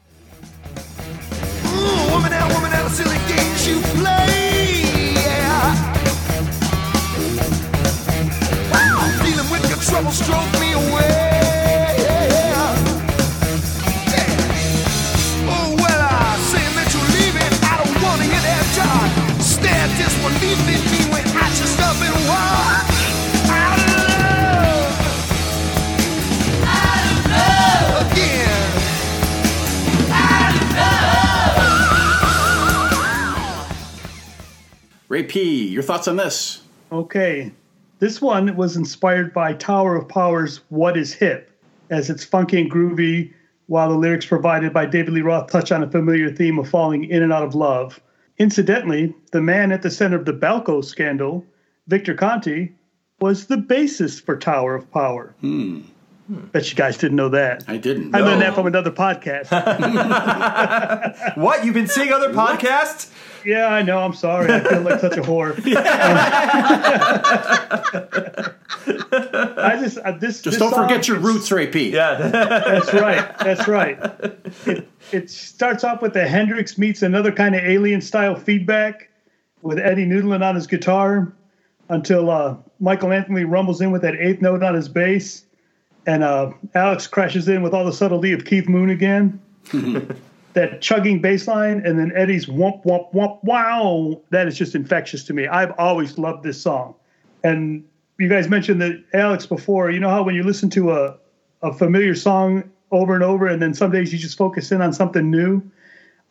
Ooh, 1.64 2.10
woman, 2.10 2.32
woman, 2.32 2.72
silly 2.90 3.14
you 3.68 3.80
play. 3.94 5.12
Yeah. 5.14 5.92
Dealing 9.22 9.50
with 9.52 9.68
your 9.68 9.78
troubles 9.78 10.18
drove 10.26 10.60
me 10.60 10.72
away. 10.72 11.01
Ray 35.12 35.24
P, 35.24 35.68
your 35.68 35.82
thoughts 35.82 36.08
on 36.08 36.16
this? 36.16 36.62
Okay. 36.90 37.52
This 37.98 38.22
one 38.22 38.56
was 38.56 38.78
inspired 38.78 39.34
by 39.34 39.52
Tower 39.52 39.94
of 39.94 40.08
Power's 40.08 40.62
What 40.70 40.96
is 40.96 41.12
Hip, 41.12 41.50
as 41.90 42.08
it's 42.08 42.24
funky 42.24 42.58
and 42.62 42.72
groovy, 42.72 43.30
while 43.66 43.90
the 43.90 43.94
lyrics 43.94 44.24
provided 44.24 44.72
by 44.72 44.86
David 44.86 45.12
Lee 45.12 45.20
Roth 45.20 45.50
touch 45.50 45.70
on 45.70 45.82
a 45.82 45.90
familiar 45.90 46.30
theme 46.30 46.58
of 46.58 46.66
falling 46.66 47.04
in 47.04 47.22
and 47.22 47.30
out 47.30 47.42
of 47.42 47.54
love. 47.54 48.00
Incidentally, 48.38 49.14
the 49.32 49.42
man 49.42 49.70
at 49.70 49.82
the 49.82 49.90
center 49.90 50.16
of 50.16 50.24
the 50.24 50.32
Balco 50.32 50.82
scandal, 50.82 51.44
Victor 51.88 52.14
Conte, 52.14 52.70
was 53.20 53.48
the 53.48 53.56
bassist 53.56 54.24
for 54.24 54.38
Tower 54.38 54.74
of 54.74 54.90
Power. 54.90 55.34
Hmm. 55.42 55.82
Bet 56.28 56.70
you 56.70 56.76
guys 56.76 56.96
didn't 56.98 57.16
know 57.16 57.28
that. 57.30 57.64
I 57.68 57.76
didn't. 57.76 58.14
I 58.14 58.20
know. 58.20 58.26
learned 58.26 58.42
that 58.42 58.54
from 58.54 58.66
another 58.66 58.90
podcast. 58.90 59.50
What? 61.36 61.64
You've 61.64 61.74
been 61.74 61.88
seeing 61.88 62.12
other 62.12 62.32
podcasts? 62.32 63.10
yeah, 63.44 63.66
I 63.66 63.82
know. 63.82 63.98
I'm 63.98 64.14
sorry. 64.14 64.52
I 64.52 64.60
feel 64.60 64.82
like 64.82 65.00
such 65.00 65.16
a 65.16 65.22
whore. 65.22 65.52
I 69.58 69.76
just 69.80 69.98
uh, 69.98 70.12
this 70.12 70.40
Just 70.40 70.44
this 70.44 70.56
don't 70.58 70.70
song, 70.72 70.88
forget 70.88 71.08
your 71.08 71.18
roots, 71.18 71.50
Ray 71.50 71.66
P. 71.66 71.90
Yeah. 71.90 72.28
That's 72.28 72.92
right. 72.94 73.38
That's 73.38 73.68
right. 73.68 73.98
It, 74.66 74.88
it 75.12 75.30
starts 75.30 75.84
off 75.84 76.02
with 76.02 76.14
the 76.14 76.26
Hendrix 76.26 76.78
meets 76.78 77.02
another 77.02 77.32
kind 77.32 77.54
of 77.54 77.62
alien 77.62 78.00
style 78.00 78.34
feedback 78.34 79.08
with 79.62 79.78
Eddie 79.78 80.06
noodling 80.06 80.44
on 80.44 80.54
his 80.54 80.66
guitar 80.66 81.32
until 81.88 82.30
uh, 82.30 82.56
Michael 82.80 83.12
Anthony 83.12 83.44
rumbles 83.44 83.80
in 83.80 83.90
with 83.90 84.02
that 84.02 84.14
eighth 84.16 84.40
note 84.40 84.62
on 84.62 84.74
his 84.74 84.88
bass, 84.88 85.44
and 86.06 86.22
uh, 86.22 86.52
Alex 86.74 87.06
crashes 87.06 87.48
in 87.48 87.62
with 87.62 87.74
all 87.74 87.84
the 87.84 87.92
subtlety 87.92 88.32
of 88.32 88.44
Keith 88.44 88.68
Moon 88.68 88.90
again. 88.90 89.40
that 90.54 90.82
chugging 90.82 91.20
bass 91.20 91.46
line, 91.46 91.82
and 91.84 91.98
then 91.98 92.12
Eddie's 92.14 92.46
wump 92.46 92.84
wump 92.84 93.12
wump 93.12 93.42
wow. 93.42 94.20
That 94.30 94.46
is 94.46 94.56
just 94.56 94.74
infectious 94.74 95.24
to 95.24 95.32
me. 95.32 95.46
I've 95.46 95.72
always 95.78 96.18
loved 96.18 96.42
this 96.42 96.60
song, 96.60 96.94
and 97.42 97.84
you 98.18 98.28
guys 98.28 98.48
mentioned 98.48 98.80
that 98.82 99.02
Alex 99.14 99.46
before. 99.46 99.90
You 99.90 100.00
know 100.00 100.10
how 100.10 100.22
when 100.22 100.34
you 100.34 100.42
listen 100.42 100.70
to 100.70 100.92
a 100.92 101.16
a 101.62 101.72
familiar 101.72 102.14
song 102.14 102.70
over 102.90 103.14
and 103.14 103.24
over, 103.24 103.46
and 103.46 103.62
then 103.62 103.72
some 103.72 103.90
days 103.90 104.12
you 104.12 104.18
just 104.18 104.36
focus 104.36 104.72
in 104.72 104.82
on 104.82 104.92
something 104.92 105.30
new. 105.30 105.62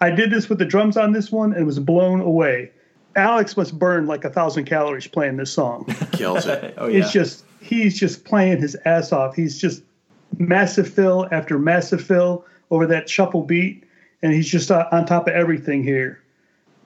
I 0.01 0.09
did 0.09 0.31
this 0.31 0.49
with 0.49 0.57
the 0.57 0.65
drums 0.65 0.97
on 0.97 1.13
this 1.13 1.31
one 1.31 1.53
and 1.53 1.65
was 1.65 1.79
blown 1.79 2.21
away. 2.21 2.71
Alex 3.15 3.57
must 3.57 3.77
burn 3.77 4.07
like 4.07 4.23
a 4.23 4.29
thousand 4.29 4.65
calories 4.65 5.07
playing 5.07 5.37
this 5.37 5.51
song. 5.51 5.85
Kills 6.13 6.45
it. 6.45 6.73
Oh, 6.77 6.87
yeah. 6.87 6.99
It's 6.99 7.11
just 7.11 7.43
he's 7.61 7.99
just 7.99 8.23
playing 8.25 8.59
his 8.61 8.75
ass 8.85 9.11
off. 9.11 9.35
He's 9.35 9.59
just 9.59 9.83
massive 10.37 10.87
fill 10.91 11.27
after 11.31 11.59
massive 11.59 12.01
fill 12.03 12.45
over 12.71 12.87
that 12.87 13.09
shuffle 13.09 13.43
beat, 13.43 13.83
and 14.21 14.33
he's 14.33 14.47
just 14.47 14.71
uh, 14.71 14.87
on 14.91 15.05
top 15.05 15.27
of 15.27 15.33
everything 15.33 15.83
here. 15.83 16.21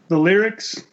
The 0.07 0.17
lyrics, 0.17 0.83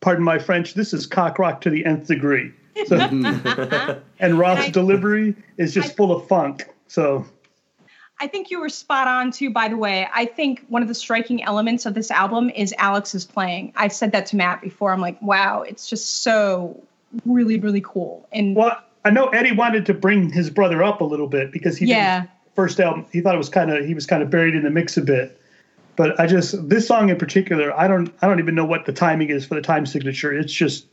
pardon 0.00 0.24
my 0.24 0.38
French, 0.38 0.74
this 0.74 0.92
is 0.92 1.06
cock 1.06 1.38
rock 1.38 1.60
to 1.62 1.70
the 1.70 1.84
nth 1.84 2.06
degree. 2.08 2.52
So, 2.86 2.96
and 4.20 4.38
Roth's 4.38 4.66
I- 4.66 4.70
delivery 4.70 5.34
is 5.56 5.72
just 5.74 5.96
full 5.96 6.12
of 6.14 6.26
funk. 6.28 6.68
So 6.88 7.24
I 8.20 8.26
think 8.26 8.50
you 8.50 8.60
were 8.60 8.68
spot 8.68 9.08
on 9.08 9.30
too, 9.30 9.50
by 9.50 9.68
the 9.68 9.78
way. 9.78 10.06
I 10.14 10.26
think 10.26 10.66
one 10.68 10.82
of 10.82 10.88
the 10.88 10.94
striking 10.94 11.42
elements 11.42 11.86
of 11.86 11.94
this 11.94 12.10
album 12.10 12.50
is 12.50 12.74
Alex's 12.76 13.24
playing. 13.24 13.72
I've 13.76 13.94
said 13.94 14.12
that 14.12 14.26
to 14.26 14.36
Matt 14.36 14.60
before. 14.60 14.92
I'm 14.92 15.00
like, 15.00 15.20
wow, 15.22 15.62
it's 15.62 15.88
just 15.88 16.22
so 16.22 16.82
really, 17.24 17.58
really 17.58 17.80
cool. 17.80 18.28
And 18.30 18.54
Well, 18.54 18.78
I 19.06 19.10
know 19.10 19.28
Eddie 19.28 19.52
wanted 19.52 19.86
to 19.86 19.94
bring 19.94 20.30
his 20.30 20.50
brother 20.50 20.82
up 20.82 21.00
a 21.00 21.04
little 21.04 21.28
bit 21.28 21.50
because 21.50 21.78
he 21.78 21.86
Yeah. 21.86 22.24
first 22.54 22.78
album. 22.78 23.06
He 23.10 23.22
thought 23.22 23.34
it 23.34 23.38
was 23.38 23.48
kind 23.48 23.70
of 23.70 23.86
he 23.86 23.94
was 23.94 24.04
kind 24.04 24.22
of 24.22 24.28
buried 24.28 24.54
in 24.54 24.64
the 24.64 24.70
mix 24.70 24.98
a 24.98 25.02
bit. 25.02 25.40
But 25.96 26.20
I 26.20 26.26
just 26.26 26.68
this 26.68 26.86
song 26.86 27.08
in 27.08 27.16
particular, 27.16 27.76
I 27.76 27.88
don't 27.88 28.12
I 28.20 28.26
don't 28.26 28.38
even 28.38 28.54
know 28.54 28.66
what 28.66 28.84
the 28.84 28.92
timing 28.92 29.30
is 29.30 29.46
for 29.46 29.54
the 29.54 29.62
time 29.62 29.86
signature. 29.86 30.32
It's 30.32 30.52
just 30.52 30.86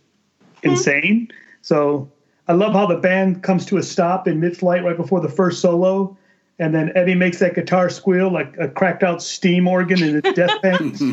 hmm. 0.63 0.69
insane. 0.69 1.27
So 1.61 2.09
I 2.47 2.53
love 2.53 2.71
how 2.71 2.85
the 2.85 2.95
band 2.95 3.43
comes 3.43 3.65
to 3.65 3.77
a 3.77 3.83
stop 3.83 4.29
in 4.29 4.39
mid-flight 4.39 4.85
right 4.85 4.95
before 4.95 5.19
the 5.19 5.27
first 5.27 5.59
solo, 5.59 6.17
and 6.59 6.73
then 6.73 6.91
Eddie 6.95 7.15
makes 7.15 7.39
that 7.39 7.55
guitar 7.55 7.89
squeal 7.89 8.31
like 8.31 8.55
a 8.57 8.67
cracked 8.67 9.03
out 9.03 9.21
steam 9.21 9.67
organ 9.67 10.01
in 10.01 10.21
its 10.23 10.33
death 10.33 10.61
pangs. 10.63 11.01
and 11.01 11.11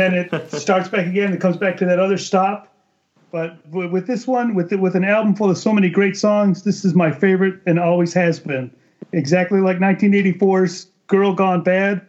then 0.00 0.14
it 0.14 0.50
starts 0.52 0.88
back 0.88 1.06
again 1.06 1.32
and 1.32 1.40
comes 1.40 1.56
back 1.56 1.76
to 1.78 1.84
that 1.84 1.98
other 1.98 2.18
stop. 2.18 2.68
But 3.30 3.58
with 3.70 4.06
this 4.06 4.26
one, 4.26 4.54
with 4.54 4.72
with 4.72 4.94
an 4.94 5.04
album 5.04 5.34
full 5.34 5.50
of 5.50 5.56
so 5.56 5.72
many 5.72 5.88
great 5.88 6.16
songs, 6.16 6.64
this 6.64 6.84
is 6.84 6.94
my 6.94 7.10
favorite 7.10 7.60
and 7.66 7.78
always 7.78 8.12
has 8.14 8.38
been. 8.38 8.70
Exactly 9.12 9.60
like 9.60 9.78
1984's 9.78 10.86
"Girl 11.06 11.34
Gone 11.34 11.62
Bad," 11.62 12.06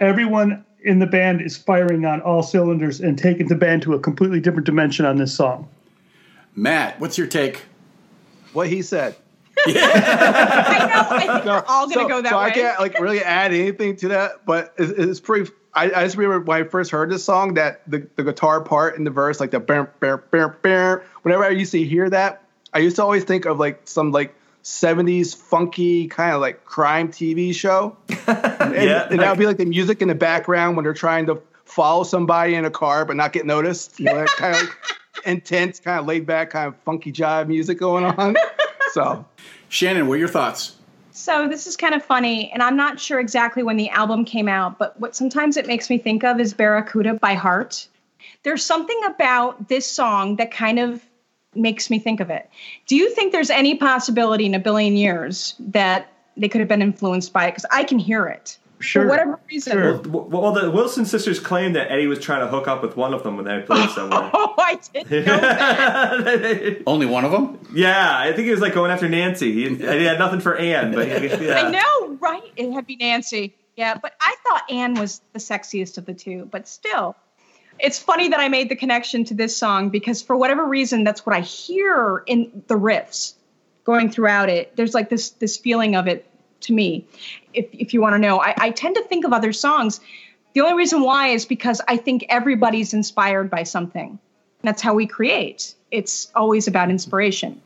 everyone 0.00 0.64
in 0.82 0.98
the 0.98 1.06
band 1.06 1.42
is 1.42 1.56
firing 1.56 2.04
on 2.04 2.20
all 2.22 2.42
cylinders 2.42 3.00
and 3.00 3.18
taking 3.18 3.48
the 3.48 3.54
band 3.54 3.82
to 3.82 3.94
a 3.94 4.00
completely 4.00 4.40
different 4.40 4.66
dimension 4.66 5.04
on 5.04 5.16
this 5.16 5.34
song. 5.34 5.68
Matt, 6.54 6.98
what's 7.00 7.16
your 7.16 7.26
take? 7.26 7.62
What 8.52 8.68
he 8.68 8.82
said. 8.82 9.16
I 9.66 10.86
know, 10.88 11.16
I 11.16 11.18
think 11.20 11.44
we're 11.44 11.64
all 11.68 11.86
going 11.86 11.98
to 11.98 12.02
so, 12.04 12.08
go 12.08 12.22
that 12.22 12.30
so 12.30 12.38
way. 12.38 12.44
I 12.44 12.50
can't 12.50 12.80
like 12.80 12.98
really 13.00 13.22
add 13.22 13.52
anything 13.52 13.96
to 13.96 14.08
that, 14.08 14.44
but 14.46 14.74
it's, 14.78 14.90
it's 14.92 15.20
pretty. 15.20 15.50
I, 15.74 15.84
I 15.86 16.04
just 16.04 16.16
remember 16.16 16.44
when 16.44 16.62
I 16.62 16.68
first 16.68 16.90
heard 16.90 17.10
this 17.10 17.24
song 17.24 17.54
that 17.54 17.80
the, 17.90 18.06
the 18.16 18.24
guitar 18.24 18.60
part 18.60 18.96
in 18.96 19.04
the 19.04 19.10
verse, 19.10 19.40
like 19.40 19.52
the 19.52 19.60
bam, 19.60 19.88
bam, 20.00 20.22
bam, 20.30 20.54
bam. 20.60 21.00
Whenever 21.22 21.44
I 21.44 21.50
used 21.50 21.72
to 21.72 21.82
hear 21.82 22.10
that, 22.10 22.42
I 22.74 22.80
used 22.80 22.96
to 22.96 23.02
always 23.02 23.24
think 23.24 23.46
of 23.46 23.58
like 23.58 23.80
some 23.84 24.12
like 24.12 24.34
'70s 24.64 25.34
funky 25.34 26.08
kind 26.08 26.34
of 26.34 26.40
like 26.40 26.64
crime 26.64 27.08
TV 27.08 27.54
show. 27.54 27.96
And, 28.62 28.74
Yeah, 28.74 29.08
and 29.10 29.18
that 29.18 29.26
like- 29.26 29.28
would 29.30 29.38
be 29.38 29.46
like 29.46 29.56
the 29.58 29.64
music 29.66 30.02
in 30.02 30.08
the 30.08 30.14
background 30.14 30.76
when 30.76 30.84
they're 30.84 30.94
trying 30.94 31.26
to 31.26 31.42
follow 31.64 32.04
somebody 32.04 32.54
in 32.54 32.64
a 32.64 32.70
car 32.70 33.04
but 33.04 33.16
not 33.16 33.32
get 33.32 33.44
noticed. 33.46 33.98
You 33.98 34.06
know, 34.06 34.14
that 34.16 34.28
kind 34.28 34.54
of 34.54 34.62
like 34.62 34.76
intense, 35.26 35.80
kind 35.80 35.98
of 35.98 36.06
laid 36.06 36.26
back, 36.26 36.50
kind 36.50 36.68
of 36.68 36.76
funky 36.84 37.12
jive 37.12 37.48
music 37.48 37.78
going 37.78 38.04
on. 38.04 38.36
So 38.92 39.24
Shannon, 39.68 40.06
what 40.06 40.14
are 40.14 40.18
your 40.18 40.28
thoughts? 40.28 40.76
So 41.12 41.46
this 41.46 41.66
is 41.66 41.76
kind 41.76 41.94
of 41.94 42.02
funny, 42.02 42.50
and 42.52 42.62
I'm 42.62 42.76
not 42.76 42.98
sure 42.98 43.20
exactly 43.20 43.62
when 43.62 43.76
the 43.76 43.90
album 43.90 44.24
came 44.24 44.48
out, 44.48 44.78
but 44.78 44.98
what 44.98 45.14
sometimes 45.14 45.56
it 45.56 45.66
makes 45.66 45.90
me 45.90 45.98
think 45.98 46.24
of 46.24 46.40
is 46.40 46.54
Barracuda 46.54 47.14
by 47.14 47.34
Heart. 47.34 47.86
There's 48.44 48.64
something 48.64 48.98
about 49.06 49.68
this 49.68 49.86
song 49.86 50.36
that 50.36 50.50
kind 50.50 50.78
of 50.78 51.04
makes 51.54 51.90
me 51.90 51.98
think 51.98 52.20
of 52.20 52.30
it. 52.30 52.48
Do 52.86 52.96
you 52.96 53.10
think 53.14 53.32
there's 53.32 53.50
any 53.50 53.74
possibility 53.74 54.46
in 54.46 54.54
a 54.54 54.58
billion 54.58 54.96
years 54.96 55.54
that 55.58 56.12
they 56.36 56.48
could 56.48 56.60
have 56.60 56.68
been 56.68 56.82
influenced 56.82 57.32
by 57.32 57.46
it? 57.46 57.50
Because 57.50 57.66
I 57.70 57.84
can 57.84 57.98
hear 57.98 58.26
it. 58.26 58.56
Sure. 58.82 59.04
For 59.04 59.08
whatever 59.08 59.40
reason. 59.48 59.72
Sure. 59.72 59.98
Well, 60.02 60.24
well, 60.24 60.52
the 60.52 60.70
Wilson 60.70 61.06
sisters 61.06 61.40
claimed 61.40 61.76
that 61.76 61.90
Eddie 61.90 62.06
was 62.06 62.18
trying 62.18 62.40
to 62.40 62.48
hook 62.48 62.68
up 62.68 62.82
with 62.82 62.96
one 62.96 63.14
of 63.14 63.22
them 63.22 63.36
when 63.36 63.44
they 63.46 63.60
played 63.62 63.88
somewhere. 63.94 64.30
Oh, 64.34 64.54
I 64.58 64.78
didn't 64.92 65.10
know 65.26 65.38
that. 65.38 66.82
Only 66.86 67.06
one 67.06 67.24
of 67.24 67.32
them? 67.32 67.58
yeah, 67.74 68.18
I 68.18 68.32
think 68.32 68.46
he 68.46 68.50
was 68.50 68.60
like 68.60 68.74
going 68.74 68.90
after 68.90 69.08
Nancy. 69.08 69.52
He, 69.52 69.74
he 69.76 70.04
had 70.04 70.18
nothing 70.18 70.40
for 70.40 70.56
Anne, 70.56 70.92
but 70.92 71.08
yeah. 71.08 71.54
I 71.54 71.70
know, 71.70 72.16
right? 72.20 72.52
It 72.56 72.70
had 72.72 72.80
to 72.80 72.86
be 72.86 72.96
Nancy. 72.96 73.54
Yeah, 73.76 73.96
but 73.96 74.12
I 74.20 74.34
thought 74.44 74.62
Anne 74.70 74.94
was 74.94 75.22
the 75.32 75.38
sexiest 75.38 75.96
of 75.96 76.04
the 76.04 76.14
two, 76.14 76.46
but 76.50 76.68
still. 76.68 77.16
It's 77.78 77.98
funny 77.98 78.28
that 78.28 78.38
I 78.38 78.48
made 78.48 78.68
the 78.68 78.76
connection 78.76 79.24
to 79.24 79.34
this 79.34 79.56
song 79.56 79.88
because 79.88 80.20
for 80.20 80.36
whatever 80.36 80.64
reason, 80.64 81.04
that's 81.04 81.24
what 81.24 81.34
I 81.34 81.40
hear 81.40 82.22
in 82.26 82.62
the 82.66 82.74
riffs. 82.74 83.34
going 83.84 84.10
throughout 84.10 84.48
it. 84.50 84.76
There's 84.76 84.94
like 84.94 85.08
this 85.08 85.30
this 85.30 85.56
feeling 85.56 85.96
of 85.96 86.06
it 86.06 86.26
to 86.62 86.72
me. 86.72 87.06
If 87.54 87.66
if 87.72 87.94
you 87.94 88.00
want 88.00 88.14
to 88.14 88.18
know, 88.18 88.40
I, 88.40 88.54
I 88.56 88.70
tend 88.70 88.96
to 88.96 89.02
think 89.04 89.24
of 89.24 89.32
other 89.32 89.52
songs. 89.52 90.00
The 90.54 90.60
only 90.60 90.74
reason 90.74 91.00
why 91.02 91.28
is 91.28 91.46
because 91.46 91.80
I 91.88 91.96
think 91.96 92.26
everybody's 92.28 92.92
inspired 92.94 93.50
by 93.50 93.62
something. 93.62 94.18
That's 94.62 94.82
how 94.82 94.94
we 94.94 95.06
create. 95.06 95.74
It's 95.90 96.30
always 96.34 96.68
about 96.68 96.90
inspiration. 96.90 97.60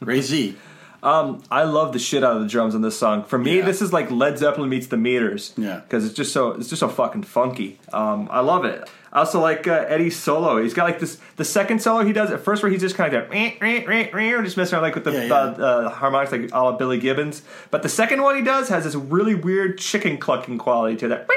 Ray 0.00 0.20
Z. 0.20 0.56
Um, 1.02 1.42
I 1.50 1.64
love 1.64 1.92
the 1.92 1.98
shit 1.98 2.22
out 2.22 2.36
of 2.36 2.42
the 2.42 2.48
drums 2.48 2.76
on 2.76 2.82
this 2.82 2.96
song. 2.96 3.24
For 3.24 3.36
me, 3.36 3.58
Yeah. 3.58 3.64
this 3.64 3.82
is 3.82 3.92
like 3.92 4.08
Led 4.12 4.38
Zeppelin 4.38 4.68
meets 4.70 4.86
the 4.86 4.96
Meters. 4.96 5.52
Yeah. 5.56 5.80
because 5.80 6.04
it's 6.04 6.14
just 6.14 6.32
so 6.32 6.50
it's 6.52 6.68
just 6.68 6.80
so 6.80 6.88
fucking 6.88 7.24
funky. 7.24 7.78
Um, 7.92 8.28
I 8.30 8.40
love 8.40 8.64
it. 8.64 8.88
I 9.12 9.18
also 9.18 9.40
like 9.40 9.68
uh, 9.68 9.84
Eddie's 9.88 10.18
solo. 10.18 10.62
He's 10.62 10.72
got 10.72 10.84
like 10.84 10.98
this 10.98 11.18
the 11.36 11.44
second 11.44 11.82
solo 11.82 12.02
he 12.04 12.14
does 12.14 12.30
at 12.30 12.40
first 12.40 12.62
where 12.62 12.72
he's 12.72 12.80
just 12.80 12.96
kind 12.96 13.12
of 13.12 13.28
like, 13.28 13.36
"Eh, 13.36 13.56
eh, 13.60 13.84
eh, 13.86 14.08
eh," 14.12 14.42
just 14.42 14.56
messing 14.56 14.74
around 14.74 14.84
like 14.84 14.94
with 14.94 15.04
the 15.04 15.12
Yeah, 15.12 15.24
yeah. 15.24 15.34
Uh, 15.34 15.50
uh, 15.62 15.90
harmonics 15.90 16.32
like 16.32 16.50
a 16.50 16.62
la 16.62 16.72
Billy 16.72 16.98
Gibbons. 16.98 17.42
But 17.70 17.82
the 17.82 17.90
second 17.90 18.22
one 18.22 18.36
he 18.36 18.42
does 18.42 18.70
has 18.70 18.84
this 18.84 18.94
really 18.94 19.34
weird 19.34 19.76
chicken 19.78 20.16
clucking 20.16 20.56
quality 20.56 20.96
to 20.96 21.08
that. 21.08 21.28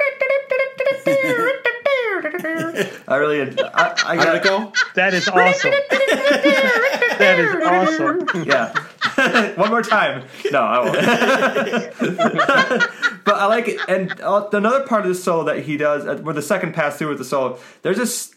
I 3.07 3.15
really, 3.17 3.41
I, 3.41 3.93
I 4.05 4.15
gotta 4.15 4.39
go? 4.39 4.71
That 4.95 5.13
is 5.13 5.27
awesome. 5.27 5.71
that 7.19 7.39
is 7.39 7.55
awesome. 7.65 8.25
Yeah. 8.45 8.73
One 9.55 9.69
more 9.69 9.81
time. 9.83 10.23
No, 10.51 10.61
I 10.61 10.79
won't. 12.79 13.14
But 13.25 13.35
I 13.35 13.47
like 13.47 13.67
it. 13.67 13.79
And 13.87 14.21
uh, 14.21 14.47
another 14.53 14.85
part 14.85 15.01
of 15.01 15.09
the 15.09 15.15
solo 15.15 15.43
that 15.45 15.63
he 15.63 15.77
does, 15.77 16.05
uh, 16.05 16.17
where 16.17 16.33
the 16.33 16.41
second 16.41 16.73
pass 16.73 16.97
through 16.97 17.09
with 17.09 17.17
the 17.17 17.25
solo, 17.25 17.57
there's 17.81 17.97
this 17.97 18.33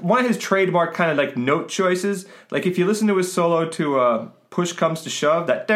one 0.00 0.20
of 0.20 0.26
his 0.26 0.38
trademark 0.38 0.94
kind 0.94 1.10
of 1.10 1.18
like 1.18 1.36
note 1.36 1.68
choices. 1.68 2.24
Like 2.50 2.64
if 2.64 2.78
you 2.78 2.86
listen 2.86 3.08
to 3.08 3.16
his 3.16 3.32
solo 3.32 3.68
to 3.70 3.98
uh, 3.98 4.28
"Push 4.50 4.72
Comes 4.74 5.02
to 5.02 5.10
Shove," 5.10 5.48
that 5.48 5.66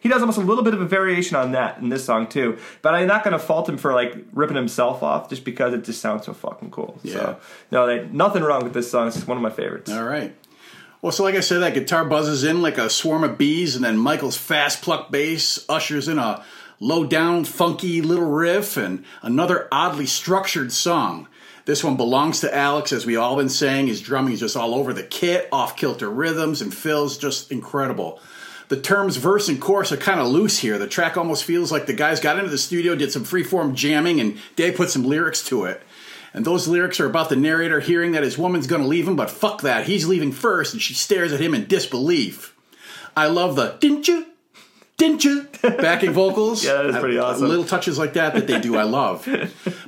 he 0.00 0.08
does 0.08 0.22
almost 0.22 0.38
a 0.38 0.42
little 0.42 0.62
bit 0.62 0.72
of 0.72 0.80
a 0.80 0.86
variation 0.86 1.36
on 1.36 1.52
that 1.52 1.78
in 1.78 1.88
this 1.88 2.04
song 2.04 2.28
too. 2.28 2.56
But 2.82 2.94
I'm 2.94 3.08
not 3.08 3.24
going 3.24 3.32
to 3.32 3.38
fault 3.38 3.68
him 3.68 3.76
for 3.76 3.92
like 3.92 4.16
ripping 4.32 4.56
himself 4.56 5.02
off 5.02 5.28
just 5.28 5.44
because 5.44 5.74
it 5.74 5.84
just 5.84 6.00
sounds 6.00 6.26
so 6.26 6.32
fucking 6.32 6.70
cool. 6.70 7.00
Yeah. 7.02 7.12
So 7.12 7.40
no, 7.72 7.86
they, 7.86 8.06
nothing 8.08 8.44
wrong 8.44 8.62
with 8.62 8.74
this 8.74 8.88
song. 8.88 9.08
It's 9.08 9.26
one 9.26 9.36
of 9.36 9.42
my 9.42 9.50
favorites. 9.50 9.90
All 9.90 10.04
right. 10.04 10.36
Well, 11.02 11.12
so 11.12 11.24
like 11.24 11.34
I 11.34 11.40
said, 11.40 11.60
that 11.60 11.72
guitar 11.72 12.04
buzzes 12.04 12.44
in 12.44 12.60
like 12.60 12.76
a 12.76 12.90
swarm 12.90 13.24
of 13.24 13.38
bees, 13.38 13.74
and 13.74 13.84
then 13.84 13.96
Michael's 13.96 14.36
fast 14.36 14.82
pluck 14.82 15.10
bass 15.10 15.64
ushers 15.68 16.08
in 16.08 16.18
a 16.18 16.44
low 16.80 17.04
down, 17.04 17.44
funky 17.44 18.00
little 18.00 18.30
riff 18.30 18.76
and 18.76 19.04
another 19.22 19.68
oddly 19.70 20.06
structured 20.06 20.72
song. 20.72 21.28
This 21.66 21.84
one 21.84 21.96
belongs 21.96 22.40
to 22.40 22.54
Alex, 22.54 22.90
as 22.90 23.06
we 23.06 23.16
all 23.16 23.36
been 23.36 23.50
saying. 23.50 23.86
His 23.86 24.00
drumming 24.00 24.32
is 24.32 24.40
just 24.40 24.56
all 24.56 24.74
over 24.74 24.92
the 24.92 25.02
kit, 25.02 25.48
off 25.52 25.76
kilter 25.76 26.08
rhythms, 26.08 26.62
and 26.62 26.74
fills 26.74 27.18
just 27.18 27.52
incredible. 27.52 28.18
The 28.68 28.80
terms 28.80 29.16
verse 29.16 29.48
and 29.48 29.60
chorus 29.60 29.92
are 29.92 29.96
kind 29.96 30.20
of 30.20 30.28
loose 30.28 30.58
here. 30.58 30.78
The 30.78 30.86
track 30.86 31.16
almost 31.16 31.44
feels 31.44 31.70
like 31.70 31.86
the 31.86 31.92
guys 31.92 32.18
got 32.18 32.38
into 32.38 32.50
the 32.50 32.58
studio, 32.58 32.94
did 32.94 33.12
some 33.12 33.24
freeform 33.24 33.74
jamming, 33.74 34.20
and 34.20 34.38
Dave 34.56 34.76
put 34.76 34.90
some 34.90 35.04
lyrics 35.04 35.44
to 35.46 35.64
it. 35.64 35.82
And 36.32 36.44
those 36.44 36.68
lyrics 36.68 37.00
are 37.00 37.06
about 37.06 37.28
the 37.28 37.36
narrator 37.36 37.80
hearing 37.80 38.12
that 38.12 38.22
his 38.22 38.38
woman's 38.38 38.68
to 38.68 38.88
leave 38.88 39.06
him, 39.06 39.16
but 39.16 39.30
fuck 39.30 39.62
that, 39.62 39.86
he's 39.86 40.06
leaving 40.06 40.32
first, 40.32 40.72
and 40.72 40.80
she 40.80 40.94
stares 40.94 41.32
at 41.32 41.40
him 41.40 41.54
in 41.54 41.66
disbelief. 41.66 42.56
I 43.16 43.26
love 43.26 43.56
the 43.56 43.76
didn't 43.80 44.08
you? 44.08 44.26
Didn't 45.00 45.24
you? 45.24 45.48
Backing 45.62 46.12
vocals. 46.12 46.62
Yeah, 46.62 46.74
that 46.74 46.86
is 46.90 46.96
pretty 46.98 47.18
I- 47.18 47.22
awesome. 47.22 47.48
Little 47.48 47.64
touches 47.64 47.96
like 47.96 48.12
that 48.12 48.34
that 48.34 48.46
they 48.46 48.60
do, 48.60 48.76
I 48.76 48.82
love. 48.82 49.26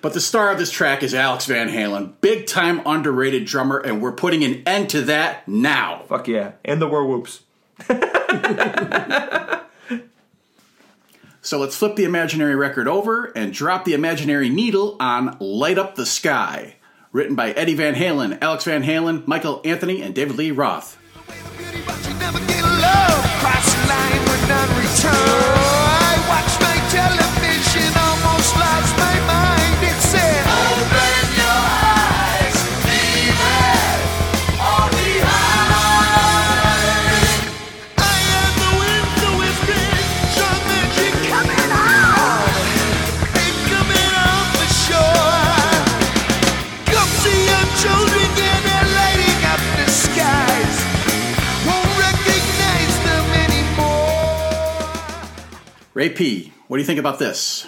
But 0.00 0.14
the 0.14 0.22
star 0.22 0.50
of 0.50 0.56
this 0.56 0.70
track 0.70 1.02
is 1.02 1.12
Alex 1.14 1.44
Van 1.44 1.68
Halen, 1.68 2.14
big 2.22 2.46
time 2.46 2.80
underrated 2.86 3.44
drummer, 3.44 3.76
and 3.78 4.00
we're 4.00 4.12
putting 4.12 4.42
an 4.42 4.62
end 4.66 4.88
to 4.90 5.02
that 5.02 5.46
now. 5.46 6.04
Fuck 6.08 6.28
yeah. 6.28 6.52
And 6.64 6.80
the 6.80 6.88
whoops 6.88 7.40
So 11.42 11.58
let's 11.58 11.76
flip 11.76 11.96
the 11.96 12.04
imaginary 12.04 12.56
record 12.56 12.88
over 12.88 13.26
and 13.36 13.52
drop 13.52 13.84
the 13.84 13.92
imaginary 13.92 14.48
needle 14.48 14.96
on 14.98 15.36
Light 15.40 15.76
Up 15.76 15.94
the 15.94 16.06
Sky. 16.06 16.76
Written 17.12 17.34
by 17.34 17.50
Eddie 17.52 17.74
Van 17.74 17.94
Halen, 17.96 18.38
Alex 18.40 18.64
Van 18.64 18.82
Halen, 18.82 19.26
Michael 19.26 19.60
Anthony, 19.62 20.00
and 20.00 20.14
David 20.14 20.36
Lee 20.36 20.52
Roth. 20.52 20.96
But 24.94 25.71
Ray 55.94 56.08
P., 56.08 56.52
what 56.68 56.78
do 56.78 56.80
you 56.80 56.86
think 56.86 56.98
about 56.98 57.18
this? 57.18 57.66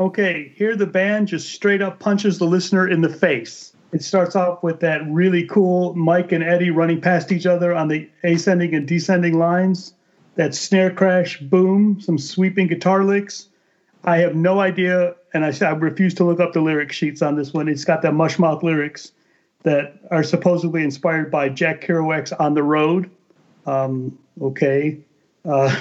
Okay, 0.00 0.52
here 0.56 0.76
the 0.76 0.86
band 0.86 1.28
just 1.28 1.52
straight 1.52 1.82
up 1.82 1.98
punches 1.98 2.38
the 2.38 2.46
listener 2.46 2.88
in 2.88 3.02
the 3.02 3.08
face. 3.08 3.74
It 3.92 4.02
starts 4.02 4.34
off 4.34 4.62
with 4.62 4.80
that 4.80 5.06
really 5.08 5.46
cool 5.46 5.94
Mike 5.94 6.32
and 6.32 6.42
Eddie 6.42 6.70
running 6.70 7.00
past 7.00 7.32
each 7.32 7.44
other 7.44 7.74
on 7.74 7.88
the 7.88 8.08
ascending 8.24 8.74
and 8.74 8.88
descending 8.88 9.38
lines. 9.38 9.92
That 10.36 10.54
snare 10.54 10.90
crash, 10.90 11.38
boom, 11.38 12.00
some 12.00 12.18
sweeping 12.18 12.66
guitar 12.66 13.04
licks. 13.04 13.48
I 14.04 14.18
have 14.18 14.34
no 14.34 14.60
idea, 14.60 15.14
and 15.34 15.44
I, 15.44 15.52
I 15.60 15.70
refuse 15.72 16.14
to 16.14 16.24
look 16.24 16.40
up 16.40 16.54
the 16.54 16.60
lyric 16.60 16.92
sheets 16.92 17.20
on 17.20 17.36
this 17.36 17.52
one. 17.52 17.68
It's 17.68 17.84
got 17.84 18.02
that 18.02 18.12
mushmouth 18.12 18.62
lyrics 18.62 19.12
that 19.64 19.98
are 20.10 20.22
supposedly 20.22 20.82
inspired 20.82 21.30
by 21.30 21.50
Jack 21.50 21.82
Kerouac's 21.82 22.32
On 22.32 22.54
the 22.54 22.62
Road. 22.62 23.10
Um, 23.66 24.18
okay. 24.40 24.98
Uh, 25.44 25.74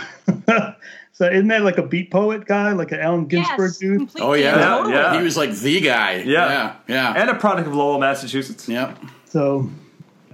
so 1.15 1.31
isn't 1.31 1.47
that 1.47 1.63
like 1.63 1.77
a 1.77 1.87
beat 1.87 2.11
poet 2.11 2.45
guy, 2.45 2.73
like 2.73 2.91
an 2.91 2.99
Allen 2.99 3.25
Ginsberg 3.25 3.69
yes, 3.69 3.77
dude? 3.77 3.97
completely. 3.99 4.21
Oh, 4.21 4.33
yeah. 4.33 4.57
totally. 4.57 4.95
Yeah. 4.95 5.17
He 5.17 5.23
was 5.23 5.37
like 5.37 5.53
the 5.53 5.79
guy. 5.79 6.17
Yeah. 6.17 6.25
Yeah. 6.25 6.75
Yeah. 6.89 7.13
And 7.15 7.29
a 7.29 7.35
product 7.35 7.69
of 7.69 7.73
Lowell, 7.73 7.99
Massachusetts. 7.99 8.67
Yep. 8.67 8.99
So 9.23 9.69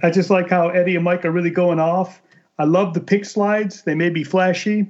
I 0.02 0.10
just 0.10 0.28
like 0.28 0.50
how 0.50 0.70
Eddie 0.70 0.96
and 0.96 1.04
Mike 1.04 1.24
are 1.24 1.30
really 1.30 1.50
going 1.50 1.78
off. 1.78 2.20
I 2.58 2.64
love 2.64 2.94
the 2.94 3.00
pick 3.00 3.24
slides. 3.24 3.82
They 3.82 3.94
may 3.94 4.10
be 4.10 4.24
flashy, 4.24 4.88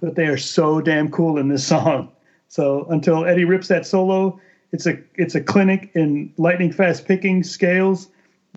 but 0.00 0.14
they 0.14 0.26
are 0.26 0.36
so 0.36 0.80
damn 0.80 1.10
cool 1.10 1.36
in 1.38 1.48
this 1.48 1.66
song. 1.74 2.12
So 2.46 2.86
until 2.90 3.24
Eddie 3.24 3.44
rips 3.44 3.66
that 3.66 3.84
solo, 3.84 4.40
it's 4.70 4.86
a 4.86 4.96
it's 5.16 5.34
a 5.34 5.40
clinic 5.40 5.90
in 5.94 6.32
lightning 6.36 6.70
fast 6.70 7.04
picking, 7.08 7.42
scales, 7.42 8.08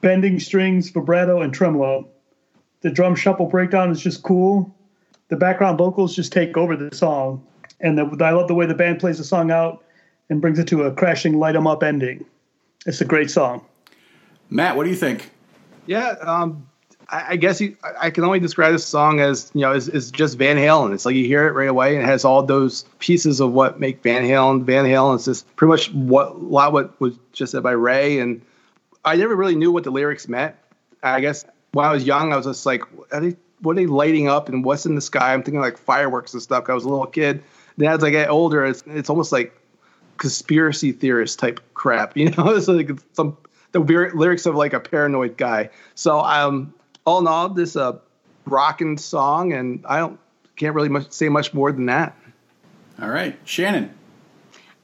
bending 0.02 0.40
strings, 0.40 0.90
vibrato, 0.92 1.42
and 1.42 1.52
tremolo. 1.52 2.08
The 2.82 2.92
drum 2.92 3.16
shuffle 3.16 3.48
breakdown 3.48 3.90
is 3.90 4.00
just 4.00 4.22
cool. 4.22 4.72
The 5.30 5.36
background 5.36 5.78
vocals 5.78 6.16
just 6.16 6.32
take 6.32 6.56
over 6.56 6.76
the 6.76 6.96
song, 6.96 7.46
and 7.80 7.98
the, 7.98 8.04
I 8.24 8.32
love 8.32 8.48
the 8.48 8.54
way 8.54 8.66
the 8.66 8.76
band 8.76 9.00
plays 9.00 9.18
the 9.18 9.24
song 9.24 9.52
out 9.52 9.84
and 10.30 10.42
brings 10.42 10.60
it 10.60 10.68
to 10.68 10.84
a 10.84 10.92
crashing 10.92 11.40
light 11.40 11.56
'em 11.56 11.68
up 11.68 11.84
ending. 11.84 12.26
It's 12.86 13.02
a 13.02 13.06
great 13.06 13.32
song. 13.32 13.66
Matt, 14.50 14.76
what 14.76 14.84
do 14.84 14.90
you 14.90 14.96
think? 14.96 15.32
Yeah, 15.88 16.16
um, 16.22 16.68
I, 17.10 17.26
I 17.30 17.36
guess 17.36 17.60
you, 17.60 17.76
I 17.84 18.08
I 18.08 18.10
can 18.12 18.24
only 18.24 18.40
describe 18.40 18.72
this 18.72 18.86
song 18.86 19.20
as 19.20 19.52
you 19.54 19.62
know 19.62 19.74
is, 19.74 19.90
is 19.90 20.12
just 20.12 20.38
Van 20.38 20.58
Halen. 20.58 20.94
It's 20.94 21.06
like 21.06 21.16
you 21.16 21.26
hear 21.26 21.48
it 21.48 21.52
right 21.52 21.70
away, 21.70 21.96
and 21.96 22.04
it 22.04 22.08
has 22.08 22.24
all 22.26 22.44
those 22.44 22.84
pieces 23.00 23.40
of 23.40 23.52
what 23.52 23.80
make 23.80 24.04
Van 24.04 24.24
Halen 24.24 24.64
Van 24.64 24.86
Halen. 24.86 25.16
It's 25.16 25.26
just 25.26 25.56
pretty 25.56 25.70
much 25.70 25.92
what 25.94 26.30
a 26.30 26.34
lot 26.34 26.74
what 26.74 27.00
was 27.00 27.18
just 27.34 27.52
said 27.52 27.64
by 27.64 27.72
Ray, 27.72 28.20
and 28.20 28.42
I 29.04 29.16
never 29.16 29.36
really 29.36 29.56
knew 29.56 29.72
what 29.72 29.84
the 29.84 29.92
lyrics 29.92 30.28
meant. 30.28 30.56
I 31.04 31.20
guess 31.20 31.46
when 31.74 31.86
I 31.86 31.92
was 31.92 32.04
young, 32.04 32.34
I 32.34 32.38
was 32.38 32.46
just 32.46 32.66
like, 32.66 32.82
are 33.12 33.20
they, 33.20 33.36
what 33.66 33.74
are 33.74 33.82
they 33.82 33.88
lighting 33.88 34.28
up, 34.28 34.49
and 34.49 34.63
what's 34.63 34.86
in 34.86 34.95
the 34.95 35.01
sky? 35.01 35.34
I'm 35.34 35.43
thinking 35.43 35.61
like 35.61 35.78
fireworks 35.78 36.34
and 36.34 36.41
stuff. 36.41 36.70
I 36.70 36.74
was 36.74 36.84
a 36.84 36.89
little 36.89 37.07
kid. 37.07 37.43
Then 37.78 37.89
as 37.89 38.03
I 38.03 38.09
get 38.09 38.30
older, 38.30 38.66
it's 38.66 38.84
it's 38.88 39.09
almost 39.09 39.32
like 39.32 39.59
conspiracy 40.18 40.91
theorist 40.91 41.39
type 41.39 41.59
crap. 41.74 42.16
You 42.18 42.32
know, 42.32 42.49
it's 42.55 42.68
like 42.68 42.91
some 43.13 43.38
the 43.72 43.80
lyrics 43.80 44.45
of 44.45 44.55
like 44.55 44.74
a 44.74 44.80
paranoid 44.80 45.38
guy. 45.38 45.70
So 45.95 46.20
um, 46.20 46.74
all 47.05 47.20
in 47.20 47.28
all, 47.28 47.49
this 47.49 47.76
uh 47.76 47.97
rocking 48.45 48.97
song, 48.97 49.53
and 49.53 49.84
I 49.86 49.97
don't 49.97 50.20
can't 50.55 50.76
really 50.76 50.89
much 50.89 51.11
say 51.11 51.30
much 51.30 51.53
more 51.53 51.72
than 51.72 51.88
that. 51.88 52.16
All 53.01 53.09
right. 53.09 53.38
Shannon. 53.45 53.93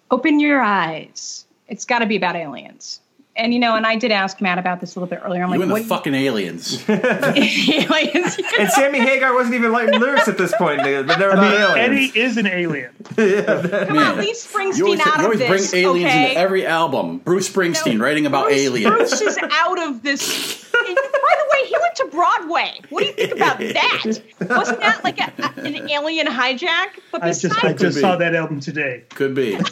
Open 0.10 0.40
your 0.40 0.62
eyes. 0.62 1.46
It's 1.68 1.86
got 1.86 2.00
to 2.00 2.06
be 2.06 2.18
about 2.18 2.36
aliens. 2.36 3.01
And 3.34 3.54
you 3.54 3.60
know, 3.60 3.76
and 3.76 3.86
I 3.86 3.96
did 3.96 4.12
ask 4.12 4.42
Matt 4.42 4.58
about 4.60 4.82
this 4.82 4.96
a 4.96 5.00
little 5.00 5.10
bit 5.10 5.22
earlier. 5.26 5.42
I'm 5.44 5.50
You 5.54 5.60
like, 5.60 5.62
and 5.62 5.70
the 5.70 5.74
what 5.76 5.84
fucking 5.86 6.14
aliens. 6.14 6.84
aliens? 6.90 8.38
And 8.60 8.70
Sammy 8.70 9.00
Hagar 9.00 9.34
wasn't 9.34 9.56
even 9.56 9.72
writing 9.72 10.00
lyrics 10.00 10.28
at 10.28 10.38
this 10.38 10.54
point. 10.56 10.84
They, 10.84 11.02
they're 11.02 11.32
I 11.32 11.34
about 11.34 11.42
mean, 11.42 11.54
aliens. 11.88 12.12
Eddie 12.14 12.20
is 12.20 12.38
an 12.38 12.48
alien. 12.48 12.92
Yeah, 13.18 13.86
Come 13.88 13.98
on, 13.98 14.18
leave 14.18 14.36
Springsteen 14.36 14.78
You 14.78 14.86
always, 14.86 15.00
out 15.00 15.06
you 15.06 15.14
of 15.14 15.20
always 15.22 15.40
this. 15.40 15.72
bring 15.72 15.84
aliens 15.86 16.10
okay? 16.12 16.28
into 16.30 16.40
every 16.40 16.66
album. 16.68 17.18
Bruce 17.20 17.50
Springsteen 17.50 17.98
No, 17.98 18.04
writing 18.04 18.26
about 18.26 18.46
Bruce, 18.48 18.60
aliens. 18.60 18.96
Bruce 18.96 19.22
is 19.22 19.38
out 19.52 19.80
of 19.88 20.02
this. 20.04 20.70
By 20.72 20.80
the 20.88 21.50
way, 21.52 21.68
he 21.68 21.76
went 21.80 21.96
to 21.96 22.06
Broadway. 22.12 22.80
What 22.90 23.02
do 23.02 23.08
you 23.08 23.14
think 23.14 23.32
about 23.36 23.60
that? 23.60 24.04
Wasn't 24.50 24.80
that 24.82 25.04
like 25.04 25.20
a, 25.20 25.32
a- 25.42 25.62
an 25.66 25.90
alien 25.90 26.28
hijack? 26.28 26.88
But 27.12 27.24
I 27.24 27.28
just 27.32 27.64
I 27.64 27.74
just 27.74 27.96
be. 27.98 28.02
saw 28.02 28.16
that 28.18 28.36
album 28.36 28.60
today. 28.60 29.04
Could 29.10 29.36
be. 29.36 29.58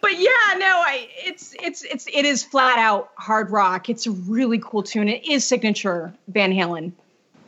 but 0.00 0.18
yeah, 0.18 0.56
no, 0.58 0.66
I 0.66 1.08
it's 1.24 1.54
it's 1.62 1.82
it's 1.82 2.06
it 2.12 2.24
is 2.24 2.42
flat 2.42 2.78
out 2.78 3.10
hard 3.16 3.50
rock. 3.50 3.88
It's 3.88 4.06
a 4.06 4.10
really 4.10 4.58
cool 4.58 4.82
tune. 4.82 5.08
It 5.08 5.26
is 5.26 5.46
signature 5.46 6.12
Van 6.28 6.52
Halen. 6.52 6.92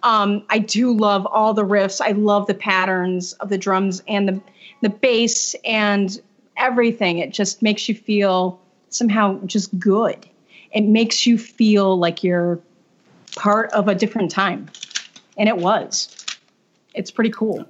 Um, 0.03 0.45
I 0.51 0.59
do 0.59 0.93
love 0.93 1.27
all 1.27 1.55
the 1.55 1.65
riffs. 1.65 2.01
I 2.01 2.13
love 2.13 2.47
the 2.47 2.55
patterns 2.55 3.33
of 3.35 3.49
the 3.49 3.59
drums 3.59 4.03
and 4.07 4.29
the 4.29 4.41
the 4.83 4.91
bass 4.91 5.55
and 5.65 6.21
everything. 6.57 7.19
It 7.19 7.31
just 7.31 7.63
makes 7.63 7.89
you 7.89 7.95
feel 7.95 8.61
somehow 8.91 9.41
just 9.47 9.77
good. 9.79 10.29
It 10.73 10.83
makes 10.83 11.27
you 11.27 11.39
feel 11.39 11.99
like 11.99 12.23
you're 12.23 12.61
part 13.37 13.73
of 13.73 13.89
a 13.89 13.95
different 13.95 14.31
time, 14.31 14.71
and 15.37 15.49
it 15.49 15.57
was. 15.57 16.25
It's 16.95 17.11
pretty 17.11 17.31
cool. 17.31 17.67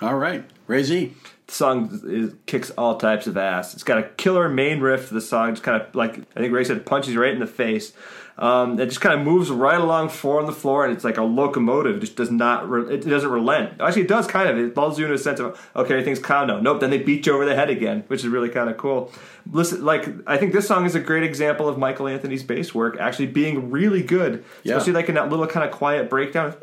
All 0.00 0.16
right. 0.16 0.44
Ray 0.66 0.82
Z. 0.82 1.14
The 1.46 1.54
song 1.54 2.00
is, 2.04 2.34
kicks 2.46 2.70
all 2.70 2.96
types 2.96 3.26
of 3.26 3.36
ass. 3.36 3.74
It's 3.74 3.84
got 3.84 3.98
a 3.98 4.02
killer 4.02 4.48
main 4.48 4.80
riff. 4.80 5.10
The 5.10 5.20
song 5.20 5.52
just 5.52 5.62
kind 5.62 5.80
of 5.80 5.94
like 5.94 6.18
I 6.34 6.40
think 6.40 6.52
Ray 6.52 6.64
said, 6.64 6.84
punches 6.86 7.16
right 7.16 7.32
in 7.32 7.40
the 7.40 7.46
face. 7.46 7.92
Um, 8.38 8.78
it 8.78 8.86
just 8.86 9.00
kind 9.00 9.18
of 9.18 9.24
moves 9.24 9.50
right 9.50 9.80
along 9.80 10.10
four 10.10 10.38
on 10.40 10.46
the 10.46 10.52
floor, 10.52 10.84
and 10.84 10.92
it's 10.94 11.04
like 11.04 11.16
a 11.16 11.22
locomotive. 11.22 11.96
It 11.96 12.00
just 12.00 12.16
does 12.16 12.30
not. 12.30 12.68
Re- 12.68 12.94
it 12.94 12.98
doesn't 13.08 13.30
relent. 13.30 13.80
Actually, 13.80 14.02
it 14.02 14.08
does 14.08 14.26
kind 14.26 14.48
of. 14.48 14.58
It 14.58 14.76
lulls 14.76 14.98
you 14.98 15.06
in 15.06 15.12
a 15.12 15.16
sense 15.18 15.40
of 15.40 15.58
okay, 15.74 15.94
everything's 15.94 16.18
calm 16.18 16.48
now. 16.48 16.60
Nope. 16.60 16.80
Then 16.80 16.90
they 16.90 16.98
beat 16.98 17.24
you 17.26 17.32
over 17.32 17.46
the 17.46 17.54
head 17.54 17.70
again, 17.70 18.04
which 18.08 18.20
is 18.20 18.28
really 18.28 18.50
kind 18.50 18.68
of 18.68 18.76
cool. 18.76 19.10
Listen, 19.50 19.84
like 19.84 20.06
I 20.26 20.36
think 20.36 20.52
this 20.52 20.66
song 20.68 20.84
is 20.84 20.94
a 20.94 21.00
great 21.00 21.22
example 21.22 21.66
of 21.68 21.78
Michael 21.78 22.08
Anthony's 22.08 22.42
bass 22.42 22.74
work 22.74 22.98
actually 23.00 23.26
being 23.28 23.70
really 23.70 24.02
good, 24.02 24.44
Yeah. 24.64 24.74
especially 24.76 24.92
like 24.92 25.08
in 25.08 25.14
that 25.14 25.30
little 25.30 25.46
kind 25.46 25.64
of 25.64 25.72
quiet 25.74 26.10
breakdown. 26.10 26.54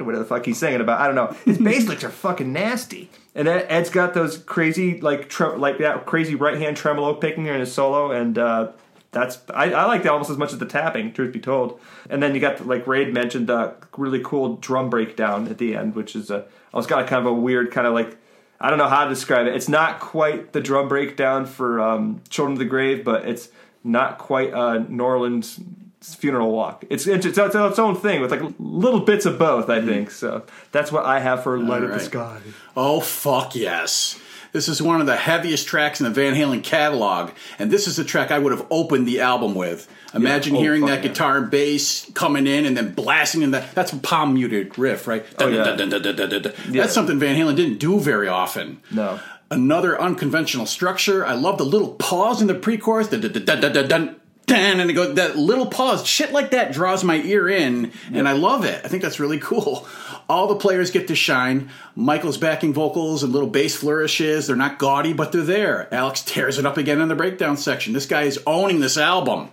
Whatever 0.00 0.18
the 0.18 0.24
fuck 0.24 0.44
he's 0.44 0.58
singing 0.58 0.80
about. 0.80 1.00
I 1.00 1.06
don't 1.06 1.14
know. 1.14 1.36
His 1.44 1.58
bass 1.58 1.86
licks 1.88 2.04
are 2.04 2.10
fucking 2.10 2.52
nasty. 2.52 3.10
And 3.34 3.48
Ed, 3.48 3.66
Ed's 3.68 3.90
got 3.90 4.14
those 4.14 4.38
crazy, 4.38 5.00
like, 5.00 5.28
tre- 5.28 5.56
like 5.56 5.78
that 5.78 6.06
crazy 6.06 6.34
right 6.34 6.56
hand 6.58 6.76
tremolo 6.76 7.14
picking 7.14 7.46
in 7.46 7.60
his 7.60 7.72
solo, 7.72 8.10
and 8.10 8.38
uh, 8.38 8.72
that's 9.10 9.38
I, 9.52 9.72
I 9.72 9.86
like 9.86 10.02
that 10.02 10.12
almost 10.12 10.30
as 10.30 10.36
much 10.36 10.52
as 10.52 10.58
the 10.58 10.66
tapping. 10.66 11.12
Truth 11.12 11.32
be 11.32 11.40
told. 11.40 11.80
And 12.10 12.22
then 12.22 12.34
you 12.34 12.40
got 12.40 12.66
like 12.66 12.86
Raid 12.86 13.12
mentioned 13.12 13.46
the 13.46 13.74
really 13.96 14.20
cool 14.22 14.56
drum 14.56 14.90
breakdown 14.90 15.48
at 15.48 15.58
the 15.58 15.74
end, 15.74 15.94
which 15.94 16.14
is 16.14 16.30
a 16.30 16.46
it's 16.74 16.86
got 16.86 17.02
a 17.02 17.06
kind 17.06 17.26
of 17.26 17.32
a 17.32 17.34
weird 17.34 17.70
kind 17.70 17.86
of 17.86 17.94
like. 17.94 18.18
I 18.58 18.70
don't 18.70 18.78
know 18.78 18.88
how 18.88 19.04
to 19.04 19.10
describe 19.10 19.46
it. 19.46 19.54
It's 19.54 19.68
not 19.68 20.00
quite 20.00 20.54
the 20.54 20.62
drum 20.62 20.88
breakdown 20.88 21.44
for 21.44 21.78
um, 21.78 22.22
Children 22.30 22.54
of 22.54 22.58
the 22.58 22.64
Grave, 22.64 23.04
but 23.04 23.28
it's 23.28 23.50
not 23.84 24.16
quite 24.16 24.54
uh, 24.54 24.78
New 24.78 25.04
Orleans 25.04 25.60
funeral 26.00 26.50
walk. 26.50 26.84
It's 26.88 27.06
it's, 27.06 27.26
it's 27.26 27.38
its 27.38 27.78
own 27.78 27.96
thing 27.96 28.20
with 28.20 28.30
like 28.30 28.42
little 28.58 29.00
bits 29.00 29.26
of 29.26 29.38
both. 29.38 29.68
I 29.68 29.82
think 29.82 30.10
so. 30.10 30.44
That's 30.72 30.92
what 30.92 31.04
I 31.04 31.20
have 31.20 31.42
for 31.42 31.58
Light 31.58 31.82
of 31.82 31.90
the. 31.90 32.00
Sky. 32.00 32.40
Oh, 32.76 33.00
fuck 33.00 33.54
yes. 33.54 34.20
This 34.56 34.68
is 34.70 34.80
one 34.80 35.02
of 35.02 35.06
the 35.06 35.16
heaviest 35.16 35.68
tracks 35.68 36.00
in 36.00 36.04
the 36.04 36.10
Van 36.10 36.34
Halen 36.34 36.62
catalog, 36.64 37.32
and 37.58 37.70
this 37.70 37.86
is 37.86 37.96
the 37.96 38.04
track 38.04 38.30
I 38.30 38.38
would 38.38 38.52
have 38.52 38.66
opened 38.70 39.06
the 39.06 39.20
album 39.20 39.54
with. 39.54 39.86
Imagine 40.14 40.56
Oh, 40.56 40.60
hearing 40.60 40.86
that 40.86 41.02
yeah. 41.04 41.08
guitar 41.10 41.36
and 41.36 41.50
bass 41.50 42.10
coming 42.14 42.46
in 42.46 42.64
and 42.64 42.74
then 42.74 42.94
blasting 42.94 43.42
in 43.42 43.50
that. 43.50 43.74
That's 43.74 43.92
a 43.92 43.98
palm 43.98 44.32
muted 44.32 44.78
riff, 44.78 45.06
right? 45.06 45.26
Oh, 45.38 45.48
yeah. 45.48 45.76
Dun, 45.76 45.90
dun, 45.90 46.00
dun. 46.00 46.52
Yeah. 46.70 46.80
That's 46.80 46.94
something 46.94 47.18
Van 47.18 47.36
Halen 47.36 47.54
didn't 47.54 47.76
do 47.76 48.00
very 48.00 48.28
often. 48.28 48.80
No. 48.90 49.20
Another 49.50 50.00
unconventional 50.00 50.64
structure. 50.64 51.26
I 51.26 51.34
love 51.34 51.58
the 51.58 51.66
little 51.66 51.90
pause 51.90 52.40
in 52.40 52.46
the 52.46 52.54
pre-chorus. 52.54 53.08
Dun, 53.08 53.20
dun, 53.20 53.32
dun, 53.32 53.44
dun, 53.44 53.60
dun, 53.60 53.72
dun, 53.74 53.88
dun, 53.88 54.16
dun, 54.46 54.80
and 54.80 54.90
it 54.90 54.94
goes 54.94 55.14
that 55.16 55.36
little 55.36 55.66
pause. 55.66 56.06
Shit 56.06 56.32
like 56.32 56.52
that 56.52 56.72
draws 56.72 57.04
my 57.04 57.16
ear 57.16 57.48
in, 57.48 57.92
and 58.12 58.28
I 58.28 58.32
love 58.32 58.64
it. 58.64 58.84
I 58.84 58.88
think 58.88 59.02
that's 59.02 59.20
really 59.20 59.38
cool. 59.38 59.86
All 60.28 60.46
the 60.48 60.56
players 60.56 60.90
get 60.90 61.08
to 61.08 61.14
shine. 61.14 61.70
Michael's 61.94 62.38
backing 62.38 62.72
vocals 62.72 63.22
and 63.22 63.32
little 63.32 63.48
bass 63.48 63.76
flourishes. 63.76 64.46
They're 64.46 64.56
not 64.56 64.78
gaudy, 64.78 65.12
but 65.12 65.32
they're 65.32 65.42
there. 65.42 65.92
Alex 65.94 66.22
tears 66.22 66.58
it 66.58 66.66
up 66.66 66.76
again 66.76 67.00
in 67.00 67.08
the 67.08 67.14
breakdown 67.14 67.56
section. 67.56 67.92
This 67.92 68.06
guy 68.06 68.22
is 68.22 68.42
owning 68.46 68.80
this 68.80 68.96
album. 68.96 69.50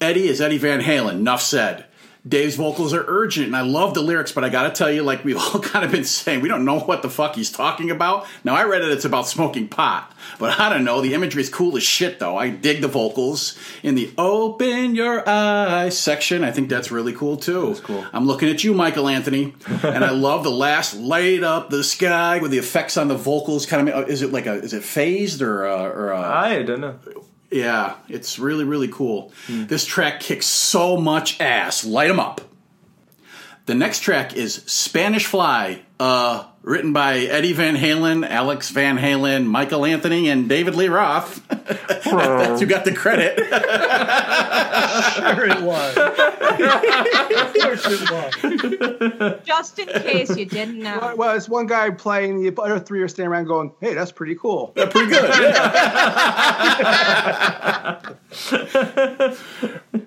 Eddie 0.00 0.28
is 0.28 0.40
Eddie 0.40 0.58
Van 0.58 0.80
Halen. 0.80 1.12
Enough 1.12 1.42
said. 1.42 1.86
Dave's 2.26 2.56
vocals 2.56 2.94
are 2.94 3.04
urgent, 3.06 3.48
and 3.48 3.56
I 3.56 3.60
love 3.60 3.92
the 3.92 4.00
lyrics, 4.00 4.32
but 4.32 4.44
I 4.44 4.48
gotta 4.48 4.70
tell 4.70 4.90
you, 4.90 5.02
like 5.02 5.24
we've 5.24 5.36
all 5.54 5.60
kind 5.60 5.84
of 5.84 5.90
been 5.90 6.04
saying, 6.04 6.40
we 6.40 6.48
don't 6.48 6.64
know 6.64 6.80
what 6.80 7.02
the 7.02 7.10
fuck 7.10 7.34
he's 7.34 7.52
talking 7.52 7.90
about. 7.90 8.26
Now, 8.44 8.54
I 8.54 8.64
read 8.64 8.82
it, 8.82 8.90
it's 8.90 9.04
about 9.04 9.28
smoking 9.28 9.68
pot, 9.68 10.10
but 10.38 10.58
I 10.58 10.70
don't 10.70 10.84
know. 10.84 11.02
The 11.02 11.12
imagery 11.12 11.42
is 11.42 11.50
cool 11.50 11.76
as 11.76 11.82
shit, 11.82 12.18
though. 12.18 12.38
I 12.38 12.48
dig 12.48 12.80
the 12.80 12.88
vocals 12.88 13.58
in 13.82 13.94
the 13.94 14.10
open 14.16 14.94
your 14.94 15.28
eyes 15.28 15.98
section. 15.98 16.44
I 16.44 16.50
think 16.50 16.70
that's 16.70 16.90
really 16.90 17.12
cool, 17.12 17.36
too. 17.36 17.68
That's 17.68 17.80
cool. 17.80 18.06
I'm 18.12 18.26
looking 18.26 18.48
at 18.48 18.64
you, 18.64 18.72
Michael 18.72 19.08
Anthony, 19.08 19.54
and 19.82 20.02
I 20.02 20.10
love 20.12 20.44
the 20.44 20.50
last 20.50 20.94
light 20.94 21.42
up 21.42 21.68
the 21.68 21.84
sky 21.84 22.38
with 22.38 22.50
the 22.50 22.58
effects 22.58 22.96
on 22.96 23.08
the 23.08 23.16
vocals. 23.16 23.66
Kind 23.66 23.88
of, 23.88 24.08
is 24.08 24.22
it 24.22 24.32
like 24.32 24.46
a, 24.46 24.54
is 24.54 24.72
it 24.72 24.82
phased 24.82 25.42
or, 25.42 25.66
uh, 25.66 25.88
or, 25.88 26.14
uh, 26.14 26.22
I 26.22 26.62
don't 26.62 26.80
know. 26.80 26.98
Yeah, 27.54 27.94
it's 28.08 28.38
really, 28.38 28.64
really 28.64 28.88
cool. 28.88 29.32
Hmm. 29.46 29.66
This 29.66 29.84
track 29.86 30.20
kicks 30.20 30.46
so 30.46 30.96
much 30.96 31.40
ass. 31.40 31.84
Light 31.84 32.10
'em 32.10 32.18
up. 32.18 32.40
The 33.66 33.74
next 33.74 34.00
track 34.00 34.36
is 34.36 34.56
Spanish 34.66 35.24
Fly, 35.24 35.80
uh, 35.98 36.44
written 36.60 36.92
by 36.92 37.20
Eddie 37.20 37.54
Van 37.54 37.76
Halen, 37.76 38.28
Alex 38.28 38.68
Van 38.68 38.98
Halen, 38.98 39.46
Michael 39.46 39.86
Anthony, 39.86 40.28
and 40.28 40.50
David 40.50 40.74
Lee 40.74 40.88
Roth. 40.88 41.46
That's 41.48 42.60
who 42.60 42.66
got 42.66 42.84
the 42.84 42.92
credit. 42.94 43.38
Sure 45.14 45.46
it 45.46 45.62
was. 45.62 45.96
of 45.96 46.14
course 47.54 47.84
it 47.86 48.10
was. 48.10 49.40
Just 49.44 49.78
in 49.78 49.88
case 49.88 50.36
you 50.36 50.44
didn't 50.44 50.78
know. 50.78 51.14
Well, 51.16 51.36
it's 51.36 51.48
one 51.48 51.66
guy 51.66 51.90
playing, 51.90 52.42
the 52.42 52.54
other 52.62 52.78
three 52.78 53.02
are 53.02 53.08
standing 53.08 53.32
around 53.32 53.46
going, 53.46 53.72
"Hey, 53.80 53.94
that's 53.94 54.12
pretty 54.12 54.36
cool." 54.36 54.72
They're 54.76 54.86
pretty 54.86 55.10
good. 55.10 55.28
yeah. 59.92 60.00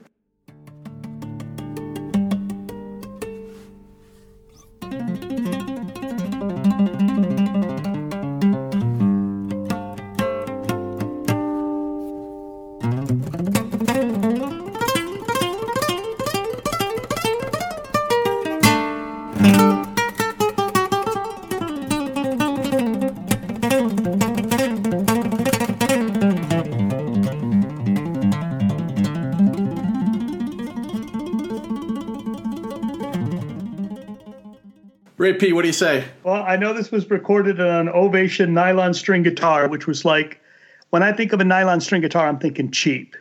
What 35.40 35.62
do 35.62 35.68
you 35.68 35.74
say? 35.74 36.04
Well, 36.24 36.44
I 36.44 36.56
know 36.56 36.74
this 36.74 36.92
was 36.92 37.10
recorded 37.12 37.62
on 37.62 37.88
an 37.88 37.90
Ovation 37.90 38.54
nylon 38.54 38.94
string 38.96 39.22
guitar, 39.22 39.68
which 39.68 39.86
was 39.86 40.04
like, 40.04 40.42
when 40.90 41.04
I 41.04 41.12
think 41.12 41.32
of 41.32 41.40
a 41.40 41.44
nylon 41.44 41.80
string 41.80 42.02
guitar, 42.02 42.28
I'm 42.28 42.40
thinking 42.40 42.72
cheap. 42.72 43.16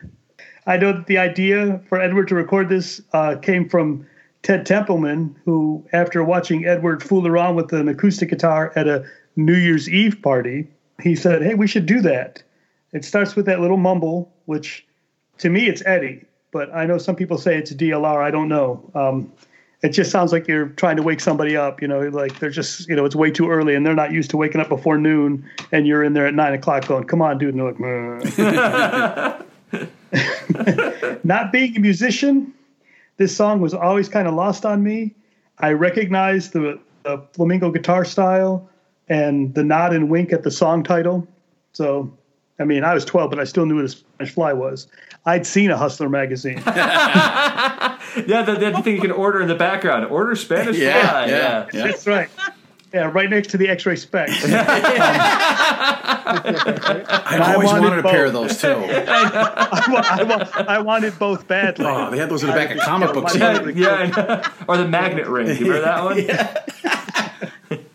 I 0.65 0.77
know 0.77 0.93
that 0.93 1.05
the 1.05 1.19
idea 1.19 1.79
for 1.87 2.01
Edward 2.01 2.27
to 2.29 2.35
record 2.35 2.69
this 2.69 3.01
uh, 3.13 3.35
came 3.35 3.69
from 3.69 4.07
Ted 4.41 4.65
Templeman, 4.65 5.35
who, 5.45 5.85
after 5.93 6.23
watching 6.23 6.65
Edward 6.65 7.03
fool 7.03 7.27
around 7.27 7.55
with 7.55 7.71
an 7.71 7.87
acoustic 7.87 8.29
guitar 8.29 8.73
at 8.75 8.87
a 8.87 9.05
New 9.35 9.55
Year's 9.55 9.87
Eve 9.87 10.19
party, 10.21 10.67
he 11.03 11.15
said, 11.15 11.43
Hey, 11.43 11.53
we 11.53 11.67
should 11.67 11.85
do 11.85 12.01
that. 12.01 12.41
It 12.93 13.05
starts 13.05 13.35
with 13.35 13.45
that 13.45 13.59
little 13.59 13.77
mumble, 13.77 14.33
which 14.45 14.87
to 15.37 15.49
me 15.49 15.67
it's 15.67 15.83
Eddie, 15.85 16.25
but 16.51 16.73
I 16.73 16.85
know 16.85 16.97
some 16.97 17.15
people 17.15 17.37
say 17.37 17.57
it's 17.57 17.73
DLR. 17.73 18.23
I 18.23 18.31
don't 18.31 18.49
know. 18.49 18.89
Um, 18.95 19.31
it 19.81 19.89
just 19.89 20.09
sounds 20.11 20.31
like 20.31 20.47
you're 20.47 20.69
trying 20.69 20.97
to 20.97 21.03
wake 21.03 21.19
somebody 21.19 21.55
up. 21.55 21.81
You 21.81 21.87
know, 21.87 22.01
like 22.09 22.39
they're 22.39 22.49
just, 22.49 22.87
you 22.87 22.95
know, 22.95 23.05
it's 23.05 23.15
way 23.15 23.29
too 23.31 23.49
early 23.49 23.75
and 23.75 23.85
they're 23.85 23.93
not 23.93 24.11
used 24.11 24.29
to 24.31 24.37
waking 24.37 24.61
up 24.61 24.69
before 24.69 24.97
noon, 24.97 25.47
and 25.71 25.85
you're 25.87 26.03
in 26.03 26.13
there 26.13 26.25
at 26.25 26.33
nine 26.33 26.53
o'clock 26.53 26.87
going, 26.87 27.03
"Come 27.05 27.21
on, 27.21 27.37
dude!" 27.37 27.53
And 27.53 27.59
they're 27.59 27.71
like, 27.71 29.45
not 31.23 31.51
being 31.51 31.75
a 31.75 31.79
musician, 31.79 32.53
this 33.17 33.35
song 33.35 33.61
was 33.61 33.73
always 33.73 34.09
kind 34.09 34.27
of 34.27 34.33
lost 34.33 34.65
on 34.65 34.83
me. 34.83 35.13
I 35.59 35.73
recognized 35.73 36.53
the, 36.53 36.79
the 37.03 37.23
flamenco 37.33 37.71
guitar 37.71 38.05
style 38.05 38.69
and 39.09 39.53
the 39.55 39.63
nod 39.63 39.93
and 39.93 40.09
wink 40.09 40.31
at 40.31 40.43
the 40.43 40.51
song 40.51 40.83
title. 40.83 41.27
So, 41.73 42.15
I 42.59 42.63
mean, 42.63 42.83
I 42.83 42.93
was 42.93 43.05
12, 43.05 43.29
but 43.29 43.39
I 43.39 43.43
still 43.43 43.65
knew 43.65 43.75
what 43.75 43.85
a 43.85 43.89
Spanish 43.89 44.33
Fly 44.33 44.53
was. 44.53 44.87
I'd 45.25 45.45
seen 45.45 45.71
a 45.71 45.77
Hustler 45.77 46.09
magazine. 46.09 46.59
Yeah, 48.27 48.43
the, 48.43 48.55
the 48.55 48.81
thing 48.81 48.95
you 48.95 49.01
can 49.01 49.11
order 49.11 49.41
in 49.41 49.47
the 49.47 49.55
background. 49.55 50.05
Order 50.05 50.35
Spanish 50.35 50.77
Yeah, 50.77 51.09
fly. 51.09 51.25
yeah, 51.25 51.35
Yeah. 51.35 51.67
yeah. 51.73 51.87
That's 51.87 52.07
right. 52.07 52.29
Yeah, 52.93 53.11
right 53.13 53.29
next 53.29 53.49
to 53.49 53.57
the 53.57 53.67
X-ray 53.67 53.97
specs. 53.97 54.45
I 54.45 54.47
I 57.39 57.53
always 57.53 57.67
wanted 57.69 57.81
wanted 57.83 58.05
a 58.05 58.09
pair 58.09 58.25
of 58.25 58.33
those 58.33 58.59
too. 58.59 58.67
I, 58.69 59.83
wa- 59.89 60.03
I, 60.03 60.23
wa- 60.23 60.47
I 60.67 60.79
wanted 60.79 61.17
both 61.19 61.47
badly. 61.47 61.85
Oh, 61.85 62.09
they 62.11 62.17
had 62.17 62.29
those 62.29 62.43
in 62.43 62.49
the 62.49 62.55
back 62.55 62.71
of 62.71 62.79
comic 62.79 63.13
books. 63.13 63.35
Yeah, 63.35 63.67
yeah, 63.69 64.51
or 64.67 64.77
the 64.77 64.87
magnet 64.87 65.27
ring. 65.27 65.47
You 65.47 65.73
remember 65.73 65.81
that 65.81 66.65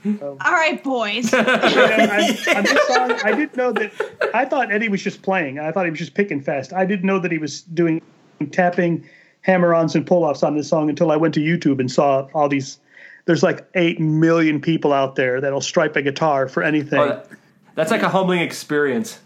one? 0.04 0.38
All 0.40 0.52
right, 0.52 0.82
boys. 0.82 1.32
And 1.32 1.46
I, 1.48 2.36
on 2.56 2.64
this 2.64 2.86
song, 2.88 3.12
I 3.24 3.32
didn't 3.34 3.56
know 3.56 3.72
that. 3.72 3.92
I 4.34 4.44
thought 4.44 4.72
Eddie 4.72 4.88
was 4.88 5.02
just 5.02 5.22
playing. 5.22 5.58
I 5.58 5.72
thought 5.72 5.84
he 5.84 5.90
was 5.90 5.98
just 6.00 6.14
picking 6.14 6.40
fast. 6.42 6.72
I 6.72 6.84
didn't 6.84 7.04
know 7.06 7.18
that 7.18 7.32
he 7.32 7.38
was 7.38 7.62
doing 7.62 8.02
tapping, 8.50 9.08
hammer-ons, 9.42 9.94
and 9.94 10.06
pull-offs 10.06 10.42
on 10.42 10.56
this 10.56 10.68
song 10.68 10.88
until 10.88 11.10
I 11.10 11.16
went 11.16 11.34
to 11.34 11.40
YouTube 11.40 11.78
and 11.80 11.90
saw 11.90 12.28
all 12.34 12.48
these. 12.48 12.78
There's 13.24 13.42
like 13.42 13.64
eight 13.74 14.00
million 14.00 14.60
people 14.60 14.92
out 14.92 15.14
there 15.16 15.40
that'll 15.40 15.60
stripe 15.60 15.94
a 15.96 16.02
guitar 16.02 16.48
for 16.48 16.62
anything. 16.62 16.98
Oh, 17.00 17.06
that- 17.08 17.28
that's 17.74 17.90
like 17.90 18.02
a 18.02 18.08
humbling 18.08 18.40
experience. 18.40 19.18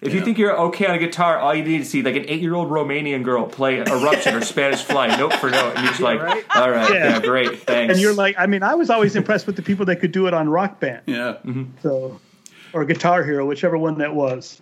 If 0.00 0.14
you 0.14 0.20
think 0.24 0.38
you're 0.38 0.56
okay 0.56 0.86
on 0.86 0.94
a 0.94 0.98
guitar, 0.98 1.38
all 1.38 1.52
you 1.54 1.64
need 1.64 1.78
to 1.78 1.84
see 1.84 2.02
like 2.02 2.14
an 2.16 2.24
eight-year-old 2.28 2.70
Romanian 2.70 3.24
girl 3.24 3.46
play 3.46 3.78
Eruption 3.80 4.34
or 4.34 4.40
Spanish 4.42 4.82
Fly 4.82 5.16
note 5.16 5.32
for 5.34 5.50
note, 5.50 5.74
and 5.74 5.78
you're 5.84 5.88
just 5.90 6.00
like, 6.00 6.20
right? 6.22 6.44
all 6.54 6.70
right, 6.70 6.88
yeah, 6.90 7.08
Yeah. 7.14 7.20
great, 7.20 7.58
thanks. 7.62 7.92
and 7.92 8.00
you're 8.00 8.14
like, 8.14 8.36
I 8.38 8.46
mean, 8.46 8.62
I 8.62 8.74
was 8.76 8.90
always 8.90 9.16
impressed 9.16 9.46
with 9.48 9.56
the 9.56 9.62
people 9.62 9.84
that 9.86 9.96
could 9.96 10.12
do 10.12 10.26
it 10.28 10.34
on 10.34 10.48
Rock 10.48 10.78
Band. 10.80 11.02
Yeah. 11.06 11.34
Mm-hmm. 11.44 11.64
so 11.82 12.20
or 12.72 12.84
Guitar 12.84 13.24
Hero, 13.24 13.44
whichever 13.46 13.76
one 13.78 13.98
that 13.98 14.14
was. 14.14 14.60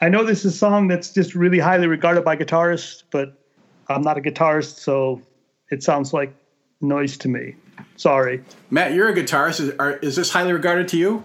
I 0.00 0.08
know 0.08 0.22
this 0.24 0.44
is 0.44 0.54
a 0.54 0.56
song 0.56 0.86
that's 0.88 1.10
just 1.10 1.34
really 1.34 1.58
highly 1.58 1.86
regarded 1.88 2.24
by 2.24 2.36
guitarists, 2.36 3.02
but 3.10 3.36
I'm 3.88 4.02
not 4.02 4.18
a 4.18 4.20
guitarist, 4.20 4.78
so 4.78 5.22
it 5.70 5.82
sounds 5.82 6.12
like 6.12 6.34
noise 6.80 7.16
to 7.18 7.28
me. 7.28 7.56
Sorry. 7.96 8.42
Matt, 8.70 8.92
you're 8.92 9.08
a 9.08 9.14
guitarist. 9.14 9.60
Is, 9.60 9.70
are, 9.78 9.92
is 9.96 10.16
this 10.16 10.30
highly 10.30 10.52
regarded 10.52 10.88
to 10.88 10.96
you? 10.96 11.22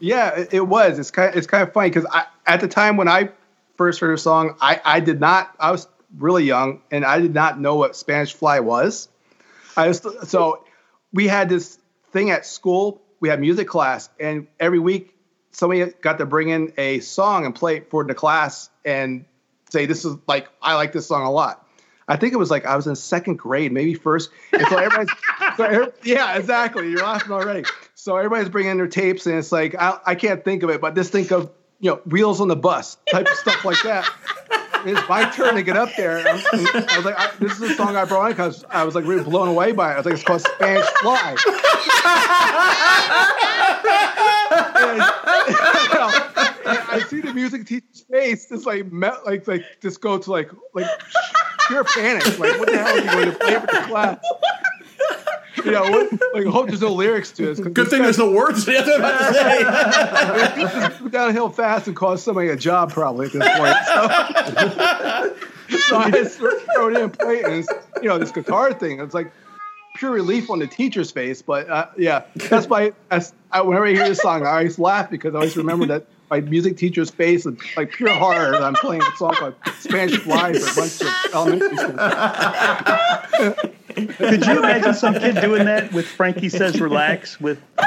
Yeah, 0.00 0.30
it, 0.30 0.54
it 0.54 0.60
was. 0.66 0.98
It's 0.98 1.10
kind. 1.10 1.34
it's 1.34 1.46
kind 1.46 1.62
of 1.62 1.72
funny 1.72 1.90
because 1.90 2.06
at 2.46 2.60
the 2.60 2.68
time 2.68 2.96
when 2.96 3.08
I 3.08 3.30
first 3.76 4.00
heard 4.00 4.16
the 4.16 4.20
song, 4.20 4.56
I 4.60 4.80
I 4.84 5.00
did 5.00 5.20
not. 5.20 5.54
I 5.60 5.70
was 5.70 5.86
really 6.18 6.44
young 6.44 6.82
and 6.90 7.04
I 7.04 7.20
did 7.20 7.34
not 7.34 7.60
know 7.60 7.76
what 7.76 7.96
Spanish 7.96 8.34
Fly 8.34 8.60
was. 8.60 9.08
I 9.76 9.88
was 9.88 10.04
so 10.24 10.64
we 11.12 11.28
had 11.28 11.48
this 11.48 11.78
thing 12.10 12.30
at 12.30 12.44
school. 12.46 13.00
We 13.20 13.28
had 13.28 13.40
music 13.40 13.68
class, 13.68 14.08
and 14.18 14.48
every 14.58 14.80
week 14.80 15.14
somebody 15.52 15.92
got 16.00 16.18
to 16.18 16.26
bring 16.26 16.48
in 16.48 16.72
a 16.76 17.00
song 17.00 17.46
and 17.46 17.54
play 17.54 17.76
it 17.76 17.90
for 17.90 18.04
the 18.04 18.14
class 18.14 18.70
and 18.84 19.24
say, 19.70 19.86
"This 19.86 20.04
is 20.04 20.16
like 20.26 20.48
I 20.60 20.74
like 20.74 20.92
this 20.92 21.06
song 21.06 21.22
a 21.22 21.30
lot." 21.30 21.61
I 22.12 22.16
think 22.16 22.34
it 22.34 22.36
was 22.36 22.50
like 22.50 22.66
I 22.66 22.76
was 22.76 22.86
in 22.86 22.94
second 22.94 23.36
grade, 23.38 23.72
maybe 23.72 23.94
first. 23.94 24.28
And 24.52 24.66
so 24.66 24.76
everybody's, 24.76 25.08
so 25.56 25.64
every- 25.64 25.92
yeah, 26.04 26.36
exactly. 26.36 26.90
You're 26.90 27.02
laughing 27.02 27.32
already. 27.32 27.64
So 27.94 28.16
everybody's 28.18 28.50
bringing 28.50 28.76
their 28.76 28.86
tapes, 28.86 29.24
and 29.26 29.36
it's 29.36 29.50
like 29.50 29.74
I, 29.80 29.98
I 30.04 30.14
can't 30.14 30.44
think 30.44 30.62
of 30.62 30.68
it, 30.68 30.82
but 30.82 30.94
just 30.94 31.10
think 31.10 31.32
of 31.32 31.50
you 31.80 31.90
know 31.90 31.96
wheels 32.04 32.40
on 32.42 32.48
the 32.48 32.56
bus 32.56 32.98
type 33.10 33.26
of 33.28 33.34
stuff 33.38 33.64
like 33.64 33.82
that. 33.84 34.06
It's 34.84 35.08
my 35.08 35.30
turn 35.30 35.54
to 35.54 35.62
get 35.62 35.76
up 35.78 35.88
there. 35.96 36.18
I'm- 36.18 36.40
I 36.52 36.96
was 36.96 37.04
like, 37.06 37.18
I, 37.18 37.30
this 37.40 37.52
is 37.52 37.62
a 37.62 37.74
song 37.76 37.96
I 37.96 38.04
brought 38.04 38.26
in 38.26 38.32
because 38.32 38.64
I 38.68 38.84
was 38.84 38.94
like 38.94 39.06
really 39.06 39.22
blown 39.24 39.48
away 39.48 39.72
by 39.72 39.92
it. 39.92 39.94
I 39.94 39.96
was 39.98 40.04
like, 40.04 40.14
it's 40.14 40.24
called 40.24 40.42
Spanish 40.42 40.84
Fly. 41.00 41.36
And, 44.52 44.98
you 44.98 45.94
know, 45.94 46.10
and 46.10 46.31
I 46.66 47.00
see 47.08 47.20
the 47.20 47.32
music 47.32 47.66
teacher's 47.66 48.02
face 48.10 48.48
just 48.48 48.66
like 48.66 48.90
melt, 48.92 49.24
like 49.26 49.46
like 49.46 49.64
just 49.80 50.00
go 50.00 50.18
to 50.18 50.30
like 50.30 50.50
like 50.74 50.86
pure 51.68 51.84
panic. 51.84 52.38
Like, 52.38 52.58
what 52.58 52.68
the 52.70 52.78
hell 52.78 52.88
are 52.88 52.98
you 52.98 53.10
going 53.10 53.30
to 53.30 53.38
play 53.38 53.54
for 53.54 53.66
the 53.66 53.84
class? 53.86 54.18
You 55.64 55.70
know, 55.70 55.82
what, 55.82 56.12
like, 56.34 56.46
hope 56.46 56.68
there's 56.68 56.80
no 56.80 56.92
lyrics 56.92 57.30
to 57.32 57.46
this. 57.46 57.60
Good 57.60 57.74
this 57.74 57.88
thing 57.88 57.98
guy- 58.00 58.06
there's 58.06 58.18
no 58.18 58.32
words. 58.32 58.64
That's 58.66 58.86
what 58.86 59.00
I'm 59.00 59.00
about 59.00 60.54
to 60.56 60.98
say. 60.98 61.08
downhill 61.10 61.50
fast 61.50 61.86
and 61.86 61.94
cost 61.94 62.24
somebody 62.24 62.48
a 62.48 62.56
job 62.56 62.90
probably 62.90 63.26
at 63.26 63.32
this 63.32 63.48
point. 63.58 65.36
So, 65.72 65.78
so 65.78 65.96
I 65.96 66.10
just 66.10 66.36
throw 66.38 66.88
it 66.88 66.96
in 66.98 67.08
play 67.08 67.42
and 67.44 67.66
you 68.02 68.08
know 68.08 68.18
this 68.18 68.30
guitar 68.30 68.74
thing. 68.74 69.00
It's 69.00 69.14
like 69.14 69.32
pure 69.94 70.10
relief 70.10 70.50
on 70.50 70.58
the 70.58 70.66
teacher's 70.66 71.10
face. 71.10 71.40
But 71.40 71.70
uh, 71.70 71.86
yeah, 71.96 72.24
that's 72.34 72.66
why 72.66 72.92
I, 73.10 73.60
whenever 73.62 73.86
I 73.86 73.92
hear 73.92 74.06
this 74.06 74.18
song, 74.18 74.44
I 74.44 74.50
always 74.50 74.78
laugh 74.78 75.08
because 75.08 75.34
I 75.34 75.38
always 75.38 75.56
remember 75.56 75.86
that 75.86 76.06
my 76.32 76.40
music 76.40 76.78
teacher's 76.78 77.10
face 77.10 77.44
is 77.44 77.54
like 77.76 77.92
pure 77.92 78.08
horror. 78.08 78.52
that 78.52 78.62
I'm 78.62 78.72
playing 78.72 79.02
a 79.02 79.16
song 79.16 79.34
called 79.34 79.54
Spanish 79.80 80.16
Fly 80.16 80.54
for 80.54 80.70
a 80.70 80.74
bunch 80.74 81.02
of 81.02 81.08
elementary 81.34 81.76
school. 81.76 81.98
Could 84.16 84.46
you 84.46 84.58
imagine 84.58 84.94
some 84.94 85.12
kid 85.12 85.42
doing 85.42 85.66
that 85.66 85.92
with 85.92 86.06
Frankie 86.06 86.48
Says 86.48 86.80
Relax 86.80 87.38
with 87.38 87.60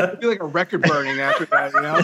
It'd 0.00 0.20
be 0.20 0.26
like 0.26 0.40
a 0.40 0.46
record 0.46 0.80
burning 0.80 1.20
after 1.20 1.44
that, 1.44 1.74
you 1.74 1.82
know. 1.82 2.00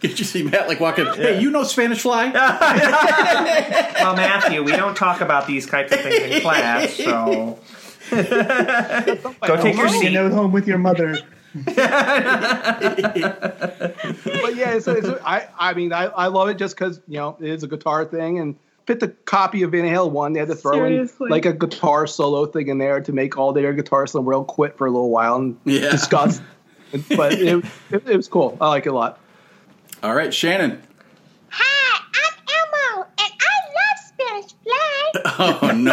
Did 0.00 0.18
you 0.18 0.26
see 0.26 0.42
Matt 0.42 0.68
like 0.68 0.80
walking? 0.80 1.06
Hey, 1.06 1.40
you 1.40 1.50
know 1.50 1.64
Spanish 1.64 2.02
Fly? 2.02 2.30
well, 4.00 4.14
Matthew, 4.16 4.62
we 4.62 4.72
don't 4.72 4.94
talk 4.94 5.22
about 5.22 5.46
these 5.46 5.64
types 5.66 5.92
of 5.92 6.00
things 6.00 6.34
in 6.34 6.42
class, 6.42 6.92
so 6.92 7.58
go 8.10 9.56
take 9.62 9.76
your 9.76 9.86
you 9.86 9.92
seat. 10.00 10.12
know 10.12 10.28
home 10.30 10.52
with 10.52 10.66
your 10.68 10.78
mother? 10.78 11.18
but 11.54 11.74
yeah, 14.54 14.74
it's, 14.74 14.86
it's, 14.86 15.08
I 15.24 15.48
I 15.58 15.74
mean 15.74 15.92
I, 15.92 16.04
I 16.04 16.26
love 16.28 16.48
it 16.48 16.58
just 16.58 16.76
because 16.76 17.00
you 17.08 17.16
know 17.18 17.36
it 17.40 17.48
is 17.48 17.62
a 17.62 17.68
guitar 17.68 18.04
thing 18.04 18.38
and 18.38 18.56
picked 18.86 19.00
the 19.00 19.08
copy 19.08 19.62
of 19.62 19.72
Van 19.72 19.84
Halen 19.84 20.10
one. 20.12 20.32
They 20.32 20.40
had 20.40 20.48
to 20.48 20.54
throw 20.54 20.72
Seriously? 20.74 21.26
in 21.26 21.30
like 21.30 21.44
a 21.46 21.52
guitar 21.52 22.06
solo 22.06 22.46
thing 22.46 22.68
in 22.68 22.78
there 22.78 23.00
to 23.00 23.12
make 23.12 23.36
all 23.36 23.52
their 23.52 23.74
guitarists 23.74 24.14
in 24.14 24.18
the 24.18 24.22
world 24.22 24.46
quit 24.46 24.76
for 24.78 24.86
a 24.86 24.90
little 24.90 25.10
while 25.10 25.36
and 25.36 25.58
Yeah. 25.64 25.90
discuss. 25.90 26.40
but 27.16 27.32
it, 27.32 27.64
it, 27.90 28.06
it 28.08 28.16
was 28.16 28.28
cool. 28.28 28.56
I 28.60 28.68
like 28.68 28.86
it 28.86 28.90
a 28.90 28.94
lot. 28.94 29.18
All 30.02 30.14
right, 30.14 30.32
Shannon. 30.32 30.80
Hi, 31.48 32.00
I'm 32.14 32.34
Elmo, 32.94 33.08
and 33.18 33.32
I 33.40 33.54
love 33.74 33.98
Spanish 34.44 34.52
Fly. 35.36 35.58
Oh 35.62 35.70
no! 35.72 35.92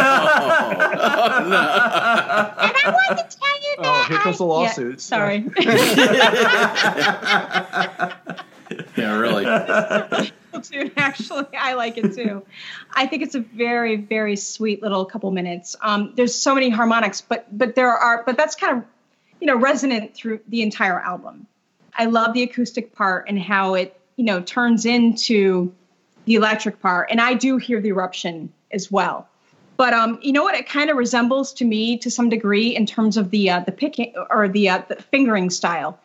I 2.76 2.82
want 2.86 3.18
to 3.18 3.24
tell 3.36 3.62
you 3.62 3.74
Oh, 3.78 3.82
that 3.82 4.06
here 4.08 4.18
comes 4.18 4.38
the 4.38 4.46
I, 4.46 4.62
Yeah, 4.62 4.96
sorry. 4.96 5.38
yeah, 8.96 9.16
really. 9.18 9.44
too. 10.62 10.90
Actually, 10.96 11.46
I 11.58 11.74
like 11.74 11.98
it 11.98 12.14
too. 12.14 12.44
I 12.92 13.06
think 13.06 13.22
it's 13.22 13.34
a 13.34 13.40
very, 13.40 13.96
very 13.96 14.36
sweet 14.36 14.82
little 14.82 15.04
couple 15.04 15.30
minutes. 15.30 15.76
Um, 15.80 16.12
there's 16.16 16.34
so 16.34 16.54
many 16.54 16.70
harmonics, 16.70 17.20
but 17.20 17.46
but 17.56 17.74
there 17.74 17.90
are, 17.90 18.22
but 18.24 18.36
that's 18.36 18.54
kind 18.54 18.78
of, 18.78 18.84
you 19.40 19.46
know, 19.46 19.56
resonant 19.56 20.14
through 20.14 20.40
the 20.48 20.62
entire 20.62 21.00
album. 21.00 21.46
I 21.96 22.06
love 22.06 22.34
the 22.34 22.42
acoustic 22.42 22.94
part 22.94 23.28
and 23.28 23.38
how 23.38 23.74
it, 23.74 23.98
you 24.16 24.24
know, 24.24 24.40
turns 24.40 24.86
into 24.86 25.72
the 26.24 26.36
electric 26.36 26.80
part, 26.80 27.10
and 27.10 27.20
I 27.20 27.34
do 27.34 27.58
hear 27.58 27.80
the 27.80 27.90
eruption 27.90 28.52
as 28.70 28.90
well. 28.90 29.28
But 29.76 29.92
um, 29.92 30.18
you 30.22 30.32
know 30.32 30.42
what? 30.42 30.54
It 30.54 30.68
kind 30.68 30.90
of 30.90 30.96
resembles 30.96 31.52
to 31.54 31.64
me 31.64 31.98
to 31.98 32.10
some 32.10 32.28
degree 32.28 32.74
in 32.74 32.86
terms 32.86 33.16
of 33.16 33.30
the 33.30 33.50
uh, 33.50 33.60
the 33.60 33.72
picking 33.72 34.14
or 34.30 34.48
the 34.48 34.68
uh, 34.68 34.82
the 34.88 34.96
fingering 34.96 35.50
style 35.50 35.98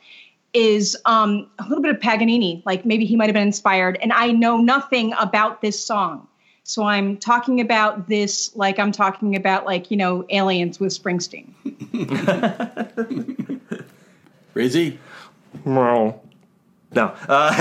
is 0.53 0.97
um, 1.05 1.47
a 1.59 1.63
little 1.63 1.81
bit 1.81 1.93
of 1.93 2.01
Paganini. 2.01 2.63
Like 2.65 2.85
maybe 2.85 3.05
he 3.05 3.15
might 3.15 3.25
have 3.25 3.33
been 3.33 3.43
inspired. 3.43 3.97
And 4.01 4.11
I 4.11 4.31
know 4.31 4.57
nothing 4.57 5.13
about 5.19 5.61
this 5.61 5.83
song. 5.83 6.27
So 6.63 6.83
I'm 6.83 7.17
talking 7.17 7.61
about 7.61 8.07
this 8.07 8.55
like 8.55 8.79
I'm 8.79 8.91
talking 8.91 9.35
about 9.35 9.65
like, 9.65 9.91
you 9.91 9.97
know, 9.97 10.25
aliens 10.29 10.79
with 10.79 10.91
Springsteen. 10.91 11.53
Crazy. 14.53 14.99
No. 15.65 16.21
No. 16.91 17.15
Uh, 17.27 17.53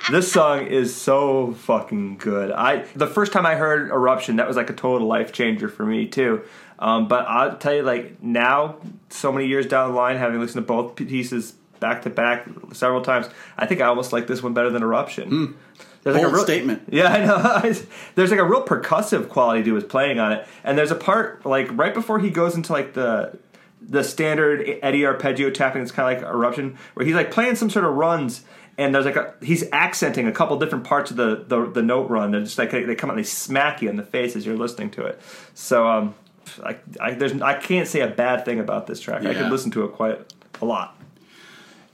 this 0.10 0.32
song 0.32 0.66
is 0.66 0.94
so 0.94 1.52
fucking 1.52 2.16
good. 2.16 2.50
I 2.50 2.86
the 2.94 3.06
first 3.06 3.32
time 3.32 3.44
I 3.44 3.56
heard 3.56 3.90
Eruption, 3.90 4.36
that 4.36 4.48
was 4.48 4.56
like 4.56 4.70
a 4.70 4.74
total 4.74 5.06
life 5.06 5.32
changer 5.32 5.68
for 5.68 5.84
me 5.84 6.06
too. 6.06 6.42
Um, 6.78 7.08
but 7.08 7.26
I'll 7.28 7.56
tell 7.58 7.74
you, 7.74 7.82
like 7.82 8.22
now, 8.22 8.76
so 9.10 9.30
many 9.30 9.46
years 9.46 9.66
down 9.66 9.90
the 9.90 9.96
line, 9.96 10.16
having 10.16 10.40
listened 10.40 10.66
to 10.66 10.66
both 10.66 10.96
pieces 10.96 11.52
back 11.78 12.02
to 12.02 12.10
back 12.10 12.48
several 12.72 13.02
times, 13.02 13.28
I 13.58 13.66
think 13.66 13.80
I 13.80 13.86
almost 13.86 14.12
like 14.12 14.26
this 14.26 14.42
one 14.42 14.54
better 14.54 14.70
than 14.70 14.82
Eruption. 14.82 15.56
There's 16.02 16.16
Bold 16.16 16.24
like 16.24 16.32
a 16.32 16.34
real, 16.34 16.44
statement. 16.44 16.82
Yeah, 16.90 17.12
I 17.12 17.24
know. 17.24 17.74
there's 18.14 18.30
like 18.30 18.40
a 18.40 18.44
real 18.44 18.64
percussive 18.64 19.28
quality 19.28 19.62
to 19.64 19.74
his 19.74 19.84
playing 19.84 20.18
on 20.18 20.32
it, 20.32 20.46
and 20.64 20.76
there's 20.76 20.90
a 20.90 20.96
part 20.96 21.46
like 21.46 21.68
right 21.76 21.94
before 21.94 22.18
he 22.18 22.30
goes 22.30 22.56
into 22.56 22.72
like 22.72 22.94
the 22.94 23.38
the 23.88 24.02
standard 24.04 24.78
Eddie 24.82 25.04
arpeggio 25.06 25.50
tapping. 25.50 25.82
It's 25.82 25.92
kind 25.92 26.16
of 26.16 26.22
like 26.22 26.32
eruption, 26.34 26.78
where 26.94 27.04
he's 27.06 27.14
like 27.14 27.30
playing 27.30 27.56
some 27.56 27.70
sort 27.70 27.84
of 27.84 27.94
runs, 27.94 28.42
and 28.78 28.94
there's 28.94 29.04
like 29.04 29.16
a 29.16 29.34
he's 29.42 29.64
accenting 29.72 30.26
a 30.26 30.32
couple 30.32 30.58
different 30.58 30.84
parts 30.84 31.10
of 31.10 31.16
the 31.16 31.44
the, 31.46 31.66
the 31.70 31.82
note 31.82 32.08
run. 32.10 32.30
They're 32.30 32.40
just 32.42 32.58
like 32.58 32.70
they 32.70 32.94
come 32.94 33.10
out, 33.10 33.16
and 33.16 33.24
they 33.24 33.28
smack 33.28 33.82
you 33.82 33.88
in 33.90 33.96
the 33.96 34.02
face 34.04 34.36
as 34.36 34.46
you're 34.46 34.56
listening 34.56 34.90
to 34.92 35.04
it. 35.06 35.20
So 35.54 35.86
um, 35.88 36.14
I, 36.64 36.76
I 37.00 37.10
there's 37.14 37.40
I 37.42 37.54
can't 37.58 37.86
say 37.88 38.00
a 38.00 38.08
bad 38.08 38.44
thing 38.44 38.60
about 38.60 38.86
this 38.86 39.00
track. 39.00 39.22
I 39.22 39.30
Yeah. 39.30 39.42
could 39.42 39.50
listen 39.50 39.70
to 39.72 39.84
it 39.84 39.92
quite 39.92 40.18
a 40.60 40.64
lot. 40.64 40.98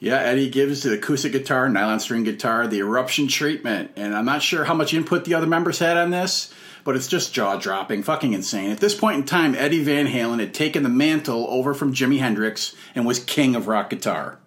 Yeah, 0.00 0.18
Eddie 0.20 0.48
gives 0.48 0.84
the 0.84 0.94
acoustic 0.94 1.32
guitar, 1.32 1.68
nylon 1.68 1.98
string 1.98 2.22
guitar, 2.22 2.68
the 2.68 2.78
eruption 2.78 3.26
treatment, 3.26 3.90
and 3.96 4.14
I'm 4.14 4.24
not 4.26 4.42
sure 4.42 4.62
how 4.62 4.74
much 4.74 4.94
input 4.94 5.24
the 5.24 5.34
other 5.34 5.48
members 5.48 5.80
had 5.80 5.96
on 5.96 6.10
this, 6.10 6.54
but 6.84 6.96
it's 6.96 7.06
just 7.06 7.34
jaw 7.34 7.56
dropping, 7.56 8.02
fucking 8.02 8.32
insane. 8.32 8.70
At 8.70 8.80
this 8.80 8.94
point 8.94 9.16
in 9.18 9.24
time, 9.24 9.54
Eddie 9.54 9.82
Van 9.82 10.06
Halen 10.06 10.40
had 10.40 10.54
taken 10.54 10.82
the 10.82 10.88
mantle 10.88 11.46
over 11.48 11.74
from 11.74 11.92
Jimi 11.94 12.18
Hendrix 12.18 12.74
and 12.94 13.06
was 13.06 13.20
king 13.20 13.54
of 13.54 13.68
rock 13.68 13.90
guitar. 13.90 14.38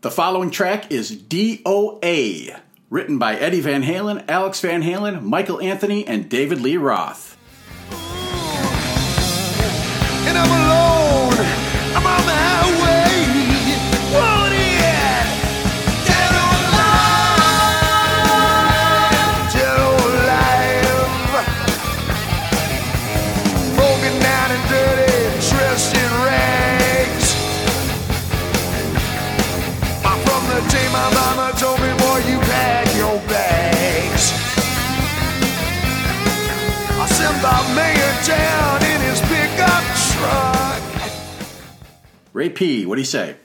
The 0.00 0.10
following 0.10 0.50
track 0.50 0.90
is 0.90 1.14
DOA, 1.14 2.58
written 2.88 3.18
by 3.18 3.36
Eddie 3.36 3.60
Van 3.60 3.82
Halen, 3.82 4.24
Alex 4.28 4.60
Van 4.60 4.82
Halen, 4.82 5.22
Michael 5.22 5.60
Anthony, 5.60 6.06
and 6.06 6.28
David 6.28 6.60
Lee 6.60 6.76
Roth. 6.76 7.36
and 10.30 10.38
I'm 10.38 10.50
alone. 10.50 11.34
I'm 11.96 12.06
on 12.06 12.26
the 12.26 12.32
highway. 12.32 12.79
Ray 42.40 42.48
P, 42.48 42.86
what 42.86 42.94
do 42.94 43.02
you 43.02 43.06
say? 43.06 43.36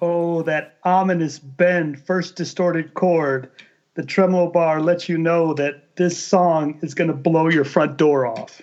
Oh, 0.00 0.40
that 0.44 0.78
ominous 0.82 1.38
bend, 1.38 2.00
first 2.00 2.36
distorted 2.36 2.94
chord. 2.94 3.50
The 3.96 4.02
tremolo 4.02 4.50
bar 4.50 4.80
lets 4.80 5.10
you 5.10 5.18
know 5.18 5.52
that 5.52 5.94
this 5.96 6.18
song 6.18 6.78
is 6.80 6.94
going 6.94 7.08
to 7.08 7.14
blow 7.14 7.50
your 7.50 7.66
front 7.66 7.98
door 7.98 8.24
off. 8.24 8.62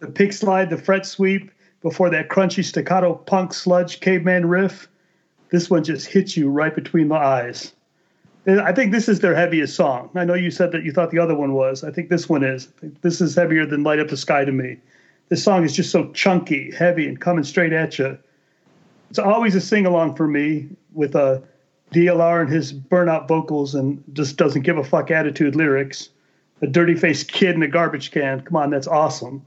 The 0.00 0.06
pick 0.06 0.32
slide, 0.32 0.70
the 0.70 0.78
fret 0.78 1.04
sweep, 1.04 1.50
before 1.82 2.08
that 2.08 2.30
crunchy 2.30 2.64
staccato 2.64 3.16
punk 3.16 3.52
sludge 3.52 4.00
caveman 4.00 4.46
riff, 4.46 4.88
this 5.50 5.68
one 5.68 5.84
just 5.84 6.06
hits 6.06 6.34
you 6.34 6.48
right 6.48 6.74
between 6.74 7.08
the 7.08 7.16
eyes. 7.16 7.74
I 8.46 8.72
think 8.72 8.90
this 8.90 9.06
is 9.06 9.20
their 9.20 9.34
heaviest 9.34 9.76
song. 9.76 10.08
I 10.14 10.24
know 10.24 10.32
you 10.32 10.50
said 10.50 10.72
that 10.72 10.82
you 10.82 10.92
thought 10.92 11.10
the 11.10 11.18
other 11.18 11.34
one 11.34 11.52
was. 11.52 11.84
I 11.84 11.90
think 11.90 12.08
this 12.08 12.26
one 12.26 12.42
is. 12.42 12.68
This 13.02 13.20
is 13.20 13.34
heavier 13.34 13.66
than 13.66 13.82
Light 13.82 13.98
Up 13.98 14.08
the 14.08 14.16
Sky 14.16 14.46
to 14.46 14.52
me. 14.52 14.78
This 15.28 15.44
song 15.44 15.62
is 15.62 15.76
just 15.76 15.90
so 15.90 16.10
chunky, 16.12 16.70
heavy, 16.70 17.06
and 17.06 17.20
coming 17.20 17.44
straight 17.44 17.74
at 17.74 17.98
you 17.98 18.18
it's 19.14 19.20
always 19.20 19.54
a 19.54 19.60
sing 19.60 19.86
along 19.86 20.16
for 20.16 20.26
me 20.26 20.68
with 20.92 21.14
uh, 21.14 21.38
a 21.38 21.94
DLR 21.94 22.40
and 22.40 22.50
his 22.50 22.72
burnout 22.72 23.28
vocals 23.28 23.72
and 23.72 24.02
just 24.12 24.36
doesn't 24.36 24.62
give 24.62 24.76
a 24.76 24.82
fuck 24.82 25.12
attitude 25.12 25.54
lyrics. 25.54 26.08
A 26.62 26.66
dirty 26.66 26.96
faced 26.96 27.30
kid 27.30 27.54
in 27.54 27.62
a 27.62 27.68
garbage 27.68 28.10
can. 28.10 28.40
Come 28.40 28.56
on, 28.56 28.70
that's 28.70 28.88
awesome. 28.88 29.46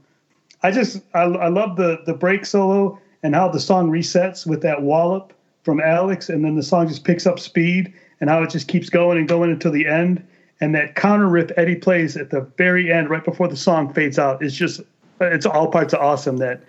I 0.62 0.70
just 0.70 1.02
I, 1.12 1.24
I 1.24 1.48
love 1.48 1.76
the 1.76 2.00
the 2.06 2.14
break 2.14 2.46
solo 2.46 2.98
and 3.22 3.34
how 3.34 3.50
the 3.50 3.60
song 3.60 3.90
resets 3.90 4.46
with 4.46 4.62
that 4.62 4.80
wallop 4.80 5.34
from 5.64 5.80
Alex, 5.80 6.30
and 6.30 6.42
then 6.42 6.56
the 6.56 6.62
song 6.62 6.88
just 6.88 7.04
picks 7.04 7.26
up 7.26 7.38
speed 7.38 7.92
and 8.22 8.30
how 8.30 8.42
it 8.42 8.48
just 8.48 8.68
keeps 8.68 8.88
going 8.88 9.18
and 9.18 9.28
going 9.28 9.50
until 9.50 9.70
the 9.70 9.86
end. 9.86 10.26
And 10.62 10.74
that 10.74 10.94
counter 10.94 11.28
riff 11.28 11.50
Eddie 11.58 11.76
plays 11.76 12.16
at 12.16 12.30
the 12.30 12.40
very 12.56 12.90
end, 12.90 13.10
right 13.10 13.22
before 13.22 13.48
the 13.48 13.56
song 13.56 13.92
fades 13.92 14.18
out, 14.18 14.42
is 14.42 14.54
just 14.54 14.80
it's 15.20 15.44
all 15.44 15.70
parts 15.70 15.92
of 15.92 16.00
awesome. 16.00 16.38
That 16.38 16.62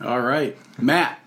All 0.00 0.20
right, 0.20 0.58
Matt. 0.80 1.19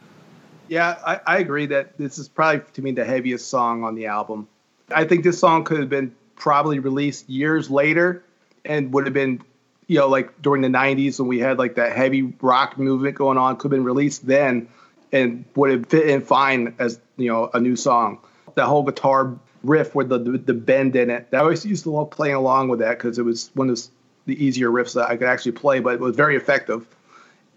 Yeah, 0.68 0.97
I, 1.05 1.20
I 1.26 1.38
agree 1.39 1.66
that 1.68 1.97
this 1.97 2.18
is 2.18 2.28
probably 2.28 2.61
to 2.74 2.82
me 2.82 2.91
the 2.91 3.05
heaviest 3.05 3.47
song 3.47 3.84
on 3.84 3.95
the 3.95 4.07
album. 4.07 4.47
I 4.93 5.05
think 5.05 5.24
this 5.24 5.39
song 5.39 5.64
could 5.64 5.80
have 5.80 5.89
been 5.89 6.16
probably 6.36 6.80
released 6.80 7.30
years 7.30 7.70
later 7.70 8.24
and 8.66 8.93
would 8.93 9.05
have 9.05 9.14
been, 9.14 9.41
you 9.88 9.99
know, 9.99 10.07
like 10.07 10.41
during 10.41 10.61
the 10.61 10.68
90s 10.68 11.20
when 11.20 11.28
we 11.28 11.39
had 11.39 11.57
like 11.57 11.76
that 11.76 11.95
heavy 11.95 12.34
rock 12.41 12.78
movement 12.78 13.16
going 13.16 13.38
on, 13.38 13.55
could 13.57 13.72
have 13.72 13.78
been 13.78 13.84
released 13.84 14.26
then 14.26 14.68
and 15.11 15.45
would 15.55 15.72
have 15.72 15.86
fit 15.88 16.07
in 16.07 16.22
fine 16.22 16.76
as, 16.80 16.99
you 17.18 17.28
know, 17.28 17.49
a 17.53 17.59
new 17.59 17.76
song. 17.76 18.20
That 18.55 18.66
whole 18.66 18.84
guitar 18.84 19.38
riff 19.64 19.95
with 19.95 20.09
the, 20.09 20.20
the, 20.20 20.38
the 20.38 20.53
bend 20.53 20.95
in 20.95 21.09
it, 21.09 21.28
I 21.32 21.38
always 21.38 21.66
used 21.66 21.84
to 21.84 21.91
love 21.91 22.11
playing 22.11 22.36
along 22.36 22.70
with 22.70 22.80
that 22.80 22.97
because 22.97 23.18
it 23.18 23.24
was 23.24 23.51
one 23.53 23.70
of 23.70 23.80
the 24.26 24.43
easier 24.43 24.70
riffs 24.70 24.93
that 24.95 25.09
I 25.09 25.18
could 25.18 25.28
actually 25.28 25.53
play, 25.53 25.80
but 25.80 25.93
it 25.95 25.99
was 25.99 26.16
very 26.16 26.36
effective. 26.36 26.88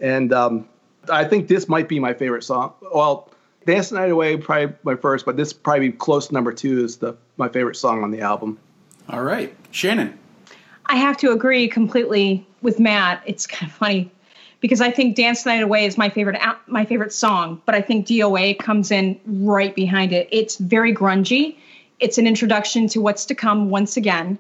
And 0.01 0.33
um, 0.33 0.69
I 1.11 1.25
think 1.25 1.49
this 1.49 1.69
might 1.69 1.89
be 1.89 1.99
my 1.99 2.15
favorite 2.15 2.45
song. 2.45 2.73
Well, 2.93 3.31
Dance 3.67 3.89
the 3.91 3.97
Night 3.97 4.11
Away 4.11 4.37
probably 4.37 4.75
my 4.85 4.95
first, 4.95 5.27
but 5.27 5.37
this 5.37 5.53
probably 5.53 5.91
be 5.91 5.97
close 5.97 6.29
to 6.29 6.35
number 6.35 6.53
two 6.53 6.85
is 6.85 6.99
the 6.99 7.17
my 7.37 7.49
favorite 7.49 7.77
song 7.77 8.03
on 8.03 8.11
the 8.11 8.21
album. 8.21 8.59
All 9.09 9.23
right, 9.23 9.55
Shannon. 9.71 10.19
I 10.87 10.97
have 10.97 11.17
to 11.19 11.33
agree 11.33 11.69
completely 11.69 12.47
with 12.63 12.79
Matt. 12.79 13.23
It's 13.27 13.47
kind 13.47 13.71
of 13.71 13.77
funny 13.77 14.11
because 14.61 14.81
I 14.81 14.91
think 14.91 15.17
"Dance 15.17 15.43
the 15.43 15.51
Night 15.51 15.63
Away" 15.63 15.85
is 15.85 15.99
my 15.99 16.09
favorite 16.09 16.41
my 16.67 16.85
favorite 16.85 17.13
song, 17.13 17.61
but 17.67 17.75
I 17.75 17.81
think 17.81 18.07
DOA 18.07 18.59
comes 18.59 18.91
in 18.91 19.19
right 19.27 19.75
behind 19.75 20.13
it. 20.13 20.29
It's 20.31 20.57
very 20.57 20.95
grungy. 20.95 21.57
It's 21.99 22.19
an 22.19 22.27
introduction 22.27 22.89
to 22.89 23.01
what's 23.01 23.27
to 23.27 23.35
come 23.35 23.71
once 23.71 23.97
again, 23.97 24.39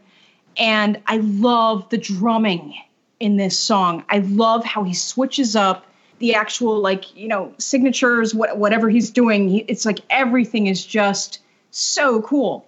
and 0.56 1.00
I 1.06 1.16
love 1.18 1.88
the 1.88 1.98
drumming 1.98 2.74
in 3.18 3.38
this 3.38 3.58
song. 3.58 4.04
I 4.08 4.18
love 4.18 4.64
how 4.64 4.84
he 4.84 4.94
switches 4.94 5.56
up 5.56 5.86
the 6.18 6.34
actual 6.34 6.80
like 6.80 7.14
you 7.16 7.28
know 7.28 7.52
signatures, 7.58 8.34
what, 8.34 8.56
whatever 8.58 8.88
he's 8.88 9.10
doing. 9.10 9.64
It's 9.68 9.84
like 9.84 10.00
everything 10.10 10.66
is 10.66 10.84
just 10.84 11.40
so 11.70 12.22
cool. 12.22 12.66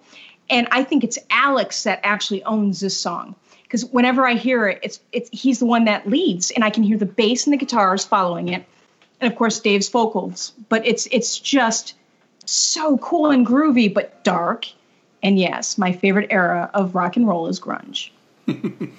And 0.49 0.67
I 0.71 0.83
think 0.83 1.03
it's 1.03 1.19
Alex 1.29 1.83
that 1.83 1.99
actually 2.03 2.43
owns 2.43 2.79
this 2.79 2.99
song 2.99 3.35
because 3.63 3.85
whenever 3.85 4.27
I 4.27 4.33
hear 4.33 4.67
it, 4.67 4.79
it's 4.81 4.99
it's 5.11 5.29
he's 5.31 5.59
the 5.59 5.65
one 5.65 5.85
that 5.85 6.07
leads, 6.07 6.51
and 6.51 6.63
I 6.63 6.69
can 6.69 6.83
hear 6.83 6.97
the 6.97 7.05
bass 7.05 7.45
and 7.45 7.53
the 7.53 7.57
guitars 7.57 8.03
following 8.03 8.49
it, 8.49 8.65
and 9.21 9.31
of 9.31 9.37
course 9.37 9.59
Dave's 9.59 9.89
vocals. 9.89 10.53
But 10.69 10.85
it's 10.85 11.07
it's 11.11 11.39
just 11.39 11.93
so 12.45 12.97
cool 12.97 13.29
and 13.29 13.45
groovy, 13.45 13.93
but 13.93 14.23
dark. 14.23 14.67
And 15.21 15.37
yes, 15.37 15.77
my 15.77 15.91
favorite 15.91 16.27
era 16.31 16.71
of 16.73 16.95
rock 16.95 17.17
and 17.17 17.27
roll 17.27 17.47
is 17.47 17.59
grunge. 17.59 18.09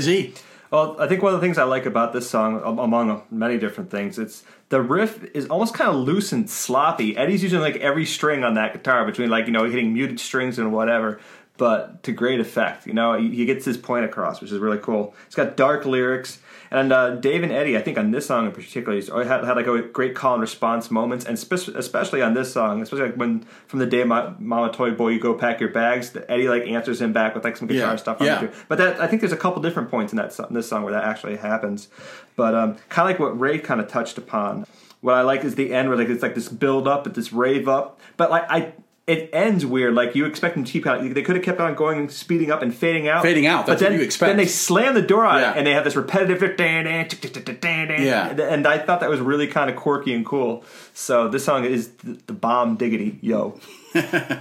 Z. 0.00 0.34
Well, 0.70 1.00
I 1.00 1.06
think 1.06 1.22
one 1.22 1.32
of 1.34 1.40
the 1.40 1.44
things 1.46 1.56
I 1.56 1.64
like 1.64 1.86
about 1.86 2.12
this 2.12 2.28
song, 2.28 2.60
among 2.62 3.22
many 3.30 3.58
different 3.58 3.90
things, 3.90 4.18
it's 4.18 4.42
the 4.68 4.82
riff 4.82 5.24
is 5.34 5.46
almost 5.46 5.72
kind 5.72 5.88
of 5.88 5.96
loose 5.96 6.32
and 6.32 6.48
sloppy. 6.48 7.16
Eddie's 7.16 7.42
using 7.42 7.60
like 7.60 7.76
every 7.76 8.04
string 8.04 8.44
on 8.44 8.54
that 8.54 8.74
guitar 8.74 9.06
between 9.06 9.30
like 9.30 9.46
you 9.46 9.52
know 9.52 9.64
hitting 9.64 9.94
muted 9.94 10.20
strings 10.20 10.58
and 10.58 10.70
whatever, 10.72 11.20
but 11.56 12.02
to 12.02 12.12
great 12.12 12.38
effect. 12.38 12.86
You 12.86 12.92
know, 12.92 13.18
he, 13.18 13.46
gets 13.46 13.64
his 13.64 13.78
point 13.78 14.04
across, 14.04 14.40
which 14.42 14.52
is 14.52 14.58
really 14.58 14.78
cool. 14.78 15.14
It's 15.26 15.34
got 15.34 15.56
dark 15.56 15.86
lyrics, 15.86 16.38
and 16.70 16.92
uh, 16.92 17.10
Dave 17.16 17.42
and 17.42 17.52
Eddie, 17.52 17.76
I 17.76 17.80
think 17.80 17.98
on 17.98 18.10
this 18.10 18.26
song 18.26 18.46
in 18.46 18.52
particular, 18.52 19.00
had, 19.24 19.44
had 19.44 19.56
like 19.56 19.66
a 19.66 19.82
great 19.82 20.14
call 20.14 20.34
and 20.34 20.40
response 20.40 20.90
moments, 20.90 21.24
and 21.24 21.38
spe- 21.38 21.68
especially 21.74 22.22
on 22.22 22.34
this 22.34 22.52
song, 22.52 22.82
especially 22.82 23.06
like 23.06 23.16
when 23.16 23.40
from 23.66 23.78
the 23.78 23.86
day 23.86 24.04
Ma- 24.04 24.34
Mama 24.38 24.72
Toy 24.72 24.90
Boy, 24.90 25.10
you 25.10 25.20
go 25.20 25.34
pack 25.34 25.60
your 25.60 25.70
bags. 25.70 26.16
Eddie 26.28 26.48
like 26.48 26.66
answers 26.66 27.00
him 27.00 27.12
back 27.12 27.34
with 27.34 27.44
like 27.44 27.56
some 27.56 27.68
guitar 27.68 27.90
Yeah, 27.92 27.96
stuff 27.96 28.20
on 28.20 28.26
yeah. 28.26 28.44
it. 28.44 28.54
But 28.68 28.78
that 28.78 29.00
I 29.00 29.06
think 29.06 29.20
there's 29.22 29.32
a 29.32 29.36
couple 29.36 29.62
different 29.62 29.90
points 29.90 30.12
in 30.12 30.16
that 30.16 30.38
in 30.48 30.54
this 30.54 30.68
song 30.68 30.82
where 30.82 30.92
that 30.92 31.04
actually 31.04 31.36
happens. 31.36 31.88
But 32.36 32.54
um, 32.54 32.76
kind 32.88 33.08
of 33.08 33.12
like 33.14 33.18
what 33.18 33.38
Ray 33.38 33.58
kind 33.58 33.80
of 33.80 33.88
touched 33.88 34.18
upon. 34.18 34.66
What 35.00 35.14
I 35.14 35.22
like 35.22 35.44
is 35.44 35.54
the 35.54 35.72
end 35.72 35.88
where 35.88 35.96
like 35.96 36.08
it's 36.08 36.22
like 36.22 36.34
this 36.34 36.48
build 36.48 36.88
up, 36.88 37.04
but 37.04 37.14
this 37.14 37.32
rave 37.32 37.68
up. 37.68 38.00
But 38.16 38.30
like 38.30 38.44
I. 38.50 38.72
It 39.08 39.30
ends 39.32 39.64
weird. 39.64 39.94
Like 39.94 40.14
you 40.14 40.26
expect 40.26 40.54
them 40.54 40.64
to 40.64 40.70
keep 40.70 40.86
on. 40.86 41.14
They 41.14 41.22
could 41.22 41.34
have 41.34 41.44
kept 41.44 41.58
on 41.60 41.74
going, 41.74 42.10
speeding 42.10 42.50
up 42.50 42.60
and 42.62 42.74
fading 42.74 43.08
out. 43.08 43.22
Fading 43.22 43.46
out, 43.46 43.64
that's 43.66 43.80
but 43.80 43.84
then, 43.84 43.94
what 43.94 44.00
you 44.00 44.04
expect. 44.04 44.28
Then 44.28 44.36
they 44.36 44.46
slam 44.46 44.94
the 44.94 45.02
door 45.02 45.24
on 45.24 45.40
Yeah. 45.40 45.52
it, 45.52 45.56
and 45.56 45.66
they 45.66 45.72
have 45.72 45.84
this 45.84 45.96
repetitive. 45.96 46.40
Yeah. 46.42 48.28
And 48.28 48.66
I 48.66 48.78
thought 48.78 49.00
that 49.00 49.10
was 49.10 49.20
really 49.20 49.46
kind 49.46 49.70
of 49.70 49.76
quirky 49.76 50.12
and 50.12 50.24
cool. 50.26 50.62
So 50.92 51.28
this 51.28 51.44
song 51.44 51.64
is 51.64 51.88
the, 51.92 52.18
the 52.26 52.32
bomb 52.34 52.76
diggity 52.76 53.18
yo. 53.22 53.58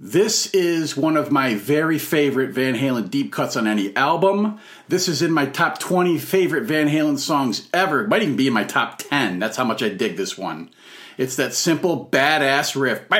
This 0.00 0.46
is 0.54 0.96
one 0.96 1.16
of 1.16 1.32
my 1.32 1.56
very 1.56 1.98
favorite 1.98 2.50
Van 2.50 2.76
Halen 2.76 3.10
deep 3.10 3.32
cuts 3.32 3.56
on 3.56 3.66
any 3.66 3.96
album. 3.96 4.60
This 4.86 5.08
is 5.08 5.22
in 5.22 5.32
my 5.32 5.46
top 5.46 5.80
20 5.80 6.18
favorite 6.18 6.62
Van 6.66 6.88
Halen 6.88 7.18
songs 7.18 7.68
ever. 7.74 8.02
It 8.04 8.08
might 8.08 8.22
even 8.22 8.36
be 8.36 8.46
in 8.46 8.52
my 8.52 8.62
top 8.62 8.98
10. 8.98 9.40
That's 9.40 9.56
how 9.56 9.64
much 9.64 9.82
I 9.82 9.88
dig 9.88 10.16
this 10.16 10.38
one. 10.38 10.70
It's 11.18 11.36
that 11.36 11.52
simple, 11.52 12.08
badass 12.10 12.80
riff. 12.80 13.02
Ah. 13.10 13.16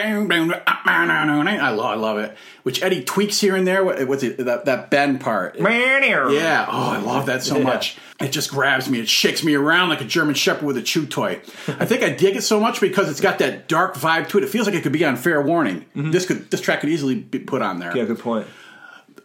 I 1.60 1.70
love, 1.70 1.80
I 1.86 1.94
love 1.96 2.18
it. 2.18 2.36
Which 2.62 2.82
Eddie 2.82 3.02
tweaks 3.02 3.40
here 3.40 3.56
and 3.56 3.66
there. 3.66 3.84
What- 3.84 4.06
What's 4.06 4.22
it? 4.22 4.38
That, 4.38 4.64
that 4.66 4.90
bend 4.90 5.20
part. 5.20 5.56
Yeah. 6.30 6.66
Oh, 6.68 6.90
I 6.90 6.98
love 6.98 7.26
that 7.26 7.42
so 7.42 7.58
Yeah. 7.58 7.64
much. 7.64 7.96
It 8.20 8.30
just 8.32 8.50
grabs 8.50 8.88
me. 8.88 9.00
It 9.00 9.08
shakes 9.08 9.42
me 9.44 9.54
around 9.54 9.88
like 9.88 10.00
a 10.00 10.04
German 10.04 10.34
Shepherd 10.34 10.64
with 10.64 10.76
a 10.76 10.82
chew 10.82 11.06
toy. 11.06 11.40
I 11.68 11.84
think 11.84 12.02
I 12.02 12.10
dig 12.10 12.36
it 12.36 12.42
so 12.42 12.60
much 12.60 12.80
because 12.80 13.08
it's 13.10 13.20
got 13.20 13.38
that 13.40 13.68
dark 13.68 13.94
vibe 13.96 14.28
to 14.28 14.38
it. 14.38 14.44
It 14.44 14.50
feels 14.50 14.66
like 14.66 14.74
it 14.76 14.82
could 14.82 14.92
be 14.92 15.04
on 15.04 15.16
Fair 15.16 15.42
Warning. 15.42 15.84
This 15.94 16.24
could 16.26 16.50
this 16.50 16.60
track 16.60 16.80
could 16.80 16.90
easily 16.90 17.16
be 17.16 17.38
put 17.40 17.62
on 17.62 17.78
there. 17.80 17.96
Yeah, 17.96 18.04
good 18.04 18.18
point. 18.20 18.46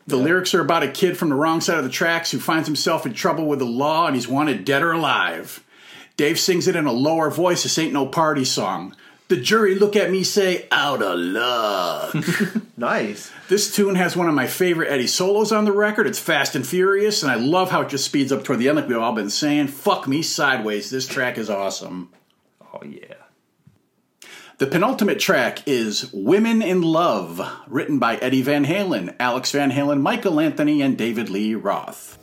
The 0.05 0.17
lyrics 0.17 0.53
are 0.53 0.59
about 0.61 0.83
a 0.83 0.89
kid 0.89 1.17
from 1.17 1.29
the 1.29 1.35
wrong 1.35 1.61
side 1.61 1.77
of 1.77 1.85
the 1.85 1.89
tracks 1.89 2.29
who 2.29 2.37
finds 2.37 2.67
himself 2.67 3.05
in 3.05 3.13
trouble 3.13 3.45
with 3.47 3.59
the 3.59 3.65
law 3.65 4.05
and 4.05 4.15
he's 4.15 4.27
wanted 4.27 4.65
dead 4.65 4.81
or 4.83 4.91
alive. 4.91 5.62
Dave 6.15 6.39
sings 6.39 6.67
it 6.67 6.75
in 6.75 6.85
a 6.85 6.91
lower 6.91 7.29
voice. 7.29 7.63
This 7.63 7.77
ain't 7.79 7.93
no 7.93 8.05
party 8.05 8.45
song. 8.45 8.95
The 9.29 9.37
jury 9.37 9.75
look 9.75 9.95
at 9.95 10.11
me 10.11 10.23
say, 10.23 10.67
out 10.71 11.01
of 11.01 11.17
luck. 11.17 12.15
Nice. 12.75 13.31
this 13.47 13.73
tune 13.73 13.95
has 13.95 14.17
one 14.17 14.27
of 14.27 14.35
my 14.35 14.47
favorite 14.47 14.89
Eddie 14.89 15.07
solos 15.07 15.51
on 15.51 15.63
the 15.63 15.71
record. 15.71 16.05
It's 16.05 16.19
fast 16.19 16.55
and 16.55 16.67
furious, 16.67 17.23
and 17.23 17.31
I 17.31 17.35
love 17.35 17.71
how 17.71 17.81
it 17.81 17.89
just 17.89 18.03
speeds 18.03 18.31
up 18.31 18.43
toward 18.43 18.59
the 18.59 18.67
end, 18.67 18.75
like 18.75 18.87
we've 18.89 18.97
all 18.97 19.13
been 19.13 19.29
saying. 19.29 19.67
Fuck 19.67 20.07
me 20.07 20.21
sideways. 20.21 20.89
This 20.89 21.07
track 21.07 21.37
is 21.37 21.49
awesome. 21.49 22.09
Oh 22.61 22.83
yeah. 22.83 23.13
The 24.57 24.67
penultimate 24.67 25.19
track 25.19 25.67
is 25.67 26.11
Women 26.13 26.61
in 26.61 26.81
Love, 26.81 27.41
written 27.67 27.99
by 27.99 28.17
Eddie 28.17 28.41
Van 28.41 28.65
Halen, 28.65 29.15
Alex 29.19 29.51
Van 29.51 29.71
Halen, 29.71 30.01
Michael 30.01 30.39
Anthony, 30.39 30.81
and 30.81 30.97
David 30.97 31.29
Lee 31.29 31.55
Roth. 31.55 32.17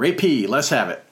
Ray 0.00 0.12
P, 0.12 0.46
let's 0.46 0.70
have 0.70 0.88
it. 0.88 1.04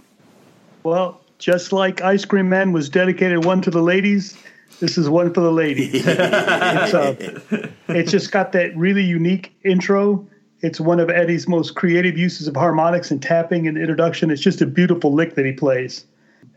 Well, 0.82 1.20
just 1.36 1.74
like 1.74 2.00
Ice 2.00 2.24
Cream 2.24 2.48
Man 2.48 2.72
was 2.72 2.88
dedicated 2.88 3.44
one 3.44 3.60
to 3.60 3.70
the 3.70 3.82
ladies, 3.82 4.38
this 4.80 4.96
is 4.96 5.10
one 5.10 5.34
for 5.34 5.42
the 5.42 5.52
ladies. 5.52 5.92
it's, 6.06 6.94
uh, 6.94 7.68
it's 7.88 8.10
just 8.10 8.32
got 8.32 8.52
that 8.52 8.74
really 8.74 9.04
unique 9.04 9.54
intro. 9.62 10.26
It's 10.62 10.80
one 10.80 11.00
of 11.00 11.10
Eddie's 11.10 11.46
most 11.46 11.74
creative 11.74 12.16
uses 12.16 12.48
of 12.48 12.56
harmonics 12.56 13.10
and 13.10 13.22
tapping 13.22 13.66
in 13.66 13.74
the 13.74 13.80
introduction. 13.82 14.30
It's 14.30 14.40
just 14.40 14.62
a 14.62 14.66
beautiful 14.66 15.12
lick 15.12 15.34
that 15.34 15.44
he 15.44 15.52
plays. 15.52 16.06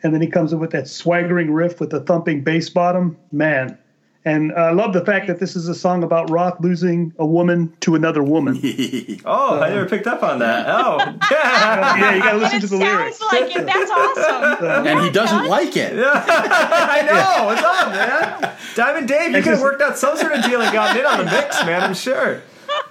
And 0.01 0.13
then 0.13 0.21
he 0.21 0.27
comes 0.27 0.53
in 0.53 0.59
with 0.59 0.71
that 0.71 0.87
swaggering 0.87 1.51
riff 1.51 1.81
with 1.81 1.89
the 1.89 1.99
thumping 1.99 2.45
bass 2.45 2.69
bottom. 2.69 3.17
Man. 3.33 3.77
And 4.23 4.51
I 4.53 4.71
love 4.71 4.93
the 4.93 5.03
fact 5.03 5.25
that 5.27 5.39
this 5.39 5.55
is 5.55 5.67
a 5.67 5.73
song 5.73 6.03
about 6.03 6.29
Roth 6.29 6.59
losing 6.59 7.11
a 7.17 7.25
woman 7.25 7.73
to 7.81 7.95
another 7.95 8.21
woman. 8.23 8.59
Oh, 9.23 9.59
I 9.59 9.69
never 9.69 9.87
picked 9.87 10.07
up 10.07 10.23
on 10.23 10.39
that. 10.39 10.65
Oh, 10.67 10.97
yeah, 11.31 11.97
yeah 11.97 12.15
you 12.15 12.21
got 12.21 12.31
to 12.31 12.37
listen 12.37 12.55
And 12.55 12.61
to 12.61 12.67
it 12.67 12.69
the 12.69 12.77
sounds 12.79 12.81
lyrics. 12.81 13.21
like 13.21 13.55
it. 13.55 13.65
That's 13.65 13.91
awesome. 13.91 14.87
And 14.87 15.01
he 15.01 15.09
doesn't 15.11 15.45
like 15.47 15.77
it. 15.77 15.93
I 15.95 17.01
know. 17.05 17.45
What's 17.45 17.61
up, 17.61 17.91
man? 17.91 18.55
Diamond 18.75 19.07
Dave, 19.07 19.31
you 19.31 19.37
It's 19.37 19.45
could 19.45 19.53
have 19.53 19.61
worked 19.61 19.81
out 19.81 19.97
some 19.97 20.17
sort 20.17 20.33
of 20.33 20.43
deal 20.43 20.61
and 20.61 20.71
gotten 20.73 20.97
in 20.99 21.05
on 21.05 21.19
the 21.19 21.25
mix, 21.31 21.63
man. 21.65 21.81
I'm 21.81 21.93
sure. 21.93 22.41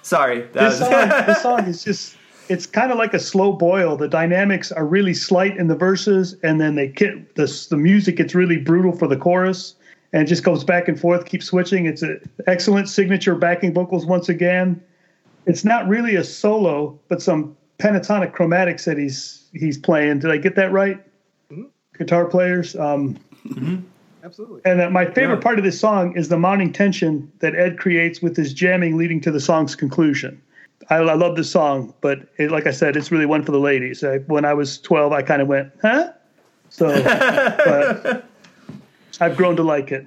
Sorry. 0.02 0.42
That 0.52 0.70
this 0.70 0.80
was, 0.80 0.88
song, 0.88 1.08
this 1.26 1.42
song 1.42 1.60
is 1.66 1.84
just 1.84 2.16
it's 2.48 2.66
kind 2.66 2.90
of 2.90 2.98
like 2.98 3.14
a 3.14 3.18
slow 3.20 3.52
boil 3.52 3.96
the 3.96 4.08
dynamics 4.08 4.72
are 4.72 4.84
really 4.84 5.14
slight 5.14 5.56
in 5.56 5.68
the 5.68 5.76
verses 5.76 6.36
and 6.42 6.60
then 6.60 6.74
they 6.74 6.88
get 6.88 7.36
the, 7.36 7.66
the 7.70 7.76
music 7.76 8.16
gets 8.16 8.34
really 8.34 8.56
brutal 8.56 8.90
for 8.92 9.06
the 9.06 9.16
chorus 9.16 9.76
and 10.12 10.26
just 10.28 10.42
goes 10.44 10.64
back 10.64 10.88
and 10.88 10.98
forth 11.00 11.24
keeps 11.24 11.46
switching 11.46 11.86
it's 11.86 12.02
an 12.02 12.20
excellent 12.46 12.88
signature 12.88 13.34
backing 13.34 13.72
vocals 13.72 14.06
once 14.06 14.28
again 14.28 14.80
it's 15.46 15.64
not 15.64 15.86
really 15.88 16.16
a 16.16 16.24
solo 16.24 16.98
but 17.08 17.20
some 17.22 17.56
pentatonic 17.78 18.32
chromatics 18.32 18.84
that 18.84 18.98
he's 18.98 19.48
he's 19.52 19.78
playing 19.78 20.18
did 20.18 20.30
i 20.30 20.36
get 20.36 20.54
that 20.56 20.70
right 20.72 21.00
guitar 21.98 22.24
players 22.26 22.74
um, 22.76 23.18
Absolutely. 24.22 24.60
and 24.64 24.80
uh, 24.80 24.90
my 24.90 25.04
favorite 25.06 25.36
Yeah. 25.36 25.40
part 25.42 25.58
of 25.58 25.64
this 25.64 25.78
song 25.80 26.16
is 26.16 26.28
the 26.28 26.38
mounting 26.38 26.72
tension 26.72 27.30
that 27.40 27.54
Ed 27.54 27.78
creates 27.78 28.20
with 28.20 28.36
his 28.36 28.52
jamming 28.52 28.96
leading 28.98 29.20
to 29.22 29.30
the 29.30 29.40
song's 29.40 29.74
conclusion. 29.74 30.40
I, 30.90 30.96
I 30.96 31.14
love 31.14 31.36
this 31.36 31.50
song, 31.50 31.94
but 32.02 32.20
it, 32.38 32.50
like 32.50 32.66
I 32.66 32.70
said, 32.70 32.96
it's 32.96 33.10
really 33.10 33.24
one 33.26 33.42
for 33.42 33.52
the 33.52 33.58
ladies. 33.60 34.04
I, 34.04 34.18
when 34.26 34.44
I 34.44 34.52
was 34.54 34.78
12, 34.78 35.12
I 35.12 35.22
kind 35.22 35.40
of 35.42 35.48
went, 35.48 35.72
huh? 35.82 36.12
So, 36.68 36.86
but 37.64 38.24
I've 39.20 39.36
grown 39.36 39.56
to 39.56 39.62
like 39.62 39.92
it. 39.92 40.06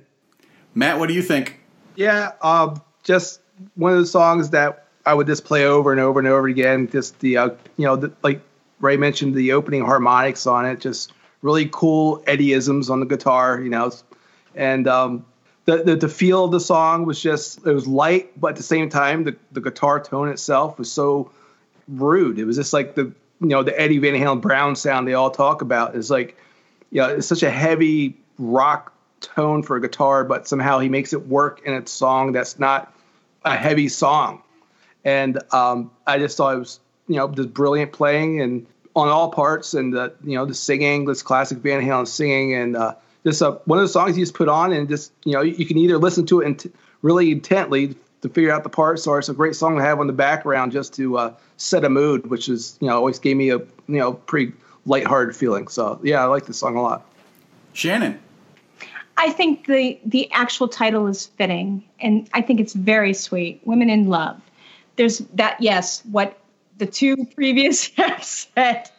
Matt, 0.76 1.00
what 1.00 1.08
do 1.08 1.14
you 1.14 1.22
think? 1.22 1.60
Yeah, 1.96 2.32
um, 2.42 2.82
just 3.04 3.42
one 3.76 3.94
of 3.94 4.00
the 4.00 4.06
songs 4.06 4.50
that 4.50 4.88
I 5.06 5.14
would 5.14 5.28
just 5.28 5.46
play 5.46 5.66
over 5.66 5.92
and 5.92 6.02
over 6.02 6.20
and 6.20 6.28
over 6.28 6.48
again. 6.48 6.90
Just 6.90 7.20
the, 7.20 7.38
uh, 7.38 7.50
you 7.78 7.86
know, 7.86 7.96
the, 7.96 8.12
like 8.24 8.42
Ray 8.80 8.98
mentioned, 8.98 9.36
the 9.36 9.52
opening 9.52 9.86
harmonics 9.86 10.48
on 10.48 10.66
it, 10.66 10.80
just 10.80 11.14
really 11.42 11.70
cool 11.72 12.24
Eddieisms 12.24 12.90
on 12.90 13.00
the 13.00 13.06
guitar, 13.06 13.62
you 13.62 13.70
know, 13.70 13.92
and 14.56 14.88
um, 14.88 15.26
the, 15.66 15.84
the 15.84 15.96
the 15.96 16.10
feel 16.10 16.46
of 16.46 16.52
the 16.52 16.60
song 16.60 17.06
was 17.06 17.22
just 17.22 17.66
it 17.66 17.74
was 17.74 17.88
light, 17.88 18.40
but 18.40 18.50
at 18.50 18.56
the 18.56 18.64
same 18.64 18.90
time, 18.90 19.24
the 19.24 19.36
the 19.52 19.62
guitar 19.62 20.00
tone 20.00 20.30
itself 20.30 20.78
was 20.78 20.92
so 20.92 21.32
rude. 21.88 22.40
It 22.40 22.46
was 22.46 22.56
just 22.56 22.74
like 22.74 22.96
the 22.96 23.04
you 23.40 23.48
know 23.48 23.64
the 23.64 23.80
Eddie 23.80 24.00
Van 24.00 24.14
Halen 24.14 24.42
Brown 24.42 24.76
sound 24.76 25.08
they 25.08 25.14
all 25.14 25.32
talk 25.32 25.62
about. 25.62 25.96
It's 25.96 26.10
like 26.10 26.38
you 26.92 27.02
know, 27.02 27.10
it's 27.10 27.28
such 27.28 27.44
a 27.44 27.52
heavy 27.52 28.18
rock 28.38 28.93
tone 29.24 29.64
for 29.64 29.76
a 29.76 29.82
guitar, 29.82 30.24
but 30.24 30.48
somehow 30.48 30.80
he 30.80 30.90
makes 30.90 31.14
it 31.14 31.28
work 31.28 31.62
in 31.66 31.74
a 31.74 31.88
song 31.88 32.32
that's 32.32 32.60
not 32.60 32.94
a 33.44 33.56
heavy 33.56 33.90
song. 33.90 34.42
And 35.04 35.40
um, 35.54 35.92
I 36.06 36.20
just 36.20 36.38
thought 36.38 36.56
it 36.56 36.60
was, 36.60 36.80
you 37.08 37.16
know, 37.16 37.28
just 37.28 37.54
brilliant 37.54 37.92
playing 37.92 38.42
and 38.42 38.66
on 38.96 39.10
all 39.10 39.32
parts, 39.32 39.74
and 39.74 39.94
the, 39.94 40.14
you 40.24 40.36
know, 40.36 40.46
the 40.46 40.54
singing, 40.54 41.06
this 41.06 41.24
classic 41.24 41.58
Van 41.60 41.82
Halen 41.82 42.08
singing, 42.08 42.54
and 42.54 42.76
uh, 42.76 42.94
just 43.26 43.42
uh, 43.42 43.54
one 43.66 43.80
of 43.80 43.84
the 43.84 43.90
songs 43.90 44.16
you 44.16 44.24
just 44.24 44.36
put 44.36 44.48
on, 44.48 44.72
and 44.72 44.88
just 44.88 45.12
you 45.26 45.34
know, 45.34 45.42
you 45.42 45.66
can 45.66 45.78
either 45.78 45.98
listen 45.98 46.26
to 46.28 46.42
it 46.42 46.46
int- 46.46 46.76
really 47.02 47.32
intently 47.32 47.96
to 48.22 48.30
figure 48.30 48.52
out 48.52 48.64
the 48.64 48.70
parts, 48.70 49.08
or 49.08 49.18
it's 49.20 49.30
a 49.30 49.34
great 49.34 49.56
song 49.56 49.78
to 49.78 49.82
have 49.82 50.00
on 50.00 50.08
the 50.08 50.14
background 50.14 50.72
just 50.72 50.94
to 50.94 51.18
uh, 51.18 51.34
set 51.58 51.84
a 51.84 51.90
mood, 51.90 52.30
which 52.30 52.50
is 52.50 52.78
you 52.82 52.88
know 52.88 52.96
always 52.96 53.20
gave 53.20 53.36
me 53.36 53.50
a 53.50 53.58
you 53.58 53.68
know 53.88 54.14
pretty 54.14 54.54
lighthearted 54.86 55.36
feeling. 55.36 55.68
So 55.68 56.00
yeah, 56.04 56.22
I 56.22 56.26
like 56.26 56.46
this 56.46 56.58
song 56.58 56.76
a 56.76 56.82
lot. 56.82 57.06
Shannon. 57.74 58.20
I 59.24 59.30
think 59.30 59.68
the 59.68 59.98
the 60.06 60.30
actual 60.34 60.68
title 60.68 61.08
is 61.08 61.28
fitting, 61.28 61.82
and 62.02 62.30
I 62.34 62.42
think 62.42 62.60
it's 62.60 62.74
very 62.74 63.14
sweet. 63.14 63.62
Women 63.64 63.90
in 63.90 64.10
love. 64.10 64.42
There's 64.98 65.20
that. 65.36 65.62
Yes, 65.62 66.04
what 66.12 66.38
the 66.78 66.86
two 66.86 67.26
previous 67.34 67.88
have 67.96 68.22
said. 68.22 68.90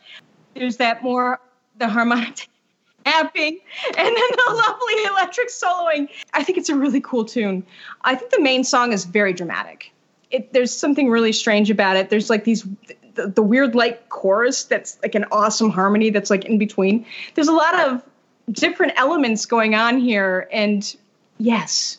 There's 0.55 0.79
that 0.79 1.03
more 1.03 1.41
the 1.77 1.89
harmonic 1.89 2.49
tapping, 3.05 3.59
and 3.87 4.17
then 4.17 4.31
the 4.47 4.55
lovely 4.55 5.05
electric 5.05 5.51
soloing. 5.51 6.09
I 6.33 6.43
think 6.43 6.57
it's 6.57 6.71
a 6.71 6.75
really 6.75 7.03
cool 7.03 7.27
tune. 7.27 7.63
I 8.01 8.15
think 8.15 8.31
the 8.31 8.41
main 8.41 8.65
song 8.65 8.95
is 8.95 9.05
very 9.05 9.35
dramatic. 9.35 9.93
It, 10.31 10.55
there's 10.55 10.75
something 10.75 11.11
really 11.11 11.33
strange 11.33 11.71
about 11.71 11.99
it. 11.99 12.09
There's 12.09 12.31
like 12.31 12.45
these 12.45 12.67
the, 13.15 13.27
the 13.27 13.43
weird 13.43 13.75
like 13.75 14.09
chorus 14.09 14.65
that's 14.65 14.99
like 15.03 15.15
an 15.15 15.27
awesome 15.31 15.69
harmony 15.69 16.09
that's 16.09 16.31
like 16.31 16.47
in 16.47 16.57
between. 16.57 17.05
There's 17.35 17.49
a 17.49 17.53
lot 17.53 17.79
of 17.79 18.03
different 18.51 18.93
elements 18.97 19.47
going 19.47 19.75
on 19.75 19.99
here 19.99 20.49
and 20.53 20.97
yes 21.39 21.99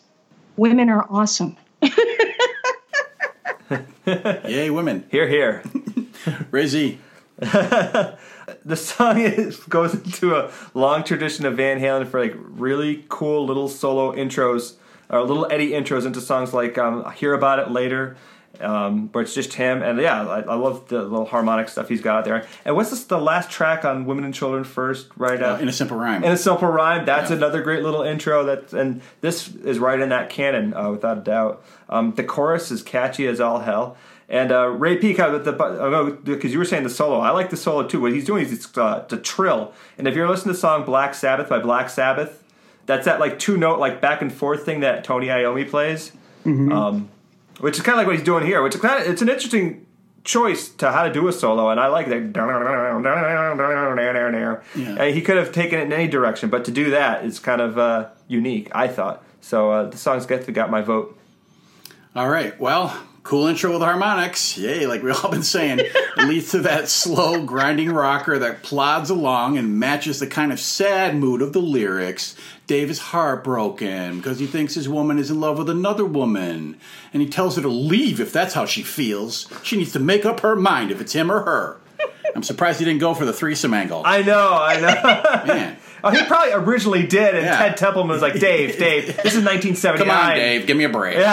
women 0.57 0.89
are 0.89 1.05
awesome 1.09 1.55
Yay, 4.05 4.69
women. 4.69 5.05
Here, 5.09 5.27
here. 5.27 5.63
Ray 6.51 6.67
Z. 6.67 6.99
the 7.37 8.17
song 8.75 9.19
is, 9.19 9.57
goes 9.57 9.93
into 9.93 10.35
a 10.35 10.51
long 10.73 11.03
tradition 11.03 11.45
of 11.45 11.57
Van 11.57 11.79
Halen 11.79 12.07
for 12.07 12.19
like 12.19 12.35
really 12.37 13.05
cool 13.09 13.45
little 13.45 13.67
solo 13.67 14.13
intros 14.13 14.75
or 15.09 15.23
little 15.23 15.47
Eddie 15.51 15.71
intros 15.71 16.05
into 16.05 16.21
songs 16.21 16.53
like 16.53 16.77
um, 16.77 17.11
"Hear 17.13 17.33
About 17.33 17.59
It 17.59 17.71
Later," 17.71 18.15
um, 18.61 19.09
where 19.11 19.23
it's 19.23 19.33
just 19.33 19.53
him. 19.53 19.81
And 19.83 19.99
yeah, 19.99 20.27
I, 20.27 20.41
I 20.41 20.55
love 20.55 20.87
the 20.87 21.01
little 21.01 21.25
harmonic 21.25 21.69
stuff 21.69 21.89
he's 21.89 22.01
got 22.01 22.17
out 22.19 22.25
there. 22.25 22.45
And 22.65 22.75
what's 22.75 22.89
this? 22.89 23.03
The 23.05 23.19
last 23.19 23.49
track 23.49 23.85
on 23.85 24.05
"Women 24.05 24.23
and 24.25 24.33
Children" 24.33 24.63
first, 24.63 25.07
right? 25.17 25.41
Uh, 25.41 25.57
in 25.61 25.67
a 25.67 25.73
simple 25.73 25.97
rhyme. 25.97 26.23
in 26.23 26.31
a 26.31 26.37
simple 26.37 26.67
rhyme. 26.67 27.05
That's 27.05 27.29
Yeah. 27.31 27.37
another 27.37 27.61
great 27.61 27.83
little 27.83 28.01
intro. 28.01 28.43
That 28.45 28.73
and 28.73 29.01
this 29.21 29.53
is 29.55 29.79
right 29.79 29.99
in 29.99 30.09
that 30.09 30.29
canon, 30.29 30.73
uh, 30.73 30.89
without 30.91 31.17
a 31.17 31.21
doubt. 31.21 31.63
Um, 31.89 32.13
the 32.15 32.23
chorus 32.23 32.71
is 32.71 32.81
catchy 32.81 33.27
as 33.27 33.39
all 33.39 33.59
hell. 33.59 33.95
And 34.27 34.51
uh, 34.51 34.67
Ray 34.69 34.97
Peacock, 34.97 35.43
the 35.43 36.17
because 36.23 36.51
you 36.51 36.57
were 36.57 36.65
saying 36.65 36.81
the 36.83 36.89
solo, 36.89 37.19
I 37.19 37.29
like 37.29 37.51
the 37.51 37.57
solo 37.57 37.87
too. 37.87 38.01
What 38.01 38.11
he's 38.11 38.25
doing 38.25 38.43
is 38.43 38.51
it's 38.51 38.75
uh, 38.77 39.05
the 39.07 39.17
trill. 39.17 39.71
And 39.99 40.07
if 40.07 40.15
you're 40.15 40.27
listening 40.27 40.53
to 40.53 40.53
the 40.53 40.59
song 40.59 40.83
"Black 40.83 41.13
Sabbath" 41.13 41.47
by 41.47 41.59
Black 41.59 41.89
Sabbath, 41.91 42.43
that's 42.87 43.05
that 43.05 43.19
like 43.19 43.37
two 43.37 43.55
note 43.55 43.77
like 43.79 44.01
back 44.01 44.23
and 44.23 44.33
forth 44.33 44.65
thing 44.65 44.79
that 44.79 45.03
Tony 45.03 45.27
Iommi 45.27 45.69
plays, 45.69 46.11
um, 46.43 47.09
which 47.59 47.77
is 47.77 47.83
kind 47.83 47.95
of 47.95 47.97
like 47.99 48.07
what 48.07 48.15
he's 48.15 48.25
doing 48.25 48.45
here. 48.45 48.61
Which 48.61 48.75
is 48.75 48.81
kind 48.81 49.01
of 49.01 49.09
it's 49.09 49.21
an 49.21 49.29
interesting 49.29 49.85
choice 50.23 50.69
to 50.69 50.91
how 50.91 51.03
to 51.03 51.13
do 51.13 51.27
a 51.27 51.33
solo, 51.33 51.69
and 51.69 51.79
I 51.79 51.87
like 51.87 52.07
that. 52.07 52.33
Yeah. 54.75 54.95
And 54.95 55.15
he 55.15 55.21
could 55.21 55.37
have 55.37 55.51
taken 55.51 55.79
it 55.79 55.83
in 55.83 55.93
any 55.93 56.07
direction, 56.07 56.49
but 56.49 56.65
to 56.65 56.71
do 56.71 56.91
that 56.91 57.25
is 57.25 57.39
kind 57.39 57.61
of 57.61 57.77
uh, 57.77 58.09
unique, 58.27 58.69
I 58.73 58.87
thought. 58.87 59.23
So 59.41 59.71
uh, 59.71 59.89
the 59.89 59.97
song's 59.97 60.25
got 60.25 60.51
got 60.53 60.69
my 60.69 60.81
vote. 60.81 61.17
All 62.15 62.29
right. 62.29 62.59
Well, 62.59 62.97
Cool 63.25 63.47
intro 63.47 63.71
with 63.71 63.81
harmonics. 63.81 64.55
Yay, 64.55 64.85
like 64.85 65.01
we've 65.01 65.15
all 65.25 65.31
been 65.31 65.41
saying. 65.41 65.81
Leads 66.15 66.51
to 66.51 66.59
that 66.59 66.87
slow, 66.87 67.43
grinding 67.43 67.91
rocker 67.91 68.37
that 68.37 68.61
plods 68.61 69.09
along 69.09 69.57
and 69.57 69.79
matches 69.79 70.19
the 70.19 70.27
kind 70.27 70.51
of 70.51 70.59
sad 70.59 71.15
mood 71.15 71.41
of 71.41 71.51
the 71.51 71.59
lyrics. 71.59 72.35
Dave 72.67 72.89
is 72.89 72.99
heartbroken 72.99 74.17
because 74.17 74.39
he 74.39 74.47
thinks 74.47 74.73
his 74.73 74.89
woman 74.89 75.19
is 75.19 75.29
in 75.29 75.39
love 75.39 75.57
with 75.57 75.69
another 75.69 76.05
woman. 76.05 76.77
And 77.13 77.21
he 77.21 77.29
tells 77.29 77.55
her 77.55 77.61
to 77.61 77.67
leave 77.67 78.19
if 78.19 78.33
that's 78.33 78.53
how 78.55 78.65
she 78.65 78.81
feels. 78.81 79.47
She 79.63 79.77
needs 79.77 79.93
to 79.93 79.99
make 79.99 80.25
up 80.25 80.39
her 80.39 80.55
mind 80.55 80.91
if 80.91 80.99
it's 80.99 81.13
him 81.13 81.31
or 81.31 81.41
her. 81.41 81.77
I'm 82.35 82.43
surprised 82.43 82.79
he 82.79 82.85
didn't 82.85 82.99
go 82.99 83.13
for 83.13 83.25
the 83.25 83.33
threesome 83.33 83.73
angle. 83.73 84.01
I 84.05 84.21
know, 84.21 84.59
I 84.61 84.79
know. 84.79 85.53
Man. 85.53 85.77
Oh, 86.05 86.11
he 86.11 86.23
probably 86.25 86.53
originally 86.53 87.05
did, 87.05 87.35
and 87.35 87.45
Yeah. 87.45 87.57
Ted 87.57 87.75
Templeman 87.77 88.13
was 88.13 88.21
like, 88.21 88.39
"Dave, 88.39 88.77
Dave, 88.77 89.07
this 89.23 89.35
is 89.35 89.43
1979." 89.43 90.07
Come 90.07 90.09
on, 90.17 90.35
Dave, 90.35 90.65
give 90.67 90.77
me 90.77 90.83
a 90.85 90.89
break. 90.89 91.17
There 91.17 91.27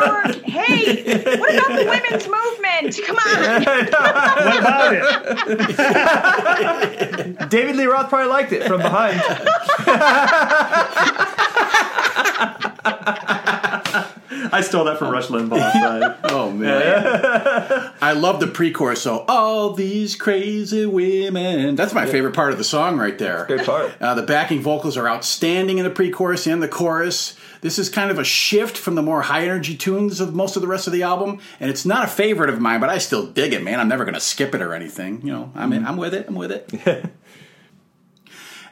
were, 0.00 0.22
hey, 0.44 1.02
what 1.38 1.54
about 1.54 1.68
the 1.78 1.86
women's 1.88 2.26
movement? 2.28 3.00
Come 3.06 3.16
on. 3.16 3.64
What 3.64 4.58
about 4.58 4.92
it? 7.38 7.48
David 7.50 7.76
Lee 7.76 7.84
Roth 7.86 8.08
probably 8.08 8.28
liked 8.28 8.52
it 8.52 8.64
from 8.66 8.82
behind. 8.82 9.22
I 14.30 14.60
stole 14.62 14.84
that 14.84 14.98
from 14.98 15.10
Rush 15.10 15.26
Limbaugh. 15.28 15.72
so- 15.72 16.16
Oh 16.36 16.50
man, 16.50 17.92
I 18.00 18.12
love 18.12 18.40
the 18.40 18.46
pre-chorus. 18.46 19.00
So 19.02 19.24
all 19.28 19.72
these 19.72 20.16
crazy 20.16 20.84
women. 20.86 21.74
That's 21.76 21.94
my 21.94 22.06
favorite 22.06 22.34
part 22.34 22.52
of 22.52 22.58
the 22.58 22.64
song 22.64 22.98
right 22.98 23.16
there. 23.18 23.44
Great 23.46 23.64
part. 23.64 23.92
Uh, 24.00 24.14
the 24.14 24.22
backing 24.22 24.60
vocals 24.60 24.96
are 24.96 25.08
outstanding 25.08 25.78
in 25.78 25.84
the 25.84 25.90
pre-chorus 25.90 26.46
and 26.46 26.62
the 26.62 26.68
chorus. 26.68 27.36
This 27.62 27.78
is 27.78 27.88
kind 27.88 28.10
of 28.10 28.18
a 28.18 28.24
shift 28.24 28.76
from 28.76 28.94
the 28.96 29.02
more 29.02 29.22
high-energy 29.22 29.76
tunes 29.76 30.20
of 30.20 30.34
most 30.34 30.56
of 30.56 30.62
the 30.62 30.68
rest 30.68 30.86
of 30.86 30.92
the 30.92 31.02
album, 31.02 31.40
and 31.58 31.70
it's 31.70 31.84
not 31.86 32.04
a 32.04 32.08
favorite 32.08 32.50
of 32.50 32.60
mine, 32.60 32.80
but 32.80 32.90
I 32.90 32.98
still 32.98 33.26
dig 33.26 33.52
it, 33.52 33.62
man. 33.62 33.80
I'm 33.80 33.88
never 33.88 34.04
going 34.04 34.14
to 34.14 34.20
skip 34.20 34.54
it 34.54 34.60
or 34.62 34.72
anything. 34.74 35.20
You 35.24 35.32
know, 35.32 35.52
I'm 35.54 35.72
in, 35.72 35.84
I'm 35.86 35.96
with 35.96 36.14
it. 36.14 36.26
I'm 36.28 36.34
with 36.34 36.52
it. 36.52 37.06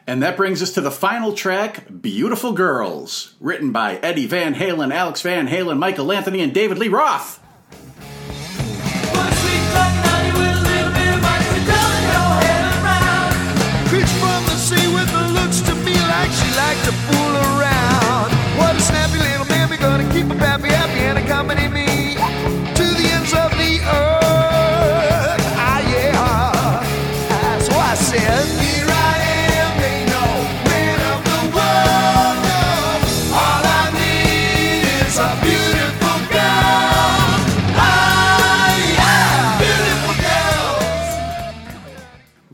And 0.07 0.23
that 0.23 0.37
brings 0.37 0.63
us 0.63 0.73
to 0.73 0.83
the 0.83 0.91
final 0.91 1.33
track, 1.33 1.85
Beautiful 2.03 2.53
Girls, 2.53 3.35
written 3.41 3.73
by 3.73 3.97
Eddie 3.97 4.27
Van 4.27 4.55
Halen, 4.55 4.93
Alex 4.93 5.23
Van 5.23 5.49
Halen, 5.49 5.79
Michael 5.79 6.13
Anthony, 6.13 6.41
and 6.41 6.53
David 6.53 6.79
Lee 6.79 6.89
Roth. 6.89 7.41
From 14.21 14.45
the 14.45 14.57
sea 14.57 14.95
with 14.95 15.15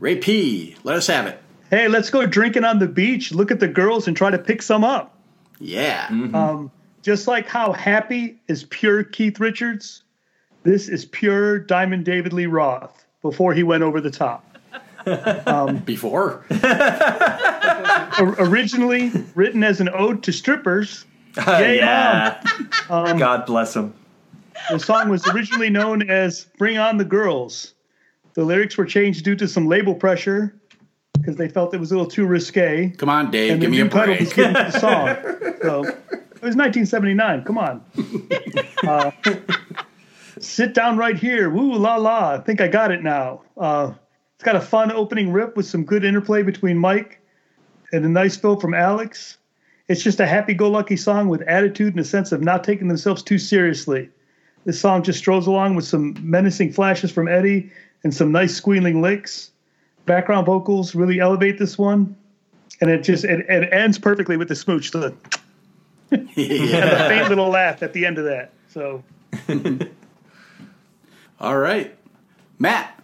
Ray 0.01 0.15
P, 0.15 0.75
let 0.83 0.97
us 0.97 1.05
have 1.07 1.27
it. 1.27 1.39
Hey, 1.69 1.87
let's 1.87 2.09
go 2.09 2.25
drinking 2.25 2.65
on 2.65 2.79
the 2.79 2.87
beach, 2.87 3.31
look 3.31 3.51
at 3.51 3.59
the 3.59 3.67
girls, 3.67 4.07
and 4.07 4.17
try 4.17 4.31
to 4.31 4.39
pick 4.39 4.63
some 4.63 4.83
up. 4.83 5.15
Yeah. 5.59 6.07
Mm-hmm. 6.07 6.35
Um, 6.35 6.71
just 7.03 7.27
like 7.27 7.47
how 7.47 7.71
happy 7.71 8.41
is 8.47 8.63
pure 8.63 9.03
Keith 9.03 9.39
Richards, 9.39 10.01
this 10.63 10.89
is 10.89 11.05
pure 11.05 11.59
Diamond 11.59 12.03
David 12.03 12.33
Lee 12.33 12.47
Roth 12.47 13.05
before 13.21 13.53
he 13.53 13.61
went 13.61 13.83
over 13.83 14.01
the 14.01 14.11
top. 14.11 14.45
Um, 15.03 15.77
before. 15.77 16.45
Originally 18.19 19.11
written 19.33 19.63
as 19.63 19.81
an 19.81 19.89
ode 19.89 20.21
to 20.21 20.31
strippers, 20.31 21.05
uh, 21.37 21.57
Yay, 21.59 21.77
yeah. 21.77 22.39
Um, 22.87 23.17
God 23.17 23.39
um, 23.39 23.45
bless 23.47 23.75
him. 23.75 23.95
the 24.69 24.77
song 24.77 25.09
was 25.09 25.27
originally 25.29 25.71
known 25.71 26.07
as 26.07 26.45
Bring 26.59 26.77
On 26.77 26.97
the 26.97 27.03
Girls. 27.03 27.73
The 28.33 28.43
lyrics 28.43 28.77
were 28.77 28.85
changed 28.85 29.25
due 29.25 29.35
to 29.35 29.47
some 29.47 29.67
label 29.67 29.93
pressure 29.93 30.55
because 31.13 31.35
they 31.35 31.47
felt 31.49 31.73
it 31.73 31.79
was 31.79 31.91
a 31.91 31.95
little 31.95 32.09
too 32.09 32.25
risque. 32.25 32.89
Come 32.97 33.09
on, 33.09 33.31
Dave, 33.31 33.51
and 33.53 33.61
give 33.61 33.71
me 33.71 33.79
a 33.81 33.85
break. 33.85 34.19
was 34.19 34.33
given 34.33 34.53
to 34.53 34.71
the 34.71 34.79
song. 34.79 35.37
So 35.61 35.83
it 35.83 36.41
was 36.41 36.55
1979. 36.55 37.43
Come 37.43 37.59
on. 37.59 37.85
Uh, 38.83 39.11
sit 40.39 40.73
down 40.73 40.97
right 40.97 41.15
here. 41.15 41.51
Woo 41.51 41.75
la 41.75 41.97
la. 41.97 42.31
I 42.33 42.37
think 42.39 42.61
I 42.61 42.67
got 42.67 42.89
it 42.89 43.03
now. 43.03 43.43
Uh, 43.55 43.93
it's 44.33 44.43
got 44.43 44.55
a 44.55 44.61
fun 44.61 44.91
opening 44.91 45.31
rip 45.31 45.55
with 45.55 45.67
some 45.67 45.83
good 45.85 46.03
interplay 46.03 46.41
between 46.41 46.79
Mike 46.79 47.21
and 47.93 48.03
a 48.05 48.09
nice 48.09 48.37
fill 48.37 48.59
from 48.59 48.73
Alex. 48.73 49.37
It's 49.87 50.01
just 50.01 50.19
a 50.19 50.25
happy-go-lucky 50.25 50.97
song 50.97 51.27
with 51.27 51.41
attitude 51.43 51.93
and 51.93 51.99
a 51.99 52.03
sense 52.03 52.31
of 52.31 52.41
not 52.41 52.63
taking 52.63 52.87
themselves 52.87 53.21
too 53.21 53.37
seriously. 53.37 54.09
This 54.65 54.79
song 54.79 55.03
just 55.03 55.19
strolls 55.19 55.45
along 55.45 55.75
with 55.75 55.85
some 55.85 56.15
menacing 56.21 56.73
flashes 56.73 57.11
from 57.11 57.27
Eddie 57.27 57.71
and 58.03 58.13
some 58.13 58.31
nice 58.31 58.55
squealing 58.55 59.01
licks. 59.01 59.51
Background 60.05 60.45
vocals 60.45 60.95
really 60.95 61.19
elevate 61.19 61.59
this 61.59 61.77
one 61.77 62.15
and 62.81 62.89
it 62.89 63.03
just 63.03 63.23
it, 63.23 63.41
it 63.47 63.71
ends 63.71 63.99
perfectly 63.99 64.35
with 64.35 64.47
the 64.47 64.55
smooch, 64.55 64.91
the, 64.91 65.13
and 66.11 66.27
the 66.35 67.05
faint 67.07 67.29
little 67.29 67.49
laugh 67.49 67.83
at 67.83 67.93
the 67.93 68.05
end 68.05 68.17
of 68.17 68.25
that. 68.25 68.51
So 68.69 69.03
All 71.39 71.57
right. 71.57 71.95
Matt. 72.59 72.97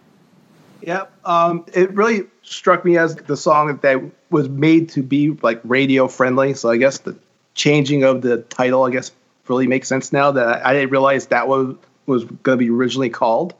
Yep. 0.82 1.12
Um, 1.24 1.64
it 1.72 1.92
really 1.94 2.24
struck 2.42 2.84
me 2.84 2.96
as 2.96 3.16
the 3.16 3.36
song 3.36 3.78
that 3.82 4.00
was 4.30 4.48
made 4.48 4.90
to 4.90 5.02
be 5.02 5.30
like 5.42 5.60
radio 5.64 6.06
friendly. 6.06 6.54
So 6.54 6.70
I 6.70 6.76
guess 6.76 6.98
the 6.98 7.16
changing 7.54 8.04
of 8.04 8.22
the 8.22 8.38
title, 8.38 8.84
I 8.84 8.90
guess, 8.90 9.10
really 9.48 9.66
makes 9.66 9.88
sense 9.88 10.12
now 10.12 10.32
that 10.32 10.64
I 10.64 10.74
didn't 10.74 10.90
realize 10.90 11.26
that 11.28 11.48
was 11.48 11.74
was 12.06 12.24
going 12.24 12.58
to 12.58 12.64
be 12.64 12.70
originally 12.70 13.10
called. 13.10 13.54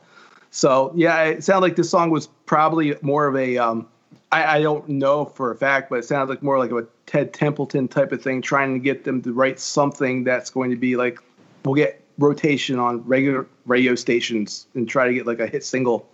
So 0.51 0.91
yeah, 0.95 1.23
it 1.23 1.43
sounded 1.43 1.61
like 1.61 1.75
this 1.75 1.89
song 1.89 2.09
was 2.09 2.27
probably 2.45 2.95
more 3.01 3.27
of 3.27 3.35
a 3.35 3.57
um, 3.57 3.87
I, 4.31 4.57
I 4.57 4.61
don't 4.61 4.87
know 4.89 5.25
for 5.25 5.51
a 5.51 5.55
fact, 5.55 5.89
but 5.89 5.99
it 5.99 6.05
sounds 6.05 6.29
like 6.29 6.41
more 6.41 6.57
like 6.57 6.71
a 6.71 6.87
Ted 7.05 7.33
Templeman 7.33 7.87
type 7.87 8.11
of 8.11 8.21
thing, 8.21 8.41
trying 8.41 8.73
to 8.73 8.79
get 8.79 9.03
them 9.03 9.21
to 9.23 9.33
write 9.33 9.59
something 9.59 10.23
that's 10.23 10.49
going 10.49 10.69
to 10.71 10.75
be 10.75 10.95
like 10.95 11.19
we'll 11.63 11.75
get 11.75 12.01
rotation 12.17 12.79
on 12.79 13.03
regular 13.05 13.47
radio 13.65 13.95
stations 13.95 14.67
and 14.75 14.87
try 14.87 15.07
to 15.07 15.13
get 15.13 15.25
like 15.25 15.39
a 15.39 15.47
hit 15.47 15.63
single. 15.63 16.07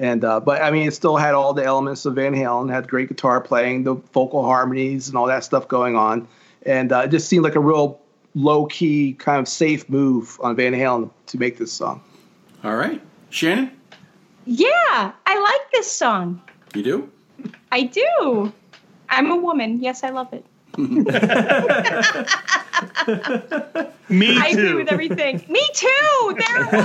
And 0.00 0.24
uh, 0.24 0.40
but 0.40 0.62
I 0.62 0.70
mean, 0.70 0.88
it 0.88 0.94
still 0.94 1.16
had 1.16 1.34
all 1.34 1.52
the 1.52 1.64
elements 1.64 2.06
of 2.06 2.14
Van 2.14 2.34
Halen, 2.34 2.70
had 2.70 2.88
great 2.88 3.08
guitar 3.08 3.40
playing, 3.40 3.84
the 3.84 3.94
vocal 3.94 4.42
harmonies, 4.42 5.08
and 5.08 5.18
all 5.18 5.26
that 5.26 5.44
stuff 5.44 5.68
going 5.68 5.96
on, 5.96 6.26
and 6.64 6.92
uh, 6.92 7.00
it 7.00 7.08
just 7.08 7.28
seemed 7.28 7.44
like 7.44 7.56
a 7.56 7.60
real 7.60 8.00
low 8.34 8.64
key, 8.66 9.12
kind 9.12 9.38
of 9.38 9.46
safe 9.46 9.88
move 9.90 10.38
on 10.42 10.56
Van 10.56 10.72
Halen 10.72 11.10
to 11.26 11.38
make 11.38 11.58
this 11.58 11.70
song. 11.70 12.02
All 12.64 12.76
right. 12.76 13.02
Shannon, 13.32 13.70
Yeah, 14.44 15.12
I 15.26 15.38
like 15.40 15.70
this 15.72 15.90
song. 15.90 16.40
you 16.74 16.82
do? 16.82 17.10
I 17.72 17.82
do. 17.84 18.52
I'm 19.08 19.30
a 19.30 19.36
woman. 19.36 19.80
Yes, 19.82 20.04
I 20.04 20.10
love 20.10 20.30
it. 20.32 20.44
me 20.78 21.04
too. 21.04 21.12
I 24.40 24.48
agree 24.52 24.74
with 24.74 24.90
everything. 24.92 25.44
Me 25.48 25.60
too. 25.74 26.34
There 26.38 26.62
it 26.62 26.72
was. 26.72 26.74
I 26.74 26.76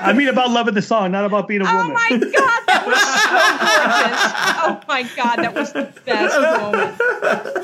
I 0.02 0.12
mean 0.12 0.28
about 0.28 0.50
loving 0.50 0.74
the 0.74 0.82
song, 0.82 1.10
not 1.12 1.24
about 1.24 1.48
being 1.48 1.62
a 1.62 1.64
Oh 1.66 1.74
woman. 1.76 1.96
Oh 1.96 1.98
my 1.98 2.08
god, 2.20 2.62
that 2.66 2.86
was 2.86 3.00
so 3.22 3.74
gorgeous! 3.74 4.32
Oh 4.66 4.80
my 4.88 5.02
god, 5.16 5.36
that 5.36 5.54
was 5.54 5.72
the 5.72 5.84
best 6.04 6.34
moment. 6.40 6.98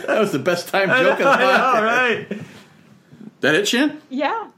That 0.07 0.19
was 0.21 0.33
the 0.33 0.39
best 0.39 0.69
time 0.69 0.89
joke 0.89 1.13
of 1.13 1.19
the 1.19 1.29
All 1.29 1.37
podcast. 1.37 1.83
right. 1.83 2.27
That 3.41 3.55
it, 3.55 3.69
Shan? 3.69 4.01
Yeah. 4.09 4.49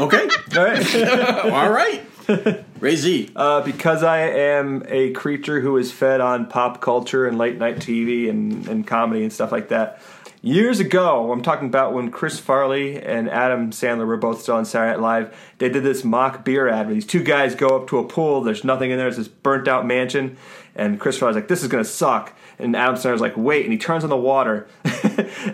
Okay. 0.00 0.28
All 0.56 0.64
right. 0.64 0.94
All 1.52 1.70
right. 1.70 2.64
Ray 2.78 2.96
Z. 2.96 3.30
Uh, 3.34 3.62
because 3.62 4.02
I 4.02 4.18
am 4.20 4.84
a 4.86 5.10
creature 5.12 5.60
who 5.60 5.76
is 5.76 5.90
fed 5.90 6.20
on 6.20 6.46
pop 6.46 6.80
culture 6.80 7.26
and 7.26 7.38
late 7.38 7.58
night 7.58 7.76
TV 7.76 8.28
and, 8.30 8.68
and 8.68 8.86
comedy 8.86 9.22
and 9.22 9.32
stuff 9.32 9.50
like 9.50 9.68
that. 9.70 10.00
Years 10.40 10.78
ago, 10.78 11.32
I'm 11.32 11.42
talking 11.42 11.66
about 11.66 11.94
when 11.94 12.12
Chris 12.12 12.38
Farley 12.38 13.02
and 13.02 13.28
Adam 13.28 13.72
Sandler 13.72 14.06
were 14.06 14.16
both 14.16 14.40
still 14.40 14.54
on 14.54 14.64
Saturday 14.64 14.92
Night 14.92 15.00
Live. 15.00 15.52
They 15.58 15.68
did 15.68 15.82
this 15.82 16.04
mock 16.04 16.44
beer 16.44 16.68
ad 16.68 16.86
where 16.86 16.94
these 16.94 17.06
two 17.06 17.24
guys 17.24 17.56
go 17.56 17.76
up 17.76 17.88
to 17.88 17.98
a 17.98 18.04
pool. 18.04 18.42
There's 18.42 18.62
nothing 18.62 18.92
in 18.92 18.98
there. 18.98 19.08
It's 19.08 19.16
this 19.16 19.26
burnt 19.26 19.66
out 19.66 19.84
mansion. 19.84 20.36
And 20.76 21.00
Chris 21.00 21.18
Farley's 21.18 21.34
like, 21.34 21.48
"This 21.48 21.62
is 21.62 21.68
gonna 21.68 21.82
suck." 21.84 22.37
And 22.60 22.74
Adam 22.74 22.96
Sandler's 22.96 23.20
like, 23.20 23.36
"Wait!" 23.36 23.64
And 23.64 23.72
he 23.72 23.78
turns 23.78 24.02
on 24.02 24.10
the 24.10 24.16
water. 24.16 24.66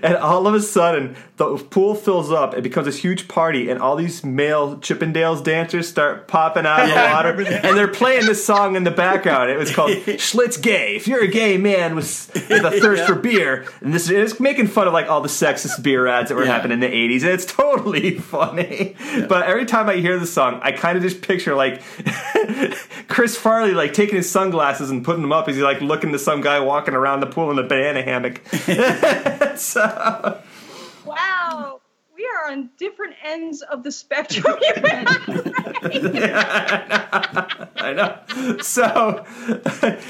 and 0.03 0.17
all 0.17 0.47
of 0.47 0.55
a 0.55 0.61
sudden 0.61 1.17
the 1.37 1.57
pool 1.59 1.95
fills 1.95 2.31
up. 2.33 2.55
It 2.55 2.63
becomes 2.63 2.87
this 2.87 2.97
huge 2.99 3.29
party, 3.29 3.69
and 3.69 3.81
all 3.81 3.95
these 3.97 4.25
male 4.25 4.77
Chippendales 4.79 5.45
dancers 5.45 5.87
start 5.89 6.29
popping 6.29 6.65
out 6.65 6.81
of 6.85 6.89
the 6.89 6.95
water, 6.95 7.57
and 7.67 7.77
they're 7.77 7.89
playing 7.89 8.25
this 8.27 8.43
song 8.45 8.75
in 8.77 8.85
the 8.85 8.91
background. 8.91 9.51
It 9.51 9.59
was 9.59 9.71
called 9.75 9.91
"Schmitts 10.19 10.61
Gay." 10.63 10.97
If 10.97 11.07
you're 11.07 11.23
a 11.23 11.27
gay 11.29 11.59
man 11.59 11.95
with, 11.95 12.31
with 12.49 12.65
a 12.65 12.71
thirst 12.81 13.05
for 13.05 13.15
beer, 13.17 13.67
and 13.83 13.93
this 13.93 14.09
is 14.09 14.41
making 14.41 14.69
fun 14.69 14.87
of 14.87 14.93
like 14.95 15.09
all 15.11 15.21
the 15.21 15.29
sexist 15.29 15.83
beer 15.83 16.07
ads 16.07 16.31
that 16.31 16.37
were 16.37 16.45
Yeah. 16.45 16.53
happening 16.55 16.75
in 16.77 16.81
the 16.81 16.87
'80s, 16.89 17.23
and 17.23 17.33
it's 17.33 17.45
totally 17.45 18.19
funny. 18.19 18.97
But 19.29 19.43
every 19.47 19.67
time 19.67 19.91
I 19.91 19.97
hear 19.97 20.19
the 20.19 20.27
song, 20.27 20.61
I 20.63 20.73
kind 20.73 20.97
of 20.97 21.03
just 21.03 21.21
picture 21.21 21.55
like 21.55 21.83
Chris 23.09 23.37
Farley 23.37 23.73
like 23.73 23.93
taking 23.93 24.17
his 24.17 24.31
sunglasses 24.31 24.91
and 24.91 25.05
putting 25.05 25.23
them 25.23 25.33
up 25.33 25.49
as 25.49 25.57
he 25.57 25.63
like 25.63 25.81
looking 25.81 26.13
to 26.13 26.19
some 26.19 26.41
guy 26.41 26.61
walking 26.61 26.94
around 26.95 27.21
the 27.21 27.27
pool 27.27 27.51
in 27.51 27.59
a 27.59 27.63
banana 27.63 28.03
hammock. 28.03 28.41
so, 29.57 30.41
Wow. 31.05 31.81
We 32.17 32.29
are 32.29 32.53
on 32.53 32.71
different 32.79 33.17
ends 33.25 33.61
of 33.63 33.83
the 33.83 33.91
spectrum. 33.91 34.57
I 37.77 37.93
know. 37.93 38.19
So, 38.63 39.25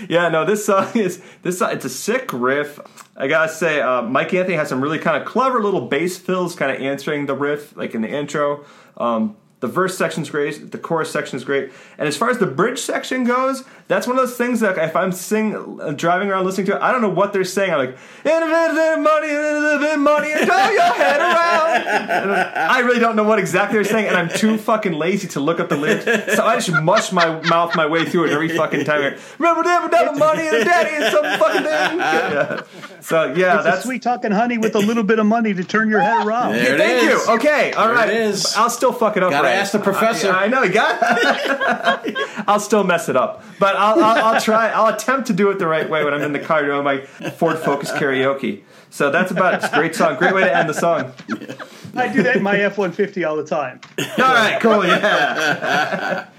yeah, 0.08 0.28
no, 0.28 0.44
this 0.44 0.66
song 0.66 0.90
is 0.94 1.22
this. 1.40 1.60
Song, 1.60 1.72
it's 1.72 1.86
a 1.86 1.88
sick 1.88 2.30
riff. 2.32 2.78
I 3.16 3.26
gotta 3.26 3.50
say, 3.50 3.80
uh, 3.80 4.02
Mike 4.02 4.34
Anthony 4.34 4.56
has 4.56 4.68
some 4.68 4.82
really 4.82 4.98
kind 4.98 5.16
of 5.16 5.26
clever 5.26 5.62
little 5.62 5.88
bass 5.88 6.18
fills, 6.18 6.54
kind 6.54 6.70
of 6.70 6.82
answering 6.82 7.24
the 7.24 7.34
riff, 7.34 7.74
like 7.74 7.94
in 7.94 8.02
the 8.02 8.08
intro. 8.08 8.66
Um, 8.98 9.36
the 9.60 9.68
verse 9.68 9.96
section's 9.96 10.28
great. 10.28 10.72
The 10.72 10.78
chorus 10.78 11.10
section 11.10 11.38
is 11.38 11.44
great. 11.44 11.72
And 11.96 12.06
as 12.06 12.18
far 12.18 12.28
as 12.28 12.36
the 12.36 12.46
bridge 12.46 12.80
section 12.80 13.24
goes, 13.24 13.64
that's 13.86 14.06
one 14.06 14.18
of 14.18 14.26
those 14.26 14.36
things 14.38 14.60
that 14.60 14.78
if 14.78 14.96
I'm 14.96 15.12
sing, 15.12 15.78
uh, 15.80 15.92
driving 15.92 16.30
around 16.30 16.46
listening 16.46 16.66
to 16.68 16.76
it, 16.76 16.80
I 16.82 16.90
don't 16.90 17.02
know 17.02 17.10
what 17.10 17.32
they're 17.34 17.44
saying. 17.44 17.70
I'm 17.72 17.78
like, 17.78 17.96
"Infinite 18.24 18.98
money, 19.00 19.28
infinite 19.28 19.98
money, 19.98 20.32
and 20.32 20.46
throw 20.46 20.70
your 20.70 20.82
head 20.82 21.20
around. 21.20 21.86
And 21.86 22.30
I 22.32 22.78
really 22.80 22.98
don't 23.00 23.14
know 23.14 23.24
what 23.24 23.38
exactly 23.38 23.76
they're 23.76 23.84
saying, 23.84 24.06
and 24.08 24.16
I'm 24.16 24.28
too 24.30 24.56
fucking 24.56 24.92
lazy 24.94 25.28
to 25.28 25.40
look 25.40 25.60
up 25.60 25.68
the 25.68 25.76
lyrics. 25.76 26.04
So 26.34 26.44
I 26.44 26.56
just 26.56 26.72
mush 26.82 27.12
my 27.12 27.40
mouth 27.48 27.76
my 27.76 27.86
way 27.86 28.04
through 28.06 28.24
it 28.26 28.32
every 28.32 28.48
fucking 28.56 28.84
time. 28.84 29.16
Remember, 29.38 29.62
never 29.62 29.88
done 29.88 30.18
money 30.18 30.46
and 30.48 30.64
daddy 30.64 30.94
and 31.04 31.12
some 31.12 31.24
fucking 31.38 31.62
thing. 31.62 32.00
Yeah. 32.34 32.60
So 33.00 33.34
yeah, 33.34 33.56
It's 33.56 33.64
that's 33.64 33.78
a 33.80 33.82
sweet 33.82 34.00
talking 34.02 34.30
honey 34.30 34.56
with 34.56 34.74
a 34.74 34.78
little 34.78 35.02
bit 35.02 35.18
of 35.18 35.26
money 35.26 35.52
to 35.52 35.62
turn 35.62 35.90
your 35.90 36.00
head 36.00 36.26
around. 36.26 36.52
There 36.52 36.74
it 36.74 36.78
Thank 36.78 37.10
is. 37.12 37.26
you. 37.26 37.34
Okay, 37.34 37.72
all 37.72 37.88
There 37.88 37.96
right. 37.96 38.08
it 38.08 38.16
is. 38.16 38.54
I'll 38.56 38.70
still 38.70 38.92
fuck 38.92 39.16
it 39.18 39.22
up. 39.22 39.30
Gotta 39.30 39.46
right. 39.48 39.56
ask 39.56 39.72
the 39.72 39.78
professor. 39.78 40.30
I, 40.32 40.44
I 40.44 40.48
know. 40.48 40.62
You 40.62 40.72
got. 40.72 40.98
I'll 42.48 42.60
still 42.60 42.82
mess 42.84 43.08
it 43.10 43.16
up, 43.16 43.44
but 43.58 43.73
I'll, 43.76 44.02
I'll, 44.02 44.24
I'll 44.34 44.40
try. 44.40 44.68
I'll 44.70 44.94
attempt 44.94 45.28
to 45.28 45.32
do 45.32 45.50
it 45.50 45.58
the 45.58 45.66
right 45.66 45.88
way 45.88 46.04
when 46.04 46.14
I'm 46.14 46.22
in 46.22 46.32
the 46.32 46.38
car 46.38 46.64
doing 46.64 46.84
my 46.84 47.00
Ford 47.00 47.58
Focus 47.58 47.90
karaoke. 47.92 48.62
So 48.90 49.10
that's 49.10 49.32
about 49.32 49.54
it. 49.54 49.64
It's 49.64 49.72
a 49.72 49.76
great 49.76 49.94
song. 49.94 50.16
Great 50.16 50.34
way 50.34 50.42
to 50.42 50.56
end 50.56 50.68
the 50.68 50.74
song. 50.74 51.12
I 51.96 52.12
do 52.12 52.22
that 52.22 52.36
in 52.36 52.42
my 52.42 52.56
F 52.58 52.78
one 52.78 52.92
fifty 52.92 53.24
all 53.24 53.36
the 53.36 53.44
time. 53.44 53.80
All 53.98 54.06
right, 54.18 54.60
cool. 54.60 54.84
Yeah. 54.86 56.28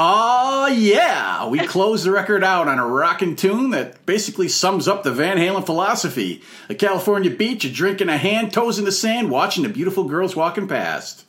Oh 0.00 0.66
yeah, 0.66 1.46
we 1.48 1.60
close 1.66 2.02
the 2.02 2.10
record 2.10 2.42
out 2.42 2.66
on 2.66 2.78
a 2.78 2.86
rocking 2.86 3.36
tune 3.36 3.70
that 3.70 4.04
basically 4.04 4.48
sums 4.48 4.88
up 4.88 5.02
the 5.02 5.12
Van 5.12 5.36
Halen 5.36 5.64
philosophy: 5.64 6.42
a 6.68 6.74
California 6.74 7.30
beach, 7.30 7.64
a 7.64 7.70
drink 7.70 8.00
in 8.00 8.08
a 8.08 8.18
hand, 8.18 8.52
toes 8.52 8.78
in 8.78 8.84
the 8.84 8.92
sand, 8.92 9.30
watching 9.30 9.62
the 9.62 9.68
beautiful 9.68 10.04
girls 10.04 10.34
walking 10.34 10.66
past. 10.66 11.24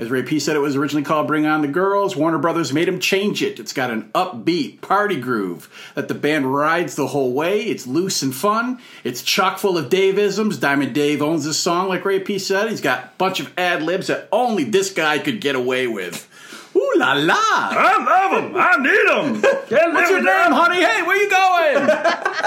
As 0.00 0.10
Ray 0.10 0.22
P 0.22 0.40
said, 0.40 0.56
it 0.56 0.60
was 0.60 0.76
originally 0.76 1.04
called 1.04 1.26
"Bring 1.26 1.44
On 1.44 1.60
the 1.60 1.68
Girls." 1.68 2.16
Warner 2.16 2.38
Brothers 2.38 2.72
made 2.72 2.88
him 2.88 3.00
change 3.00 3.42
it. 3.42 3.60
It's 3.60 3.74
got 3.74 3.90
an 3.90 4.10
upbeat 4.14 4.80
party 4.80 5.20
groove 5.20 5.68
that 5.94 6.08
the 6.08 6.14
band 6.14 6.54
rides 6.54 6.96
the 6.96 7.08
whole 7.08 7.34
way. 7.34 7.60
It's 7.60 7.86
loose 7.86 8.22
and 8.22 8.34
fun. 8.34 8.78
It's 9.04 9.20
chock 9.20 9.58
full 9.58 9.76
of 9.76 9.90
Dave-isms. 9.90 10.56
Diamond 10.56 10.94
Dave 10.94 11.20
owns 11.20 11.44
this 11.44 11.58
song, 11.58 11.90
like 11.90 12.02
Ray 12.06 12.18
P 12.18 12.38
said. 12.38 12.70
He's 12.70 12.80
got 12.80 13.04
a 13.04 13.10
bunch 13.18 13.40
of 13.40 13.52
ad 13.58 13.82
libs 13.82 14.06
that 14.06 14.26
only 14.32 14.64
this 14.64 14.90
guy 14.90 15.18
could 15.18 15.38
get 15.38 15.54
away 15.54 15.86
with. 15.86 16.26
Ooh 16.74 16.92
la 16.96 17.12
la! 17.12 17.34
I 17.36 18.30
love 18.32 18.42
them. 18.42 18.56
I 18.56 18.76
need 18.78 19.42
them. 19.42 19.42
What's 19.94 20.10
your 20.10 20.22
name, 20.22 20.52
honey? 20.52 20.82
Hey, 20.82 21.02
where 21.02 21.22
you 21.22 21.28
going? 21.28 21.88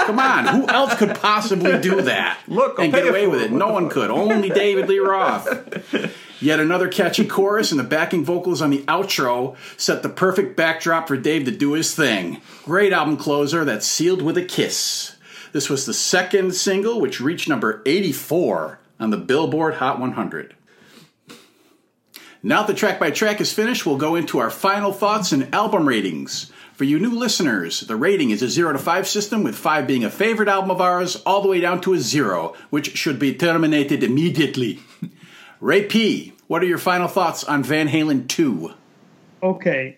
Come 0.06 0.18
on, 0.18 0.46
who 0.48 0.68
else 0.68 0.94
could 0.96 1.14
possibly 1.14 1.78
do 1.78 2.02
that? 2.02 2.40
Look, 2.48 2.78
I'll 2.78 2.86
and 2.86 2.92
get 2.92 3.06
away 3.06 3.28
with 3.28 3.42
it. 3.42 3.46
it. 3.46 3.52
No 3.52 3.68
one 3.68 3.88
could. 3.88 4.10
Only 4.10 4.48
David 4.50 4.88
Lee 4.88 4.98
Roth. 4.98 5.46
Yet 6.44 6.60
another 6.60 6.88
catchy 6.88 7.26
chorus 7.26 7.70
and 7.70 7.80
the 7.80 7.84
backing 7.84 8.22
vocals 8.22 8.60
on 8.60 8.68
the 8.68 8.82
outro 8.82 9.56
set 9.78 10.02
the 10.02 10.10
perfect 10.10 10.58
backdrop 10.58 11.08
for 11.08 11.16
Dave 11.16 11.46
to 11.46 11.50
do 11.50 11.72
his 11.72 11.94
thing. 11.94 12.42
Great 12.64 12.92
album 12.92 13.16
closer 13.16 13.64
that's 13.64 13.86
sealed 13.86 14.20
with 14.20 14.36
a 14.36 14.44
kiss. 14.44 15.16
This 15.52 15.70
was 15.70 15.86
the 15.86 15.94
second 15.94 16.54
single, 16.54 17.00
which 17.00 17.18
reached 17.18 17.48
number 17.48 17.80
84 17.86 18.78
on 19.00 19.08
the 19.08 19.16
Billboard 19.16 19.76
Hot 19.76 19.98
100. 19.98 20.54
Now 22.42 22.60
that 22.60 22.66
the 22.66 22.74
track 22.74 23.00
by 23.00 23.10
track 23.10 23.40
is 23.40 23.54
finished, 23.54 23.86
we'll 23.86 23.96
go 23.96 24.14
into 24.14 24.38
our 24.38 24.50
final 24.50 24.92
thoughts 24.92 25.32
and 25.32 25.54
album 25.54 25.88
ratings. 25.88 26.52
For 26.74 26.84
you 26.84 26.98
new 26.98 27.18
listeners, 27.18 27.80
the 27.80 27.96
rating 27.96 28.28
is 28.28 28.42
a 28.42 28.50
0 28.50 28.74
to 28.74 28.78
5 28.78 29.08
system, 29.08 29.44
with 29.44 29.56
5 29.56 29.86
being 29.86 30.04
a 30.04 30.10
favorite 30.10 30.50
album 30.50 30.70
of 30.70 30.82
ours, 30.82 31.16
all 31.24 31.40
the 31.40 31.48
way 31.48 31.60
down 31.60 31.80
to 31.80 31.94
a 31.94 31.98
0, 31.98 32.54
which 32.68 32.98
should 32.98 33.18
be 33.18 33.32
terminated 33.32 34.02
immediately. 34.02 34.80
Ray 35.58 35.86
P., 35.86 36.33
what 36.46 36.62
are 36.62 36.66
your 36.66 36.78
final 36.78 37.08
thoughts 37.08 37.44
on 37.44 37.62
Van 37.62 37.88
Halen 37.88 38.28
2? 38.28 38.72
Okay, 39.42 39.96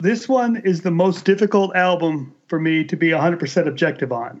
this 0.00 0.28
one 0.28 0.56
is 0.58 0.82
the 0.82 0.90
most 0.90 1.24
difficult 1.24 1.74
album 1.74 2.34
for 2.48 2.60
me 2.60 2.84
to 2.84 2.96
be 2.96 3.08
100% 3.08 3.66
objective 3.66 4.12
on. 4.12 4.40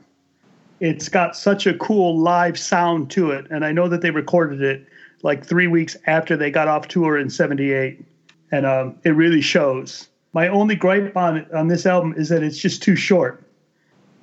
It's 0.80 1.08
got 1.08 1.36
such 1.36 1.66
a 1.66 1.74
cool 1.74 2.18
live 2.18 2.58
sound 2.58 3.10
to 3.12 3.30
it, 3.30 3.46
and 3.50 3.64
I 3.64 3.72
know 3.72 3.88
that 3.88 4.00
they 4.00 4.10
recorded 4.10 4.62
it 4.62 4.86
like 5.22 5.46
three 5.46 5.68
weeks 5.68 5.96
after 6.06 6.36
they 6.36 6.50
got 6.50 6.66
off 6.66 6.88
tour 6.88 7.16
in 7.16 7.30
'78, 7.30 8.04
and 8.50 8.66
um, 8.66 8.96
it 9.04 9.10
really 9.10 9.40
shows. 9.40 10.08
My 10.32 10.48
only 10.48 10.74
gripe 10.74 11.16
on 11.16 11.46
on 11.54 11.68
this 11.68 11.86
album 11.86 12.14
is 12.16 12.28
that 12.30 12.42
it's 12.42 12.58
just 12.58 12.82
too 12.82 12.96
short. 12.96 13.44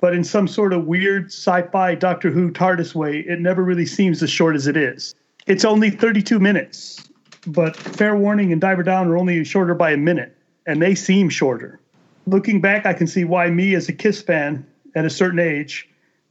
But 0.00 0.14
in 0.14 0.24
some 0.24 0.48
sort 0.48 0.72
of 0.72 0.86
weird 0.86 1.26
sci-fi 1.26 1.94
Doctor 1.94 2.30
Who 2.30 2.50
TARDIS 2.50 2.94
way, 2.94 3.20
it 3.20 3.40
never 3.40 3.62
really 3.62 3.86
seems 3.86 4.22
as 4.22 4.30
short 4.30 4.54
as 4.54 4.66
it 4.66 4.76
is. 4.76 5.14
It's 5.46 5.64
only 5.64 5.90
32 5.90 6.38
minutes, 6.38 7.09
but 7.46 7.76
Fair 7.76 8.16
Warning 8.16 8.52
and 8.52 8.60
Diver 8.60 8.82
Down 8.82 9.08
are 9.08 9.16
only 9.16 9.44
shorter 9.44 9.74
by 9.74 9.90
a 9.92 9.96
minute, 9.96 10.36
and 10.66 10.80
they 10.80 10.94
seem 10.94 11.28
shorter. 11.28 11.80
Looking 12.26 12.60
back, 12.60 12.86
I 12.86 12.92
can 12.92 13.06
see 13.06 13.24
why 13.24 13.50
me, 13.50 13.74
as 13.74 13.88
a 13.88 13.92
Kiss 13.92 14.22
fan 14.22 14.66
at 14.94 15.04
a 15.04 15.10
certain 15.10 15.38
age, 15.38 15.88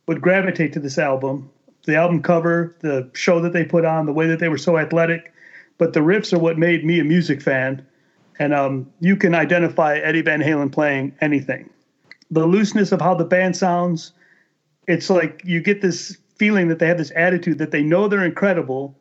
would 0.08 0.22
gravitate 0.22 0.74
to 0.74 0.80
this 0.80 0.98
album. 0.98 1.50
The 1.86 1.96
album 1.96 2.22
cover, 2.22 2.76
the 2.82 3.10
show 3.14 3.42
that 3.42 3.54
they 3.54 3.64
put 3.64 3.86
on, 3.86 4.06
the 4.06 4.14
way 4.14 4.28
that 4.28 4.40
they 4.40 4.50
were 4.50 4.58
so 4.58 4.78
athletic, 4.78 5.34
but 5.78 5.94
the 5.94 6.02
riffs 6.02 6.34
are 6.34 6.40
what 6.40 6.58
made 6.58 6.86
me 6.86 7.00
a 7.00 7.04
music 7.04 7.42
fan. 7.42 7.86
And 8.38 8.54
um, 8.54 8.92
you 9.00 9.16
can 9.16 9.36
identify 9.36 9.98
Eddie 9.98 10.22
Van 10.22 10.42
Halen 10.42 10.72
playing 10.72 11.16
anything. 11.22 11.70
The 12.32 12.46
looseness 12.46 12.92
of 12.92 13.02
how 13.02 13.16
the 13.16 13.26
band 13.26 13.58
sounds, 13.58 14.14
it's 14.88 15.10
like 15.10 15.42
you 15.44 15.62
get 15.62 15.82
this 15.82 16.18
feeling 16.38 16.68
that 16.70 16.80
they 16.80 16.88
have 16.88 16.98
this 16.98 17.12
attitude 17.16 17.58
that 17.58 17.72
they 17.72 17.84
know 17.84 18.08
they're 18.08 18.24
incredible. 18.24 18.96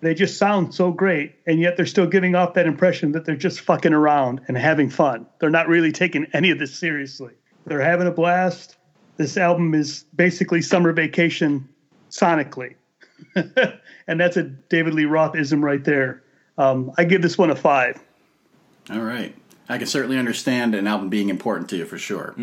They 0.00 0.14
just 0.14 0.38
sound 0.38 0.74
so 0.74 0.92
great, 0.92 1.34
and 1.46 1.60
yet 1.60 1.76
they're 1.76 1.84
still 1.84 2.06
giving 2.06 2.34
off 2.34 2.54
that 2.54 2.66
impression 2.66 3.12
that 3.12 3.26
they're 3.26 3.36
just 3.36 3.60
fucking 3.60 3.92
around 3.92 4.40
and 4.48 4.56
having 4.56 4.88
fun. 4.88 5.26
They're 5.40 5.50
not 5.50 5.68
really 5.68 5.92
taking 5.92 6.26
any 6.32 6.50
of 6.50 6.58
this 6.58 6.74
seriously. 6.74 7.34
They're 7.66 7.82
having 7.82 8.06
a 8.06 8.10
blast. 8.10 8.76
This 9.18 9.36
album 9.36 9.74
is 9.74 10.04
basically 10.14 10.62
summer 10.62 10.92
vacation 10.92 11.68
sonically. 12.10 12.76
and 14.06 14.18
that's 14.18 14.38
a 14.38 14.44
David 14.44 14.94
Lee 14.94 15.04
Roth 15.04 15.36
ism 15.36 15.62
right 15.62 15.84
there. 15.84 16.22
Um, 16.56 16.92
I 16.96 17.04
give 17.04 17.20
this 17.20 17.36
one 17.36 17.50
a 17.50 17.56
five. 17.56 18.02
All 18.90 19.00
right. 19.00 19.34
I 19.68 19.78
can 19.78 19.86
certainly 19.86 20.18
understand 20.18 20.74
an 20.74 20.86
album 20.86 21.10
being 21.10 21.28
important 21.28 21.68
to 21.70 21.76
you 21.76 21.84
for 21.84 21.98
sure. 21.98 22.34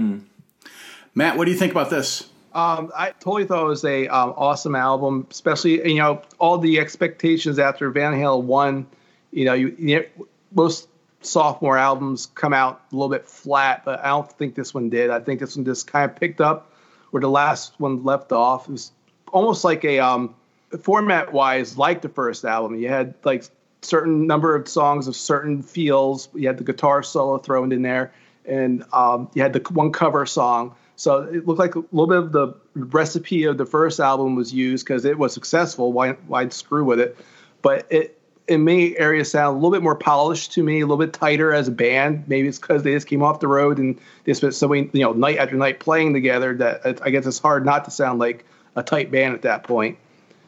Matt, 1.13 1.37
what 1.37 1.45
do 1.45 1.51
you 1.51 1.57
think 1.57 1.71
about 1.71 1.89
this? 1.89 2.29
Um, 2.57 2.91
I 2.95 3.11
totally 3.11 3.45
thought 3.45 3.65
it 3.65 3.67
was 3.67 3.85
a 3.85 4.07
um, 4.07 4.33
awesome 4.35 4.73
album, 4.73 5.27
especially 5.29 5.87
you 5.87 5.99
know 5.99 6.23
all 6.39 6.57
the 6.57 6.79
expectations 6.79 7.59
after 7.59 7.91
Van 7.91 8.13
Halen 8.13 8.45
one. 8.45 8.87
You 9.29 9.45
know, 9.45 9.53
you, 9.53 9.75
you 9.77 9.95
know, 9.97 10.25
most 10.55 10.89
sophomore 11.21 11.77
albums 11.77 12.25
come 12.33 12.53
out 12.53 12.81
a 12.91 12.95
little 12.95 13.09
bit 13.09 13.27
flat, 13.27 13.85
but 13.85 13.99
I 14.03 14.07
don't 14.07 14.31
think 14.31 14.55
this 14.55 14.73
one 14.73 14.89
did. 14.89 15.11
I 15.11 15.19
think 15.19 15.39
this 15.39 15.55
one 15.55 15.65
just 15.65 15.85
kind 15.85 16.09
of 16.09 16.17
picked 16.17 16.41
up 16.41 16.73
where 17.11 17.21
the 17.21 17.29
last 17.29 17.79
one 17.79 18.03
left 18.03 18.31
off. 18.31 18.67
It 18.67 18.71
was 18.71 18.91
almost 19.31 19.63
like 19.63 19.85
a 19.85 19.99
um, 19.99 20.33
format 20.81 21.31
wise, 21.33 21.77
like 21.77 22.01
the 22.01 22.09
first 22.09 22.43
album. 22.43 22.79
You 22.79 22.89
had 22.89 23.13
like 23.23 23.43
certain 23.83 24.25
number 24.25 24.55
of 24.55 24.67
songs 24.67 25.07
of 25.07 25.15
certain 25.15 25.61
feels. 25.61 26.27
You 26.33 26.47
had 26.47 26.57
the 26.57 26.63
guitar 26.63 27.03
solo 27.03 27.37
thrown 27.37 27.71
in 27.71 27.83
there, 27.83 28.13
and 28.45 28.83
um, 28.93 29.29
you 29.35 29.43
had 29.43 29.53
the 29.53 29.59
one 29.71 29.91
cover 29.91 30.25
song. 30.25 30.73
So 30.97 31.21
it 31.21 31.47
looked 31.47 31.59
like 31.59 31.75
a 31.75 31.83
little 31.91 32.07
bit 32.07 32.17
of 32.17 32.31
the 32.31 32.53
recipe 32.75 33.45
of 33.45 33.57
the 33.57 33.67
first 33.67 33.99
album 33.99 34.35
was 34.35 34.51
used 34.51 34.85
because 34.85 35.05
it 35.05 35.17
was 35.17 35.31
successful. 35.31 35.93
Why 35.93 36.13
why 36.27 36.49
screw 36.49 36.83
with 36.83 36.99
it? 36.99 37.15
But 37.61 37.85
it 37.91 38.19
in 38.47 38.63
many 38.63 38.97
areas 38.97 39.29
sound 39.29 39.53
a 39.53 39.55
little 39.57 39.71
bit 39.71 39.83
more 39.83 39.95
polished 39.95 40.53
to 40.53 40.63
me, 40.63 40.79
a 40.79 40.85
little 40.85 40.97
bit 40.97 41.13
tighter 41.13 41.53
as 41.53 41.67
a 41.67 41.71
band. 41.71 42.23
Maybe 42.27 42.47
it's 42.47 42.57
because 42.57 42.81
they 42.81 42.93
just 42.93 43.07
came 43.07 43.21
off 43.21 43.39
the 43.39 43.47
road 43.47 43.77
and 43.77 43.99
they 44.23 44.33
spent 44.33 44.55
so 44.55 44.67
many 44.67 44.89
you 44.91 45.01
know 45.01 45.13
night 45.13 45.37
after 45.37 45.55
night 45.55 45.79
playing 45.79 46.13
together 46.13 46.55
that 46.55 46.99
I 47.03 47.11
guess 47.11 47.27
it's 47.27 47.39
hard 47.39 47.63
not 47.63 47.85
to 47.85 47.91
sound 47.91 48.17
like 48.17 48.43
a 48.75 48.81
tight 48.81 49.11
band 49.11 49.35
at 49.35 49.43
that 49.43 49.63
point. 49.63 49.97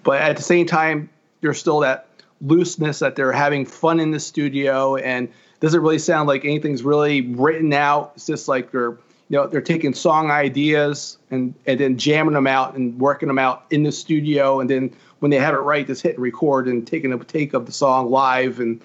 but 0.03 0.21
at 0.21 0.35
the 0.35 0.43
same 0.43 0.65
time, 0.65 1.09
there's 1.41 1.59
still 1.59 1.81
that 1.81 2.07
looseness 2.41 2.99
that 2.99 3.15
they're 3.15 3.31
having 3.31 3.65
fun 3.65 3.99
in 3.99 4.11
the 4.11 4.19
studio 4.19 4.95
and 4.95 5.29
doesn't 5.59 5.81
really 5.81 5.99
sound 5.99 6.27
like 6.27 6.45
anything's 6.45 6.83
really 6.83 7.21
written 7.21 7.73
out. 7.73 8.13
It's 8.15 8.25
just 8.25 8.47
like 8.47 8.71
they're 8.71 8.97
you 9.29 9.37
know 9.37 9.47
they're 9.47 9.61
taking 9.61 9.93
song 9.93 10.31
ideas 10.31 11.17
and 11.31 11.53
and 11.65 11.79
then 11.79 11.97
jamming 11.97 12.33
them 12.33 12.47
out 12.47 12.75
and 12.75 12.99
working 12.99 13.27
them 13.27 13.39
out 13.39 13.65
in 13.69 13.83
the 13.83 13.91
studio 13.91 14.59
and 14.59 14.69
then 14.69 14.93
when 15.19 15.31
they 15.31 15.37
have 15.37 15.53
it 15.53 15.57
right, 15.57 15.85
just 15.85 16.01
hitting 16.01 16.21
record 16.21 16.67
and 16.67 16.85
taking 16.87 17.13
a 17.13 17.17
take 17.23 17.53
of 17.53 17.65
the 17.65 17.71
song 17.71 18.09
live 18.09 18.59
and 18.59 18.81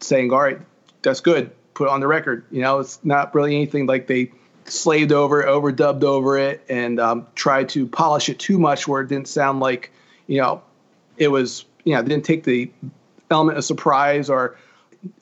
saying, 0.00 0.32
"All 0.32 0.40
right, 0.40 0.58
that's 1.02 1.20
good. 1.20 1.50
Put 1.74 1.88
it 1.88 1.90
on 1.90 2.00
the 2.00 2.06
record." 2.06 2.44
You 2.50 2.62
know, 2.62 2.80
it's 2.80 2.98
not 3.04 3.34
really 3.34 3.54
anything 3.54 3.86
like 3.86 4.06
they 4.06 4.32
slaved 4.64 5.12
over, 5.12 5.42
overdubbed 5.44 6.02
over 6.02 6.38
it, 6.38 6.64
and 6.68 6.98
um, 6.98 7.26
tried 7.34 7.68
to 7.70 7.86
polish 7.86 8.28
it 8.28 8.38
too 8.38 8.58
much 8.58 8.88
where 8.88 9.02
it 9.02 9.08
didn't 9.08 9.28
sound 9.28 9.60
like 9.60 9.92
you 10.26 10.40
know 10.40 10.62
it 11.18 11.28
was 11.28 11.64
you 11.84 11.94
know 11.94 12.02
didn't 12.02 12.24
take 12.24 12.44
the 12.44 12.70
element 13.30 13.58
of 13.58 13.64
surprise 13.64 14.30
or 14.30 14.56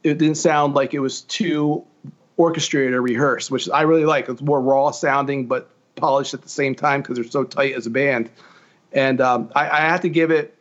it 0.02 0.18
didn't 0.18 0.36
sound 0.36 0.74
like 0.74 0.94
it 0.94 1.00
was 1.00 1.22
too 1.22 1.84
orchestrated 2.36 2.94
or 2.94 3.02
rehearsed, 3.02 3.50
which 3.50 3.68
I 3.70 3.82
really 3.82 4.04
like. 4.04 4.28
It's 4.28 4.42
more 4.42 4.60
raw 4.60 4.90
sounding 4.90 5.46
but 5.46 5.68
polished 5.96 6.34
at 6.34 6.42
the 6.42 6.48
same 6.48 6.74
time 6.74 7.00
because 7.00 7.16
they're 7.16 7.24
so 7.24 7.44
tight 7.44 7.74
as 7.74 7.86
a 7.86 7.90
band. 7.90 8.30
And 8.92 9.20
um, 9.20 9.50
I, 9.54 9.68
I 9.68 9.80
have 9.80 10.00
to 10.02 10.08
give 10.08 10.30
it. 10.30 10.56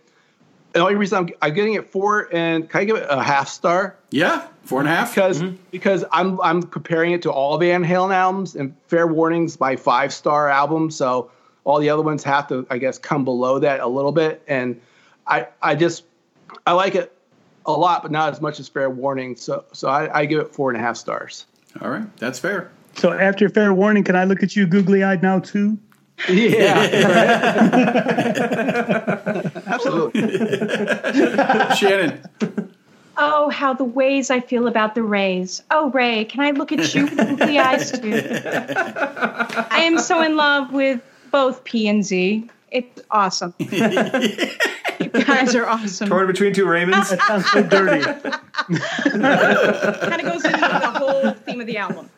The 0.73 0.79
only 0.79 0.95
reason 0.95 1.19
I'm, 1.19 1.29
I'm 1.41 1.53
getting 1.53 1.75
it 1.75 1.87
four 1.91 2.33
and 2.33 2.67
can 2.67 2.81
I 2.81 2.83
give 2.85 2.95
it 2.95 3.05
a 3.07 3.21
half 3.21 3.47
star? 3.47 3.95
Yeah, 4.09 4.47
four 4.63 4.79
and 4.79 4.89
a 4.89 4.91
half. 4.91 5.13
Because 5.13 5.43
because 5.69 6.03
I'm 6.11 6.41
I'm 6.41 6.63
comparing 6.63 7.11
it 7.11 7.21
to 7.23 7.31
all 7.31 7.59
Van 7.59 7.83
Halen 7.83 8.11
albums 8.11 8.55
and 8.55 8.75
Fair 8.87 9.05
Warning's 9.05 9.59
my 9.59 9.75
five 9.75 10.11
star 10.11 10.49
album, 10.49 10.89
so 10.89 11.29
all 11.63 11.79
the 11.79 11.91
other 11.91 12.01
ones 12.01 12.23
have 12.23 12.47
to 12.47 12.65
I 12.71 12.79
guess 12.79 12.97
come 12.97 13.23
below 13.23 13.59
that 13.59 13.81
a 13.81 13.87
little 13.87 14.11
bit. 14.11 14.41
And 14.47 14.81
I 15.27 15.47
I 15.61 15.75
just 15.75 16.05
I 16.65 16.71
like 16.71 16.95
it 16.95 17.15
a 17.67 17.71
lot, 17.71 18.01
but 18.01 18.11
not 18.11 18.33
as 18.33 18.41
much 18.41 18.59
as 18.59 18.67
Fair 18.67 18.89
Warning. 18.89 19.35
So 19.35 19.65
so 19.73 19.89
I, 19.89 20.21
I 20.21 20.25
give 20.25 20.39
it 20.39 20.55
four 20.55 20.71
and 20.71 20.79
a 20.79 20.81
half 20.81 20.97
stars. 20.97 21.45
All 21.81 21.89
right, 21.89 22.17
that's 22.17 22.39
fair. 22.39 22.71
So 22.95 23.11
after 23.11 23.49
fair 23.49 23.73
warning, 23.73 24.03
can 24.03 24.15
I 24.15 24.25
look 24.25 24.43
at 24.43 24.55
you 24.55 24.67
googly 24.67 25.03
eyed 25.03 25.23
now 25.23 25.39
too? 25.39 25.79
Yeah, 26.29 26.75
absolutely. 29.65 30.21
Shannon. 31.75 32.21
Oh, 33.17 33.49
how 33.49 33.73
the 33.73 33.83
ways 33.83 34.29
I 34.31 34.39
feel 34.39 34.67
about 34.67 34.95
the 34.95 35.03
Rays. 35.03 35.61
Oh, 35.71 35.89
Ray, 35.91 36.23
can 36.25 36.41
I 36.41 36.51
look 36.51 36.71
at 36.71 36.93
you 36.93 37.05
with 37.05 37.17
googly 37.17 37.57
eyes 37.59 37.91
too? 37.91 38.13
I 38.13 39.81
am 39.81 39.97
so 39.99 40.21
in 40.21 40.37
love 40.37 40.71
with 40.71 41.01
both 41.31 41.63
P 41.63 41.87
and 41.87 42.05
Z. 42.05 42.47
It's 42.71 43.01
awesome. 43.11 43.53
you 45.13 45.25
guys 45.25 45.55
are 45.55 45.65
awesome. 45.65 46.09
Torn 46.09 46.27
between 46.27 46.53
two 46.53 46.65
Raymonds. 46.65 47.09
That 47.09 47.21
sounds 47.21 47.49
so 47.51 47.63
dirty. 47.63 48.03
kind 48.03 50.21
of 50.21 50.21
goes 50.21 50.45
into 50.45 50.57
the 50.57 50.91
whole 50.95 51.31
theme 51.31 51.61
of 51.61 51.67
the 51.67 51.77
album. 51.77 52.09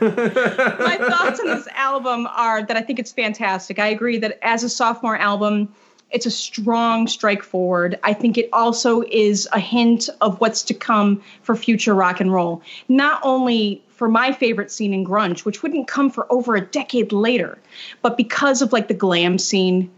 My 0.00 0.96
thoughts 0.98 1.40
on 1.40 1.46
this 1.46 1.66
album 1.74 2.28
are 2.30 2.62
that 2.62 2.76
I 2.76 2.82
think 2.82 2.98
it's 2.98 3.12
fantastic. 3.12 3.78
I 3.78 3.88
agree 3.88 4.18
that 4.18 4.38
as 4.42 4.62
a 4.62 4.68
sophomore 4.68 5.16
album, 5.16 5.74
it's 6.10 6.26
a 6.26 6.30
strong 6.30 7.06
strike 7.06 7.42
forward. 7.42 7.98
I 8.02 8.14
think 8.14 8.36
it 8.36 8.48
also 8.52 9.02
is 9.02 9.48
a 9.52 9.60
hint 9.60 10.08
of 10.20 10.40
what's 10.40 10.62
to 10.64 10.74
come 10.74 11.22
for 11.42 11.54
future 11.54 11.94
rock 11.94 12.20
and 12.20 12.32
roll. 12.32 12.62
Not 12.88 13.20
only 13.22 13.82
for 13.88 14.08
my 14.08 14.32
favorite 14.32 14.70
scene 14.70 14.94
in 14.94 15.04
grunge, 15.04 15.44
which 15.44 15.62
wouldn't 15.62 15.86
come 15.86 16.10
for 16.10 16.30
over 16.32 16.56
a 16.56 16.60
decade 16.60 17.12
later, 17.12 17.58
but 18.02 18.16
because 18.16 18.62
of 18.62 18.72
like 18.72 18.88
the 18.88 18.94
glam 18.94 19.38
scene, 19.38 19.90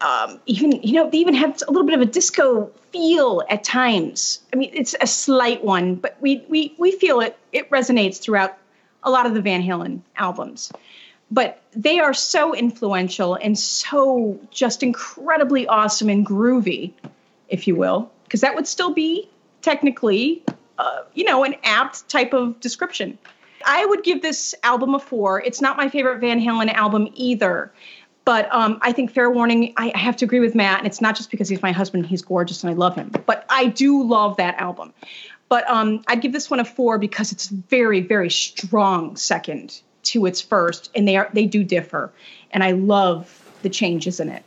um, 0.00 0.40
even 0.46 0.72
you 0.82 0.94
know 0.94 1.10
they 1.10 1.18
even 1.18 1.34
have 1.34 1.62
a 1.66 1.70
little 1.70 1.86
bit 1.86 1.94
of 1.94 2.00
a 2.00 2.10
disco 2.10 2.70
feel 2.92 3.42
at 3.48 3.64
times. 3.64 4.40
I 4.52 4.56
mean, 4.56 4.70
it's 4.72 4.94
a 5.00 5.06
slight 5.06 5.64
one, 5.64 5.96
but 5.96 6.16
we 6.20 6.44
we 6.48 6.74
we 6.78 6.92
feel 6.92 7.20
it. 7.20 7.38
It 7.52 7.70
resonates 7.70 8.20
throughout 8.20 8.56
a 9.02 9.10
lot 9.10 9.26
of 9.26 9.34
the 9.34 9.40
Van 9.40 9.62
Halen 9.62 10.00
albums. 10.16 10.72
But 11.30 11.62
they 11.74 12.00
are 12.00 12.14
so 12.14 12.54
influential 12.54 13.34
and 13.34 13.58
so 13.58 14.38
just 14.50 14.82
incredibly 14.82 15.66
awesome 15.66 16.08
and 16.08 16.24
groovy, 16.24 16.92
if 17.48 17.66
you 17.66 17.74
will, 17.74 18.10
because 18.24 18.42
that 18.42 18.54
would 18.54 18.68
still 18.68 18.92
be 18.92 19.28
technically, 19.62 20.42
uh, 20.78 21.02
you 21.14 21.24
know, 21.24 21.44
an 21.44 21.56
apt 21.64 22.08
type 22.08 22.34
of 22.34 22.60
description. 22.60 23.18
I 23.64 23.86
would 23.86 24.04
give 24.04 24.20
this 24.20 24.54
album 24.62 24.94
a 24.94 24.98
four. 24.98 25.40
It's 25.40 25.60
not 25.60 25.76
my 25.76 25.88
favorite 25.88 26.20
Van 26.20 26.40
Halen 26.40 26.72
album 26.72 27.08
either. 27.14 27.72
But 28.24 28.52
um, 28.54 28.78
I 28.80 28.92
think 28.92 29.10
Fair 29.10 29.30
Warning, 29.30 29.74
I, 29.76 29.92
I 29.94 29.98
have 29.98 30.16
to 30.16 30.24
agree 30.24 30.40
with 30.40 30.54
Matt, 30.54 30.78
and 30.78 30.86
it's 30.86 31.00
not 31.00 31.14
just 31.14 31.30
because 31.30 31.48
he's 31.48 31.60
my 31.60 31.72
husband, 31.72 32.06
he's 32.06 32.22
gorgeous 32.22 32.62
and 32.62 32.70
I 32.70 32.74
love 32.74 32.94
him, 32.94 33.10
but 33.26 33.44
I 33.48 33.66
do 33.66 34.02
love 34.02 34.38
that 34.38 34.56
album. 34.56 34.94
But 35.48 35.68
um, 35.68 36.02
I'd 36.06 36.22
give 36.22 36.32
this 36.32 36.50
one 36.50 36.60
a 36.60 36.64
four 36.64 36.98
because 36.98 37.32
it's 37.32 37.48
very, 37.48 38.00
very 38.00 38.30
strong 38.30 39.16
second 39.16 39.80
to 40.04 40.26
its 40.26 40.40
first, 40.40 40.90
and 40.94 41.06
they 41.06 41.16
are 41.16 41.28
they 41.32 41.46
do 41.46 41.62
differ, 41.64 42.12
and 42.50 42.62
I 42.62 42.72
love 42.72 43.42
the 43.62 43.70
changes 43.70 44.20
in 44.20 44.28
it. 44.28 44.42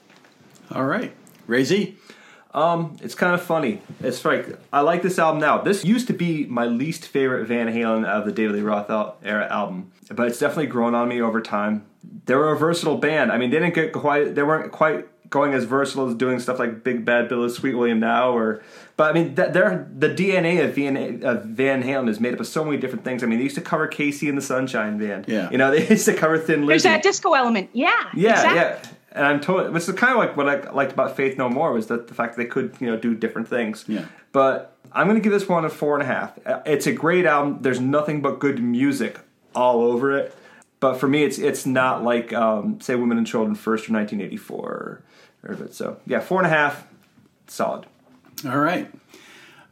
All 0.72 0.86
right, 0.86 1.14
Ray 1.46 1.64
Z. 1.64 1.96
Um, 2.54 2.98
it's 3.02 3.14
kind 3.14 3.36
of 3.36 3.42
funny. 3.42 3.82
It's 4.00 4.26
like 4.26 4.58
I 4.74 4.82
like 4.82 5.04
this 5.04 5.20
album 5.20 5.40
now. 5.40 5.60
This 5.60 5.86
used 5.86 6.08
to 6.08 6.14
be 6.14 6.46
my 6.46 6.66
least 6.66 7.08
favorite 7.08 7.46
Van 7.46 7.68
Halen 7.68 8.06
of 8.06 8.26
the 8.26 8.32
David 8.32 8.56
Lee 8.56 8.62
Roth 8.62 8.90
era 9.24 9.48
album, 9.52 9.92
but 10.12 10.28
it's 10.28 10.40
definitely 10.40 10.68
grown 10.68 10.96
on 10.96 11.08
me 11.08 11.22
over 11.22 11.42
time. 11.42 11.86
They 12.26 12.36
were 12.36 12.52
a 12.52 12.58
versatile 12.58 12.98
band. 12.98 13.32
I 13.32 13.38
mean, 13.38 13.50
they 13.50 13.60
didn't 13.60 13.76
get 13.76 13.94
quite. 13.94 14.36
They 14.36 14.44
weren't 14.44 14.72
quite 14.72 15.08
going 15.30 15.54
as 15.54 15.66
versatile 15.66 16.08
as 16.08 16.16
doing 16.16 16.40
stuff 16.40 16.58
like 16.60 16.84
Big 16.84 17.04
Bad 17.04 17.28
Bill 17.28 17.44
of 17.44 17.52
Sweet 17.52 17.76
William 17.76 18.00
now, 18.00 18.32
or 18.32 18.62
but 18.96 19.12
I 19.12 19.14
mean, 19.14 19.36
they're 19.36 19.88
the 19.98 20.10
DNA 20.10 20.64
of 20.64 20.74
Van, 20.76 21.24
of 21.24 21.44
Van 21.46 21.84
Halen 21.84 22.08
is 22.10 22.20
made 22.20 22.34
up 22.34 22.40
of 22.40 22.48
so 22.48 22.64
many 22.64 22.78
different 22.78 23.04
things. 23.04 23.24
I 23.24 23.26
mean, 23.28 23.38
they 23.40 23.44
used 23.44 23.56
to 23.56 23.62
cover 23.62 23.88
KC 23.88 24.30
and 24.30 24.38
the 24.38 24.42
Sunshine 24.42 24.98
Band. 24.98 25.26
Yeah. 25.28 25.50
you 25.52 25.58
know, 25.58 25.70
they 25.76 25.88
used 25.88 26.06
to 26.06 26.14
cover 26.14 26.38
Thin 26.38 26.66
Lizzy. 26.66 26.88
There's 26.88 26.96
that 26.96 27.04
disco 27.04 27.34
element. 27.34 27.70
Yeah. 27.74 27.92
Yeah, 28.16 28.32
exactly. 28.32 28.58
yeah. 28.58 28.94
And 29.12 29.26
I'm 29.26 29.40
totally, 29.42 29.72
which 29.72 29.88
is 29.88 29.96
kind 29.96 30.14
of 30.14 30.20
like 30.20 30.38
what 30.38 30.48
I 30.48 30.72
liked 30.72 30.92
about 30.94 31.16
Faith 31.16 31.38
No 31.38 31.50
More 31.50 31.74
was 31.74 31.88
that 31.88 32.08
the 32.08 32.14
fact 32.14 32.36
that 32.36 32.44
they 32.44 32.48
could, 32.50 32.76
you 32.80 32.88
know, 32.88 32.98
do 32.98 33.16
different 33.16 33.48
things. 33.48 33.84
Yeah. 33.88 34.06
But 34.32 34.78
I'm 34.92 35.08
going 35.08 35.18
to 35.18 35.24
give 35.24 35.32
this 35.34 35.48
one 35.50 35.66
a 35.66 35.70
four 35.70 35.96
and 35.96 36.04
a 36.04 36.06
half. 36.06 36.34
Uh, 36.46 36.62
It's 36.66 36.86
a 36.88 36.92
great 36.94 37.26
album. 37.26 37.60
There's 37.62 37.80
nothing 37.80 38.22
but 38.22 38.40
good 38.40 38.62
music 38.62 39.20
all 39.56 39.82
over 39.82 40.16
it. 40.18 40.36
But 40.80 40.96
for 40.96 41.08
me, 41.08 41.24
it's 41.24 41.40
it's 41.40 41.66
not 41.66 42.04
like 42.04 42.34
um, 42.34 42.80
say 42.82 42.96
Women 42.96 43.18
and 43.18 43.26
Children 43.26 43.56
First 43.56 43.86
from 43.86 43.96
1984 43.96 44.66
or, 44.66 45.04
or 45.44 45.68
so. 45.72 45.98
Yeah, 46.06 46.20
four 46.20 46.40
and 46.40 46.48
a 46.48 46.50
half, 46.50 46.88
solid. 47.48 47.86
All 48.46 48.60
right. 48.60 48.92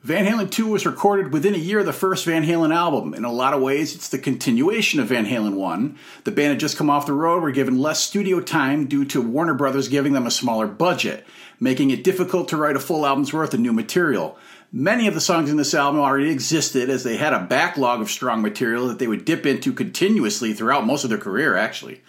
Van 0.06 0.28
Halen 0.28 0.52
2 0.52 0.68
was 0.68 0.86
recorded 0.86 1.34
within 1.34 1.56
a 1.56 1.58
year 1.58 1.80
of 1.80 1.88
the 1.88 1.92
first 1.92 2.26
Van 2.26 2.46
Halen 2.46 2.72
album. 2.72 3.16
In 3.16 3.26
a 3.26 3.32
lot 3.32 3.56
of 3.56 3.62
ways, 3.64 3.96
it's 3.96 4.10
the 4.10 4.20
continuation 4.20 5.00
of 5.00 5.08
Van 5.08 5.26
Halen 5.26 5.56
1. 5.56 5.98
The 6.26 6.32
band 6.32 6.50
had 6.50 6.60
just 6.60 6.78
come 6.78 6.92
off 6.92 7.08
the 7.08 7.14
road, 7.14 7.42
were 7.42 7.50
given 7.50 7.80
less 7.80 8.02
studio 8.02 8.40
time 8.40 8.86
due 8.86 9.04
to 9.06 9.20
Warner 9.20 9.56
Brothers 9.56 9.88
giving 9.88 10.14
them 10.14 10.28
a 10.28 10.30
smaller 10.30 10.68
budget, 10.68 11.26
making 11.60 11.90
it 11.90 12.04
difficult 12.04 12.50
to 12.50 12.58
write 12.58 12.76
a 12.76 12.80
full 12.80 13.04
album's 13.04 13.34
worth 13.34 13.56
of 13.56 13.60
new 13.60 13.74
material. 13.74 14.38
Many 14.72 15.08
of 15.08 15.16
the 15.16 15.22
songs 15.22 15.50
in 15.50 15.58
this 15.58 15.74
album 15.74 16.00
already 16.00 16.30
existed 16.30 16.92
as 16.92 17.04
they 17.04 17.18
had 17.18 17.34
a 17.34 17.40
backlog 17.40 18.00
of 18.00 18.12
strong 18.12 18.44
material 18.44 18.88
that 18.90 19.00
they 19.00 19.08
would 19.08 19.26
dip 19.26 19.48
into 19.48 19.74
continuously 19.74 20.54
throughout 20.54 20.86
most 20.86 21.04
of 21.04 21.10
their 21.10 21.18
career, 21.18 21.58
actually. 21.58 22.04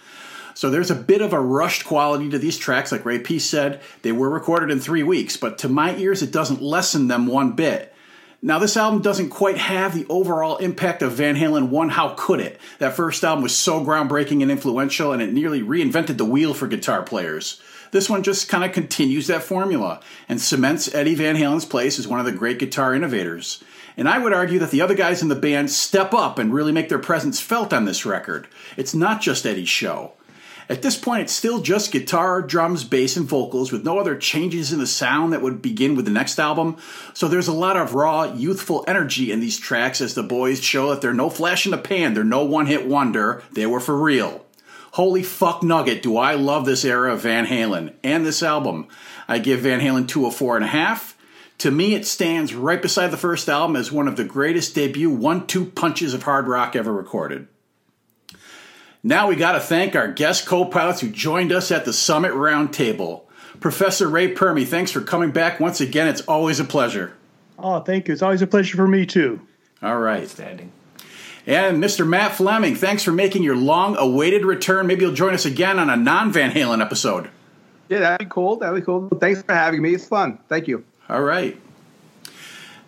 So 0.57 0.71
there's 0.71 0.91
a 0.91 0.95
bit 0.95 1.21
of 1.21 1.35
a 1.35 1.39
rushed 1.39 1.85
quality 1.85 2.31
to 2.31 2.39
these 2.39 2.57
tracks, 2.57 2.91
like 2.91 3.05
Ray 3.05 3.19
Peace 3.19 3.45
said. 3.45 3.83
They 4.01 4.11
were 4.11 4.31
recorded 4.31 4.71
in 4.71 4.81
three 4.81 5.03
weeks, 5.03 5.37
but 5.37 5.59
to 5.59 5.69
my 5.69 5.95
ears, 5.97 6.23
it 6.23 6.33
doesn't 6.33 6.63
lessen 6.63 7.09
them 7.09 7.27
one 7.27 7.53
bit. 7.53 7.93
Now, 8.41 8.59
this 8.59 8.75
album 8.75 9.03
doesn't 9.03 9.29
quite 9.29 9.59
have 9.59 9.95
the 9.95 10.07
overall 10.09 10.57
impact 10.57 11.03
of 11.03 11.13
Van 11.13 11.37
Halen 11.37 11.69
1. 11.69 11.91
How 11.91 12.15
could 12.17 12.41
it? 12.41 12.59
That 12.79 12.97
first 12.97 13.23
album 13.23 13.43
was 13.43 13.55
so 13.55 13.85
groundbreaking 13.85 14.41
and 14.41 14.51
influential, 14.51 15.13
and 15.13 15.21
it 15.21 15.31
nearly 15.31 15.61
reinvented 15.61 16.17
the 16.17 16.25
wheel 16.25 16.55
for 16.55 16.67
guitar 16.67 17.03
players. 17.03 17.61
This 17.91 18.09
one 18.09 18.23
just 18.23 18.49
kind 18.49 18.65
of 18.65 18.73
continues 18.73 19.27
that 19.27 19.43
formula 19.43 20.01
and 20.27 20.41
cements 20.41 20.95
Eddie 20.95 21.17
Van 21.17 21.37
Halen's 21.37 21.67
place 21.67 21.99
as 21.99 22.09
one 22.09 22.19
of 22.19 22.25
the 22.25 22.33
great 22.33 22.59
guitar 22.59 22.95
innovators. 22.95 23.63
And 23.99 24.09
I 24.09 24.17
would 24.17 24.33
argue 24.33 24.59
that 24.61 24.71
the 24.71 24.81
other 24.81 24.95
guys 24.95 25.21
in 25.21 25.29
the 25.29 25.35
band 25.35 25.71
step 25.71 26.15
up 26.15 26.39
and 26.39 26.55
really 26.55 26.73
make 26.73 26.89
their 26.89 26.99
presence 26.99 27.43
felt 27.43 27.75
on 27.75 27.85
this 27.85 28.07
record. 28.07 28.49
It's 28.79 28.95
not 28.95 29.21
just 29.21 29.45
Eddie's 29.45 29.69
show. 29.69 30.13
At 30.69 30.83
this 30.83 30.99
point, 30.99 31.23
it's 31.23 31.33
still 31.33 31.61
just 31.61 31.93
guitar, 31.93 32.43
drums, 32.43 32.83
bass, 32.83 33.17
and 33.17 33.27
vocals 33.27 33.71
with 33.71 33.85
no 33.85 34.01
other 34.01 34.17
changes 34.17 34.73
in 34.73 34.81
the 34.81 34.87
sound 34.87 35.33
that 35.33 35.41
would 35.43 35.63
begin 35.63 35.95
with 35.95 36.07
the 36.07 36.11
next 36.11 36.41
album. 36.41 36.77
So 37.15 37.29
there's 37.29 37.47
a 37.47 37.53
lot 37.53 37.77
of 37.77 37.95
raw, 37.95 38.25
youthful 38.25 38.85
energy 38.89 39.31
in 39.31 39.39
these 39.39 39.59
tracks 39.59 40.01
as 40.01 40.15
the 40.15 40.25
boys 40.25 40.61
show 40.61 40.91
that 40.91 41.01
they're 41.01 41.15
no 41.15 41.31
flash 41.31 41.67
in 41.67 41.71
the 41.71 41.79
pan, 41.79 42.15
they're 42.15 42.25
no 42.25 42.45
one 42.45 42.67
hit 42.67 42.87
wonder, 42.87 43.45
they 43.53 43.67
were 43.67 43.79
for 43.79 43.97
real. 43.97 44.45
Holy 44.93 45.23
fuck 45.23 45.63
nugget, 45.63 46.03
do 46.03 46.17
I 46.17 46.35
love 46.35 46.65
this 46.65 46.85
era 46.85 47.13
of 47.13 47.21
Van 47.21 47.47
Halen 47.47 47.95
and 48.03 48.27
this 48.27 48.43
album. 48.43 48.89
I 49.29 49.39
give 49.39 49.61
Van 49.61 49.81
Halen 49.81 50.09
2 50.09 50.27
a 50.27 50.31
4.5. 50.31 51.15
To 51.59 51.71
me, 51.71 51.95
it 51.95 52.07
stands 52.07 52.55
right 52.55 52.83
beside 52.83 53.13
the 53.13 53.17
first 53.17 53.49
album 53.49 53.77
as 53.77 53.93
one 53.93 54.09
of 54.09 54.17
the 54.17 54.25
greatest 54.25 54.75
debut 54.75 55.11
one 55.11 55.47
two 55.47 55.67
punches 55.67 56.13
of 56.13 56.25
hard 56.25 56.49
rock 56.49 56.75
ever 56.75 56.93
recorded. 56.93 57.47
Now 59.07 59.29
we 59.29 59.37
got 59.37 59.53
to 59.53 59.61
thank 59.61 59.95
our 59.95 60.11
guest 60.11 60.47
co 60.47 60.65
pilots 60.65 61.01
who 61.01 61.09
joined 61.09 61.53
us 61.53 61.71
at 61.71 61.85
the 61.85 61.93
Summit 61.93 62.33
Roundtable. 62.33 63.23
Professor 63.61 64.09
Ray 64.09 64.35
Permy, 64.35 64.67
thanks 64.67 64.91
for 64.91 65.01
coming 65.01 65.31
back 65.31 65.61
once 65.61 65.81
again. 65.81 66.09
It's 66.09 66.23
always 66.23 66.59
a 66.59 66.65
pleasure. 66.65 67.15
Oh, 67.57 67.79
thank 67.79 68.09
you. 68.09 68.15
It's 68.15 68.23
always 68.23 68.43
a 68.43 68.49
pleasure 68.49 68.75
for 68.75 68.89
me 68.89 69.07
too. 69.07 69.41
All 69.81 69.99
right. 69.99 70.29
Standing. 70.29 70.73
And 71.47 71.81
Mr. 71.81 72.05
Matt 72.05 72.33
Fleming, 72.33 72.75
thanks 72.75 73.05
for 73.05 73.13
making 73.13 73.45
your 73.45 73.55
long 73.55 73.97
awaited 73.97 74.45
return. 74.45 74.89
Maybe 74.89 75.03
you'll 75.03 75.15
join 75.15 75.35
us 75.35 75.45
again 75.45 75.79
on 75.79 75.89
a 75.89 75.97
non 75.97 76.33
Van 76.33 76.51
Halen 76.51 76.83
episode. 76.83 77.31
Yeah, 77.89 78.01
that'd 78.01 78.27
be 78.27 78.35
cool. 78.35 78.57
That'd 78.57 78.75
be 78.75 78.85
cool. 78.85 79.09
Thanks 79.21 79.41
for 79.41 79.55
having 79.55 79.83
me. 79.83 79.95
It's 79.95 80.09
fun. 80.09 80.41
Thank 80.49 80.67
you. 80.67 80.85
All 81.09 81.23
right. 81.23 81.57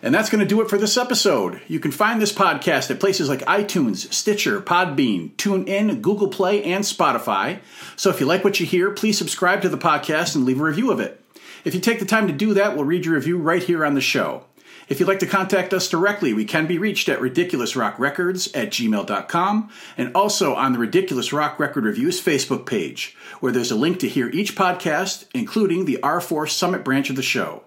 And 0.01 0.15
that's 0.15 0.29
going 0.29 0.39
to 0.39 0.47
do 0.47 0.61
it 0.61 0.69
for 0.69 0.77
this 0.77 0.95
episode. 0.95 1.61
You 1.67 1.79
can 1.79 1.91
find 1.91 2.21
this 2.21 2.31
podcast 2.31 2.89
at 2.89 3.01
places 3.01 3.27
like 3.27 3.41
iTunes, 3.41 4.11
Stitcher, 4.13 4.61
Podbean, 4.61 5.31
TuneIn, 5.35 6.01
Google 6.01 6.29
Play, 6.29 6.63
and 6.63 6.85
Spotify. 6.85 7.59
So 7.97 8.09
if 8.09 8.21
you 8.21 8.25
like 8.25 8.45
what 8.45 8.61
you 8.61 8.65
hear, 8.65 8.91
please 8.91 9.17
subscribe 9.17 9.61
to 9.61 9.69
the 9.69 9.77
podcast 9.77 10.35
and 10.35 10.45
leave 10.45 10.61
a 10.61 10.63
review 10.63 10.91
of 10.91 11.01
it. 11.01 11.21
If 11.65 11.73
you 11.73 11.81
take 11.81 11.99
the 11.99 12.05
time 12.05 12.27
to 12.27 12.33
do 12.33 12.53
that, 12.53 12.75
we'll 12.75 12.85
read 12.85 13.05
your 13.05 13.15
review 13.15 13.37
right 13.37 13.61
here 13.61 13.85
on 13.85 13.93
the 13.93 14.01
show. 14.01 14.45
If 14.87 14.99
you'd 14.99 15.07
like 15.07 15.19
to 15.19 15.27
contact 15.27 15.71
us 15.73 15.87
directly, 15.87 16.33
we 16.33 16.45
can 16.45 16.65
be 16.65 16.79
reached 16.79 17.09
at 17.09 17.19
ridiculousrockrecords 17.19 18.57
at 18.57 18.71
gmail.com 18.71 19.69
and 19.97 20.11
also 20.15 20.55
on 20.55 20.73
the 20.73 20.79
Ridiculous 20.79 21.31
Rock 21.31 21.59
Record 21.59 21.83
Reviews 21.83 22.19
Facebook 22.19 22.65
page, 22.65 23.15
where 23.39 23.51
there's 23.51 23.69
a 23.69 23.75
link 23.75 23.99
to 23.99 24.09
hear 24.09 24.29
each 24.29 24.55
podcast, 24.55 25.25
including 25.35 25.85
the 25.85 25.99
R4 26.01 26.49
Summit 26.49 26.83
branch 26.83 27.11
of 27.11 27.17
the 27.17 27.21
show. 27.21 27.63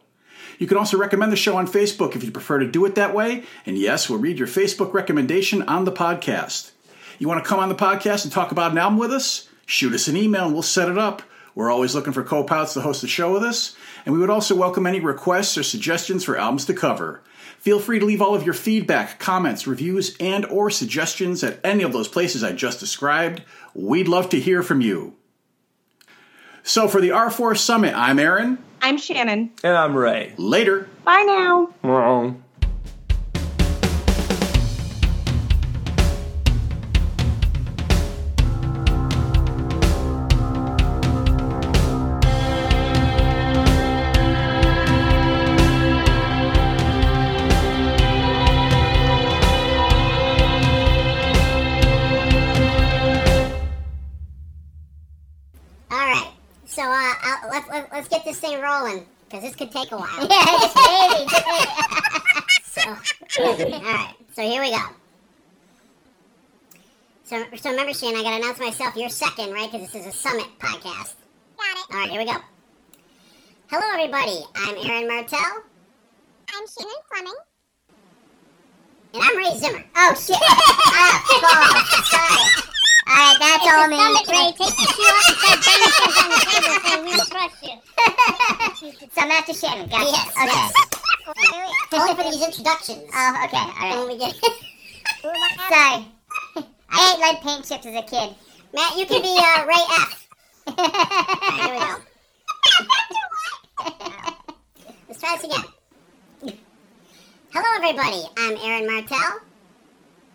You 0.63 0.69
can 0.69 0.77
also 0.77 0.97
recommend 0.97 1.33
the 1.33 1.37
show 1.37 1.57
on 1.57 1.67
Facebook 1.67 2.15
if 2.15 2.23
you 2.23 2.31
prefer 2.31 2.61
to 2.61 2.71
do 2.71 2.85
it 2.85 2.95
that 2.95 3.13
way. 3.13 3.43
And 3.67 3.77
yes, 3.77 4.09
we'll 4.09 4.21
read 4.21 4.39
your 4.39 4.47
Facebook 4.47 4.95
recommendation 4.95 5.63
on 5.63 5.85
the 5.85 5.91
podcast. 5.91 6.71
You 7.19 7.27
want 7.27 7.43
to 7.43 7.49
come 7.49 7.59
on 7.59 7.69
the 7.69 7.75
podcast 7.75 8.23
and 8.23 8.33
talk 8.33 8.53
about 8.53 8.71
an 8.71 8.79
album 8.79 8.97
with 8.97 9.13
us? 9.13 9.49
Shoot 9.67 9.93
us 9.93 10.07
an 10.07 10.17
email 10.17 10.45
and 10.45 10.53
we'll 10.53 10.63
set 10.63 10.89
it 10.89 10.97
up. 10.97 11.21
We're 11.57 11.73
always 11.73 11.97
looking 11.97 12.13
for 12.13 12.23
co 12.23 12.45
pilots 12.45 12.75
to 12.75 12.81
host 12.81 13.03
the 13.03 13.09
show 13.09 13.33
with 13.33 13.43
us, 13.43 13.75
and 14.07 14.13
we 14.15 14.21
would 14.21 14.31
also 14.31 14.55
welcome 14.55 14.87
any 14.87 15.01
requests 15.01 15.59
or 15.59 15.65
suggestions 15.65 16.23
for 16.23 16.39
albums 16.39 16.67
to 16.67 16.75
cover. 16.75 17.23
Feel 17.59 17.81
free 17.81 17.99
to 17.99 18.07
leave 18.07 18.23
all 18.23 18.37
of 18.37 18.45
your 18.45 18.55
feedback, 18.55 19.19
comments, 19.19 19.67
reviews, 19.67 20.17
and 20.21 20.47
or 20.47 20.71
suggestions 20.71 21.43
at 21.43 21.59
any 21.65 21.83
of 21.83 21.93
those 21.93 22.07
places 22.07 22.45
I 22.45 22.53
just 22.53 22.79
described. 22.79 23.43
We'd 23.75 24.07
love 24.07 24.29
to 24.29 24.39
hear 24.39 24.63
from 24.63 24.81
you. 24.81 25.17
So 26.63 26.87
for 26.87 27.01
the 27.01 27.09
R4 27.09 27.59
Summit, 27.59 27.95
I'm 27.97 28.21
Aaron. 28.21 28.59
I'm 28.85 28.99
Shannon. 28.99 29.53
And 29.63 29.77
I'm 29.77 29.95
Ray. 29.97 30.33
Later. 30.37 30.89
Bye 31.05 31.23
now. 31.25 31.69
Wrong. 31.83 32.43
Let's 57.93 58.09
get 58.09 58.24
this 58.24 58.40
thing 58.40 58.60
rolling 58.60 59.06
because 59.28 59.43
this 59.43 59.55
could 59.55 59.70
take 59.70 59.93
a 59.93 59.97
while. 59.97 60.09
Yeah, 62.74 62.97
so, 63.28 63.43
all 63.43 63.55
right. 63.82 64.14
So 64.35 64.43
here 64.43 64.62
we 64.62 64.70
go. 64.70 64.78
So, 67.24 67.44
so 67.56 67.70
remember, 67.70 67.93
Shannon, 67.93 68.20
I 68.20 68.23
got 68.23 68.31
to 68.31 68.36
announce 68.44 68.59
myself. 68.59 68.97
You're 68.97 69.09
second, 69.09 69.52
right? 69.52 69.70
Because 69.70 69.93
this 69.93 70.02
is 70.02 70.06
a 70.06 70.12
summit 70.16 70.47
podcast. 70.59 71.14
Got 71.56 71.77
it. 71.77 71.86
All 71.93 72.01
right, 72.01 72.10
here 72.10 72.20
we 72.20 72.27
go. 72.27 72.36
Hello, 73.69 73.82
everybody. 73.93 74.40
I'm 74.56 74.77
Aaron 74.90 75.06
Martell, 75.09 75.39
I'm 76.55 76.66
Shannon 76.66 77.02
Fleming. 77.09 77.39
and 79.14 79.23
I'm 79.23 79.36
Ray 79.36 79.59
Zimmer. 79.59 79.85
Oh 79.97 80.14
shit! 80.14 80.36
ah, 80.40 81.23
balls. 81.43 82.09
Sorry. 82.09 82.69
All 83.13 83.19
right, 83.19 83.37
that's 83.39 83.67
all 83.69 83.89
me. 83.89 83.97
Summit, 84.01 84.27
Ray. 84.29 84.49
Take 84.57 84.73
the 84.73 84.87
shoe 84.89 85.05
off 85.05 85.29
and 85.29 85.37
start 85.37 85.59
banging 85.69 85.93
things 85.93 86.17
on 86.17 86.29
the 86.33 86.39
table 86.49 86.73
so 86.81 86.97
we 87.05 87.11
don't 87.13 87.31
crush 87.31 87.57
you. 87.63 87.77
So 89.13 89.21
I'm 89.21 89.31
after 89.31 89.53
Shannon. 89.53 89.89
Gotcha. 89.91 90.05
Yes. 90.07 90.29
Okay. 90.33 90.65
yes. 91.53 91.93
Only 91.93 92.15
for 92.15 92.25
these 92.31 92.43
introductions. 92.43 93.03
Oh, 93.15 93.45
okay. 93.45 93.57
All 93.59 93.69
right. 93.83 93.97
When 93.99 94.09
we 94.09 94.17
get. 94.19 94.35
Sorry. 95.69 96.07
I 96.89 97.13
ate 97.13 97.21
lead 97.21 97.41
paint 97.43 97.65
chips 97.67 97.85
as 97.87 97.95
a 97.95 98.03
kid. 98.03 98.35
Matt, 98.75 98.97
you 98.97 99.05
can 99.07 99.21
be 99.21 99.37
uh, 99.39 99.67
Ray 99.67 99.85
F. 100.01 100.29
Here 101.61 101.75
we 101.75 101.79
go. 101.79 101.97
Let's 105.09 105.21
try 105.21 105.37
this 105.37 105.45
again. 105.45 105.65
Hello, 107.53 107.69
everybody. 107.77 108.23
I'm 108.39 108.57
Aaron 108.63 108.87
Martell, 108.87 109.41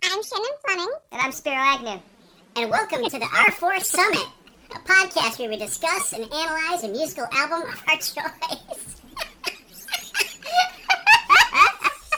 I'm 0.04 0.24
Shannon 0.24 0.52
Fleming. 0.64 0.94
and 1.12 1.22
I'm 1.22 1.32
Spiro 1.32 1.56
Agnew. 1.58 2.00
And 2.58 2.72
welcome 2.72 3.04
to 3.04 3.20
the 3.20 3.26
R4 3.26 3.82
Summit, 3.84 4.26
a 4.72 4.80
podcast 4.80 5.38
where 5.40 5.48
we 5.50 5.58
discuss 5.58 6.12
and 6.14 6.24
analyze 6.24 6.84
a 6.84 6.88
musical 6.88 7.28
album 7.32 7.70
of 7.70 7.84
our 7.88 7.96
choice. 7.98 9.02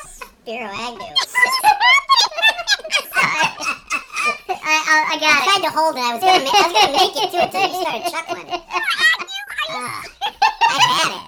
Spiro 0.02 0.66
Agnew. 0.66 1.14
I, 3.16 4.64
I, 4.64 5.06
I 5.12 5.18
got 5.20 5.30
I 5.30 5.44
tried 5.44 5.64
to 5.68 5.72
hold 5.76 5.96
it. 5.96 6.00
I 6.00 6.14
was 6.14 6.22
gonna, 6.24 6.44
ma- 6.44 6.52
I 6.54 6.54
was 6.64 6.74
gonna 6.74 6.94
make 6.94 7.16
it 7.18 7.32
to 7.32 7.38
it 7.38 7.44
until 7.44 7.68
you 7.68 7.82
started 7.82 8.12
chuckling. 8.12 8.62
Ah, 9.72 10.02
I 10.62 10.80
had 10.82 11.10
it. 11.12 11.22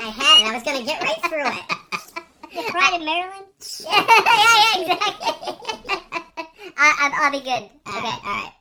I 0.00 0.02
had 0.10 0.34
it. 0.40 0.46
I 0.48 0.54
was 0.54 0.62
gonna 0.64 0.82
get 0.84 1.00
right 1.02 1.22
through 1.28 1.46
it. 1.46 1.64
You 2.52 2.72
cried 2.72 2.94
in 3.00 3.04
Maryland? 3.04 3.46
yeah, 3.84 4.04
yeah, 4.74 4.92
exactly. 4.92 6.05
I, 6.76 6.92
I, 6.98 7.10
I'll 7.24 7.30
be 7.30 7.40
good. 7.40 7.48
Okay, 7.48 7.70
all 7.86 8.20
right. 8.24 8.52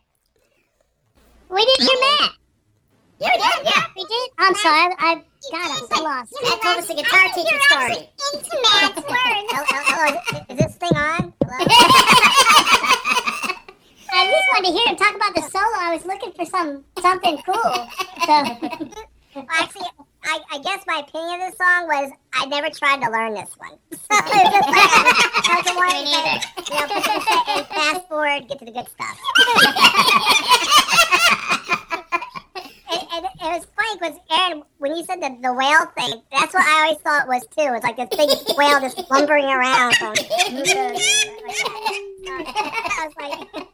We 1.50 1.66
did 1.66 1.80
your 1.80 2.00
Matt. 2.02 2.32
You 3.20 3.32
did, 3.32 3.66
yeah. 3.66 3.86
We 3.96 4.06
did. 4.06 4.30
I'm 4.38 4.56
sorry. 4.56 4.80
I, 4.80 4.96
I 5.00 5.16
God, 5.52 5.72
I'm 5.72 5.88
so 5.88 6.04
lost. 6.04 6.34
Matt 6.44 6.62
told 6.62 6.78
us 6.78 6.90
a 6.90 6.96
guitar 6.96 7.30
teacher 7.36 7.60
story. 7.70 8.10
Into 8.34 8.56
Matt's 8.64 8.96
words. 8.96 9.48
Hello, 9.52 9.64
hello, 9.68 9.84
hello. 9.86 10.42
Is 10.50 10.58
this 10.58 10.76
thing 10.76 10.96
on? 10.96 11.34
I 14.12 14.32
just 14.32 14.48
wanted 14.54 14.68
to 14.68 14.74
hear 14.74 14.88
him 14.88 14.96
talk 14.96 15.16
about 15.16 15.36
the 15.36 15.42
solo. 15.42 15.78
I 15.78 15.94
was 15.94 16.06
looking 16.06 16.32
for 16.32 16.46
some 16.46 16.84
something 17.00 17.38
cool. 17.46 17.88
So. 18.26 18.34
Well, 19.36 19.46
actually, 19.50 19.88
I, 20.26 20.40
I 20.52 20.58
guess 20.60 20.84
my 20.88 21.04
opinion 21.08 21.42
of 21.42 21.52
this 21.52 21.58
song 21.58 21.88
was 21.88 22.12
I 22.34 22.46
never 22.48 22.70
tried 22.70 23.02
to 23.04 23.12
learn 23.12 23.34
this 23.34 23.56
one. 23.58 23.78
So 23.96 24.18
it 24.18 24.26
was 24.26 24.54
just 24.54 24.70
like, 24.70 24.90
I 24.90 25.54
was 25.56 25.66
to, 25.66 26.74
you 26.74 26.80
know, 26.80 26.86
and 27.56 27.66
fast 27.68 28.08
forward, 28.08 28.48
get 28.48 28.60
to 28.60 28.66
the 28.66 28.72
good 28.72 28.88
stuff. 28.88 29.18
and, 32.92 33.02
and 33.14 33.26
it 33.26 33.42
was 33.42 33.66
funny 33.76 33.98
because 34.00 34.18
Aaron, 34.32 34.64
when 34.78 34.96
you 34.96 35.04
said 35.06 35.22
the, 35.22 35.36
the 35.42 35.54
whale 35.54 35.86
thing, 35.98 36.22
that's 36.32 36.54
what 36.54 36.66
I 36.66 36.84
always 36.86 37.02
thought 37.02 37.24
it 37.24 37.30
was 37.30 37.42
too. 37.48 37.74
It's 37.74 37.84
like 37.84 37.98
this 37.98 38.10
big 38.10 38.30
whale 38.58 38.80
just 38.80 39.10
lumbering 39.10 39.46
around. 39.46 39.96
Going, 40.00 40.18
I 40.20 40.52
was 43.06 43.16
like, 43.18 43.48
yeah. 43.56 43.66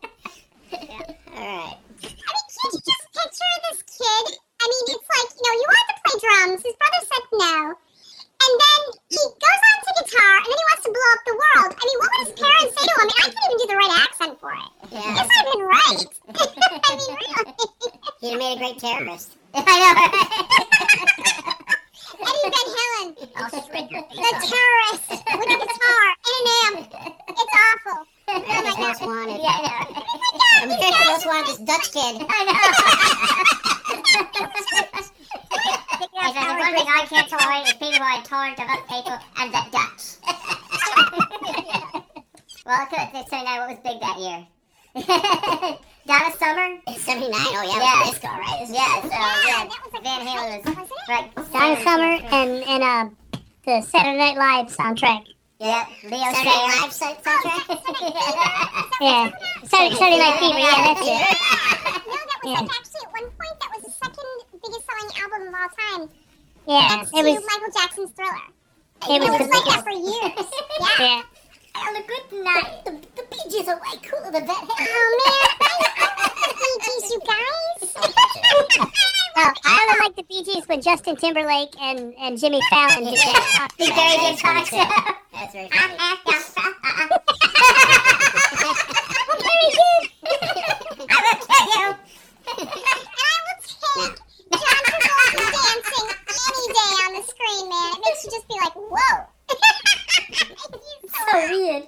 all 1.35 1.43
right. 1.43 1.75
I 1.75 2.29
mean, 2.31 2.47
can't 2.55 2.73
you 2.73 2.79
just 2.79 3.05
picture 3.13 3.55
this 3.69 3.83
kid? 3.83 4.37
I 4.61 4.65
mean, 4.69 4.85
it's 4.93 5.09
like, 5.09 5.29
you 5.33 5.41
know, 5.41 5.55
you 5.57 5.67
want 5.73 5.87
to 5.89 5.95
play 6.05 6.15
drums. 6.21 6.61
His 6.61 6.75
brother 6.77 7.01
said 7.01 7.25
no. 7.33 7.73
And 8.41 8.53
then 8.57 8.81
he 9.09 9.17
goes 9.17 9.61
on 9.69 9.77
to 9.85 9.91
guitar, 10.01 10.33
and 10.41 10.49
then 10.49 10.57
he 10.57 10.65
wants 10.69 10.83
to 10.85 10.91
blow 10.93 11.09
up 11.13 11.21
the 11.25 11.37
world. 11.37 11.71
I 11.77 11.83
mean, 11.85 11.97
what 12.01 12.09
would 12.09 12.25
his 12.25 12.33
parents 12.41 12.73
say 12.73 12.85
to 12.85 12.93
him? 12.93 13.01
I, 13.01 13.05
mean, 13.05 13.17
I 13.21 13.29
can't 13.29 13.45
even 13.45 13.57
do 13.57 13.67
the 13.69 13.77
right 13.77 13.93
accent 14.05 14.33
for 14.41 14.51
it. 14.53 14.69
Yeah. 14.91 15.23
It's 15.23 15.31
not 15.31 15.47
even 15.47 15.65
right. 15.71 16.03
I 16.83 16.99
mean, 16.99 17.15
really. 17.15 17.47
He'd 18.21 18.31
have 18.31 18.39
made 18.43 18.55
a 18.55 18.59
great 18.59 18.77
terrorist. 18.77 19.37
I 19.55 19.63
know. 19.63 19.95
Eddie 22.21 22.49
Van 22.51 22.67
Halen, 22.75 23.07
I'll 23.37 23.49
shred 23.65 23.89
your 23.89 24.03
face 24.03 24.19
the 24.19 24.51
terrorist 24.51 25.05
with 25.09 25.47
a 25.47 25.57
guitar 25.63 26.03
and 26.27 26.43
an 26.43 26.55
amp. 26.65 26.91
It's 27.29 27.55
awful. 27.55 27.99
America's 28.27 28.77
Most 28.77 29.01
Wanted. 29.01 29.39
Yeah, 29.41 29.47
I 29.47 29.61
know. 29.63 29.79
Oh 29.95 30.03
my 30.19 30.29
God, 30.37 30.63
America's 30.65 31.07
Most 31.07 31.25
Wanted, 31.25 31.45
this 31.47 31.57
Dutch 31.59 31.87
kid. 31.93 32.27
I 32.29 33.67
If 34.13 34.19
there's 36.11 36.35
one 36.35 36.75
thing 36.75 36.87
I 36.87 37.05
can't 37.07 37.29
tolerate 37.29 37.67
is 37.67 37.73
people 37.73 37.93
who 37.93 38.03
are 38.03 38.17
intolerant 38.17 38.59
of 38.59 38.65
other 38.67 38.81
people 38.89 39.17
and 39.39 39.53
the 39.53 39.61
Dutch. 39.71 40.03
well, 42.65 42.87
it's 42.91 43.11
it's 43.13 43.29
79. 43.29 43.59
What 43.59 43.69
was 43.69 43.77
big 43.83 43.99
that 44.01 44.17
year? 44.19 44.47
Donna 46.07 46.31
Summer? 46.37 46.79
It's 46.87 47.01
79. 47.03 47.31
Oh, 47.31 47.63
yeah. 47.63 47.79
Yeah. 47.79 48.03
Disco, 48.09 48.27
right? 48.27 48.59
This 48.59 48.69
yeah, 48.75 49.01
so, 49.01 49.07
yeah. 49.07 49.65
that 49.69 49.79
was 49.85 49.93
a 49.93 50.01
Van 50.03 50.21
Halen 50.25 50.65
was, 50.65 50.75
Was 50.75 50.89
it? 50.89 50.93
right. 51.09 51.27
Donna 51.53 51.77
Summer 51.83 52.13
and 52.33 52.51
and 52.67 52.83
uh 52.83 53.05
the 53.65 53.81
Saturday 53.81 54.17
Night 54.17 54.35
Live 54.37 54.67
soundtrack. 54.75 55.25
Yeah, 55.59 55.85
Leo 56.03 56.31
Saturday 56.33 56.49
Night 56.49 56.79
Live 56.81 56.91
soundtrack? 56.91 57.63
Yeah, 59.01 59.31
Saturday, 59.65 59.95
Saturday 59.95 60.19
Night 60.19 60.37
Fever. 60.39 60.59
Yeah, 60.59 60.83
that's 60.85 61.01
it. 61.01 61.05
Yeah. 61.07 61.25
No, 62.05 62.13
that 62.13 62.39
was 62.43 62.45
Yeah. 62.45 62.59
like 62.61 62.69
actually 62.69 63.01
at 63.05 63.11
one 63.13 63.29
point 63.31 63.57
that 63.61 63.69
was 63.73 63.80
the 63.80 63.80
second 64.01 64.61
biggest 64.63 64.85
selling 64.85 65.11
album 65.21 65.47
of 65.47 65.53
all 65.53 65.69
time. 65.77 66.09
Yeah, 66.67 66.95
Next 66.97 67.09
it 67.13 67.23
to 67.23 67.29
was. 67.31 67.43
Michael 67.45 67.71
Jackson's 67.73 68.11
Thriller. 68.11 68.47
It 69.09 69.17
was 69.21 69.29
It 69.29 69.37
the 69.37 69.43
was 69.43 69.49
like 69.49 69.65
that 69.65 69.81
for 69.83 69.91
years. 69.91 70.47
Yeah. 70.99 71.05
Yeah. 71.05 71.21
On 71.73 71.95
a 71.95 72.03
good 72.05 72.43
night, 72.43 72.83
the, 72.85 72.91
the 73.15 73.23
Bee 73.31 73.49
Gees 73.49 73.67
are 73.67 73.77
way 73.77 73.97
cooler 74.03 74.29
than 74.31 74.45
that. 74.45 74.61
Oh 74.61 74.69
man, 75.23 76.29
Bee 76.59 76.77
Gees, 76.83 77.09
you 77.11 77.19
guys. 77.25 77.93
Well, 77.95 78.11
oh, 79.37 79.53
I 79.63 79.87
only 79.89 80.05
like 80.05 80.15
the 80.17 80.23
Bee 80.23 80.43
Gees 80.43 80.67
when 80.67 80.81
Justin 80.81 81.15
Timberlake 81.15 81.73
and, 81.81 82.13
and 82.19 82.37
Jimmy 82.37 82.59
Fallon 82.69 83.05
did 83.05 83.15
that. 83.15 83.69
Big 83.77 83.89
Barry 83.95 84.17
did 84.19 84.37
talk 84.37 84.67
show. 84.67 84.83
That's 85.33 85.53
very 85.53 85.69
funny. 85.69 85.93
Uh-uh, 85.97 86.17
uh-uh. 86.57 87.17
Very 89.39 89.69
good. 89.71 90.03
I 91.09 91.17
will 91.23 91.39
kill 91.47 92.71
you. 93.97 94.03
And 94.03 94.61
I 94.61 94.77
will 94.77 94.91
take 94.91 95.05
John 95.07 95.25
Travolta 95.31 95.51
dancing 95.51 96.07
any 96.47 96.65
day 96.73 96.91
on 97.05 97.11
the 97.15 97.23
screen, 97.27 97.65
man. 97.69 97.89
It 97.93 97.99
makes 98.05 98.21
you 98.25 98.29
just 98.31 98.47
be 98.47 98.55
like, 98.55 98.75
whoa. 98.75 99.15
He's 101.01 101.11
So 101.11 101.35
weird. 101.49 101.83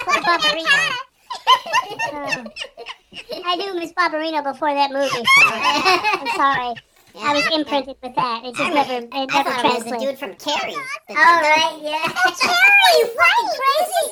Poor 0.00 0.18
Barbarino. 0.22 0.78
Oh. 2.12 2.44
I 3.46 3.56
knew 3.56 3.74
Miss 3.74 3.92
Barbarino 3.92 4.42
before 4.42 4.72
that 4.74 4.90
movie. 4.90 5.24
I'm 5.44 6.26
sorry. 6.36 6.74
I 7.14 7.32
was 7.34 7.46
imprinted 7.54 7.96
with 8.02 8.14
that. 8.16 8.44
It 8.44 8.56
just 8.56 8.74
never, 8.74 8.92
it 8.92 9.08
I 9.12 9.24
never 9.26 9.50
thought 9.50 9.64
it 9.64 9.74
was 9.74 9.84
the 9.84 9.90
translated. 9.94 10.00
dude 10.02 10.18
from 10.18 10.34
Carrie. 10.34 10.74
Oh, 10.74 11.14
right, 11.14 11.78
yeah. 11.78 12.02
Carrie, 12.42 13.02
right? 13.14 13.46
Crazy. 13.54 14.04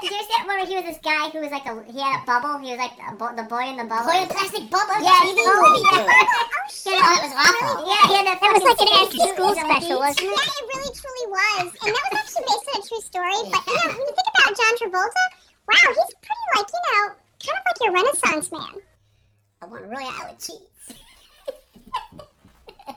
Did 0.00 0.10
you 0.12 0.22
see 0.24 0.32
that 0.36 0.44
one 0.48 0.56
where 0.56 0.64
he 0.66 0.74
was 0.76 0.84
this 0.88 0.98
guy 1.04 1.28
who 1.28 1.40
was 1.44 1.50
like 1.52 1.66
a 1.68 1.72
he 1.92 2.00
had 2.00 2.22
a 2.22 2.24
bubble? 2.24 2.56
He 2.64 2.70
was 2.72 2.80
like 2.80 2.96
the, 2.96 3.12
bo- 3.16 3.36
the 3.36 3.42
boy 3.44 3.68
in 3.68 3.76
the 3.76 3.84
bubble. 3.84 4.08
Boy 4.08 4.22
in 4.24 4.28
plastic 4.32 4.64
bubble. 4.72 4.96
Yeah, 5.04 5.20
TV 5.20 5.36
oh, 5.36 5.68
movie. 5.68 5.84
Oh, 5.84 6.00
yeah. 6.00 6.16
Yeah, 6.86 7.02
that 7.02 7.20
was 7.28 7.34
awful. 7.36 7.84
Yeah, 7.84 8.08
he 8.08 8.16
that, 8.24 8.40
That 8.40 8.52
was 8.56 8.64
like 8.64 8.80
an 8.80 8.88
fucking 8.88 9.04
after 9.04 9.20
school 9.36 9.52
on 9.52 9.56
the 9.56 9.64
special, 9.68 9.98
wasn't 10.00 10.26
it? 10.26 10.32
Yeah, 10.32 10.48
it 10.48 10.64
really 10.64 10.92
truly 10.96 11.26
was. 11.28 11.66
And 11.84 11.92
that 11.92 12.04
was 12.08 12.16
actually 12.24 12.46
based 12.48 12.68
on 12.72 12.76
a 12.78 12.82
true 12.88 13.02
story. 13.04 13.36
But, 13.52 13.62
you 13.68 13.76
know, 13.76 13.88
when 13.92 14.00
you 14.06 14.14
think 14.16 14.28
about 14.32 14.50
John 14.56 14.72
Travolta, 14.80 15.24
wow, 15.68 15.88
he's 15.92 16.12
pretty 16.24 16.46
like, 16.56 16.68
you 16.72 16.80
know, 16.88 17.04
kind 17.42 17.58
of 17.58 17.62
like 17.68 17.78
your 17.84 17.92
Renaissance 17.92 18.48
man. 18.48 18.80
I 19.62 19.66
want 19.66 19.84
a 19.84 19.88
royale 19.88 20.28
with 20.28 20.38
cheese. 20.38 20.58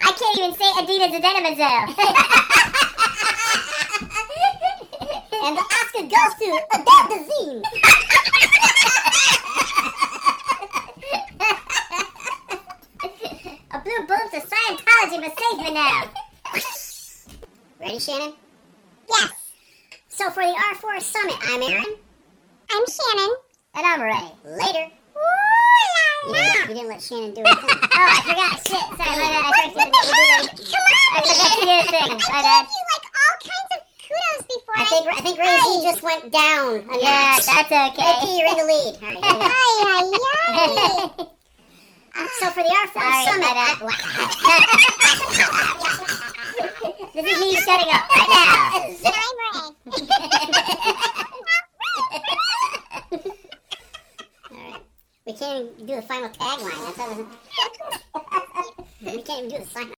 I 0.00 0.12
can't 0.12 0.38
even 0.38 0.54
say 0.54 0.70
Adidas 0.80 1.12
Adenomazole. 1.18 1.96
And 5.44 5.56
the 5.56 5.60
Oscar 5.60 6.02
goes 6.02 6.34
to 6.38 6.46
Adele 6.72 7.08
Dazeem. 7.10 7.62
a 13.72 13.78
blue 13.80 14.06
boob 14.06 14.30
to 14.30 14.40
Scientology 14.40 15.18
save 15.36 15.58
me 15.64 15.70
now. 15.74 16.02
Ready, 17.80 17.98
Shannon? 17.98 18.34
Yes, 19.08 19.30
So 20.08 20.30
for 20.30 20.44
the 20.44 20.52
R4 20.74 21.00
Summit, 21.02 21.36
I'm 21.42 21.62
Aaron. 21.62 21.96
I'm 22.70 22.84
Shannon. 22.86 23.34
And 23.74 23.86
I'm 23.86 24.02
Ray. 24.02 24.12
Later. 24.44 24.86
Ooh 25.16 26.28
You 26.28 26.32
la 26.32 26.38
la. 26.38 26.44
didn't, 26.52 26.68
you 26.68 26.74
didn't 26.74 26.88
let 26.88 27.00
Shannon 27.02 27.30
do 27.32 27.42
thing. 27.42 27.54
Oh, 27.56 27.88
I 27.92 28.20
forgot. 28.20 28.52
Shit. 28.68 28.84
Sorry, 28.84 29.16
my 29.16 29.32
bad. 29.32 29.48
I 29.48 29.52
forgot 29.72 29.88
to 29.88 30.04
the 30.04 30.12
do 30.12 30.60
Come 30.68 30.84
on, 30.84 30.92
I 31.08 31.24
forgot 31.24 31.50
to 31.52 31.56
do 31.56 31.72
the 31.72 31.88
thing. 31.88 32.12
My 32.20 32.40
bad. 32.42 32.62
gave 32.68 32.76
you 32.76 32.84
like 32.92 33.06
all 33.16 33.36
kinds 33.40 33.70
of 33.72 33.80
kudos 33.96 34.44
before. 34.52 34.76
I 34.76 34.84
think 34.84 35.04
I 35.08 35.10
think 35.24 35.36
Ray 35.40 35.56
Z 35.56 35.64
just 35.88 36.02
went 36.04 36.24
down. 36.30 36.84
a 36.84 37.00
Yeah, 37.00 37.32
notch. 37.32 37.46
that's 37.48 37.72
okay. 37.72 38.04
Ricky, 38.12 38.30
you're 38.36 38.52
in 38.52 38.56
the 38.60 38.66
lead. 38.68 38.92
All 39.00 39.08
right, 39.08 39.16
here 39.24 39.32
we 39.32 39.40
go. 39.40 39.48
Ay, 39.48 39.72
ay, 39.88 40.04
ay. 42.12 42.28
So 42.40 42.46
for 42.52 42.60
the 42.62 42.68
R4 42.68 42.92
Sorry, 42.92 43.24
Summit. 43.24 43.56
I- 43.56 43.80
This 47.14 47.24
is 47.26 47.36
me 47.40 47.56
shutting 47.56 47.88
up 47.92 48.04
right 48.08 48.28
now. 48.28 48.72
I'm 48.72 49.36
Ray. 49.42 49.92
we 55.26 55.32
can't 55.32 55.70
even 55.76 55.86
do 55.86 55.96
the 55.96 56.02
final 56.02 56.28
tagline. 56.30 57.26
We 59.04 59.20
can't 59.20 59.46
even 59.46 59.58
do 59.58 59.64
the 59.64 59.70
sign. 59.70 59.88